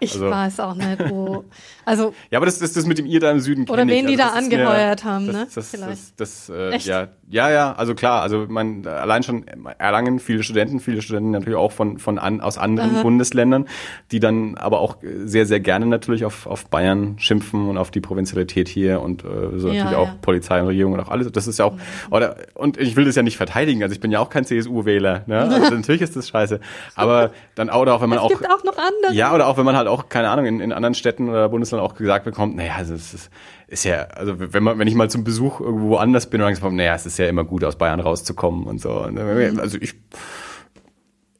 Ich 0.00 0.12
Also- 0.12 0.30
weiß 0.30 0.60
auch 0.60 0.74
nicht, 0.76 1.10
wo. 1.10 1.44
Also 1.84 2.14
Ja, 2.30 2.38
aber 2.38 2.46
das 2.46 2.58
das, 2.58 2.72
das 2.72 2.86
mit 2.86 2.98
dem 2.98 3.06
ihr 3.06 3.18
da 3.20 3.30
im 3.32 3.40
Süden 3.40 3.64
Oder 3.68 3.78
kenn 3.78 3.88
ich. 3.88 3.94
wen 3.96 4.06
die 4.06 4.12
Also 4.20 4.32
da 4.34 4.38
ist 4.38 4.44
angeheuert 4.44 5.04
haben, 5.04 5.26
das, 5.26 5.34
ne? 5.36 5.42
Das, 5.46 5.54
das, 5.54 5.70
Vielleicht. 5.70 6.20
das, 6.20 6.46
das 6.46 6.48
äh, 6.56 6.70
Echt? 6.70 6.86
ja, 6.86 7.08
ja, 7.30 7.50
ja, 7.50 7.72
also 7.74 7.94
klar, 7.94 8.22
also 8.22 8.46
man 8.48 8.86
allein 8.86 9.22
schon 9.22 9.44
Erlangen 9.78 10.18
viele 10.20 10.42
Studenten, 10.42 10.80
viele 10.80 11.02
Studenten 11.02 11.30
natürlich 11.32 11.56
auch 11.58 11.72
von 11.72 11.98
von 11.98 12.18
an, 12.18 12.40
aus 12.40 12.58
anderen 12.58 13.02
Bundesländern, 13.02 13.66
die 14.12 14.20
dann 14.20 14.56
aber 14.56 14.80
auch 14.80 14.96
sehr 15.24 15.46
sehr 15.46 15.60
gerne 15.60 15.86
natürlich 15.86 16.24
auf 16.24 16.46
auf 16.46 16.66
Bayern 16.66 16.87
schimpfen 17.18 17.68
und 17.68 17.78
auf 17.78 17.90
die 17.90 18.00
Provinzialität 18.00 18.68
hier 18.68 19.00
und 19.00 19.24
äh, 19.24 19.58
so 19.58 19.68
Ja, 19.68 19.84
natürlich 19.84 19.96
auch 19.96 20.08
ja. 20.08 20.16
Polizei 20.20 20.60
und 20.60 20.68
Regierung 20.68 20.92
und 20.92 21.00
auch 21.00 21.08
alles. 21.08 21.30
Das 21.32 21.46
ist 21.46 21.58
ja 21.58 21.64
auch 21.64 21.74
oder 22.10 22.36
und 22.54 22.76
ich 22.78 22.96
will 22.96 23.04
das 23.04 23.16
ja 23.16 23.22
nicht 23.22 23.36
verteidigen, 23.36 23.82
also 23.82 23.92
ich 23.92 24.00
bin 24.00 24.10
ja 24.10 24.20
auch 24.20 24.30
kein 24.30 24.44
CSU-Wähler, 24.44 25.24
ne? 25.26 25.40
Also 25.40 25.58
natürlich 25.74 26.02
ist 26.02 26.16
das 26.16 26.28
scheiße, 26.28 26.60
aber 26.94 27.30
dann 27.54 27.70
oder 27.70 27.94
auch 27.94 28.00
wenn 28.00 28.08
man 28.08 28.18
es 28.18 28.24
auch 28.24 28.28
gibt 28.28 28.48
auch 28.50 28.64
noch 28.64 28.76
andere. 28.76 29.12
ja, 29.12 29.34
oder 29.34 29.46
auch 29.46 29.56
wenn 29.56 29.64
man 29.64 29.76
halt 29.76 29.88
auch, 29.88 30.08
keine 30.08 30.30
Ahnung, 30.30 30.46
in, 30.46 30.60
in 30.60 30.72
anderen 30.72 30.94
Städten 30.94 31.28
oder 31.28 31.48
Bundesländern 31.48 31.86
auch 31.86 31.94
gesagt 31.94 32.24
bekommt, 32.24 32.56
naja, 32.56 32.74
also 32.76 32.94
es 32.94 33.14
ist, 33.14 33.30
ist 33.66 33.84
ja, 33.84 34.02
also 34.14 34.34
wenn 34.38 34.62
man, 34.62 34.78
wenn 34.78 34.88
ich 34.88 34.94
mal 34.94 35.10
zum 35.10 35.24
Besuch 35.24 35.60
irgendwo 35.60 35.90
woanders 35.90 36.30
bin 36.30 36.40
und 36.40 36.62
dann 36.62 36.76
naja, 36.76 36.94
es 36.94 37.06
ist 37.06 37.18
ja 37.18 37.26
immer 37.26 37.44
gut, 37.44 37.64
aus 37.64 37.76
Bayern 37.76 38.00
rauszukommen 38.00 38.64
und 38.64 38.80
so. 38.80 39.06
Mhm. 39.10 39.58
Also 39.60 39.78
ich, 39.80 39.94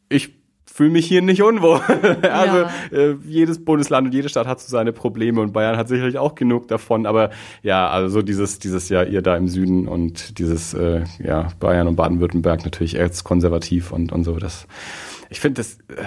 ich 0.09 0.38
fühle 0.79 0.91
mich 0.91 1.07
hier 1.07 1.23
nicht 1.23 1.43
unwohl. 1.43 1.81
also 2.23 2.57
Ja. 2.57 2.71
äh, 2.93 3.17
jedes 3.27 3.65
Bundesland 3.65 4.07
und 4.07 4.15
jede 4.15 4.29
Stadt 4.29 4.47
hat 4.47 4.61
so 4.61 4.69
seine 4.71 4.93
Probleme 4.93 5.41
und 5.41 5.53
Bayern 5.53 5.77
hat 5.77 5.89
sicherlich 5.89 6.19
auch 6.19 6.37
genug 6.37 6.69
davon. 6.69 7.05
Aber 7.05 7.31
ja, 7.65 7.89
also 7.89 8.09
so 8.09 8.23
dieses, 8.23 8.61
dieses 8.61 8.89
Jahr 8.89 9.05
ihr 9.05 9.21
da 9.21 9.37
im 9.37 9.49
Süden 9.49 9.89
und 9.89 10.39
dieses, 10.39 10.75
äh, 10.75 11.03
ja, 11.19 11.49
Bayern 11.59 11.89
und 11.89 11.97
Baden-Württemberg 11.97 12.65
natürlich 12.65 12.95
eher 12.95 13.11
konservativ 13.25 13.91
und, 13.91 14.13
und 14.13 14.23
so. 14.23 14.37
Das, 14.37 14.69
ich 15.31 15.41
finde 15.41 15.63
das, 15.63 15.79
äh, 15.89 16.05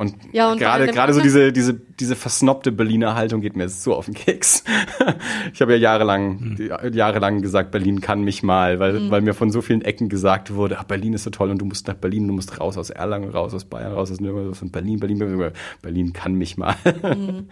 und, 0.00 0.16
Ja, 0.32 0.50
und 0.50 0.58
gerade 0.58 0.86
gerade 0.88 1.12
so 1.12 1.20
diese 1.20 1.52
diese 1.52 1.74
diese 1.74 2.16
versnobte 2.16 2.72
Berliner 2.72 3.14
Haltung 3.14 3.40
geht 3.42 3.54
mir 3.54 3.68
so 3.68 3.94
auf 3.94 4.06
den 4.06 4.14
Keks. 4.14 4.64
ich 5.52 5.60
habe 5.60 5.72
ja 5.72 5.78
jahrelang 5.78 6.56
Hm. 6.56 6.92
jahrelang 6.94 7.42
gesagt, 7.42 7.70
Berlin 7.70 8.00
kann 8.00 8.22
mich 8.22 8.42
mal, 8.42 8.78
weil 8.80 8.98
Mhm. 9.00 9.10
weil 9.10 9.20
mir 9.20 9.34
von 9.34 9.50
so 9.50 9.60
vielen 9.62 9.82
Ecken 9.82 10.08
gesagt 10.08 10.54
wurde, 10.54 10.78
ach, 10.78 10.84
Berlin 10.84 11.12
ist 11.12 11.24
so 11.24 11.30
toll 11.30 11.50
und 11.50 11.58
du 11.58 11.66
musst 11.66 11.86
nach 11.86 11.94
Berlin, 11.94 12.26
du 12.26 12.34
musst 12.34 12.58
raus 12.58 12.78
aus 12.78 12.90
Erlangen, 12.90 13.30
raus 13.30 13.52
aus 13.54 13.66
Bayern, 13.66 13.92
raus 13.92 14.10
aus 14.10 14.20
Nürnberg, 14.20 14.48
aus 14.50 14.60
Berlin, 14.72 14.98
Berlin, 14.98 15.18
Berlin, 15.18 15.52
Berlin 15.82 16.12
kann 16.12 16.34
mich 16.34 16.56
mal. 16.56 16.74
Mhm. 17.16 17.48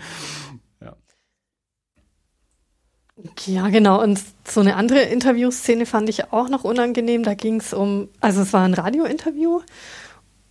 Ja, 3.47 3.69
genau. 3.69 4.01
Und 4.01 4.21
so 4.47 4.61
eine 4.61 4.77
andere 4.77 5.01
Interviewszene 5.01 5.87
fand 5.87 6.09
ich 6.09 6.33
auch 6.33 6.49
noch 6.49 6.63
unangenehm. 6.63 7.25
Da 7.25 7.35
ging 7.35 7.59
es 7.59 7.75
um, 7.75 8.09
also 8.21 8.43
es 8.43 8.53
war 8.53 8.63
ein 8.65 8.75
Radiointerview 8.75 9.61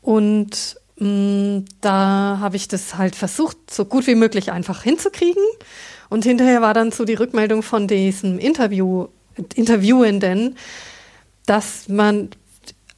und 0.02 0.78
da 1.00 2.38
habe 2.40 2.56
ich 2.56 2.68
das 2.68 2.98
halt 2.98 3.16
versucht, 3.16 3.58
so 3.70 3.86
gut 3.86 4.08
wie 4.08 4.16
möglich 4.16 4.52
einfach 4.52 4.82
hinzukriegen. 4.82 5.44
Und 6.10 6.24
hinterher 6.24 6.62
war 6.62 6.74
dann 6.74 6.92
so 6.92 7.06
die 7.06 7.14
Rückmeldung 7.14 7.62
von 7.62 7.88
diesem 7.88 8.40
Interview, 8.40 9.08
Interviewenden, 9.56 10.58
dass 11.46 11.88
man 11.88 12.30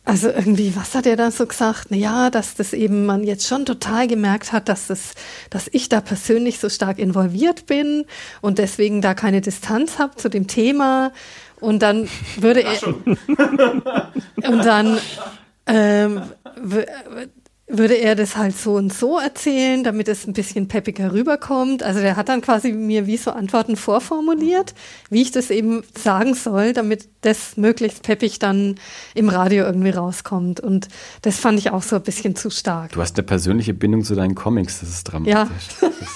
also 0.06 0.30
irgendwie, 0.30 0.76
was 0.76 0.96
hat 0.96 1.06
er 1.06 1.18
da 1.18 1.30
so 1.30 1.46
gesagt? 1.46 1.92
Naja, 1.92 2.32
dass 2.32 2.56
das 2.56 2.74
eben 2.74 3.06
man 3.06 3.24
jetzt 3.24 3.48
schon 3.48 3.66
total 3.66 4.08
gemerkt 4.08 4.52
hat, 4.52 4.68
dass 4.68 4.88
das, 4.88 5.14
dass 5.52 5.70
ich 5.72 5.88
da 5.88 6.02
persönlich 6.02 6.58
so 6.58 6.68
stark 6.70 6.98
involviert 6.98 7.68
bin 7.68 8.06
und 8.42 8.58
deswegen 8.58 9.02
da 9.02 9.14
keine 9.14 9.42
Distanz 9.42 10.00
habe 10.00 10.16
zu 10.16 10.30
dem 10.30 10.48
Thema. 10.48 11.12
Und 11.60 11.84
dann 11.84 12.10
würde 12.38 12.64
er 12.64 12.82
und 14.50 14.66
dann 14.66 14.98
ähm, 15.68 16.24
würde 17.70 17.94
er 17.94 18.16
das 18.16 18.36
halt 18.36 18.58
so 18.58 18.74
und 18.74 18.91
so 18.91 19.20
erzählen, 19.20 19.84
damit 19.84 20.08
es 20.08 20.26
ein 20.26 20.34
bisschen 20.34 20.68
peppiger 20.68 21.14
rüberkommt. 21.14 21.84
Also 21.84 22.02
der 22.02 22.16
hat 22.18 22.28
dann 22.28 22.41
quasi 22.41 22.74
mir 22.74 23.06
wie 23.06 23.16
so 23.16 23.32
Antworten 23.32 23.76
vorformuliert, 23.76 24.74
wie 25.12 25.22
ich 25.22 25.32
das 25.32 25.52
eben 25.52 25.84
sagen 25.96 26.34
soll, 26.34 26.74
damit 26.74 27.08
das 27.22 27.58
möglichst 27.58 28.02
peppig 28.02 28.40
dann 28.40 28.76
im 29.14 29.30
Radio 29.30 29.66
irgendwie 29.66 29.91
rauskommt. 29.91 30.60
Und 30.60 30.88
das 31.22 31.40
fand 31.40 31.60
ich 31.60 31.70
auch 31.70 31.84
so 31.84 31.98
ein 31.98 32.02
bisschen 32.02 32.36
zu 32.36 32.50
stark. 32.50 32.94
Du 32.94 33.02
hast 33.02 33.18
eine 33.18 33.26
persönliche 33.26 33.76
Bindung 33.76 34.04
zu 34.04 34.16
deinen 34.16 34.34
Comics, 34.34 34.80
das 34.80 34.90
ist 34.90 35.04
dramatisch. 35.04 35.68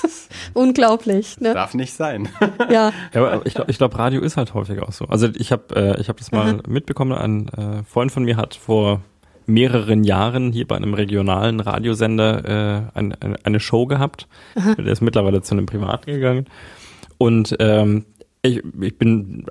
Ist, 0.04 0.30
Unglaublich, 0.54 1.40
ne? 1.40 1.54
darf 1.54 1.76
nicht 1.76 1.94
sein. 1.94 2.30
Ja. 2.70 2.92
Ja, 3.14 3.26
aber 3.26 3.46
ich 3.46 3.54
glaube, 3.54 3.72
glaub, 3.72 3.98
Radio 3.98 4.22
ist 4.22 4.38
halt 4.38 4.54
häufig 4.54 4.82
auch 4.82 4.92
so. 4.92 5.06
Also 5.06 5.30
ich 5.36 5.52
habe 5.52 5.76
äh, 5.76 6.02
ich 6.02 6.10
hab 6.10 6.18
das 6.18 6.32
mal 6.32 6.62
mitbekommen, 6.68 7.12
ein 7.12 7.48
äh, 7.50 7.84
Freund 7.84 8.12
von 8.12 8.24
mir 8.24 8.38
hat 8.38 8.56
vor 8.56 9.02
mehreren 9.46 10.04
Jahren 10.04 10.52
hier 10.52 10.68
bei 10.68 10.76
einem 10.76 10.94
regionalen 10.94 11.60
Radiosender 11.60 12.46
äh, 12.94 12.98
ein, 12.98 13.14
eine, 13.14 13.36
eine 13.44 13.60
Show 13.60 13.86
gehabt. 13.86 14.28
Der 14.56 14.88
ist 14.88 15.02
mittlerweile 15.02 15.42
zu 15.42 15.56
einem 15.56 15.66
Privaten 15.66 16.12
gegangen. 16.12 16.46
Und 17.18 17.56
ähm, 17.60 18.06
ich, 18.42 18.62
ich 18.82 18.98
bin 18.98 19.46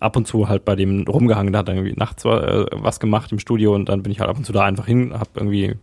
ab 0.00 0.16
und 0.16 0.26
zu 0.26 0.48
halt 0.48 0.64
bei 0.64 0.76
dem 0.76 1.04
rumgehangen, 1.08 1.52
da 1.52 1.60
hat 1.60 1.68
irgendwie 1.70 1.94
nachts 1.96 2.24
äh, 2.24 2.66
was 2.72 3.00
gemacht 3.00 3.32
im 3.32 3.38
Studio 3.38 3.74
und 3.74 3.88
dann 3.88 4.02
bin 4.02 4.12
ich 4.12 4.20
halt 4.20 4.28
ab 4.28 4.36
und 4.36 4.44
zu 4.44 4.52
da 4.52 4.64
einfach 4.64 4.86
hin, 4.86 5.12
hab 5.18 5.36
irgendwie 5.36 5.76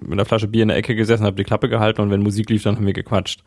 mit 0.00 0.12
einer 0.12 0.24
Flasche 0.24 0.48
Bier 0.48 0.62
in 0.62 0.68
der 0.68 0.76
Ecke 0.76 0.96
gesessen, 0.96 1.24
hab 1.24 1.36
die 1.36 1.44
Klappe 1.44 1.68
gehalten 1.68 2.00
und 2.00 2.10
wenn 2.10 2.22
Musik 2.22 2.50
lief, 2.50 2.64
dann 2.64 2.76
haben 2.76 2.86
wir 2.86 2.92
gequatscht. 2.92 3.44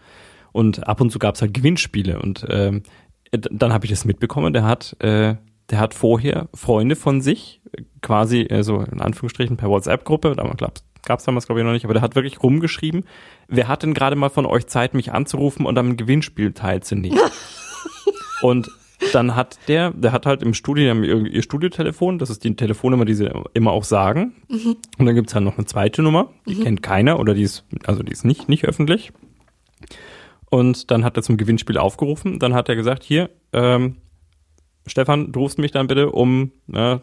Und 0.54 0.88
ab 0.88 1.02
und 1.02 1.12
zu 1.12 1.20
gab's 1.20 1.42
halt 1.42 1.54
Gewinnspiele 1.54 2.20
und 2.20 2.46
ähm, 2.50 2.84
dann 3.32 3.74
habe 3.74 3.86
ich 3.86 3.92
das 3.92 4.06
mitbekommen, 4.06 4.54
der 4.54 4.64
hat, 4.64 4.96
äh, 5.00 5.36
der 5.70 5.80
hat 5.80 5.94
vorher 5.94 6.48
Freunde 6.54 6.96
von 6.96 7.22
sich, 7.22 7.62
quasi 8.02 8.42
äh, 8.42 8.64
so 8.64 8.82
in 8.82 9.02
Anführungsstrichen 9.02 9.58
per 9.58 9.70
WhatsApp-Gruppe, 9.70 10.36
gab 10.36 11.20
es 11.20 11.26
damals 11.26 11.46
glaube 11.46 11.62
ich 11.62 11.66
noch 11.66 11.74
nicht, 11.74 11.86
aber 11.86 11.94
der 11.94 12.02
hat 12.02 12.16
wirklich 12.16 12.42
rumgeschrieben, 12.42 13.06
wer 13.48 13.68
hat 13.68 13.84
denn 13.84 13.94
gerade 13.94 14.16
mal 14.16 14.30
von 14.30 14.46
euch 14.46 14.68
Zeit, 14.68 14.94
mich 14.94 15.12
anzurufen 15.12 15.66
und 15.66 15.78
am 15.78 15.98
Gewinnspiel 15.98 16.54
teilzunehmen? 16.54 17.20
und 18.42 18.70
dann 19.14 19.36
hat 19.36 19.60
der, 19.68 19.92
der 19.92 20.12
hat 20.12 20.26
halt 20.26 20.42
im 20.42 20.54
Studio, 20.54 20.94
ihr, 21.04 21.42
Studiotelefon, 21.44 22.20
das 22.20 22.30
ist 22.30 22.44
die 22.44 22.56
Telefonnummer, 22.56 23.06
die 23.06 23.14
sie 23.14 23.30
immer 23.54 23.72
auch 23.72 23.84
sagen. 23.84 24.34
Und 24.98 25.06
dann 25.06 25.16
gibt's 25.16 25.36
halt 25.36 25.46
noch 25.46 25.58
eine 25.58 25.66
zweite 25.66 26.02
Nummer, 26.02 26.30
die 26.48 26.56
kennt 26.56 26.82
keiner 26.82 27.20
oder 27.20 27.34
die 27.34 27.44
ist, 27.44 27.66
also 27.86 28.04
die 28.04 28.12
ist 28.12 28.26
nicht, 28.26 28.50
nicht 28.50 28.66
öffentlich. 28.66 29.14
Und 30.50 30.92
dann 30.92 31.04
hat 31.04 31.18
er 31.18 31.24
zum 31.24 31.38
Gewinnspiel 31.38 31.78
aufgerufen. 31.78 32.40
Dann 32.40 32.54
hat 32.54 32.70
er 32.70 32.76
gesagt, 32.76 33.04
hier, 33.04 33.30
ähm, 33.54 33.98
Stefan, 34.88 35.32
du 35.32 35.42
rufst 35.42 35.60
mich 35.60 35.72
dann 35.72 35.88
bitte 35.88 36.12
um 36.12 36.52
ne, 36.68 37.02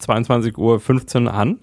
22.15 0.00 1.24
Uhr 1.24 1.34
an 1.34 1.58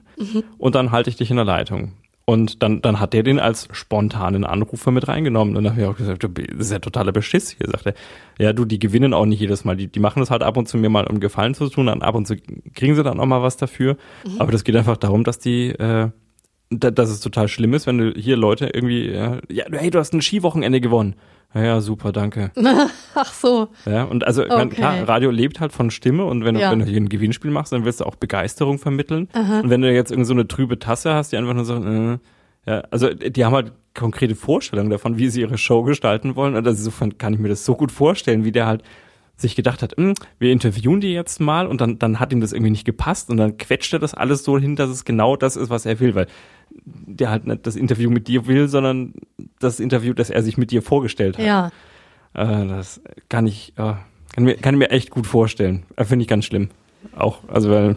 und 0.57 0.75
dann 0.75 0.91
halte 0.91 1.09
ich 1.09 1.15
dich 1.15 1.29
in 1.29 1.37
der 1.37 1.45
Leitung. 1.45 1.93
Und 2.29 2.61
dann, 2.61 2.79
dann 2.83 2.99
hat 2.99 3.13
der 3.13 3.23
den 3.23 3.39
als 3.39 3.67
spontanen 3.71 4.45
Anrufer 4.45 4.91
mit 4.91 5.07
reingenommen. 5.07 5.57
Und 5.57 5.63
dann 5.63 5.73
habe 5.73 5.81
ich 5.81 5.87
auch 5.87 5.97
gesagt, 5.97 6.21
du, 6.21 6.27
das 6.27 6.67
ist 6.67 6.71
ja 6.71 6.77
totaler 6.77 7.11
Beschiss 7.11 7.49
hier, 7.49 7.65
sagt 7.67 7.87
er. 7.87 7.95
Ja, 8.37 8.53
du, 8.53 8.65
die 8.65 8.77
gewinnen 8.77 9.15
auch 9.15 9.25
nicht 9.25 9.39
jedes 9.39 9.65
Mal. 9.65 9.75
Die, 9.75 9.87
die 9.87 9.99
machen 9.99 10.19
das 10.19 10.29
halt 10.29 10.43
ab 10.43 10.55
und 10.55 10.67
zu 10.67 10.77
mir 10.77 10.89
mal, 10.89 11.07
um 11.07 11.19
Gefallen 11.19 11.55
zu 11.55 11.67
tun. 11.69 11.87
Dann 11.87 12.03
ab 12.03 12.13
und 12.13 12.27
zu 12.27 12.35
kriegen 12.75 12.93
sie 12.93 13.01
dann 13.01 13.19
auch 13.19 13.25
mal 13.25 13.41
was 13.41 13.57
dafür. 13.57 13.97
Aber 14.37 14.51
das 14.51 14.63
geht 14.63 14.75
einfach 14.75 14.97
darum, 14.97 15.23
dass 15.23 15.39
die, 15.39 15.69
äh, 15.69 16.11
da, 16.69 16.91
dass 16.91 17.09
es 17.09 17.19
total 17.19 17.47
schlimm 17.47 17.73
ist, 17.73 17.87
wenn 17.87 17.97
du 17.97 18.11
hier 18.11 18.37
Leute 18.37 18.69
irgendwie, 18.75 19.07
äh, 19.07 19.41
ja, 19.49 19.65
hey, 19.71 19.89
du 19.89 19.97
hast 19.97 20.13
ein 20.13 20.21
Skiwochenende 20.21 20.81
gewonnen. 20.81 21.15
Ja, 21.53 21.63
ja, 21.63 21.81
super, 21.81 22.11
danke. 22.11 22.51
Ach 23.15 23.33
so. 23.33 23.69
Ja, 23.85 24.03
und 24.03 24.25
also 24.27 24.43
Okay. 24.43 24.69
klar, 24.69 25.07
Radio 25.07 25.31
lebt 25.31 25.59
halt 25.59 25.71
von 25.71 25.89
Stimme 25.89 26.25
und 26.25 26.45
wenn, 26.45 26.53
du 26.55 26.61
Ja. 26.61 26.71
wenn 26.71 26.79
du 26.79 26.85
hier 26.85 26.99
ein 27.01 27.09
Gewinnspiel 27.09 27.49
machst, 27.49 27.73
dann 27.73 27.85
willst 27.85 28.01
du 28.01 28.05
auch 28.05 28.15
Begeisterung 28.15 28.77
vermitteln. 28.77 29.27
Und 29.33 29.69
wenn 29.69 29.81
du 29.81 29.91
jetzt 29.91 30.11
irgend 30.11 30.27
so 30.27 30.33
eine 30.33 30.47
trübe 30.47 30.77
Tasse 30.77 31.13
hast, 31.13 31.31
die 31.31 31.37
einfach 31.37 31.53
nur 31.55 31.65
so, 31.65 31.75
äh, 31.75 32.17
ja, 32.67 32.83
also 32.91 33.09
die 33.13 33.45
haben 33.45 33.53
halt 33.55 33.71
konkrete 33.95 34.35
Vorstellungen 34.35 34.91
davon, 34.91 35.17
wie 35.17 35.27
sie 35.29 35.41
ihre 35.41 35.57
Show 35.57 35.81
gestalten 35.83 36.35
wollen. 36.35 36.55
Und 36.55 36.67
also 36.67 36.77
insofern 36.77 37.17
kann 37.17 37.33
ich 37.33 37.39
mir 37.39 37.49
das 37.49 37.65
so 37.65 37.73
gut 37.75 37.91
vorstellen, 37.91 38.45
wie 38.45 38.51
der 38.51 38.67
halt 38.67 38.83
sich 39.39 39.55
gedacht 39.55 39.81
hat, 39.81 39.95
"Hm, 39.97 40.13
wir 40.37 40.51
interviewen 40.51 41.01
die 41.01 41.13
jetzt 41.13 41.39
mal 41.39 41.67
und 41.67 41.81
dann, 41.81 41.99
dann 41.99 42.19
hat 42.19 42.31
ihm 42.33 42.41
das 42.41 42.51
irgendwie 42.53 42.71
nicht 42.71 42.85
gepasst 42.85 43.29
und 43.29 43.37
dann 43.37 43.57
quetscht 43.57 43.93
er 43.93 43.99
das 43.99 44.13
alles 44.13 44.43
so 44.43 44.57
hin, 44.59 44.75
dass 44.75 44.89
es 44.89 45.05
genau 45.05 45.35
das 45.35 45.55
ist, 45.55 45.69
was 45.69 45.85
er 45.85 45.99
will, 45.99 46.15
weil 46.15 46.27
der 46.85 47.29
halt 47.29 47.47
nicht 47.47 47.65
das 47.65 47.75
Interview 47.75 48.09
mit 48.09 48.27
dir 48.27 48.47
will, 48.47 48.67
sondern 48.67 49.13
das 49.59 49.79
Interview, 49.79 50.13
das 50.13 50.29
er 50.29 50.43
sich 50.43 50.57
mit 50.57 50.71
dir 50.71 50.81
vorgestellt 50.81 51.37
hat. 51.37 51.45
Ja. 51.45 51.67
Äh, 52.33 52.67
das 52.67 53.01
kann 53.29 53.47
ich, 53.47 53.73
äh, 53.77 53.93
kann 54.33 54.43
mir, 54.43 54.55
kann 54.55 54.75
ich 54.75 54.79
mir 54.79 54.91
echt 54.91 55.09
gut 55.09 55.25
vorstellen. 55.25 55.83
Äh, 55.95 56.05
Finde 56.05 56.23
ich 56.23 56.29
ganz 56.29 56.45
schlimm. 56.45 56.69
Auch, 57.15 57.39
also 57.47 57.71
weil, 57.71 57.95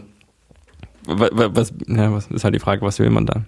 was, 1.06 1.30
was, 1.34 1.74
ja, 1.88 2.12
was 2.12 2.28
ist 2.28 2.44
halt 2.44 2.54
die 2.54 2.60
Frage, 2.60 2.82
was 2.82 2.98
will 2.98 3.10
man 3.10 3.26
da? 3.26 3.44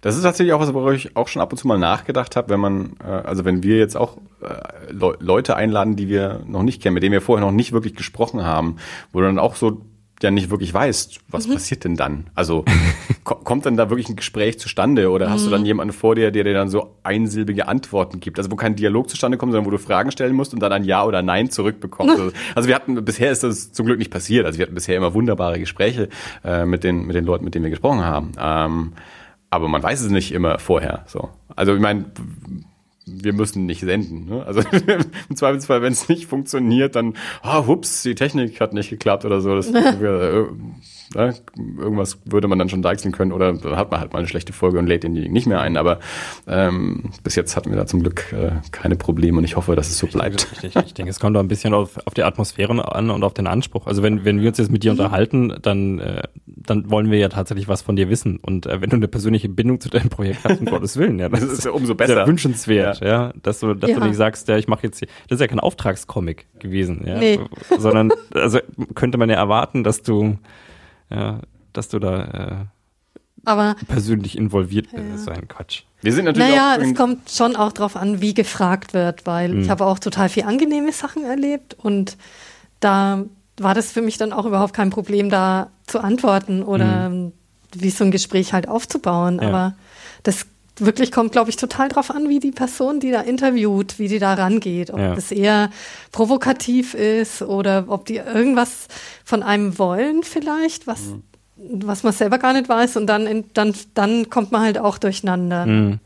Das 0.00 0.16
ist 0.16 0.22
tatsächlich 0.22 0.52
auch 0.52 0.60
was, 0.60 0.72
worüber 0.72 0.92
ich 0.92 1.16
auch 1.16 1.28
schon 1.28 1.42
ab 1.42 1.52
und 1.52 1.58
zu 1.58 1.66
mal 1.66 1.78
nachgedacht 1.78 2.36
habe, 2.36 2.50
wenn 2.50 2.60
man, 2.60 2.92
äh, 3.04 3.08
also 3.08 3.44
wenn 3.44 3.62
wir 3.62 3.76
jetzt 3.78 3.96
auch 3.96 4.18
äh, 4.40 4.92
Le 4.92 5.16
Leute 5.20 5.56
einladen, 5.56 5.96
die 5.96 6.08
wir 6.08 6.42
noch 6.46 6.62
nicht 6.62 6.82
kennen, 6.82 6.94
mit 6.94 7.02
denen 7.02 7.12
wir 7.12 7.20
vorher 7.20 7.44
noch 7.44 7.52
nicht 7.52 7.72
wirklich 7.72 7.94
gesprochen 7.94 8.44
haben, 8.44 8.76
wo 9.12 9.20
du 9.20 9.26
dann 9.26 9.38
auch 9.38 9.56
so 9.56 9.82
ja 10.22 10.30
nicht 10.30 10.50
wirklich 10.50 10.74
weißt, 10.74 11.20
was 11.28 11.46
mhm. 11.46 11.54
passiert 11.54 11.84
denn 11.84 11.96
dann? 11.96 12.30
Also 12.34 12.64
ko 13.24 13.36
kommt 13.36 13.66
dann 13.66 13.76
da 13.76 13.90
wirklich 13.90 14.08
ein 14.08 14.16
Gespräch 14.16 14.58
zustande 14.58 15.10
oder 15.10 15.30
hast 15.30 15.46
du 15.46 15.50
dann 15.50 15.60
mhm. 15.60 15.66
jemanden 15.66 15.92
vor 15.92 16.14
dir, 16.14 16.30
der 16.30 16.44
dir 16.44 16.54
dann 16.54 16.68
so 16.68 16.96
einsilbige 17.02 17.68
Antworten 17.68 18.20
gibt? 18.20 18.38
Also 18.38 18.50
wo 18.50 18.56
kein 18.56 18.74
Dialog 18.74 19.08
zustande 19.08 19.38
kommt, 19.38 19.52
sondern 19.52 19.66
wo 19.66 19.70
du 19.70 19.78
Fragen 19.78 20.10
stellen 20.10 20.34
musst 20.34 20.54
und 20.54 20.60
dann 20.60 20.72
ein 20.72 20.84
Ja 20.84 21.04
oder 21.04 21.22
Nein 21.22 21.50
zurückbekommst. 21.50 22.34
also 22.54 22.68
wir 22.68 22.74
hatten, 22.74 23.04
bisher 23.04 23.30
ist 23.30 23.44
das 23.44 23.72
zum 23.72 23.86
Glück 23.86 23.98
nicht 23.98 24.10
passiert. 24.10 24.46
Also 24.46 24.58
wir 24.58 24.66
hatten 24.66 24.74
bisher 24.74 24.96
immer 24.96 25.14
wunderbare 25.14 25.58
Gespräche 25.58 26.08
äh, 26.44 26.64
mit, 26.64 26.84
den, 26.84 27.06
mit 27.06 27.14
den 27.14 27.24
Leuten, 27.24 27.44
mit 27.44 27.54
denen 27.54 27.64
wir 27.64 27.70
gesprochen 27.70 28.04
haben. 28.04 28.32
Ähm, 28.40 28.92
aber 29.50 29.68
man 29.68 29.82
weiß 29.82 30.00
es 30.00 30.10
nicht 30.10 30.32
immer 30.32 30.58
vorher. 30.58 31.04
So. 31.06 31.30
Also 31.56 31.74
ich 31.74 31.80
meine, 31.80 32.06
wir 33.06 33.32
müssen 33.32 33.66
nicht 33.66 33.80
senden. 33.80 34.26
Ne? 34.26 34.44
Also 34.44 34.60
im 35.28 35.36
Zweifelsfall, 35.36 35.82
wenn 35.82 35.92
es 35.92 36.08
nicht 36.08 36.26
funktioniert, 36.26 36.96
dann, 36.96 37.14
ah, 37.42 37.66
hups, 37.66 38.02
die 38.02 38.14
Technik 38.14 38.60
hat 38.60 38.72
nicht 38.72 38.90
geklappt 38.90 39.24
oder 39.24 39.40
so. 39.40 39.54
Das, 39.54 39.68
äh, 39.70 39.72
ne? 39.72 41.34
irgendwas 41.78 42.18
würde 42.24 42.48
man 42.48 42.58
dann 42.58 42.68
schon 42.68 42.82
deichseln 42.82 43.12
können 43.12 43.32
oder 43.32 43.52
dann 43.52 43.76
hat 43.76 43.90
man 43.90 44.00
halt 44.00 44.12
mal 44.12 44.18
eine 44.18 44.28
schlechte 44.28 44.52
Folge 44.52 44.78
und 44.78 44.86
lädt 44.86 45.04
denjenigen 45.04 45.32
nicht 45.32 45.46
mehr 45.46 45.60
ein. 45.60 45.76
Aber 45.76 46.00
ähm, 46.46 47.10
bis 47.22 47.34
jetzt 47.34 47.56
hatten 47.56 47.70
wir 47.70 47.76
da 47.76 47.86
zum 47.86 48.00
Glück 48.00 48.32
äh, 48.32 48.52
keine 48.72 48.96
Probleme 48.96 49.38
und 49.38 49.44
ich 49.44 49.56
hoffe, 49.56 49.74
dass 49.76 49.88
es 49.88 49.98
so 49.98 50.06
bleibt. 50.06 50.48
Ich, 50.58 50.64
ich, 50.64 50.76
ich 50.76 50.94
denke, 50.94 51.10
es 51.10 51.20
kommt 51.20 51.36
auch 51.36 51.40
ein 51.40 51.48
bisschen 51.48 51.74
auf, 51.74 51.98
auf 52.06 52.14
die 52.14 52.24
Atmosphäre 52.24 52.94
an 52.94 53.10
und 53.10 53.24
auf 53.24 53.34
den 53.34 53.46
Anspruch. 53.46 53.86
Also 53.86 54.02
wenn, 54.02 54.24
wenn 54.24 54.40
wir 54.40 54.48
uns 54.48 54.58
jetzt 54.58 54.70
mit 54.70 54.84
dir 54.84 54.92
mhm. 54.92 55.00
unterhalten, 55.00 55.54
dann, 55.62 55.98
äh, 55.98 56.22
dann 56.70 56.90
wollen 56.90 57.10
wir 57.10 57.18
ja 57.18 57.28
tatsächlich 57.28 57.68
was 57.68 57.82
von 57.82 57.96
dir 57.96 58.08
wissen. 58.08 58.38
Und 58.38 58.66
äh, 58.66 58.80
wenn 58.80 58.90
du 58.90 58.96
eine 58.96 59.08
persönliche 59.08 59.48
Bindung 59.48 59.80
zu 59.80 59.88
deinem 59.88 60.08
Projekt 60.08 60.44
hast, 60.44 60.60
um 60.60 60.66
Gottes 60.70 60.96
Willen, 60.96 61.18
ja, 61.18 61.28
das, 61.28 61.40
das 61.40 61.50
ist 61.50 61.64
ja 61.64 61.70
umso 61.70 61.94
besser. 61.94 62.14
Sehr 62.14 62.26
wünschenswert, 62.26 63.00
ja. 63.00 63.06
ja, 63.06 63.32
dass 63.42 63.60
du, 63.60 63.74
dass 63.74 63.90
ja. 63.90 63.98
du 63.98 64.06
nicht 64.06 64.16
sagst, 64.16 64.48
ja, 64.48 64.56
ich 64.56 64.68
mache 64.68 64.84
jetzt, 64.84 64.98
hier, 64.98 65.08
das 65.28 65.36
ist 65.36 65.40
ja 65.40 65.46
kein 65.46 65.60
Auftragscomic 65.60 66.46
gewesen, 66.58 67.04
ja, 67.06 67.18
nee. 67.18 67.40
sondern 67.78 68.12
also 68.34 68.58
könnte 68.94 69.18
man 69.18 69.30
ja 69.30 69.36
erwarten, 69.36 69.84
dass 69.84 70.02
du 70.02 70.38
ja, 71.10 71.40
dass 71.72 71.88
du 71.88 71.98
da 71.98 72.24
äh, 72.24 72.64
aber, 73.44 73.76
persönlich 73.86 74.36
involviert 74.36 74.88
ja. 74.92 75.00
bist. 75.00 75.24
Sein 75.24 75.48
Quatsch. 75.48 75.82
Wir 76.02 76.12
sind 76.12 76.26
natürlich 76.26 76.48
naja, 76.48 76.76
es 76.80 76.94
kommt 76.94 77.30
schon 77.30 77.56
auch 77.56 77.72
darauf 77.72 77.96
an, 77.96 78.20
wie 78.20 78.34
gefragt 78.34 78.94
wird, 78.94 79.26
weil 79.26 79.54
mhm. 79.54 79.62
ich 79.62 79.70
habe 79.70 79.86
auch 79.86 79.98
total 79.98 80.28
viel 80.28 80.44
angenehme 80.44 80.92
Sachen 80.92 81.24
erlebt 81.24 81.74
und 81.74 82.16
da 82.80 83.24
war 83.62 83.74
das 83.74 83.92
für 83.92 84.02
mich 84.02 84.18
dann 84.18 84.32
auch 84.32 84.46
überhaupt 84.46 84.74
kein 84.74 84.90
Problem, 84.90 85.30
da 85.30 85.70
zu 85.86 86.00
antworten 86.00 86.62
oder 86.62 87.10
mhm. 87.10 87.32
wie 87.74 87.90
so 87.90 88.04
ein 88.04 88.10
Gespräch 88.10 88.52
halt 88.52 88.68
aufzubauen. 88.68 89.38
Ja. 89.40 89.48
Aber 89.48 89.74
das 90.22 90.46
wirklich 90.76 91.10
kommt, 91.10 91.32
glaube 91.32 91.50
ich, 91.50 91.56
total 91.56 91.88
drauf 91.88 92.10
an, 92.10 92.28
wie 92.28 92.38
die 92.38 92.52
Person, 92.52 93.00
die 93.00 93.10
da 93.10 93.20
interviewt, 93.20 93.98
wie 93.98 94.08
die 94.08 94.18
da 94.18 94.34
rangeht. 94.34 94.90
Ob 94.90 94.98
ja. 94.98 95.14
das 95.14 95.32
eher 95.32 95.70
provokativ 96.12 96.94
ist 96.94 97.42
oder 97.42 97.86
ob 97.88 98.06
die 98.06 98.16
irgendwas 98.16 98.86
von 99.24 99.42
einem 99.42 99.78
wollen 99.78 100.22
vielleicht, 100.22 100.86
was, 100.86 101.00
mhm. 101.00 101.22
was 101.84 102.02
man 102.02 102.12
selber 102.12 102.38
gar 102.38 102.52
nicht 102.52 102.68
weiß. 102.68 102.96
Und 102.96 103.06
dann, 103.06 103.26
in, 103.26 103.44
dann, 103.54 103.74
dann 103.94 104.30
kommt 104.30 104.52
man 104.52 104.62
halt 104.62 104.78
auch 104.78 104.98
durcheinander. 104.98 105.66
Mhm. 105.66 106.00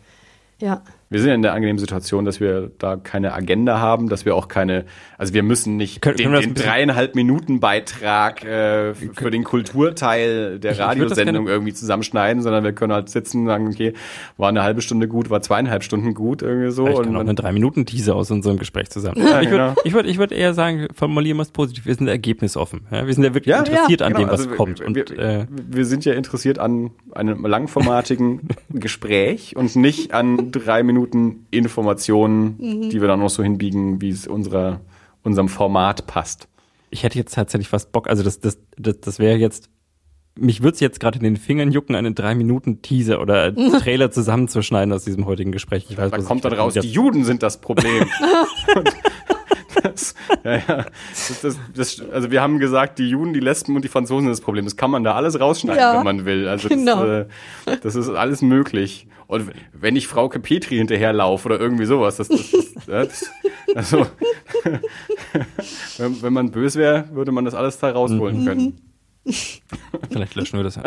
Ja 0.58 0.82
wir 1.12 1.20
sind 1.20 1.28
ja 1.28 1.34
in 1.34 1.42
der 1.42 1.52
angenehmen 1.52 1.78
Situation, 1.78 2.24
dass 2.24 2.40
wir 2.40 2.70
da 2.78 2.96
keine 2.96 3.34
Agenda 3.34 3.78
haben, 3.78 4.08
dass 4.08 4.24
wir 4.24 4.34
auch 4.34 4.48
keine, 4.48 4.84
also 5.18 5.34
wir 5.34 5.42
müssen 5.42 5.76
nicht 5.76 6.00
können, 6.00 6.16
den, 6.16 6.30
können 6.30 6.40
den 6.40 6.54
dreieinhalb 6.54 7.14
Minuten 7.14 7.60
Beitrag 7.60 8.44
äh, 8.44 8.94
für 8.94 9.30
den 9.30 9.44
Kulturteil 9.44 10.58
der 10.58 10.78
Radiosendung 10.78 11.48
irgendwie 11.48 11.74
zusammenschneiden, 11.74 12.42
sondern 12.42 12.64
wir 12.64 12.72
können 12.72 12.92
halt 12.92 13.08
sitzen 13.10 13.42
und 13.42 13.46
sagen, 13.46 13.68
okay, 13.68 13.92
war 14.36 14.48
eine 14.48 14.62
halbe 14.62 14.82
Stunde 14.82 15.08
gut, 15.08 15.30
war 15.30 15.42
zweieinhalb 15.42 15.84
Stunden 15.84 16.14
gut, 16.14 16.42
irgendwie 16.42 16.70
so. 16.70 16.86
Ich 16.88 17.02
kann 17.02 17.16
auch 17.16 17.20
eine 17.20 17.34
drei 17.34 17.52
Minuten 17.52 17.86
Teaser 17.86 18.16
aus 18.16 18.30
unserem 18.30 18.58
Gespräch 18.58 18.90
zusammen. 18.90 19.20
Ja, 19.20 19.40
ich 19.40 19.50
würde 19.50 19.68
genau. 19.68 19.74
ich 19.84 19.92
würd, 19.92 20.06
ich 20.06 20.18
würd 20.18 20.32
eher 20.32 20.54
sagen, 20.54 20.88
formulieren 20.94 21.36
wir 21.36 21.42
es 21.42 21.50
positiv, 21.50 21.86
wir 21.86 21.94
sind 21.94 22.08
ergebnisoffen. 22.08 22.86
Ja? 22.90 23.06
Wir 23.06 23.14
sind 23.14 23.24
ja 23.24 23.34
wirklich 23.34 23.52
ja, 23.52 23.58
interessiert 23.58 24.00
ja, 24.00 24.06
an 24.06 24.12
genau. 24.14 24.26
dem, 24.26 24.32
was 24.32 24.40
also 24.46 24.56
kommt. 24.56 24.80
Wir, 24.80 24.86
und, 24.86 24.94
wir, 24.94 25.18
äh, 25.18 25.46
wir 25.48 25.84
sind 25.84 26.04
ja 26.04 26.14
interessiert 26.14 26.58
an 26.58 26.90
einem 27.12 27.44
langformatigen 27.44 28.40
Gespräch 28.70 29.56
und 29.56 29.76
nicht 29.76 30.14
an 30.14 30.50
drei 30.50 30.82
Minuten 30.82 31.01
Minuten 31.02 31.46
Informationen, 31.50 32.56
mhm. 32.58 32.90
die 32.90 33.00
wir 33.00 33.08
dann 33.08 33.20
noch 33.20 33.30
so 33.30 33.42
hinbiegen, 33.42 34.00
wie 34.00 34.10
es 34.10 34.26
unserer, 34.26 34.80
unserem 35.22 35.48
Format 35.48 36.06
passt. 36.06 36.48
Ich 36.90 37.02
hätte 37.02 37.18
jetzt 37.18 37.34
tatsächlich 37.34 37.68
fast 37.68 37.92
Bock, 37.92 38.08
also 38.08 38.22
das, 38.22 38.40
das, 38.40 38.58
das, 38.76 39.00
das 39.00 39.18
wäre 39.18 39.36
jetzt, 39.36 39.70
mich 40.38 40.62
würde 40.62 40.74
es 40.74 40.80
jetzt 40.80 41.00
gerade 41.00 41.18
in 41.18 41.24
den 41.24 41.36
Fingern 41.36 41.72
jucken, 41.72 41.96
einen 41.96 42.14
drei 42.14 42.34
Minuten 42.34 42.82
Teaser 42.82 43.20
oder 43.20 43.54
Trailer 43.80 44.10
zusammenzuschneiden 44.10 44.92
aus 44.92 45.04
diesem 45.04 45.26
heutigen 45.26 45.52
Gespräch. 45.52 45.86
Ich 45.88 45.96
weiß, 45.96 46.10
da 46.10 46.18
kommt 46.18 46.44
dann 46.44 46.52
raus, 46.52 46.74
die 46.74 46.88
Juden 46.88 47.24
sind 47.24 47.42
das 47.42 47.60
Problem. 47.60 48.06
das, 49.82 50.14
ja, 50.44 50.56
ja. 50.56 50.62
Das, 51.10 51.40
das, 51.42 51.58
das, 51.74 52.10
also 52.10 52.30
wir 52.30 52.40
haben 52.40 52.58
gesagt, 52.58 52.98
die 52.98 53.08
Juden, 53.08 53.32
die 53.32 53.40
Lesben 53.40 53.76
und 53.76 53.82
die 53.82 53.88
Franzosen 53.88 54.24
sind 54.24 54.30
das 54.30 54.40
Problem. 54.40 54.64
Das 54.64 54.76
kann 54.76 54.90
man 54.90 55.04
da 55.04 55.14
alles 55.14 55.38
rausschneiden, 55.38 55.80
ja, 55.80 55.96
wenn 55.96 56.04
man 56.04 56.24
will. 56.24 56.48
Also 56.48 56.68
genau. 56.68 57.04
das, 57.04 57.26
äh, 57.66 57.78
das 57.82 57.94
ist 57.94 58.08
alles 58.08 58.42
möglich. 58.42 59.06
Und 59.26 59.50
wenn 59.72 59.96
ich 59.96 60.08
Frau 60.08 60.28
Petri 60.28 60.76
hinterherlaufe 60.76 61.46
oder 61.46 61.58
irgendwie 61.58 61.86
sowas, 61.86 62.18
das, 62.18 62.28
das, 62.28 62.74
das, 62.86 63.30
also 63.74 64.06
wenn, 65.96 66.22
wenn 66.22 66.32
man 66.32 66.50
böse 66.50 66.78
wäre, 66.78 67.08
würde 67.12 67.32
man 67.32 67.44
das 67.44 67.54
alles 67.54 67.78
da 67.78 67.90
rausholen 67.90 68.42
mhm. 68.42 68.46
können. 68.46 68.92
Vielleicht 70.10 70.34
löschen 70.34 70.58
wir 70.58 70.64
das 70.64 70.74
ja. 70.76 70.82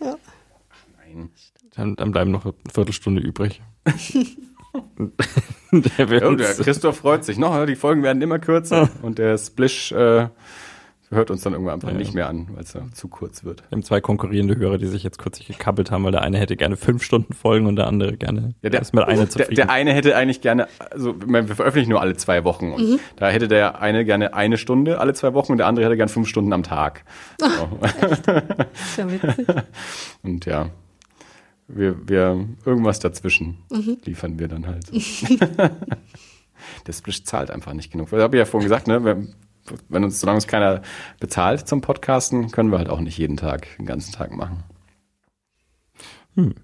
ja. 0.00 0.16
Nein. 0.98 1.30
Dann, 1.74 1.96
dann 1.96 2.12
bleiben 2.12 2.30
noch 2.30 2.44
eine 2.44 2.54
Viertelstunde 2.72 3.20
übrig. 3.20 3.60
der, 5.72 6.28
oh, 6.28 6.34
der 6.34 6.54
Christoph 6.54 6.98
freut 6.98 7.24
sich 7.24 7.38
noch. 7.38 7.66
Die 7.66 7.76
Folgen 7.76 8.02
werden 8.02 8.22
immer 8.22 8.38
kürzer 8.38 8.88
und 9.02 9.18
der 9.18 9.36
Splish 9.38 9.92
äh, 9.92 10.28
hört 11.10 11.30
uns 11.30 11.42
dann 11.42 11.52
irgendwann 11.52 11.74
einfach 11.74 11.90
ja, 11.90 11.96
nicht 11.96 12.14
mehr 12.14 12.28
an, 12.28 12.48
weil 12.52 12.62
es 12.62 12.72
ja 12.74 12.82
zu 12.92 13.08
kurz 13.08 13.44
wird. 13.44 13.62
Wir 13.62 13.76
haben 13.76 13.82
zwei 13.82 14.00
konkurrierende 14.00 14.56
Hörer, 14.56 14.78
die 14.78 14.86
sich 14.86 15.02
jetzt 15.02 15.18
kürzlich 15.18 15.48
gekabbelt 15.48 15.90
haben, 15.90 16.04
weil 16.04 16.12
der 16.12 16.22
eine 16.22 16.38
hätte 16.38 16.56
gerne 16.56 16.76
fünf 16.76 17.02
Stunden 17.02 17.32
Folgen 17.32 17.66
und 17.66 17.76
der 17.76 17.86
andere 17.86 18.16
gerne 18.16 18.54
ja, 18.62 18.70
der, 18.70 18.82
mit 18.92 19.04
eine 19.04 19.26
der, 19.26 19.46
der 19.48 19.70
eine 19.70 19.92
hätte 19.92 20.16
eigentlich 20.16 20.40
gerne, 20.40 20.68
also 20.90 21.14
wir 21.20 21.44
veröffentlichen 21.44 21.90
nur 21.90 22.00
alle 22.00 22.16
zwei 22.16 22.44
Wochen 22.44 22.72
und 22.72 22.82
mhm. 22.82 23.00
da 23.16 23.28
hätte 23.30 23.48
der 23.48 23.80
eine 23.80 24.04
gerne 24.04 24.34
eine 24.34 24.58
Stunde 24.58 25.00
alle 25.00 25.14
zwei 25.14 25.34
Wochen 25.34 25.52
und 25.52 25.58
der 25.58 25.66
andere 25.66 25.86
hätte 25.86 25.96
gerne 25.96 26.10
fünf 26.10 26.28
Stunden 26.28 26.52
am 26.52 26.62
Tag. 26.62 27.04
So. 27.48 27.78
ja 28.98 29.10
witzig. 29.10 29.46
und 30.22 30.44
ja, 30.44 30.70
wir, 31.68 32.08
wir 32.08 32.48
irgendwas 32.64 32.98
dazwischen 32.98 33.58
mhm. 33.70 33.98
liefern 34.04 34.38
wir 34.38 34.48
dann 34.48 34.66
halt. 34.66 34.90
das 36.84 37.02
zahlt 37.24 37.50
einfach 37.50 37.74
nicht 37.74 37.92
genug. 37.92 38.12
Ich 38.12 38.18
habe 38.18 38.36
ja 38.36 38.44
vorhin 38.46 38.68
gesagt, 38.68 38.88
ne, 38.88 39.28
wenn 39.88 40.04
uns, 40.04 40.20
solange 40.20 40.36
uns 40.36 40.46
keiner 40.46 40.82
bezahlt 41.20 41.68
zum 41.68 41.80
Podcasten, 41.80 42.50
können 42.50 42.70
wir 42.70 42.78
halt 42.78 42.88
auch 42.88 43.00
nicht 43.00 43.18
jeden 43.18 43.36
Tag, 43.36 43.66
den 43.76 43.86
ganzen 43.86 44.12
Tag 44.12 44.32
machen. 44.32 44.64
Hm. 46.34 46.54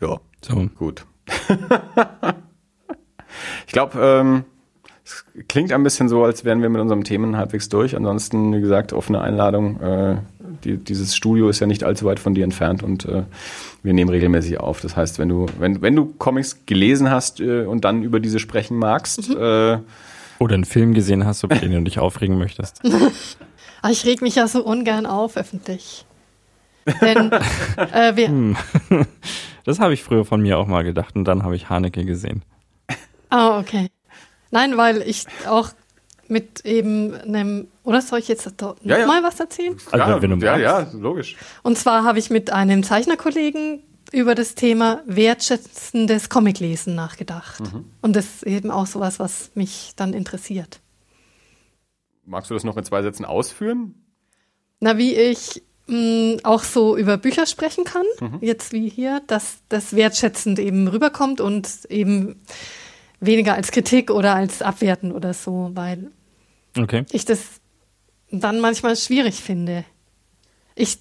Ja, 0.00 0.20
so. 0.40 0.68
gut. 0.76 1.06
ich 3.66 3.72
glaube, 3.72 3.98
ähm, 4.00 4.44
es 5.04 5.24
klingt 5.48 5.72
ein 5.72 5.82
bisschen 5.82 6.08
so, 6.08 6.24
als 6.24 6.44
wären 6.44 6.62
wir 6.62 6.68
mit 6.68 6.80
unserem 6.80 7.04
Themen 7.04 7.36
halbwegs 7.36 7.68
durch. 7.68 7.96
Ansonsten, 7.96 8.54
wie 8.54 8.60
gesagt, 8.60 8.92
offene 8.92 9.20
Einladung. 9.20 9.80
Äh, 9.80 10.18
die, 10.64 10.76
dieses 10.76 11.14
Studio 11.16 11.48
ist 11.48 11.60
ja 11.60 11.66
nicht 11.66 11.84
allzu 11.84 12.04
weit 12.06 12.20
von 12.20 12.34
dir 12.34 12.44
entfernt 12.44 12.82
und 12.82 13.04
äh, 13.04 13.24
wir 13.82 13.92
nehmen 13.92 14.10
regelmäßig 14.10 14.60
auf. 14.60 14.80
Das 14.80 14.96
heißt, 14.96 15.18
wenn 15.18 15.28
du, 15.28 15.46
wenn, 15.58 15.82
wenn 15.82 15.96
du 15.96 16.06
Comics 16.18 16.66
gelesen 16.66 17.10
hast 17.10 17.40
äh, 17.40 17.64
und 17.64 17.84
dann 17.84 18.02
über 18.02 18.20
diese 18.20 18.38
sprechen 18.38 18.76
magst, 18.78 19.30
mhm. 19.30 19.36
äh, 19.36 19.78
oder 20.38 20.54
einen 20.54 20.64
Film 20.64 20.94
gesehen 20.94 21.24
hast, 21.24 21.42
über 21.42 21.56
den 21.56 21.72
du 21.72 21.82
dich 21.82 21.98
aufregen 21.98 22.38
möchtest. 22.38 22.82
Ah, 23.80 23.90
ich 23.90 24.04
reg 24.04 24.22
mich 24.22 24.34
ja 24.34 24.48
so 24.48 24.64
ungern 24.64 25.06
auf 25.06 25.36
öffentlich. 25.36 26.04
Denn 27.00 27.30
äh, 27.76 28.16
wir. 28.16 28.26
Hm. 28.26 28.56
Das 29.64 29.80
habe 29.80 29.92
ich 29.92 30.02
früher 30.02 30.24
von 30.24 30.40
mir 30.40 30.58
auch 30.58 30.66
mal 30.66 30.82
gedacht 30.82 31.14
und 31.14 31.26
dann 31.26 31.42
habe 31.42 31.54
ich 31.54 31.68
Haneke 31.68 32.06
gesehen. 32.06 32.42
Ah, 33.28 33.56
oh, 33.56 33.60
okay. 33.60 33.88
Nein, 34.50 34.78
weil 34.78 35.02
ich 35.02 35.26
auch 35.46 35.70
mit 36.28 36.64
eben 36.64 37.14
einem, 37.14 37.68
oder 37.84 38.02
soll 38.02 38.18
ich 38.18 38.28
jetzt 38.28 38.60
noch 38.60 38.76
ja, 38.82 38.98
ja. 38.98 39.06
mal 39.06 39.22
was 39.22 39.40
erzählen? 39.40 39.76
Also, 39.90 39.96
ja, 39.96 40.22
wenn 40.22 40.38
du 40.38 40.46
ja, 40.46 40.56
ja, 40.56 40.86
logisch. 40.92 41.36
Und 41.62 41.78
zwar 41.78 42.04
habe 42.04 42.18
ich 42.18 42.30
mit 42.30 42.50
einem 42.50 42.82
Zeichnerkollegen 42.82 43.82
über 44.12 44.34
das 44.34 44.54
Thema 44.54 45.02
wertschätzendes 45.06 46.28
Comiclesen 46.28 46.94
nachgedacht. 46.94 47.60
Mhm. 47.60 47.84
Und 48.00 48.16
das 48.16 48.26
ist 48.26 48.42
eben 48.44 48.70
auch 48.70 48.86
sowas, 48.86 49.18
was 49.18 49.50
mich 49.54 49.92
dann 49.96 50.14
interessiert. 50.14 50.80
Magst 52.24 52.50
du 52.50 52.54
das 52.54 52.64
noch 52.64 52.76
in 52.76 52.84
zwei 52.84 53.02
Sätzen 53.02 53.24
ausführen? 53.24 53.94
Na, 54.80 54.96
wie 54.96 55.14
ich 55.14 55.62
mh, 55.86 55.96
mm, 55.96 56.36
auch 56.44 56.62
so 56.62 56.96
über 56.96 57.16
Bücher 57.16 57.46
sprechen 57.46 57.84
kann, 57.84 58.06
mhm. 58.20 58.38
jetzt 58.40 58.72
wie 58.72 58.88
hier, 58.88 59.22
dass 59.26 59.58
das 59.68 59.94
wertschätzend 59.96 60.58
eben 60.58 60.88
rüberkommt 60.88 61.40
und 61.40 61.68
eben 61.88 62.40
weniger 63.20 63.54
als 63.54 63.72
Kritik 63.72 64.10
oder 64.10 64.34
als 64.34 64.62
Abwerten 64.62 65.12
oder 65.12 65.34
so, 65.34 65.70
weil 65.74 66.10
Okay. 66.78 67.04
ich 67.12 67.24
das 67.24 67.40
dann 68.30 68.60
manchmal 68.60 68.96
schwierig 68.96 69.36
finde. 69.36 69.84
Ich, 70.74 70.98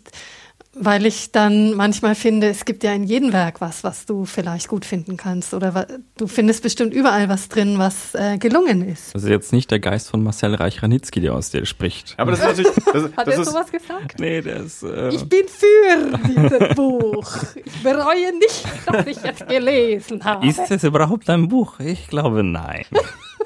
weil 0.73 1.05
ich 1.05 1.31
dann 1.31 1.73
manchmal 1.73 2.15
finde, 2.15 2.47
es 2.49 2.63
gibt 2.63 2.83
ja 2.83 2.93
in 2.93 3.03
jedem 3.03 3.33
Werk 3.33 3.61
was, 3.61 3.83
was 3.83 4.05
du 4.05 4.25
vielleicht 4.25 4.67
gut 4.67 4.85
finden 4.85 5.17
kannst. 5.17 5.53
Oder 5.53 5.87
du 6.17 6.27
findest 6.27 6.63
bestimmt 6.63 6.93
überall 6.93 7.29
was 7.29 7.49
drin, 7.49 7.77
was 7.79 8.13
äh, 8.15 8.37
gelungen 8.37 8.87
ist. 8.87 9.13
Das 9.13 9.23
ist 9.23 9.29
jetzt 9.29 9.51
nicht 9.53 9.69
der 9.71 9.79
Geist 9.79 10.09
von 10.09 10.23
Marcel 10.23 10.55
Reich-Ranitzky, 10.55 11.19
der 11.19 11.33
aus 11.33 11.49
dir 11.51 11.65
spricht. 11.65 12.13
Aber 12.17 12.31
das 12.31 12.39
ist 12.39 12.45
natürlich, 12.45 12.67
das, 12.93 13.03
Hat 13.17 13.27
das 13.27 13.35
er 13.35 13.41
ist, 13.41 13.49
sowas 13.49 13.71
gesagt? 13.71 14.19
Nee, 14.19 14.41
der 14.41 14.57
ist. 14.57 14.83
Äh, 14.83 15.09
Ich 15.09 15.27
bin 15.27 15.45
für 15.47 16.19
dieses 16.27 16.69
Buch. 16.75 17.27
Ich 17.65 17.83
bereue 17.83 18.37
nicht, 18.37 18.63
dass 18.85 19.05
ich 19.07 19.17
es 19.23 19.45
gelesen 19.47 20.23
habe. 20.23 20.47
ist 20.47 20.71
es 20.71 20.83
überhaupt 20.83 21.29
ein 21.29 21.47
Buch? 21.47 21.79
Ich 21.79 22.07
glaube, 22.07 22.43
nein. 22.43 22.85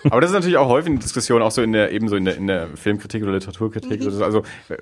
aber 0.09 0.21
das 0.21 0.31
ist 0.31 0.35
natürlich 0.35 0.57
auch 0.57 0.69
häufig 0.69 0.91
eine 0.91 0.99
Diskussion, 0.99 1.41
auch 1.41 1.51
so 1.51 1.61
in 1.61 1.71
der, 1.71 1.91
ebenso 1.91 2.15
in 2.15 2.25
der, 2.25 2.37
in 2.37 2.47
der 2.47 2.69
Filmkritik 2.75 3.23
oder 3.23 3.33
Literaturkritik. 3.33 4.01
so. 4.03 4.23
Also, 4.23 4.39
äh, 4.69 4.75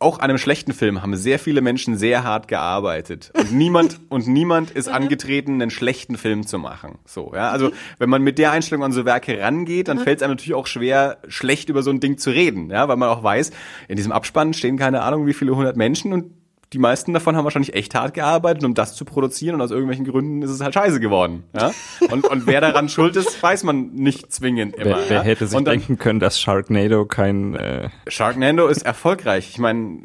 auch 0.00 0.18
an 0.18 0.30
einem 0.30 0.38
schlechten 0.38 0.72
Film 0.72 1.02
haben 1.02 1.14
sehr 1.14 1.38
viele 1.38 1.60
Menschen 1.60 1.96
sehr 1.96 2.24
hart 2.24 2.48
gearbeitet. 2.48 3.32
Und 3.34 3.52
niemand, 3.52 4.00
und 4.08 4.26
niemand 4.26 4.70
ist 4.70 4.88
angetreten, 4.88 5.60
einen 5.60 5.70
schlechten 5.70 6.16
Film 6.16 6.46
zu 6.46 6.58
machen. 6.58 6.98
So, 7.04 7.32
ja. 7.34 7.50
Also, 7.50 7.70
wenn 7.98 8.08
man 8.08 8.22
mit 8.22 8.38
der 8.38 8.50
Einstellung 8.50 8.82
an 8.82 8.92
so 8.92 9.04
Werke 9.04 9.38
rangeht, 9.38 9.88
dann 9.88 9.98
fällt 9.98 10.18
es 10.18 10.22
einem 10.22 10.32
natürlich 10.32 10.54
auch 10.54 10.66
schwer, 10.66 11.18
schlecht 11.28 11.68
über 11.68 11.82
so 11.82 11.90
ein 11.90 12.00
Ding 12.00 12.16
zu 12.16 12.30
reden, 12.30 12.70
ja, 12.70 12.88
weil 12.88 12.96
man 12.96 13.10
auch 13.10 13.22
weiß, 13.22 13.50
in 13.88 13.96
diesem 13.96 14.10
Abspann 14.10 14.54
stehen 14.54 14.78
keine 14.78 15.02
Ahnung, 15.02 15.26
wie 15.26 15.34
viele 15.34 15.54
hundert 15.54 15.76
Menschen 15.76 16.14
und 16.14 16.32
die 16.72 16.78
meisten 16.78 17.12
davon 17.12 17.36
haben 17.36 17.44
wahrscheinlich 17.44 17.74
echt 17.74 17.94
hart 17.94 18.14
gearbeitet, 18.14 18.64
um 18.64 18.74
das 18.74 18.94
zu 18.94 19.04
produzieren 19.04 19.56
und 19.56 19.60
aus 19.60 19.70
irgendwelchen 19.70 20.04
Gründen 20.04 20.42
ist 20.42 20.50
es 20.50 20.60
halt 20.60 20.74
scheiße 20.74 21.00
geworden. 21.00 21.44
Ja? 21.52 21.72
Und, 22.10 22.26
und 22.28 22.46
wer 22.46 22.60
daran 22.60 22.88
schuld 22.90 23.16
ist, 23.16 23.42
weiß 23.42 23.64
man 23.64 23.92
nicht 23.94 24.32
zwingend 24.32 24.76
immer. 24.76 24.98
Wer, 24.98 25.08
wer 25.08 25.16
ja? 25.18 25.22
hätte 25.22 25.46
sich 25.46 25.54
dann, 25.54 25.64
denken 25.64 25.98
können, 25.98 26.20
dass 26.20 26.40
Sharknado 26.40 27.06
kein. 27.06 27.54
Äh, 27.56 27.90
Sharknado 28.06 28.68
ist 28.68 28.82
erfolgreich. 28.82 29.50
Ich 29.50 29.58
meine, 29.58 29.98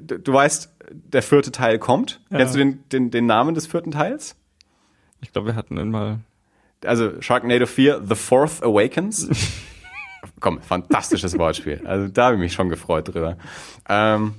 du, 0.00 0.18
du 0.18 0.32
weißt, 0.32 0.72
der 0.90 1.22
vierte 1.22 1.50
Teil 1.50 1.78
kommt. 1.78 2.20
Kennst 2.30 2.54
du 2.54 2.58
den, 2.58 2.84
den, 2.90 3.10
den 3.10 3.26
Namen 3.26 3.54
des 3.54 3.66
vierten 3.66 3.90
Teils? 3.90 4.36
ich 5.20 5.32
glaube, 5.32 5.48
wir 5.48 5.56
hatten 5.56 5.76
ihn 5.76 5.90
mal. 5.90 6.20
Also 6.84 7.20
Sharknado 7.20 7.66
4, 7.66 8.02
The 8.06 8.14
Fourth 8.14 8.62
Awakens. 8.62 9.28
Komm, 10.40 10.60
fantastisches 10.60 11.38
Wortspiel. 11.38 11.82
Also 11.84 12.08
da 12.08 12.26
habe 12.26 12.34
ich 12.34 12.40
mich 12.40 12.52
schon 12.52 12.68
gefreut 12.68 13.08
drüber. 13.12 13.36
Ähm, 13.88 14.34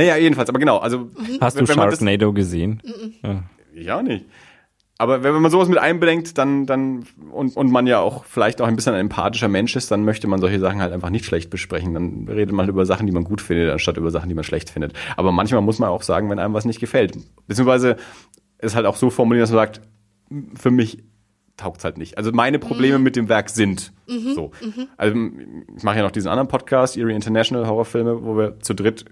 naja, 0.00 0.16
jedenfalls, 0.16 0.48
aber 0.48 0.58
genau. 0.58 0.78
Also, 0.78 1.10
Hast 1.40 1.56
wenn- 1.56 1.64
du 1.66 1.68
wenn 1.70 1.76
man 1.76 1.90
das- 1.90 1.98
Sharknado 1.98 2.32
gesehen? 2.32 2.82
Ja. 3.22 3.42
Ich 3.74 3.90
auch 3.92 4.02
nicht. 4.02 4.24
Aber 4.98 5.22
wenn 5.22 5.32
man 5.40 5.50
sowas 5.50 5.68
mit 5.68 5.78
einbedenkt, 5.78 6.36
dann, 6.36 6.66
dann, 6.66 7.04
und, 7.32 7.56
und 7.56 7.70
man 7.72 7.86
ja 7.86 8.00
auch 8.00 8.24
vielleicht 8.24 8.60
auch 8.60 8.66
ein 8.66 8.76
bisschen 8.76 8.92
ein 8.94 9.00
empathischer 9.00 9.48
Mensch 9.48 9.74
ist, 9.76 9.90
dann 9.90 10.04
möchte 10.04 10.26
man 10.28 10.40
solche 10.40 10.58
Sachen 10.58 10.80
halt 10.82 10.92
einfach 10.92 11.08
nicht 11.08 11.24
schlecht 11.24 11.48
besprechen. 11.48 11.94
Dann 11.94 12.26
redet 12.28 12.52
man 12.54 12.68
über 12.68 12.84
Sachen, 12.84 13.06
die 13.06 13.12
man 13.12 13.24
gut 13.24 13.40
findet, 13.40 13.70
anstatt 13.70 13.96
über 13.96 14.10
Sachen, 14.10 14.28
die 14.28 14.34
man 14.34 14.44
schlecht 14.44 14.68
findet. 14.68 14.92
Aber 15.16 15.32
manchmal 15.32 15.62
muss 15.62 15.78
man 15.78 15.88
auch 15.88 16.02
sagen, 16.02 16.28
wenn 16.28 16.38
einem 16.38 16.52
was 16.52 16.66
nicht 16.66 16.80
gefällt. 16.80 17.16
Beziehungsweise 17.46 17.96
ist 18.58 18.74
halt 18.76 18.84
auch 18.84 18.96
so 18.96 19.08
formuliert, 19.08 19.42
dass 19.44 19.50
man 19.52 19.58
sagt, 19.60 19.80
für 20.58 20.70
mich 20.70 21.02
taugt's 21.56 21.84
halt 21.84 21.96
nicht. 21.96 22.18
Also 22.18 22.30
meine 22.32 22.58
Probleme 22.58 22.98
mit 22.98 23.16
dem 23.16 23.28
Werk 23.30 23.48
sind 23.50 23.92
so. 24.34 24.50
Also 24.98 25.16
ich 25.76 25.82
mache 25.82 25.96
ja 25.98 26.02
noch 26.02 26.10
diesen 26.10 26.28
anderen 26.28 26.48
Podcast, 26.48 26.96
Eerie 26.98 27.14
International 27.14 27.66
Horrorfilme, 27.66 28.22
wo 28.24 28.36
wir 28.36 28.60
zu 28.60 28.74
dritt 28.74 29.04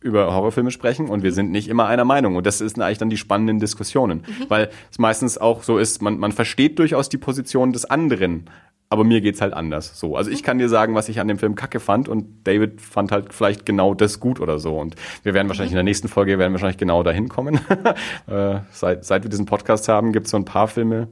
über 0.00 0.32
Horrorfilme 0.32 0.70
sprechen 0.70 1.08
und 1.08 1.22
wir 1.22 1.32
sind 1.32 1.50
nicht 1.50 1.68
immer 1.68 1.86
einer 1.86 2.04
Meinung. 2.04 2.36
Und 2.36 2.46
das 2.46 2.60
ist 2.60 2.80
eigentlich 2.80 2.98
dann 2.98 3.10
die 3.10 3.16
spannenden 3.16 3.58
Diskussionen. 3.58 4.24
Weil 4.48 4.70
es 4.90 4.98
meistens 4.98 5.38
auch 5.38 5.62
so 5.62 5.78
ist, 5.78 6.02
man, 6.02 6.18
man 6.18 6.32
versteht 6.32 6.78
durchaus 6.78 7.08
die 7.08 7.18
Position 7.18 7.72
des 7.72 7.84
anderen, 7.84 8.48
aber 8.88 9.04
mir 9.04 9.20
geht's 9.20 9.40
halt 9.40 9.52
anders. 9.52 9.98
So. 9.98 10.16
Also 10.16 10.30
ich 10.30 10.42
kann 10.42 10.58
dir 10.58 10.68
sagen, 10.68 10.94
was 10.94 11.08
ich 11.08 11.18
an 11.18 11.28
dem 11.28 11.38
Film 11.38 11.56
kacke 11.56 11.80
fand 11.80 12.08
und 12.08 12.46
David 12.46 12.80
fand 12.80 13.10
halt 13.10 13.32
vielleicht 13.32 13.66
genau 13.66 13.94
das 13.94 14.20
gut 14.20 14.38
oder 14.38 14.58
so. 14.58 14.78
Und 14.78 14.94
wir 15.24 15.34
werden 15.34 15.48
wahrscheinlich 15.48 15.72
in 15.72 15.76
der 15.76 15.82
nächsten 15.82 16.08
Folge 16.08 16.38
werden 16.38 16.52
wir 16.52 16.54
wahrscheinlich 16.54 16.78
genau 16.78 17.02
dahin 17.02 17.28
kommen. 17.28 17.58
äh, 18.28 18.60
seit, 18.70 19.04
seit 19.04 19.24
wir 19.24 19.30
diesen 19.30 19.46
Podcast 19.46 19.88
haben, 19.88 20.12
gibt's 20.12 20.30
so 20.30 20.36
ein 20.36 20.44
paar 20.44 20.68
Filme, 20.68 21.08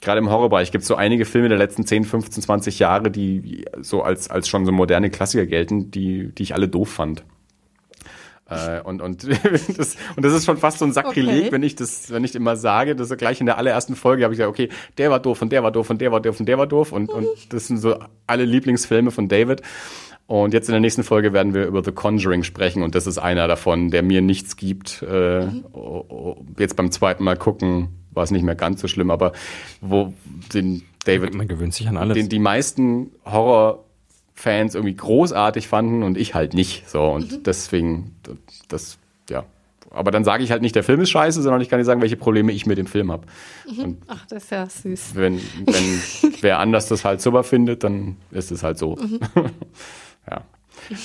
gerade 0.00 0.18
im 0.18 0.30
Horrorbereich 0.30 0.70
gibt 0.72 0.82
es 0.82 0.88
so 0.88 0.94
einige 0.94 1.24
Filme 1.24 1.48
der 1.48 1.58
letzten 1.58 1.84
10, 1.84 2.04
15, 2.04 2.42
20 2.42 2.78
Jahre, 2.78 3.10
die 3.10 3.64
so 3.80 4.02
als, 4.02 4.30
als 4.30 4.48
schon 4.48 4.64
so 4.64 4.72
moderne 4.72 5.10
Klassiker 5.10 5.46
gelten, 5.46 5.90
die, 5.90 6.32
die 6.32 6.42
ich 6.42 6.54
alle 6.54 6.68
doof 6.68 6.90
fand. 6.90 7.24
Äh, 8.50 8.80
und, 8.82 9.00
und, 9.00 9.24
das, 9.78 9.96
und 10.16 10.24
das 10.24 10.32
ist 10.32 10.44
schon 10.44 10.56
fast 10.56 10.78
so 10.78 10.84
ein 10.84 10.92
Sakrileg, 10.92 11.42
Okay. 11.44 11.52
wenn 11.52 11.62
ich 11.62 11.76
das, 11.76 12.10
wenn 12.10 12.24
ich 12.24 12.34
immer 12.34 12.56
sage, 12.56 12.96
das 12.96 13.10
ist 13.10 13.16
gleich 13.18 13.40
in 13.40 13.46
der 13.46 13.58
allerersten 13.58 13.94
Folge 13.96 14.24
habe 14.24 14.34
ich 14.34 14.38
gesagt, 14.38 14.50
okay, 14.50 14.68
der 14.98 15.10
war 15.10 15.20
doof 15.20 15.40
und 15.42 15.52
der 15.52 15.62
war 15.62 15.70
doof 15.70 15.88
und 15.90 16.00
der 16.00 16.12
war 16.12 16.20
doof 16.20 16.40
und 16.40 16.46
der 16.46 16.58
war 16.58 16.66
doof 16.66 16.92
und, 16.92 17.10
und 17.10 17.26
das 17.50 17.66
sind 17.68 17.78
so 17.78 17.96
alle 18.26 18.44
Lieblingsfilme 18.44 19.10
von 19.10 19.28
David. 19.28 19.62
Und 20.26 20.54
jetzt 20.54 20.68
in 20.68 20.72
der 20.72 20.80
nächsten 20.80 21.02
Folge 21.02 21.32
werden 21.32 21.54
wir 21.54 21.66
über 21.66 21.82
The 21.82 21.90
Conjuring 21.90 22.44
sprechen 22.44 22.82
und 22.84 22.94
das 22.94 23.08
ist 23.08 23.18
einer 23.18 23.48
davon, 23.48 23.90
der 23.90 24.02
mir 24.04 24.20
nichts 24.22 24.56
gibt. 24.56 25.02
Äh, 25.02 25.46
oh, 25.72 26.04
oh, 26.08 26.36
jetzt 26.58 26.76
beim 26.76 26.92
zweiten 26.92 27.24
Mal 27.24 27.36
gucken 27.36 27.88
war 28.12 28.24
es 28.24 28.30
nicht 28.30 28.42
mehr 28.42 28.54
ganz 28.56 28.80
so 28.80 28.88
schlimm, 28.88 29.10
aber 29.10 29.32
wo 29.80 30.12
den 30.54 30.82
David 31.04 31.34
Man 31.34 31.48
gewöhnt 31.48 31.72
sich 31.74 31.88
an 31.88 31.96
alles. 31.96 32.14
den 32.16 32.28
die 32.28 32.38
meisten 32.40 33.12
Horrorfans 34.44 34.74
irgendwie 34.74 34.96
großartig 34.96 35.68
fanden 35.68 36.02
und 36.02 36.16
ich 36.16 36.34
halt 36.34 36.54
nicht. 36.54 36.88
So 36.88 37.02
und 37.02 37.46
deswegen 37.46 38.16
das 38.68 38.98
ja. 39.28 39.44
Aber 39.92 40.12
dann 40.12 40.22
sage 40.24 40.44
ich 40.44 40.52
halt 40.52 40.62
nicht, 40.62 40.76
der 40.76 40.84
Film 40.84 41.00
ist 41.00 41.10
scheiße, 41.10 41.42
sondern 41.42 41.60
ich 41.60 41.68
kann 41.68 41.78
dir 41.80 41.84
sagen, 41.84 42.00
welche 42.00 42.16
Probleme 42.16 42.52
ich 42.52 42.64
mit 42.64 42.78
dem 42.78 42.86
Film 42.86 43.10
habe. 43.10 43.26
Und 43.76 43.98
Ach, 44.06 44.24
das 44.26 44.44
ist 44.44 44.50
ja 44.50 44.66
süß. 44.68 45.16
wenn, 45.16 45.40
wenn 45.66 46.32
wer 46.42 46.58
anders 46.60 46.88
das 46.88 47.04
halt 47.04 47.20
super 47.20 47.42
findet, 47.42 47.82
dann 47.82 48.16
ist 48.30 48.52
es 48.52 48.62
halt 48.62 48.78
so. 48.78 48.96
ja. 50.30 50.42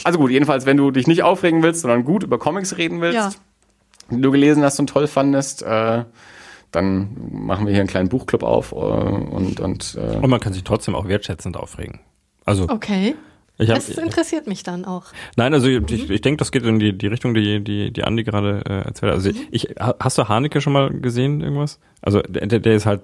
Also 0.04 0.20
gut, 0.20 0.32
jedenfalls, 0.32 0.66
wenn 0.66 0.78
du 0.78 0.92
dich 0.92 1.08
nicht 1.08 1.24
aufregen 1.24 1.64
willst, 1.64 1.82
sondern 1.82 2.06
gut 2.06 2.24
über 2.24 2.38
Comics 2.38 2.78
reden 2.78 3.02
willst, 3.02 3.16
Ja. 3.18 3.32
die 4.12 4.22
du 4.22 4.32
gelesen 4.32 4.64
hast 4.64 4.80
und 4.80 4.88
toll 4.88 5.08
fandest, 5.08 5.64
äh, 5.64 6.06
dann 6.72 7.10
machen 7.32 7.66
wir 7.66 7.72
hier 7.74 7.82
einen 7.82 7.90
kleinen 7.90 8.10
Buchclub 8.10 8.44
auf 8.44 8.72
äh, 8.72 8.76
und, 8.76 9.60
und 9.60 9.96
äh, 10.00 10.18
Und 10.18 10.30
man 10.30 10.40
kann 10.40 10.54
sich 10.54 10.64
trotzdem 10.64 10.94
auch 10.96 11.08
wertschätzend 11.08 11.58
aufregen. 11.58 12.02
Also, 12.46 12.70
Okay. 12.70 13.16
ich 13.58 13.70
hab, 13.70 13.76
Das 13.78 13.90
interessiert 13.90 14.48
mich 14.48 14.64
dann 14.64 14.86
auch. 14.86 15.06
nein, 15.36 15.54
also 15.54 15.68
ich, 15.68 16.10
ich 16.10 16.22
denke, 16.22 16.38
das 16.38 16.52
geht 16.52 16.64
in 16.64 16.80
die, 16.80 16.98
die 16.98 17.08
Richtung, 17.08 17.34
die, 17.34 17.64
die, 17.64 17.92
die 17.92 18.04
Andi 18.04 18.24
gerade 18.24 18.62
äh, 18.66 18.74
erzählt 18.88 19.12
hat. 19.12 19.18
Also 19.18 19.32
ich, 19.52 19.64
ha- 19.80 19.96
hast 20.00 20.18
du 20.18 20.28
Haneke 20.28 20.62
schon 20.62 20.74
mal 20.74 20.90
gesehen, 20.92 21.42
irgendwas? 21.42 21.80
Also 22.02 22.22
der, 22.22 22.46
der 22.48 22.60
der 22.60 22.76
ist 22.76 22.86
halt, 22.86 23.02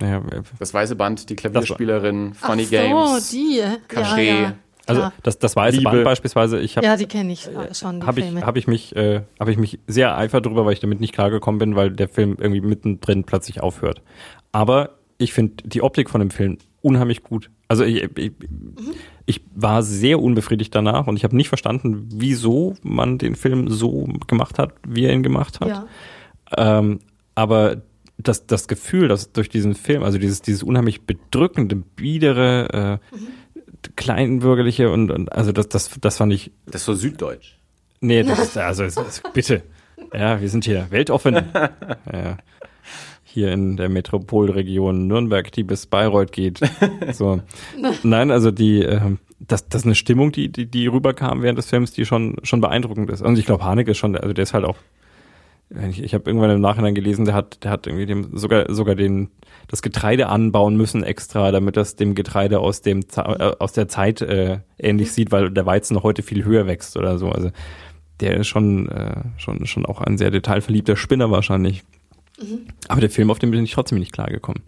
naja, 0.00 0.22
das 0.58 0.74
weiße 0.74 0.94
Band, 0.94 1.28
die 1.30 1.36
Klavierspielerin, 1.36 2.34
Funny 2.34 2.62
Ach 2.64 2.66
so, 2.66 2.70
Games. 2.76 3.30
die. 3.30 3.58
äh, 3.60 3.78
Cachet. 3.88 4.18
Ja, 4.26 4.34
ja. 4.34 4.54
also 4.86 5.10
das, 5.22 5.38
das 5.38 5.56
weiße 5.56 5.78
Liebe. 5.78 5.90
Band 5.90 6.04
beispielsweise, 6.04 6.60
ich 6.60 6.76
habe 6.76 6.86
ja, 6.86 6.96
die 6.98 7.06
kenne 7.06 7.32
ich 7.32 7.46
äh, 7.48 7.74
schon, 7.74 8.00
die 8.00 8.06
habe 8.06 8.20
ich, 8.20 8.26
Filme. 8.26 8.42
hab 8.46 8.56
ich 8.58 8.66
mich, 8.66 8.94
äh, 8.94 9.22
habe 9.40 9.50
ich 9.50 9.56
mich 9.56 9.78
sehr 9.86 10.16
eifert 10.16 10.44
drüber, 10.46 10.66
weil 10.66 10.74
ich 10.74 10.80
damit 10.80 11.00
nicht 11.00 11.14
klargekommen 11.14 11.58
bin, 11.58 11.76
weil 11.76 11.90
der 11.90 12.08
Film 12.08 12.36
irgendwie 12.38 12.60
mittendrin 12.60 13.24
plötzlich 13.24 13.62
aufhört. 13.62 14.02
Aber 14.52 14.90
ich 15.18 15.32
finde 15.32 15.54
die 15.64 15.80
Optik 15.80 16.10
von 16.10 16.20
dem 16.20 16.28
Film 16.30 16.58
unheimlich 16.82 17.22
gut. 17.22 17.50
Also 17.68 17.84
ich, 17.84 18.02
ich, 18.16 18.32
ich 19.26 19.40
war 19.54 19.82
sehr 19.82 20.20
unbefriedigt 20.20 20.74
danach 20.74 21.06
und 21.06 21.16
ich 21.16 21.24
habe 21.24 21.36
nicht 21.36 21.48
verstanden, 21.48 22.08
wieso 22.12 22.76
man 22.82 23.18
den 23.18 23.34
Film 23.34 23.68
so 23.68 24.08
gemacht 24.26 24.58
hat, 24.58 24.74
wie 24.86 25.04
er 25.04 25.12
ihn 25.12 25.22
gemacht 25.22 25.60
hat. 25.60 25.68
ja. 25.68 25.86
Ähm, 26.56 27.00
aber 27.34 27.82
das, 28.18 28.46
das 28.46 28.68
Gefühl, 28.68 29.08
dass 29.08 29.32
durch 29.32 29.48
diesen 29.48 29.74
Film, 29.74 30.02
also 30.02 30.18
dieses, 30.18 30.42
dieses 30.42 30.62
unheimlich 30.62 31.02
bedrückende, 31.02 31.76
biedere, 31.76 33.00
äh, 33.02 33.18
kleinbürgerliche 33.94 34.90
und, 34.90 35.10
und 35.10 35.32
also 35.32 35.52
das, 35.52 35.68
das, 35.68 35.90
das 36.00 36.16
fand 36.16 36.32
ich 36.32 36.50
Das 36.66 36.82
ist 36.82 36.86
so 36.86 36.94
süddeutsch. 36.94 37.56
Nee, 38.00 38.22
das 38.22 38.38
ist, 38.40 38.58
also 38.58 38.84
es 38.84 38.96
ist, 38.96 39.32
bitte. 39.32 39.62
Ja, 40.12 40.40
wir 40.40 40.48
sind 40.48 40.64
hier 40.64 40.86
weltoffen. 40.90 41.34
ja. 42.12 42.38
Hier 43.36 43.52
in 43.52 43.76
der 43.76 43.90
Metropolregion 43.90 45.08
Nürnberg, 45.08 45.52
die 45.52 45.62
bis 45.62 45.84
Bayreuth 45.84 46.32
geht. 46.32 46.58
So. 47.12 47.42
Nein, 48.02 48.30
also 48.30 48.50
die, 48.50 48.80
ähm, 48.80 49.18
das, 49.38 49.68
das 49.68 49.82
ist 49.82 49.84
eine 49.84 49.94
Stimmung, 49.94 50.32
die, 50.32 50.50
die, 50.50 50.64
die 50.64 50.86
rüberkam 50.86 51.42
während 51.42 51.58
des 51.58 51.68
Films, 51.68 51.92
die 51.92 52.06
schon, 52.06 52.38
schon 52.44 52.62
beeindruckend 52.62 53.10
ist. 53.10 53.20
Und 53.20 53.38
ich 53.38 53.44
glaube, 53.44 53.62
Haneke 53.62 53.90
ist 53.90 53.98
schon, 53.98 54.16
also 54.16 54.32
der 54.32 54.42
ist 54.44 54.54
halt 54.54 54.64
auch, 54.64 54.78
ich, 55.68 56.02
ich 56.02 56.14
habe 56.14 56.30
irgendwann 56.30 56.48
im 56.48 56.62
Nachhinein 56.62 56.94
gelesen, 56.94 57.26
der 57.26 57.34
hat, 57.34 57.62
der 57.62 57.72
hat 57.72 57.86
irgendwie 57.86 58.06
dem 58.06 58.38
sogar, 58.38 58.72
sogar 58.72 58.94
den, 58.94 59.28
das 59.68 59.82
Getreide 59.82 60.30
anbauen 60.30 60.74
müssen 60.74 61.02
extra, 61.02 61.52
damit 61.52 61.76
das 61.76 61.94
dem 61.94 62.14
Getreide 62.14 62.60
aus 62.60 62.80
dem, 62.80 63.00
äh, 63.16 63.52
aus 63.58 63.74
der 63.74 63.86
Zeit 63.86 64.22
äh, 64.22 64.60
ähnlich 64.78 65.12
sieht, 65.12 65.30
weil 65.30 65.50
der 65.50 65.66
Weizen 65.66 65.92
noch 65.92 66.04
heute 66.04 66.22
viel 66.22 66.42
höher 66.42 66.66
wächst 66.66 66.96
oder 66.96 67.18
so. 67.18 67.28
Also 67.28 67.50
der 68.20 68.38
ist 68.38 68.46
schon, 68.46 68.88
äh, 68.88 69.24
schon, 69.36 69.66
schon 69.66 69.84
auch 69.84 70.00
ein 70.00 70.16
sehr 70.16 70.30
detailverliebter 70.30 70.96
Spinner 70.96 71.30
wahrscheinlich. 71.30 71.84
Aber 72.88 73.00
der 73.00 73.10
Film, 73.10 73.30
auf 73.30 73.38
den 73.38 73.50
bin 73.50 73.64
ich 73.64 73.72
trotzdem 73.72 73.98
nicht 73.98 74.12
klargekommen. 74.12 74.62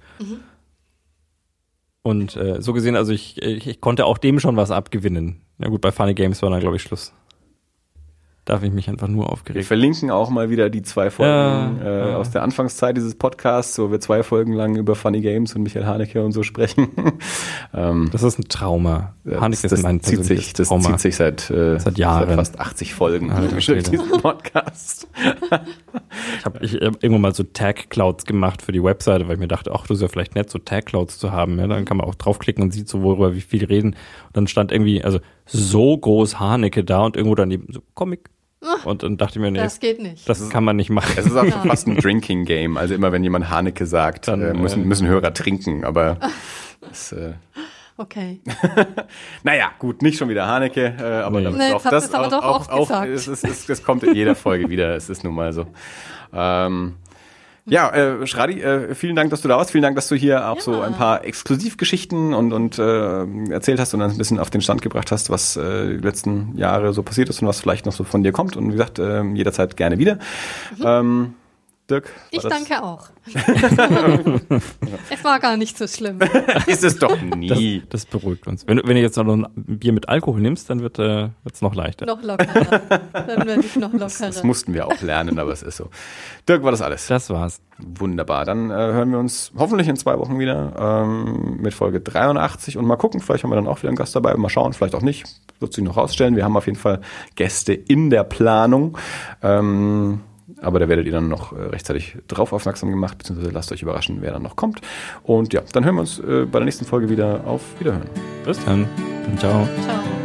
Und 2.02 2.36
äh, 2.36 2.62
so 2.62 2.72
gesehen, 2.72 2.96
also 2.96 3.12
ich, 3.12 3.42
ich, 3.42 3.66
ich 3.66 3.80
konnte 3.80 4.06
auch 4.06 4.18
dem 4.18 4.40
schon 4.40 4.56
was 4.56 4.70
abgewinnen. 4.70 5.42
Na 5.58 5.68
gut, 5.68 5.80
bei 5.80 5.92
Funny 5.92 6.14
Games 6.14 6.40
war 6.42 6.50
dann, 6.50 6.60
glaube 6.60 6.76
ich, 6.76 6.82
Schluss. 6.82 7.12
Da 8.48 8.54
habe 8.54 8.66
ich 8.66 8.72
mich 8.72 8.88
einfach 8.88 9.08
nur 9.08 9.24
Wir 9.26 9.30
aufgeregt. 9.32 9.66
verlinken 9.66 10.10
auch 10.10 10.30
mal 10.30 10.48
wieder 10.48 10.70
die 10.70 10.80
zwei 10.80 11.10
Folgen 11.10 11.30
Ja, 11.30 11.70
äh, 11.82 12.10
ja. 12.12 12.16
aus 12.16 12.30
der 12.30 12.42
Anfangszeit 12.42 12.96
dieses 12.96 13.14
Podcasts, 13.14 13.78
wo 13.78 13.90
wir 13.90 14.00
zwei 14.00 14.22
Folgen 14.22 14.54
lang 14.54 14.74
über 14.76 14.94
Funny 14.94 15.20
Games 15.20 15.54
und 15.54 15.64
Michael 15.64 15.84
Haneke 15.84 16.24
und 16.24 16.32
so 16.32 16.42
sprechen. 16.42 16.88
ähm, 17.74 18.08
Das 18.10 18.22
ist 18.22 18.38
ein 18.38 18.48
Trauma. 18.48 19.12
Haneke 19.26 19.62
das 19.64 19.72
ist 19.72 19.82
mein 19.82 20.00
zieht 20.00 20.16
persönliches 20.16 20.46
sich, 20.46 20.52
das 20.54 20.68
Trauma. 20.68 20.82
zieht 20.88 21.00
sich 21.00 21.16
seit, 21.16 21.50
äh, 21.50 21.78
Seit 21.78 21.98
Jahren. 21.98 22.34
fast 22.36 22.58
80 22.58 22.94
Folgen 22.94 23.30
durch 23.50 23.66
diesen 23.66 24.10
Podcast. 24.22 25.08
Ich 26.38 26.44
habe 26.46 26.58
ich, 26.64 26.72
hab 26.76 27.02
irgendwann 27.02 27.20
mal 27.20 27.34
so 27.34 27.42
Tag 27.42 27.90
Clouds 27.90 28.24
gemacht 28.24 28.62
für 28.62 28.72
die 28.72 28.82
Webseite, 28.82 29.26
weil 29.28 29.34
ich 29.34 29.40
mir 29.40 29.48
dachte, 29.48 29.72
ach, 29.74 29.82
das 29.86 29.98
ist 29.98 30.02
ja 30.02 30.08
vielleicht 30.08 30.34
nett, 30.36 30.48
so 30.48 30.58
Tag 30.58 30.86
Clouds 30.86 31.18
zu 31.18 31.32
haben. 31.32 31.58
Ja, 31.58 31.66
dann 31.66 31.84
kann 31.84 31.98
man 31.98 32.06
auch 32.06 32.14
draufklicken 32.14 32.62
und 32.64 32.72
sieht 32.72 32.88
so, 32.88 33.02
worüber 33.02 33.34
wie 33.34 33.42
viel 33.42 33.66
reden. 33.66 33.88
Und 33.90 34.36
dann 34.38 34.46
stand 34.46 34.72
irgendwie, 34.72 35.04
also 35.04 35.18
so 35.44 35.98
groß 35.98 36.40
Haneke 36.40 36.82
da 36.82 37.00
und 37.04 37.14
irgendwo 37.14 37.34
daneben 37.34 37.66
so 37.72 37.80
Comic. 37.92 38.30
Und 38.84 39.02
dann 39.04 39.16
dachte 39.16 39.38
ich 39.38 39.40
mir, 39.40 39.50
nee, 39.50 39.58
Das 39.58 39.74
das, 39.74 39.80
geht 39.80 40.00
nicht. 40.02 40.50
kann 40.50 40.64
man 40.64 40.76
nicht 40.76 40.90
machen. 40.90 41.12
Es 41.16 41.26
ist 41.26 41.36
auch 41.36 41.46
schon 41.46 41.68
fast 41.68 41.86
ein 41.86 41.96
Drinking 41.96 42.44
Game. 42.44 42.76
Also 42.76 42.94
immer 42.94 43.12
wenn 43.12 43.22
jemand 43.22 43.50
Haneke 43.50 43.86
sagt, 43.86 44.26
Dann, 44.28 44.42
äh, 44.42 44.52
müssen, 44.54 44.82
äh, 44.82 44.86
müssen 44.86 45.06
Hörer 45.06 45.32
trinken. 45.32 45.84
Aber 45.84 46.16
das, 46.80 47.12
äh, 47.12 47.34
Okay. 48.00 48.40
naja, 49.42 49.72
gut, 49.80 50.02
nicht 50.02 50.18
schon 50.18 50.28
wieder 50.28 50.46
Haneke, 50.46 50.94
äh, 51.00 51.02
aber 51.02 51.38
Nee. 51.38 51.44
damit 51.46 51.58
Nee, 51.58 51.72
auch 51.72 51.82
das 51.82 52.14
aber 52.14 52.26
auch, 52.28 52.30
doch 52.30 52.44
auch, 52.44 52.60
oft 52.60 52.70
auch 52.70 52.86
gesagt. 52.86 53.08
es, 53.08 53.26
ist, 53.26 53.44
es, 53.44 53.68
es 53.68 53.82
kommt 53.82 54.04
in 54.04 54.14
jeder 54.14 54.36
Folge 54.36 54.68
wieder. 54.70 54.94
Es 54.94 55.10
ist 55.10 55.24
nun 55.24 55.34
mal 55.34 55.52
so. 55.52 55.66
Ähm, 56.32 56.94
ja, 57.68 57.90
äh, 57.90 58.26
Schradi, 58.26 58.60
äh, 58.60 58.94
vielen 58.94 59.16
Dank, 59.16 59.30
dass 59.30 59.40
du 59.42 59.48
da 59.48 59.56
warst. 59.56 59.70
Vielen 59.70 59.82
Dank, 59.82 59.96
dass 59.96 60.08
du 60.08 60.14
hier 60.16 60.48
auch 60.48 60.56
Ja. 60.56 60.62
so 60.62 60.80
ein 60.80 60.94
paar 60.94 61.24
Exklusivgeschichten 61.24 62.34
und, 62.34 62.52
und 62.52 62.78
äh, 62.78 63.50
erzählt 63.52 63.78
hast 63.80 63.94
und 63.94 64.02
ein 64.02 64.16
bisschen 64.16 64.38
auf 64.38 64.50
den 64.50 64.60
Stand 64.60 64.82
gebracht 64.82 65.12
hast, 65.12 65.30
was 65.30 65.56
äh, 65.56 65.96
die 65.98 66.04
letzten 66.04 66.56
Jahre 66.56 66.92
so 66.92 67.02
passiert 67.02 67.28
ist 67.28 67.42
und 67.42 67.48
was 67.48 67.60
vielleicht 67.60 67.86
noch 67.86 67.92
so 67.92 68.04
von 68.04 68.22
dir 68.22 68.32
kommt. 68.32 68.56
Und 68.56 68.68
wie 68.68 68.72
gesagt, 68.72 68.98
äh, 68.98 69.22
jederzeit 69.22 69.76
gerne 69.76 69.98
wieder. 69.98 70.18
Ähm, 70.84 71.34
Dirk? 71.90 72.10
Ich 72.30 72.42
das- 72.42 72.52
danke 72.52 72.82
auch. 72.82 73.08
es 75.10 75.24
war 75.24 75.38
gar 75.40 75.56
nicht 75.56 75.76
so 75.78 75.86
schlimm. 75.86 76.18
Ist 76.66 76.84
es 76.84 76.98
doch 76.98 77.16
Das, 77.16 77.38
nie. 77.38 77.82
das 77.88 78.04
beruhigt 78.06 78.46
uns. 78.46 78.66
Wenn, 78.66 78.76
du- 78.78 78.82
wenn 78.86 78.94
du 78.96 79.00
jetzt 79.02 79.16
noch 79.16 79.26
ein 79.26 79.46
Bier 79.56 79.92
mit 79.92 80.08
Alkohol 80.08 80.40
nimmst, 80.40 80.68
dann 80.70 80.80
wird 80.80 80.98
äh, 80.98 81.28
es 81.50 81.62
noch 81.62 81.74
leichter. 81.74 82.04
noch 82.06 82.22
lockerer. 82.22 82.80
Dann 83.12 83.46
werde 83.46 83.60
ich 83.60 83.76
noch 83.76 83.92
Das 83.98 84.20
lockerer. 84.20 84.46
mussten 84.46 84.74
wir 84.74 84.86
auch 84.86 85.00
lernen, 85.00 85.38
aber 85.38 85.52
es 85.52 85.62
ist 85.62 85.76
so. 85.78 85.88
Dirk, 86.48 86.62
war 86.62 86.70
das 86.72 86.82
alles? 86.82 87.06
Das 87.06 87.30
war's. 87.30 87.60
Wunderbar. 87.78 88.44
Dann 88.44 88.70
äh, 88.70 88.74
hören 88.74 89.10
wir 89.10 89.18
uns 89.18 89.52
hoffentlich 89.56 89.88
in 89.88 89.96
zwei 89.96 90.18
Wochen 90.18 90.38
wieder 90.38 90.74
ähm, 91.04 91.58
mit 91.60 91.72
Folge 91.74 92.00
83 92.00 92.76
und 92.76 92.84
mal 92.86 92.96
gucken, 92.96 93.20
vielleicht 93.20 93.44
haben 93.44 93.50
wir 93.50 93.56
dann 93.56 93.68
auch 93.68 93.78
wieder 93.78 93.88
einen 93.88 93.96
Gast 93.96 94.14
dabei. 94.16 94.34
Mal 94.34 94.48
schauen, 94.50 94.72
vielleicht 94.72 94.94
auch 94.94 95.02
nicht. 95.02 95.24
Wird 95.60 95.72
sich 95.72 95.84
noch 95.84 95.96
rausstellen. 95.96 96.36
Wir 96.36 96.44
haben 96.44 96.56
auf 96.56 96.66
jeden 96.66 96.78
Fall 96.78 97.00
Gäste 97.34 97.72
in 97.72 98.10
der 98.10 98.24
Planung. 98.24 98.98
Ähm, 99.42 100.20
aber 100.60 100.78
da 100.78 100.88
werdet 100.88 101.06
ihr 101.06 101.12
dann 101.12 101.28
noch 101.28 101.52
äh, 101.52 101.62
rechtzeitig 101.62 102.16
drauf 102.28 102.52
aufmerksam 102.52 102.90
gemacht, 102.90 103.18
beziehungsweise 103.18 103.50
lasst 103.50 103.72
euch 103.72 103.82
überraschen, 103.82 104.18
wer 104.20 104.32
dann 104.32 104.42
noch 104.42 104.56
kommt. 104.56 104.80
Und 105.22 105.52
ja, 105.52 105.62
dann 105.72 105.84
hören 105.84 105.96
wir 105.96 106.00
uns 106.00 106.18
äh, 106.18 106.46
bei 106.46 106.58
der 106.58 106.64
nächsten 106.64 106.84
Folge 106.84 107.08
wieder 107.08 107.46
auf 107.46 107.62
Wiederhören. 107.78 108.08
Bis 108.44 108.64
dann. 108.64 108.86
Ciao. 109.38 109.68
Ciao. 109.84 110.17